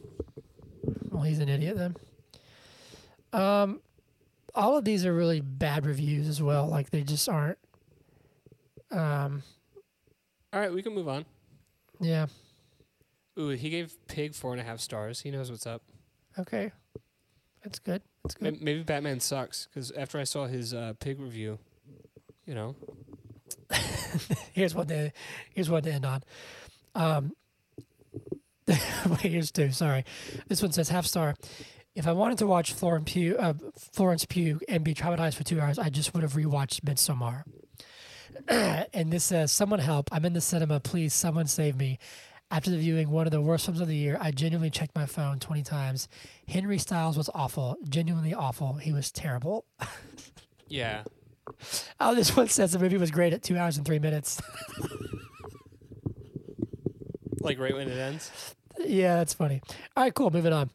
Well, 1.10 1.22
he's 1.22 1.38
an 1.38 1.48
idiot 1.48 1.76
then. 1.78 1.96
Um, 3.32 3.80
all 4.54 4.76
of 4.76 4.84
these 4.84 5.04
are 5.04 5.12
really 5.14 5.40
bad 5.40 5.86
reviews 5.86 6.28
as 6.28 6.42
well. 6.42 6.66
Like 6.68 6.90
they 6.90 7.02
just 7.02 7.26
aren't. 7.28 7.58
Um, 8.90 9.42
all 10.52 10.60
right, 10.60 10.72
we 10.72 10.82
can 10.82 10.94
move 10.94 11.08
on. 11.08 11.24
yeah. 12.00 12.26
Ooh, 13.38 13.48
he 13.48 13.68
gave 13.70 13.96
Pig 14.06 14.34
four 14.34 14.52
and 14.52 14.60
a 14.60 14.64
half 14.64 14.78
stars. 14.80 15.20
He 15.20 15.30
knows 15.32 15.50
what's 15.50 15.66
up. 15.66 15.82
Okay, 16.38 16.70
that's 17.64 17.80
good. 17.80 18.02
That's 18.22 18.34
good. 18.36 18.62
Maybe 18.62 18.82
Batman 18.84 19.18
sucks 19.18 19.66
because 19.66 19.90
after 19.90 20.18
I 20.18 20.24
saw 20.24 20.46
his 20.46 20.72
uh, 20.72 20.92
Pig 21.00 21.18
review, 21.18 21.58
you 22.46 22.54
know, 22.54 22.76
Here's 24.52 24.74
what 24.74 24.88
to 24.88 25.12
here's 25.54 25.70
what 25.70 25.84
to 25.84 25.92
end 25.92 26.06
on. 26.06 26.22
Um, 26.94 27.32
wait, 28.68 29.20
here's 29.20 29.50
two. 29.50 29.72
Sorry, 29.72 30.04
this 30.48 30.62
one 30.62 30.72
says 30.72 30.88
half 30.88 31.06
star. 31.06 31.34
If 31.94 32.08
I 32.08 32.12
wanted 32.12 32.38
to 32.38 32.46
watch 32.46 32.72
Florence 32.72 33.10
Pugh, 33.12 33.36
uh, 33.36 33.54
Florence 33.92 34.24
Pugh 34.24 34.60
and 34.68 34.82
be 34.82 34.94
traumatized 34.94 35.34
for 35.34 35.44
two 35.44 35.60
hours, 35.60 35.78
I 35.78 35.90
just 35.90 36.12
would 36.12 36.22
have 36.22 36.32
rewatched 36.32 36.80
Midsommar. 36.80 37.44
and 38.92 39.12
this 39.12 39.24
says, 39.24 39.52
"Someone 39.52 39.78
help! 39.78 40.08
I'm 40.12 40.24
in 40.24 40.32
the 40.32 40.40
cinema. 40.40 40.80
Please, 40.80 41.14
someone 41.14 41.46
save 41.46 41.76
me." 41.76 41.98
After 42.50 42.70
the 42.70 42.76
viewing 42.78 43.10
one 43.10 43.26
of 43.26 43.32
the 43.32 43.40
worst 43.40 43.64
films 43.64 43.80
of 43.80 43.88
the 43.88 43.96
year, 43.96 44.16
I 44.20 44.30
genuinely 44.30 44.70
checked 44.70 44.94
my 44.94 45.06
phone 45.06 45.40
20 45.40 45.62
times. 45.62 46.08
Henry 46.46 46.78
Styles 46.78 47.16
was 47.16 47.28
awful, 47.34 47.76
genuinely 47.88 48.32
awful. 48.34 48.74
He 48.74 48.92
was 48.92 49.10
terrible. 49.10 49.64
yeah. 50.68 51.02
Oh, 52.00 52.14
this 52.14 52.36
one 52.36 52.48
says 52.48 52.72
the 52.72 52.78
movie 52.78 52.96
was 52.96 53.10
great 53.10 53.32
at 53.32 53.42
two 53.42 53.56
hours 53.58 53.76
and 53.76 53.84
three 53.86 53.98
minutes. 53.98 54.40
Like 57.40 57.58
right 57.58 57.74
when 57.74 57.88
it 57.88 57.98
ends. 57.98 58.54
Yeah, 58.78 59.16
that's 59.16 59.34
funny. 59.34 59.60
All 59.96 60.04
right, 60.04 60.14
cool. 60.14 60.30
Moving 60.30 60.52
on. 60.52 60.70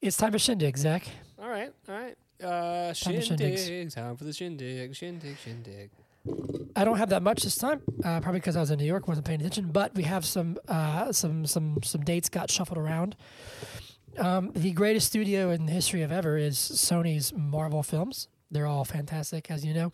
It's 0.00 0.16
time 0.16 0.32
for 0.32 0.38
shindig, 0.38 0.76
Zach. 0.78 1.06
All 1.40 1.48
right, 1.48 1.72
all 1.88 1.94
right. 1.94 2.16
Uh, 2.42 2.94
Time 2.94 3.16
for 3.16 3.20
shindig. 3.20 3.90
Time 3.90 4.16
for 4.16 4.24
the 4.24 4.32
shindig. 4.32 4.94
Shindig. 4.94 5.36
Shindig. 5.38 5.90
I 6.76 6.84
don't 6.84 6.98
have 6.98 7.10
that 7.10 7.22
much 7.22 7.42
this 7.42 7.56
time, 7.56 7.82
uh, 8.04 8.20
probably 8.20 8.40
because 8.40 8.56
I 8.56 8.60
was 8.60 8.70
in 8.70 8.78
New 8.78 8.84
York, 8.84 9.08
wasn't 9.08 9.26
paying 9.26 9.40
attention. 9.40 9.70
But 9.72 9.94
we 9.94 10.04
have 10.04 10.24
some 10.24 10.58
uh, 10.68 11.12
some 11.12 11.46
some 11.46 11.82
some 11.82 12.02
dates 12.02 12.28
got 12.28 12.50
shuffled 12.50 12.78
around. 12.78 13.16
Um, 14.18 14.52
the 14.54 14.72
greatest 14.72 15.06
studio 15.06 15.50
in 15.50 15.66
the 15.66 15.72
history 15.72 16.02
of 16.02 16.10
ever 16.10 16.36
is 16.36 16.56
Sony's 16.56 17.32
Marvel 17.32 17.82
films. 17.82 18.28
They're 18.50 18.66
all 18.66 18.84
fantastic, 18.84 19.50
as 19.50 19.64
you 19.64 19.74
know. 19.74 19.92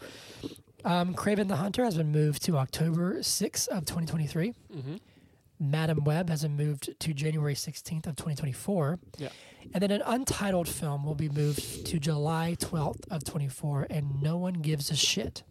Um, 0.85 1.15
Kraven 1.15 1.49
the 1.49 1.57
Hunter 1.57 1.85
has 1.85 1.97
been 1.97 2.13
moved 2.13 2.45
to 2.45 2.57
October 2.57 3.17
6th 3.17 3.69
of 3.69 3.87
2023. 3.87 4.55
Mm-hmm. 4.75 4.97
Madame 5.59 6.05
Web 6.05 6.29
has 6.29 6.43
been 6.43 6.57
moved 6.57 6.99
to 7.01 7.15
January 7.15 7.55
16th 7.55 8.07
of 8.07 8.17
2024. 8.17 8.99
Yeah. 9.19 9.29
And 9.73 9.83
then 9.83 9.91
an 9.91 10.03
untitled 10.05 10.69
film 10.69 11.05
will 11.05 11.15
be 11.15 11.29
moved 11.29 11.87
to 11.87 11.99
July 11.99 12.57
12th 12.59 13.09
of 13.11 13.25
24 13.25 13.87
and 13.89 14.23
no 14.23 14.37
one 14.37 14.55
gives 14.55 14.91
a 14.91 14.97
shit. 14.97 15.43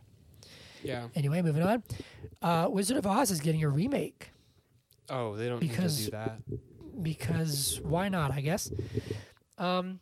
Yeah. 0.83 1.07
Anyway, 1.15 1.41
moving 1.41 1.63
on. 1.63 1.83
Uh, 2.41 2.67
Wizard 2.69 2.97
of 2.97 3.05
Oz 3.07 3.31
is 3.31 3.39
getting 3.39 3.63
a 3.63 3.69
remake 3.69 4.29
Oh, 5.09 5.35
they 5.35 5.49
don't 5.49 5.59
Because- 5.59 5.97
need 5.99 6.05
to 6.05 6.11
do 6.11 6.17
that. 6.17 7.03
because 7.03 7.79
why 7.81 8.07
not, 8.09 8.31
I 8.31 8.41
guess. 8.41 8.71
Um, 9.57 9.99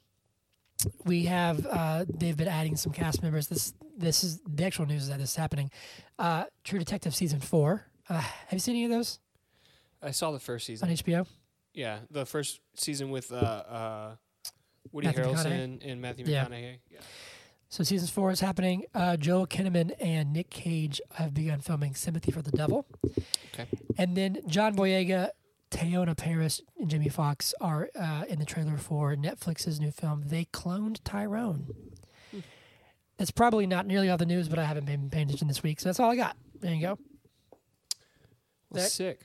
we 1.05 1.25
have 1.25 1.65
uh, 1.65 2.05
they've 2.07 2.37
been 2.37 2.47
adding 2.47 2.75
some 2.75 2.91
cast 2.91 3.21
members. 3.21 3.47
This 3.47 3.73
this 3.97 4.23
is 4.23 4.39
the 4.47 4.63
actual 4.65 4.85
news 4.87 5.07
that 5.09 5.19
this 5.19 5.31
is 5.31 5.35
happening. 5.35 5.69
Uh, 6.17 6.45
True 6.63 6.79
Detective 6.79 7.13
season 7.15 7.39
four 7.39 7.85
Uh, 8.09 8.19
have 8.19 8.53
you 8.53 8.59
seen 8.59 8.75
any 8.75 8.85
of 8.85 8.91
those 8.91 9.19
I 10.01 10.11
saw 10.11 10.31
the 10.31 10.39
first 10.39 10.65
season. 10.65 10.89
on 10.89 10.95
HBO? 10.95 11.27
Yeah, 11.73 11.99
the 12.09 12.25
first 12.25 12.61
season 12.75 13.11
with 13.11 13.31
uh, 13.31 13.35
uh, 13.35 14.15
Woody 14.91 15.07
Matthew 15.07 15.23
Harrelson 15.25 15.79
and 15.89 16.01
Matthew 16.01 16.25
Yeah. 16.25 16.45
McConaughey. 16.45 16.77
Yeah. 16.89 16.99
So 17.71 17.85
season 17.85 18.09
four 18.09 18.31
is 18.31 18.41
happening. 18.41 18.83
Uh, 18.93 19.15
Joel 19.15 19.47
Kinnaman 19.47 19.93
and 20.01 20.33
Nick 20.33 20.49
Cage 20.49 20.99
have 21.13 21.33
begun 21.33 21.61
filming 21.61 21.95
Sympathy 21.95 22.29
for 22.29 22.41
the 22.41 22.51
Devil. 22.51 22.85
Okay. 23.53 23.65
And 23.97 24.17
then 24.17 24.39
John 24.45 24.75
Boyega, 24.75 25.29
Teyonah 25.71 26.17
Parris, 26.17 26.59
and 26.77 26.89
Jamie 26.89 27.07
Foxx 27.07 27.53
are 27.61 27.89
uh, 27.97 28.25
in 28.27 28.39
the 28.39 28.45
trailer 28.45 28.75
for 28.75 29.15
Netflix's 29.15 29.79
new 29.79 29.89
film. 29.89 30.23
They 30.25 30.43
cloned 30.51 30.99
Tyrone. 31.05 31.67
Hmm. 32.31 32.39
It's 33.17 33.31
probably 33.31 33.65
not 33.65 33.85
nearly 33.85 34.09
all 34.09 34.17
the 34.17 34.25
news, 34.25 34.49
but 34.49 34.59
I 34.59 34.65
haven't 34.65 34.85
been 34.85 35.09
paying 35.09 35.27
attention 35.27 35.47
this 35.47 35.63
week, 35.63 35.79
so 35.79 35.87
that's 35.87 35.99
all 36.01 36.11
I 36.11 36.17
got. 36.17 36.35
There 36.59 36.73
you 36.73 36.81
go. 36.81 36.99
Well, 38.69 38.83
Zach? 38.83 38.91
sick. 38.91 39.21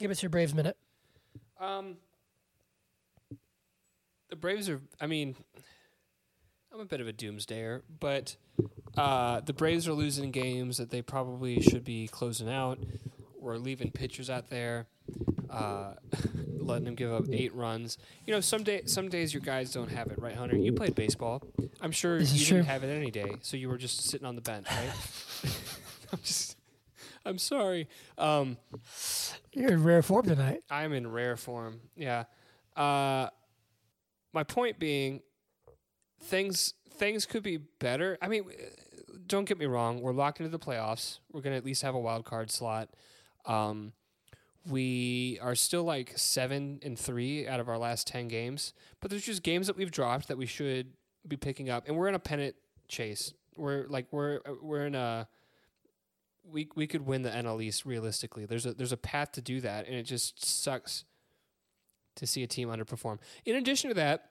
Give 0.00 0.10
us 0.10 0.20
your 0.20 0.30
Braves 0.30 0.52
minute. 0.52 0.76
Um, 1.60 1.98
the 4.30 4.36
Braves 4.36 4.68
are. 4.68 4.80
I 5.00 5.06
mean, 5.06 5.36
I'm 6.72 6.80
a 6.80 6.84
bit 6.84 7.00
of 7.00 7.08
a 7.08 7.12
doomsdayer, 7.12 7.82
but 8.00 8.36
uh, 8.96 9.40
the 9.40 9.52
Braves 9.52 9.88
are 9.88 9.92
losing 9.92 10.30
games 10.30 10.76
that 10.76 10.90
they 10.90 11.02
probably 11.02 11.60
should 11.60 11.84
be 11.84 12.08
closing 12.08 12.48
out. 12.48 12.78
We're 13.40 13.56
leaving 13.56 13.90
pitchers 13.90 14.28
out 14.28 14.50
there, 14.50 14.86
uh, 15.48 15.94
letting 16.58 16.84
them 16.84 16.94
give 16.94 17.12
up 17.12 17.24
eight 17.32 17.54
runs. 17.54 17.96
You 18.26 18.34
know, 18.34 18.40
some 18.40 18.62
day, 18.62 18.82
some 18.84 19.08
days 19.08 19.32
your 19.32 19.40
guys 19.40 19.72
don't 19.72 19.90
have 19.90 20.08
it, 20.08 20.18
right, 20.20 20.34
Hunter? 20.36 20.56
You 20.56 20.72
played 20.72 20.94
baseball. 20.94 21.42
I'm 21.80 21.92
sure 21.92 22.18
This 22.18 22.32
you 22.34 22.40
didn't 22.46 22.64
true. 22.64 22.72
have 22.72 22.84
it 22.84 22.88
any 22.94 23.10
day, 23.10 23.36
so 23.40 23.56
you 23.56 23.68
were 23.68 23.78
just 23.78 24.02
sitting 24.08 24.26
on 24.26 24.34
the 24.34 24.42
bench, 24.42 24.66
right? 24.70 24.92
I'm 26.12 26.18
just. 26.22 26.56
I'm 27.24 27.38
sorry. 27.38 27.88
Um, 28.16 28.56
You're 29.52 29.72
in 29.72 29.82
rare 29.84 30.02
form 30.02 30.24
tonight. 30.26 30.62
I'm 30.70 30.92
in 30.94 31.10
rare 31.10 31.36
form. 31.36 31.80
Yeah. 31.94 32.24
Uh, 32.74 33.28
my 34.32 34.44
point 34.44 34.78
being, 34.78 35.20
things 36.20 36.74
things 36.90 37.26
could 37.26 37.42
be 37.42 37.56
better. 37.56 38.18
I 38.20 38.28
mean, 38.28 38.44
don't 39.26 39.44
get 39.44 39.58
me 39.58 39.66
wrong. 39.66 40.00
We're 40.00 40.12
locked 40.12 40.40
into 40.40 40.50
the 40.50 40.58
playoffs. 40.58 41.18
We're 41.32 41.40
gonna 41.40 41.56
at 41.56 41.64
least 41.64 41.82
have 41.82 41.94
a 41.94 42.00
wild 42.00 42.24
card 42.24 42.50
slot. 42.50 42.90
Um, 43.46 43.92
we 44.66 45.38
are 45.40 45.54
still 45.54 45.84
like 45.84 46.12
seven 46.16 46.80
and 46.82 46.98
three 46.98 47.46
out 47.46 47.60
of 47.60 47.68
our 47.68 47.78
last 47.78 48.06
ten 48.06 48.28
games, 48.28 48.74
but 49.00 49.10
there's 49.10 49.24
just 49.24 49.42
games 49.42 49.66
that 49.66 49.76
we've 49.76 49.90
dropped 49.90 50.28
that 50.28 50.36
we 50.36 50.46
should 50.46 50.92
be 51.26 51.36
picking 51.36 51.70
up, 51.70 51.86
and 51.86 51.96
we're 51.96 52.08
in 52.08 52.14
a 52.14 52.20
pennant 52.20 52.56
chase. 52.88 53.32
We're 53.56 53.86
like 53.88 54.06
we're 54.10 54.40
we're 54.60 54.86
in 54.86 54.94
a 54.94 55.28
we 56.50 56.68
we 56.74 56.86
could 56.86 57.06
win 57.06 57.22
the 57.22 57.30
NL 57.30 57.62
East 57.62 57.84
realistically. 57.84 58.46
There's 58.46 58.66
a 58.66 58.74
there's 58.74 58.92
a 58.92 58.98
path 58.98 59.32
to 59.32 59.40
do 59.40 59.60
that, 59.60 59.86
and 59.86 59.94
it 59.94 60.04
just 60.04 60.44
sucks 60.44 61.04
to 62.16 62.26
see 62.26 62.42
a 62.42 62.46
team 62.46 62.68
underperform. 62.68 63.18
In 63.44 63.56
addition 63.56 63.88
to 63.88 63.94
that, 63.94 64.30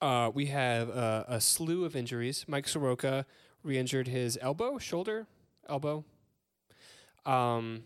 uh, 0.00 0.30
we 0.32 0.46
have 0.46 0.90
uh, 0.90 1.24
a 1.28 1.40
slew 1.40 1.84
of 1.84 1.96
injuries. 1.96 2.44
Mike 2.48 2.68
Soroka 2.68 3.26
re-injured 3.62 4.08
his 4.08 4.38
elbow, 4.40 4.78
shoulder, 4.78 5.26
elbow. 5.68 6.04
Um, 7.24 7.82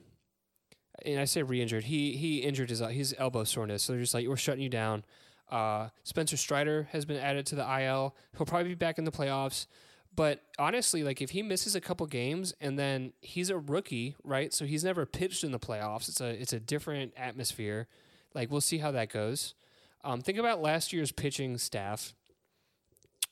and 1.04 1.18
I 1.18 1.24
say 1.24 1.42
re-injured. 1.42 1.84
He 1.84 2.16
he 2.16 2.38
injured 2.38 2.70
his 2.70 2.80
his 2.80 3.14
elbow 3.18 3.44
soreness. 3.44 3.82
So 3.82 3.92
they're 3.92 4.02
just 4.02 4.14
like 4.14 4.26
we're 4.26 4.36
shutting 4.36 4.62
you 4.62 4.68
down. 4.68 5.04
Uh, 5.48 5.88
Spencer 6.04 6.36
Strider 6.36 6.88
has 6.92 7.04
been 7.04 7.16
added 7.16 7.46
to 7.46 7.54
the 7.54 7.82
IL. 7.82 8.14
He'll 8.36 8.46
probably 8.46 8.68
be 8.68 8.74
back 8.74 8.98
in 8.98 9.04
the 9.04 9.10
playoffs. 9.10 9.66
But 10.14 10.42
honestly, 10.58 11.02
like 11.02 11.22
if 11.22 11.30
he 11.30 11.42
misses 11.42 11.74
a 11.74 11.80
couple 11.80 12.06
games 12.06 12.52
and 12.60 12.78
then 12.78 13.12
he's 13.20 13.48
a 13.48 13.58
rookie, 13.58 14.16
right? 14.24 14.52
So 14.52 14.64
he's 14.64 14.84
never 14.84 15.06
pitched 15.06 15.44
in 15.44 15.52
the 15.52 15.58
playoffs. 15.58 16.08
It's 16.08 16.20
a 16.20 16.28
it's 16.28 16.52
a 16.52 16.60
different 16.60 17.12
atmosphere. 17.16 17.86
Like 18.34 18.50
we'll 18.50 18.60
see 18.60 18.78
how 18.78 18.90
that 18.92 19.10
goes. 19.10 19.54
Um, 20.02 20.20
think 20.20 20.38
about 20.38 20.62
last 20.62 20.92
year's 20.92 21.12
pitching 21.12 21.58
staff. 21.58 22.14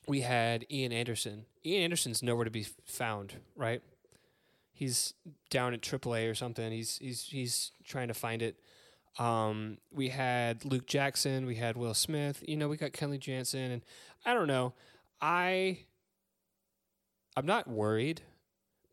We 0.07 0.21
had 0.21 0.65
Ian 0.71 0.91
Anderson. 0.91 1.45
Ian 1.65 1.83
Anderson's 1.83 2.23
nowhere 2.23 2.45
to 2.45 2.51
be 2.51 2.65
found, 2.85 3.35
right? 3.55 3.81
He's 4.71 5.13
down 5.49 5.73
at 5.73 5.81
AAA 5.81 6.29
or 6.29 6.35
something. 6.35 6.71
He's 6.71 6.97
he's 6.99 7.23
he's 7.23 7.71
trying 7.83 8.07
to 8.07 8.13
find 8.13 8.41
it. 8.41 8.59
Um, 9.17 9.77
we 9.91 10.09
had 10.09 10.63
Luke 10.63 10.87
Jackson. 10.87 11.45
We 11.45 11.55
had 11.55 11.75
Will 11.75 11.93
Smith. 11.93 12.43
You 12.47 12.55
know, 12.55 12.69
we 12.69 12.77
got 12.77 12.91
Kenley 12.91 13.19
Jansen, 13.19 13.71
and 13.71 13.81
I 14.25 14.33
don't 14.33 14.47
know. 14.47 14.73
I 15.21 15.79
I'm 17.35 17.45
not 17.45 17.67
worried, 17.67 18.21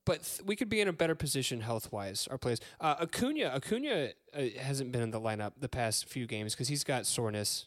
but 0.06 0.22
th- 0.22 0.46
we 0.46 0.56
could 0.56 0.70
be 0.70 0.80
in 0.80 0.88
a 0.88 0.92
better 0.92 1.14
position 1.14 1.60
health 1.60 1.92
wise. 1.92 2.26
Our 2.30 2.38
players, 2.38 2.60
uh, 2.80 2.94
Acuna, 3.00 3.52
Acuna 3.54 4.10
uh, 4.34 4.42
hasn't 4.58 4.92
been 4.92 5.02
in 5.02 5.10
the 5.10 5.20
lineup 5.20 5.52
the 5.60 5.68
past 5.68 6.08
few 6.08 6.26
games 6.26 6.54
because 6.54 6.68
he's 6.68 6.84
got 6.84 7.04
soreness 7.04 7.66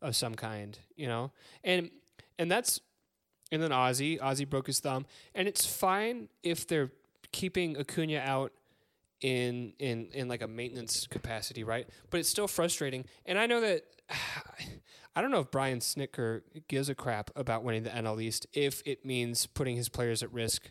of 0.00 0.16
some 0.16 0.34
kind, 0.34 0.78
you 0.96 1.06
know, 1.06 1.32
and 1.62 1.90
and 2.38 2.50
that's 2.50 2.80
and 3.52 3.62
then 3.62 3.72
Ozzy, 3.72 4.18
Ozzy 4.20 4.48
broke 4.48 4.68
his 4.68 4.80
thumb, 4.80 5.04
and 5.34 5.46
it's 5.46 5.66
fine 5.66 6.28
if 6.42 6.66
they're 6.66 6.92
keeping 7.32 7.76
Acuna 7.76 8.20
out 8.20 8.52
in 9.20 9.74
in 9.78 10.08
in 10.12 10.28
like 10.28 10.40
a 10.40 10.48
maintenance 10.48 11.06
capacity, 11.06 11.64
right? 11.64 11.86
But 12.10 12.20
it's 12.20 12.28
still 12.28 12.48
frustrating, 12.48 13.04
and 13.26 13.38
I 13.38 13.46
know 13.46 13.60
that. 13.60 13.84
I 15.16 15.22
don't 15.22 15.32
know 15.32 15.40
if 15.40 15.50
Brian 15.50 15.80
Snitker 15.80 16.42
gives 16.68 16.88
a 16.88 16.94
crap 16.94 17.32
about 17.34 17.64
winning 17.64 17.82
the 17.82 17.90
NL 17.90 18.22
East 18.22 18.46
if 18.52 18.80
it 18.86 19.04
means 19.04 19.44
putting 19.44 19.74
his 19.74 19.88
players 19.88 20.22
at 20.22 20.32
risk 20.32 20.70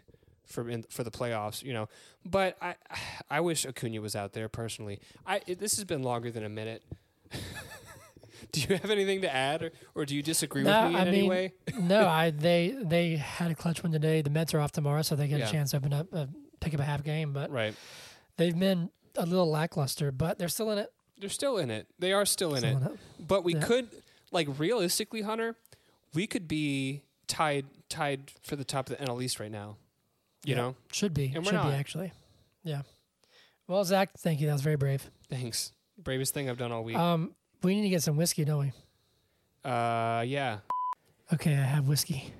for 0.49 0.69
in, 0.69 0.83
for 0.89 1.03
the 1.03 1.11
playoffs, 1.11 1.63
you 1.63 1.73
know. 1.73 1.87
But 2.25 2.57
I 2.61 2.75
I 3.29 3.39
wish 3.41 3.65
Acuna 3.65 4.01
was 4.01 4.15
out 4.15 4.33
there 4.33 4.49
personally. 4.49 4.99
I 5.25 5.41
it, 5.47 5.59
this 5.59 5.75
has 5.77 5.85
been 5.85 6.03
longer 6.03 6.31
than 6.31 6.43
a 6.43 6.49
minute. 6.49 6.83
do 8.51 8.61
you 8.61 8.67
have 8.77 8.89
anything 8.89 9.21
to 9.21 9.33
add, 9.33 9.61
or, 9.63 9.71
or 9.95 10.05
do 10.05 10.15
you 10.15 10.23
disagree 10.23 10.63
No, 10.63 10.83
with 10.83 10.93
me 10.93 10.99
in 11.01 11.07
I 11.07 11.07
any 11.09 11.27
way? 11.27 11.53
no, 11.79 12.07
I 12.07 12.31
they 12.31 12.75
they 12.81 13.15
had 13.17 13.51
a 13.51 13.55
clutch 13.55 13.83
one 13.83 13.91
today. 13.91 14.21
The 14.21 14.29
Mets 14.29 14.53
are 14.53 14.59
off 14.59 14.71
tomorrow, 14.71 15.01
so 15.01 15.15
they 15.15 15.27
get 15.27 15.39
Yeah. 15.39 15.49
a 15.49 15.51
chance 15.51 15.71
to 15.71 15.77
open 15.77 15.93
up, 15.93 16.07
uh, 16.13 16.25
pick 16.59 16.73
up 16.73 16.79
a 16.79 16.83
half 16.85 17.03
game. 17.03 17.33
But 17.33 17.51
Right, 17.51 17.75
they've 18.37 18.57
been 18.57 18.89
a 19.15 19.25
little 19.25 19.49
lackluster, 19.49 20.11
but 20.11 20.39
they're 20.39 20.47
still 20.49 20.71
in 20.71 20.77
it. 20.77 20.91
they're 21.19 21.29
still 21.29 21.57
in 21.57 21.69
it. 21.69 21.87
They 21.99 22.13
are 22.13 22.25
still 22.25 22.55
in 22.55 22.63
it. 22.63 22.71
In 22.77 22.83
it. 22.83 22.91
But 23.19 23.43
we 23.43 23.53
Yeah. 23.55 23.61
could, 23.61 23.89
like, 24.31 24.47
realistically, 24.57 25.21
Hunter, 25.21 25.57
we 26.13 26.25
could 26.27 26.47
be 26.47 27.03
tied 27.27 27.65
tied 27.89 28.31
for 28.41 28.55
the 28.55 28.63
top 28.63 28.89
of 28.89 28.97
the 28.97 29.03
NL 29.03 29.21
East 29.21 29.39
right 29.39 29.51
now. 29.51 29.75
You 30.43 30.51
Yeah. 30.55 30.61
know, 30.61 30.75
Should 30.91 31.13
be. 31.13 31.31
And 31.35 31.45
Should 31.45 31.53
not. 31.55 31.67
be 31.69 31.73
actually. 31.75 32.11
Yeah. 32.63 32.83
Well, 33.67 33.83
Zach, 33.83 34.11
thank 34.17 34.39
you. 34.41 34.47
That 34.47 34.53
was 34.53 34.61
very 34.61 34.77
brave. 34.77 35.09
thanks. 35.29 35.73
Bravest 35.97 36.33
thing 36.33 36.49
I've 36.49 36.57
done 36.57 36.71
all 36.71 36.83
week. 36.83 36.95
Um, 36.95 37.35
we 37.61 37.75
need 37.75 37.81
to 37.81 37.89
get 37.89 38.01
some 38.01 38.15
whiskey, 38.15 38.45
don't 38.45 38.59
we? 38.59 39.69
Uh, 39.69 40.21
yeah. 40.21 40.59
Okay, 41.33 41.51
I 41.51 41.61
have 41.61 41.87
whiskey. 41.89 42.33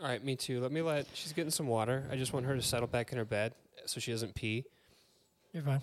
All 0.00 0.06
right, 0.06 0.22
me 0.22 0.36
too. 0.36 0.60
Let 0.60 0.70
me 0.70 0.82
let. 0.82 1.06
She's 1.14 1.32
getting 1.32 1.50
some 1.50 1.66
water. 1.66 2.06
I 2.10 2.16
just 2.16 2.32
want 2.32 2.46
her 2.46 2.54
to 2.54 2.62
settle 2.62 2.86
back 2.86 3.10
in 3.12 3.18
her 3.18 3.24
bed 3.24 3.54
so 3.86 3.98
she 3.98 4.12
doesn't 4.12 4.34
pee. 4.36 4.64
You're 5.52 5.64
fine. 5.64 5.80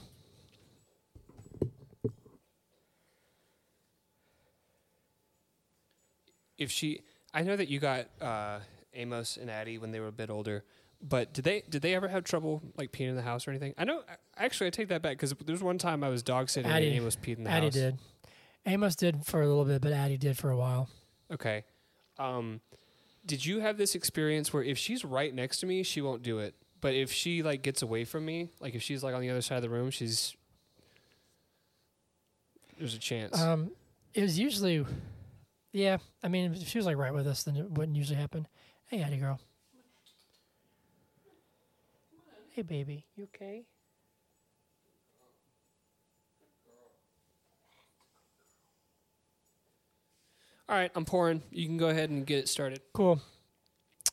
If 6.57 6.71
she, 6.71 7.01
I 7.33 7.41
know 7.43 7.55
that 7.55 7.67
you 7.67 7.79
got 7.79 8.05
uh, 8.21 8.59
Amos 8.95 9.37
and 9.37 9.49
Addie 9.49 9.77
when 9.77 9.91
they 9.91 9.99
were 9.99 10.07
a 10.07 10.11
bit 10.11 10.29
older, 10.29 10.63
but 11.01 11.33
did 11.33 11.43
they 11.45 11.63
did 11.69 11.81
they 11.81 11.95
ever 11.95 12.07
have 12.07 12.23
trouble 12.23 12.61
like 12.77 12.91
peeing 12.91 13.09
in 13.09 13.15
the 13.15 13.21
house 13.21 13.47
or 13.47 13.51
anything? 13.51 13.73
I 13.77 13.83
know. 13.85 14.03
Actually, 14.37 14.67
I 14.67 14.69
take 14.71 14.87
that 14.89 15.01
back 15.01 15.17
because 15.17 15.31
there 15.45 15.53
was 15.53 15.63
one 15.63 15.77
time 15.77 16.03
I 16.03 16.09
was 16.09 16.23
dog 16.23 16.49
sitting 16.49 16.71
Addie- 16.71 16.87
and 16.87 16.95
Amos 16.97 17.15
peed 17.15 17.37
in 17.37 17.43
the 17.43 17.49
house. 17.49 17.57
Addie 17.57 17.65
house. 17.67 17.73
did. 17.73 17.97
Amos 18.65 18.95
did 18.95 19.25
for 19.25 19.41
a 19.41 19.47
little 19.47 19.65
bit, 19.65 19.81
but 19.81 19.91
Addie 19.91 20.17
did 20.17 20.37
for 20.37 20.49
a 20.49 20.57
while. 20.57 20.89
Okay. 21.31 21.63
Um, 22.17 22.61
did 23.25 23.45
you 23.45 23.59
have 23.59 23.77
this 23.77 23.95
experience 23.95 24.53
where 24.53 24.63
if 24.63 24.77
she's 24.77 25.03
right 25.03 25.33
next 25.33 25.59
to 25.59 25.65
me, 25.65 25.83
she 25.83 26.01
won't 26.01 26.23
do 26.23 26.39
it, 26.39 26.55
but 26.79 26.93
if 26.93 27.11
she 27.11 27.43
like 27.43 27.61
gets 27.61 27.81
away 27.81 28.05
from 28.05 28.25
me, 28.25 28.49
like 28.59 28.75
if 28.75 28.81
she's 28.81 29.03
like 29.03 29.13
on 29.15 29.21
the 29.21 29.29
other 29.29 29.41
side 29.41 29.57
of 29.57 29.61
the 29.63 29.69
room, 29.69 29.89
she's 29.91 30.35
there's 32.77 32.95
a 32.95 32.99
chance. 32.99 33.39
Um, 33.39 33.71
it 34.13 34.21
was 34.21 34.37
usually, 34.37 34.85
yeah. 35.71 35.97
I 36.23 36.27
mean, 36.27 36.53
if 36.53 36.67
she 36.67 36.77
was 36.77 36.85
like 36.85 36.97
right 36.97 37.13
with 37.13 37.27
us, 37.27 37.43
then 37.43 37.55
it 37.55 37.69
wouldn't 37.71 37.97
usually 37.97 38.19
happen. 38.19 38.47
Hey, 38.93 39.01
Addie 39.01 39.17
girl. 39.17 39.39
Hey, 42.51 42.61
baby, 42.61 43.07
you 43.15 43.23
okay? 43.23 43.65
All 50.69 50.75
right, 50.75 50.91
I'm 50.93 51.05
pouring. 51.05 51.41
You 51.49 51.65
can 51.65 51.77
go 51.77 51.89
ahead 51.89 52.11
and 52.11 52.23
get 52.23 52.37
it 52.37 52.47
started. 52.47 52.81
Cool. 52.93 53.19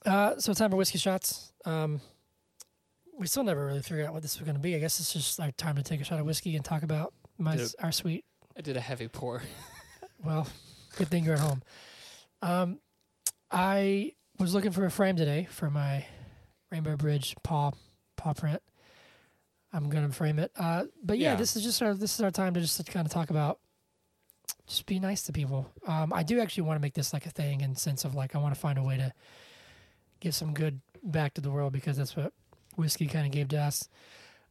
Uh, 0.07 0.39
so 0.39 0.55
time 0.55 0.71
for 0.71 0.77
whiskey 0.77 0.97
shots. 0.97 1.53
Um, 1.67 2.01
we 3.19 3.27
still 3.27 3.45
never 3.45 3.67
really 3.67 3.83
figured 3.83 4.07
out 4.07 4.15
what 4.15 4.23
this 4.23 4.39
was 4.39 4.47
going 4.47 4.57
to 4.57 4.63
be. 4.63 4.75
I 4.75 4.79
guess 4.79 4.99
it's 4.99 5.13
just 5.13 5.39
like 5.39 5.59
time 5.59 5.77
to 5.77 5.83
take 5.83 6.01
a 6.01 6.05
shot 6.05 6.21
of 6.21 6.25
whiskey 6.25 6.57
and 6.57 6.65
talk 6.65 6.85
about 6.85 7.13
my 7.37 7.55
Did 7.55 7.67
it- 7.67 7.75
our 7.83 7.93
sweet. 7.93 8.25
I 8.57 8.63
did 8.63 8.79
a 8.79 8.81
heavy 8.81 9.09
pour. 9.09 9.43
Well, 10.23 10.47
good 10.97 11.09
thing 11.09 11.25
you're 11.25 11.33
at 11.33 11.41
home. 11.41 11.63
Um, 12.43 12.79
I 13.51 14.13
was 14.41 14.55
looking 14.55 14.73
for 14.73 14.85
a 14.85 14.91
frame 14.91 15.17
today 15.17 15.47
for 15.51 15.71
my 15.71 16.07
Rainbow 16.71 16.97
Bridge 16.97 17.35
paw 17.43 17.73
paw 18.17 18.33
print. 18.33 18.63
I'm 19.73 19.89
gonna 19.89 20.11
frame 20.11 20.39
it. 20.39 20.51
Uh, 20.57 20.85
but 21.03 21.19
yeah, 21.19 21.33
Yeah. 21.33 21.37
this 21.37 21.57
is 21.57 21.63
just 21.63 21.83
our 21.83 21.95
this 21.95 22.15
is 22.15 22.21
our 22.21 22.31
time 22.31 22.55
to 22.55 22.61
just 22.61 22.85
kind 22.87 23.07
of 23.07 23.13
talk 23.13 23.31
about 23.31 23.59
just 24.67 24.87
be 24.87 24.99
nice 25.01 25.23
to 25.23 25.33
people. 25.33 25.71
Um, 25.87 26.13
I 26.13 26.23
do 26.23 26.41
actually 26.41 26.65
want 26.65 26.77
to 26.77 26.81
make 26.83 26.95
this 26.95 27.13
like 27.13 27.27
a 27.27 27.31
thing 27.31 27.61
in 27.61 27.75
sense 27.77 28.05
of 28.05 28.15
like 28.15 28.35
I 28.35 28.39
want 28.39 28.55
to 28.55 28.61
find 28.61 28.79
a 28.79 28.83
way 28.83 28.97
to 28.97 29.13
give 30.21 30.35
some 30.35 30.55
good 30.55 30.81
back 31.03 31.35
to 31.35 31.41
the 31.41 31.51
world 31.51 31.73
because 31.73 31.97
that's 31.97 32.17
what 32.17 32.33
whiskey 32.77 33.07
kind 33.07 33.27
of 33.27 33.33
gave 33.33 33.49
to 33.49 33.57
us. 33.59 33.89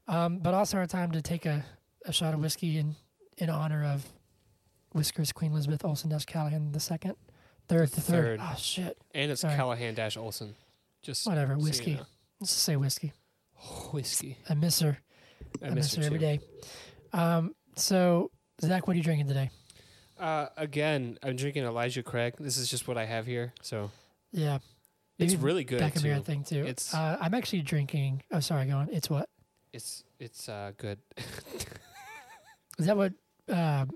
Um, 0.08 0.40
but 0.40 0.54
also 0.54 0.78
our 0.78 0.88
time 0.88 1.12
to 1.12 1.22
take 1.22 1.46
a, 1.46 1.64
a 2.06 2.12
shot 2.14 2.34
of 2.34 2.40
whiskey 2.40 2.78
in 2.78 2.96
in 3.38 3.50
honor 3.50 3.84
of 3.86 4.06
Whiskers 4.94 5.32
Queen 5.32 5.52
Elizabeth 5.52 5.86
Olsen 5.86 6.10
Dash 6.10 6.26
Callahan 6.26 6.72
the 6.72 6.80
second, 6.80 7.16
third, 7.70 7.90
the 7.90 8.02
third. 8.02 8.40
Third. 8.40 8.40
Oh 8.42 8.56
shit! 8.58 8.98
And 9.14 9.32
it's 9.32 9.42
Sorry. 9.42 9.56
Callahan 9.56 9.94
Dash 9.94 10.18
Olson. 10.18 10.56
Just 11.02 11.26
Whatever, 11.26 11.54
so 11.54 11.60
you 11.60 11.64
whiskey. 11.66 11.94
know. 11.96 12.06
Let's 12.42 12.52
just 12.54 12.64
say 12.64 12.76
whiskey. 12.76 13.14
Whiskey. 13.92 14.38
I 14.50 14.54
miss 14.56 14.80
her. 14.82 14.98
I, 15.64 15.70
miss 15.72 15.96
her 15.96 16.04
every 16.04 16.20
too. 16.20 16.26
day. 16.26 16.40
Um, 17.14 17.54
so 17.76 18.32
Zach, 18.62 18.88
what 18.88 18.94
are 18.94 18.98
you 18.98 19.04
drinking 19.04 19.28
today? 19.28 19.50
Uh, 20.20 20.48
again, 20.58 21.18
I'm 21.24 21.36
drinking 21.38 21.64
Elijah 21.64 22.04
Craig. 22.04 22.36
This 22.40 22.58
is 22.58 22.70
just 22.70 22.88
what 22.88 22.98
I 22.98 23.06
have 23.06 23.26
here, 23.26 23.54
so 23.62 23.90
Yeah, 24.34 24.60
it's 25.18 25.34
Maybe 25.34 25.44
really 25.44 25.64
good 25.64 25.80
back 25.80 25.96
of 25.96 26.02
too. 26.02 26.10
beer 26.10 26.20
thing 26.20 26.44
too. 26.44 26.60
It's- 26.62 26.94
uh, 26.94 27.18
I'm 27.22 27.34
actually 27.34 27.62
drinking. 27.62 28.24
Oh, 28.32 28.40
sorry, 28.42 28.66
go 28.68 28.76
on. 28.78 28.90
It's 28.92 29.10
what 29.10 29.30
It's 29.74 30.04
it's 30.20 30.48
uh 30.50 30.72
good. 30.78 31.00
is 32.78 32.86
that? 32.86 32.98
What 32.98 33.14
um, 33.50 33.92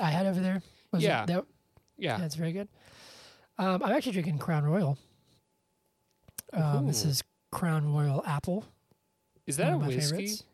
I 0.00 0.10
had 0.10 0.26
over 0.26 0.40
there? 0.40 0.60
Was 0.92 1.02
it 1.02 1.06
Yeah. 1.06 1.24
that, 1.26 1.44
Yeah. 1.98 2.16
That's 2.18 2.34
very 2.36 2.52
good. 2.52 2.68
Um, 3.58 3.82
I'm 3.82 3.92
actually 3.92 4.12
drinking 4.12 4.38
Crown 4.38 4.64
Royal. 4.64 4.96
Um, 6.52 6.86
this 6.86 7.04
is 7.04 7.22
Crown 7.50 7.92
Royal 7.92 8.22
Apple. 8.26 8.64
Is 9.46 9.56
that 9.56 9.72
a 9.72 9.76
one 9.76 9.86
of 9.86 9.90
my 9.90 9.96
whiskey? 9.96 10.10
favorites. 10.16 10.44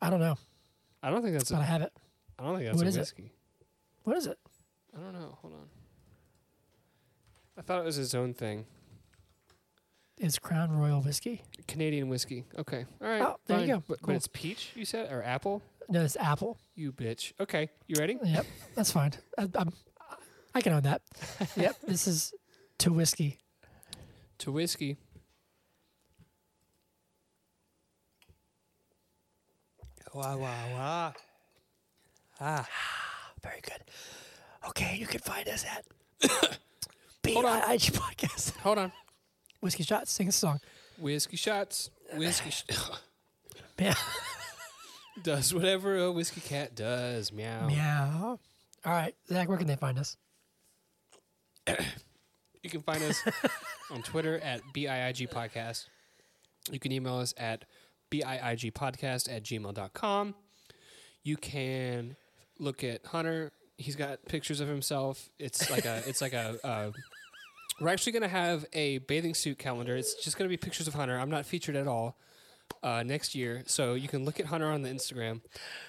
I 0.00 0.10
don't 0.10 0.20
know, 0.20 0.36
I 1.02 1.10
don't 1.10 1.22
think 1.22 1.34
that's 1.36 1.50
but 1.50 1.58
I 1.58 1.62
a. 1.62 1.66
have 1.66 1.82
it. 1.82 1.92
I 2.38 2.42
don't 2.44 2.54
think 2.56 2.66
that's 2.66 2.76
What 2.76 2.86
a 2.86 2.88
is 2.88 2.96
it? 2.96 3.00
whiskey. 3.00 3.32
What 4.04 4.16
is 4.16 4.26
it? 4.26 4.38
I 4.96 5.00
don't 5.00 5.12
know. 5.12 5.38
Hold 5.42 5.54
on. 5.54 5.68
I 7.56 7.62
thought 7.62 7.80
it 7.80 7.84
was 7.84 7.96
his 7.96 8.14
own 8.14 8.34
thing. 8.34 8.66
It's 10.18 10.38
Crown 10.38 10.70
Royal 10.72 11.00
whiskey. 11.00 11.42
Canadian 11.68 12.08
whiskey. 12.08 12.44
Okay. 12.58 12.84
All 13.00 13.08
right. 13.08 13.22
Oh, 13.22 13.36
there 13.46 13.60
you 13.60 13.66
fine. 13.66 13.74
go. 13.76 13.82
But, 13.88 14.00
Cool. 14.02 14.06
but 14.08 14.16
it's 14.16 14.28
peach, 14.28 14.72
you 14.74 14.84
said, 14.84 15.10
or 15.12 15.22
apple? 15.22 15.62
No, 15.88 16.02
it's 16.04 16.16
apple. 16.16 16.58
You 16.74 16.92
bitch. 16.92 17.32
Okay. 17.40 17.68
You 17.86 17.96
ready? 17.98 18.18
Yep, 18.22 18.46
that's 18.74 18.92
fine. 18.92 19.12
I, 19.38 19.48
I'm, 19.56 19.72
I 20.54 20.60
can 20.60 20.72
own 20.72 20.82
that. 20.82 21.02
yep, 21.56 21.76
this 21.86 22.06
is 22.06 22.34
to 22.78 22.92
whiskey. 22.92 23.38
To 24.38 24.52
whiskey. 24.52 24.96
Wow, 30.14 30.36
wow, 30.38 30.64
wow. 30.72 31.12
Ah. 32.40 32.68
Very 33.42 33.60
good. 33.62 33.82
Okay, 34.68 34.96
you 34.98 35.06
can 35.06 35.20
find 35.20 35.48
us 35.48 35.64
at 35.64 35.84
Hold 37.26 37.44
on. 37.46 37.60
BIIG 37.62 37.92
Podcast. 37.92 38.56
Hold 38.58 38.78
on. 38.78 38.92
Whiskey 39.60 39.82
shots. 39.84 40.12
Sing 40.12 40.28
a 40.28 40.32
song. 40.32 40.60
Whiskey 40.98 41.36
shots. 41.36 41.90
Whiskey 42.14 42.50
sh- 42.50 42.64
Yeah. 43.78 43.94
does 45.22 45.52
whatever 45.52 45.96
a 45.96 46.12
whiskey 46.12 46.40
cat 46.40 46.74
does. 46.76 47.32
Meow. 47.32 47.66
Meow. 47.66 48.38
All 48.84 48.92
right, 48.92 49.14
Zach, 49.28 49.48
where 49.48 49.58
can 49.58 49.66
they 49.66 49.76
find 49.76 49.98
us? 49.98 50.16
You 51.66 52.70
can 52.70 52.82
find 52.82 53.02
us 53.02 53.20
on 53.90 54.02
Twitter 54.02 54.38
at 54.38 54.60
BIIG 54.72 55.30
Podcast. 55.30 55.86
You 56.70 56.78
can 56.78 56.92
email 56.92 57.16
us 57.16 57.34
at 57.36 57.64
BIIGpodcast 58.10 59.34
at 59.34 59.42
gmail.com. 59.42 60.34
You 61.24 61.36
can 61.36 62.16
look 62.58 62.84
at 62.84 63.04
Hunter. 63.06 63.50
He's 63.76 63.96
got 63.96 64.24
pictures 64.26 64.60
of 64.60 64.68
himself. 64.68 65.28
It's 65.38 65.70
like 65.70 65.84
a, 65.84 66.02
it's 66.06 66.20
like 66.20 66.34
a, 66.34 66.56
uh, 66.62 66.90
we're 67.80 67.88
actually 67.88 68.12
going 68.12 68.22
to 68.22 68.28
have 68.28 68.64
a 68.72 68.98
bathing 68.98 69.34
suit 69.34 69.58
calendar. 69.58 69.96
It's 69.96 70.14
just 70.22 70.38
going 70.38 70.48
to 70.48 70.52
be 70.52 70.56
pictures 70.56 70.86
of 70.86 70.94
Hunter. 70.94 71.18
I'm 71.18 71.30
not 71.30 71.46
featured 71.46 71.74
at 71.74 71.88
all 71.88 72.16
uh, 72.82 73.02
next 73.02 73.34
year. 73.34 73.62
So 73.66 73.94
you 73.94 74.08
can 74.08 74.24
look 74.24 74.38
at 74.38 74.46
Hunter 74.46 74.66
on 74.70 74.82
the 74.82 74.88
Instagram 74.88 75.40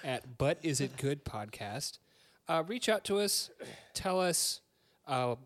at 0.02 0.38
But 0.38 0.58
Is 0.62 0.80
It 0.80 0.96
Good 0.96 1.24
Podcast. 1.24 1.98
Uh, 2.48 2.62
reach 2.66 2.88
out 2.88 3.04
to 3.04 3.20
us. 3.20 3.50
Tell 3.92 4.20
us 4.20 4.60
uh, 5.06 5.36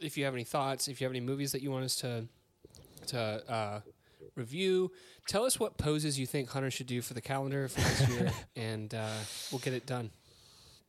if 0.00 0.16
you 0.16 0.24
have 0.24 0.34
any 0.34 0.44
thoughts, 0.44 0.88
if 0.88 1.00
you 1.00 1.04
have 1.04 1.12
any 1.12 1.20
movies 1.20 1.52
that 1.52 1.62
you 1.62 1.70
want 1.70 1.84
us 1.84 1.96
to 1.96 2.24
to 3.08 3.18
uh, 3.50 3.80
review, 4.34 4.90
tell 5.26 5.44
us 5.44 5.58
what 5.58 5.76
poses 5.78 6.18
you 6.18 6.26
think 6.26 6.50
Hunter 6.50 6.70
should 6.70 6.86
do 6.86 7.02
for 7.02 7.14
the 7.14 7.20
calendar 7.20 7.68
for 7.68 7.80
next 7.80 8.08
year, 8.08 8.32
and 8.56 8.94
uh, 8.94 9.08
we'll 9.50 9.58
get 9.60 9.72
it 9.72 9.86
done. 9.86 10.10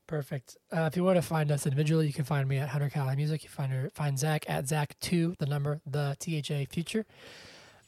Perfect. 0.07 0.57
Uh, 0.75 0.81
if 0.91 0.97
you 0.97 1.03
want 1.03 1.15
to 1.15 1.21
find 1.21 1.51
us 1.51 1.65
individually, 1.65 2.05
you 2.05 2.11
can 2.13 2.25
find 2.25 2.47
me 2.47 2.57
at 2.57 2.69
Hunter 2.69 2.89
Cali 2.89 3.15
Music. 3.15 3.43
You 3.43 3.49
find 3.49 3.71
her, 3.71 3.89
find 3.93 4.19
Zach 4.19 4.43
at 4.49 4.67
Zach 4.67 4.97
two, 4.99 5.35
the 5.39 5.45
number, 5.45 5.79
the 5.85 6.17
T 6.19 6.35
H 6.35 6.51
A 6.51 6.65
future. 6.65 7.05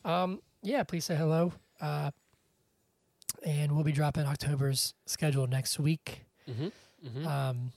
Um, 0.06 0.42
yeah, 0.62 0.84
please 0.84 1.06
say 1.06 1.16
hello. 1.16 1.54
Uh, 1.82 2.12
and 3.46 3.74
we'll 3.74 3.84
be 3.84 3.92
dropping 3.92 4.26
October's 4.26 4.94
schedule 5.06 5.48
next 5.48 5.80
week. 5.80 6.22
Mm-hmm. 6.50 6.68
Mm-hmm. 7.06 7.28
Um, 7.28 7.72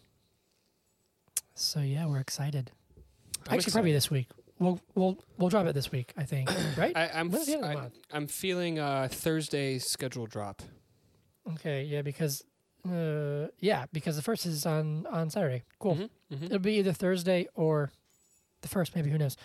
so 1.55 1.81
yeah, 1.81 2.07
we're 2.07 2.21
excited. 2.21 2.71
Actually, 3.51 3.73
probably 3.73 3.93
this 3.93 4.11
week. 4.11 4.29
We'll 4.59 4.81
we'll 4.95 5.19
we'll 5.39 5.49
drop 5.51 5.67
it 5.67 5.75
this 5.75 5.93
week. 5.93 6.13
I 6.17 6.25
think. 6.25 6.51
Right? 6.77 6.97
I, 6.97 7.07
the 7.07 7.39
f- 7.39 7.49
end 7.49 7.65
of 7.65 7.71
the 7.73 7.79
I? 7.79 7.91
I'm 8.13 8.27
feeling 8.27 8.79
uh, 8.79 9.09
Thursday 9.11 9.79
schedule 9.79 10.27
drop. 10.27 10.63
okay. 11.55 11.85
Yeah, 11.85 12.03
because 12.03 12.43
uh, 12.89 13.49
yeah, 13.61 13.87
because 13.93 14.17
the 14.17 14.23
first 14.23 14.47
is 14.47 14.65
on 14.67 15.07
on 15.07 15.31
Saturday. 15.31 15.63
Cool. 15.79 15.97
Mhm, 15.97 16.11
mhm. 16.33 16.43
It'll 16.45 16.59
be 16.59 16.75
either 16.79 16.93
Thursday 16.93 17.47
or 17.55 17.91
the 18.63 18.69
first, 18.69 18.95
maybe. 18.95 19.11
Who 19.11 19.19
knows? 19.19 19.37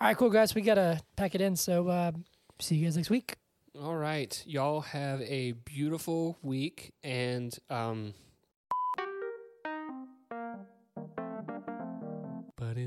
All 0.00 0.08
right, 0.08 0.16
cool 0.16 0.30
guys. 0.30 0.54
We 0.54 0.62
gotta 0.62 1.00
pack 1.16 1.34
it 1.34 1.40
in. 1.40 1.56
So 1.56 1.88
uh, 1.88 2.12
see 2.60 2.76
you 2.76 2.84
guys 2.86 2.96
next 2.96 3.10
week. 3.10 3.36
All 3.80 3.96
right, 3.96 4.42
y'all 4.46 4.80
have 4.80 5.20
a 5.22 5.52
beautiful 5.52 6.38
week, 6.42 6.92
and 7.04 7.56
um. 7.68 8.14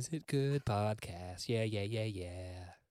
Is 0.04 0.10
it 0.12 0.28
good 0.28 0.66
podcast? 0.66 1.48
Yeah, 1.48 1.64
yeah, 1.64 1.84
yeah, 1.88 2.04
yeah. 2.04 2.83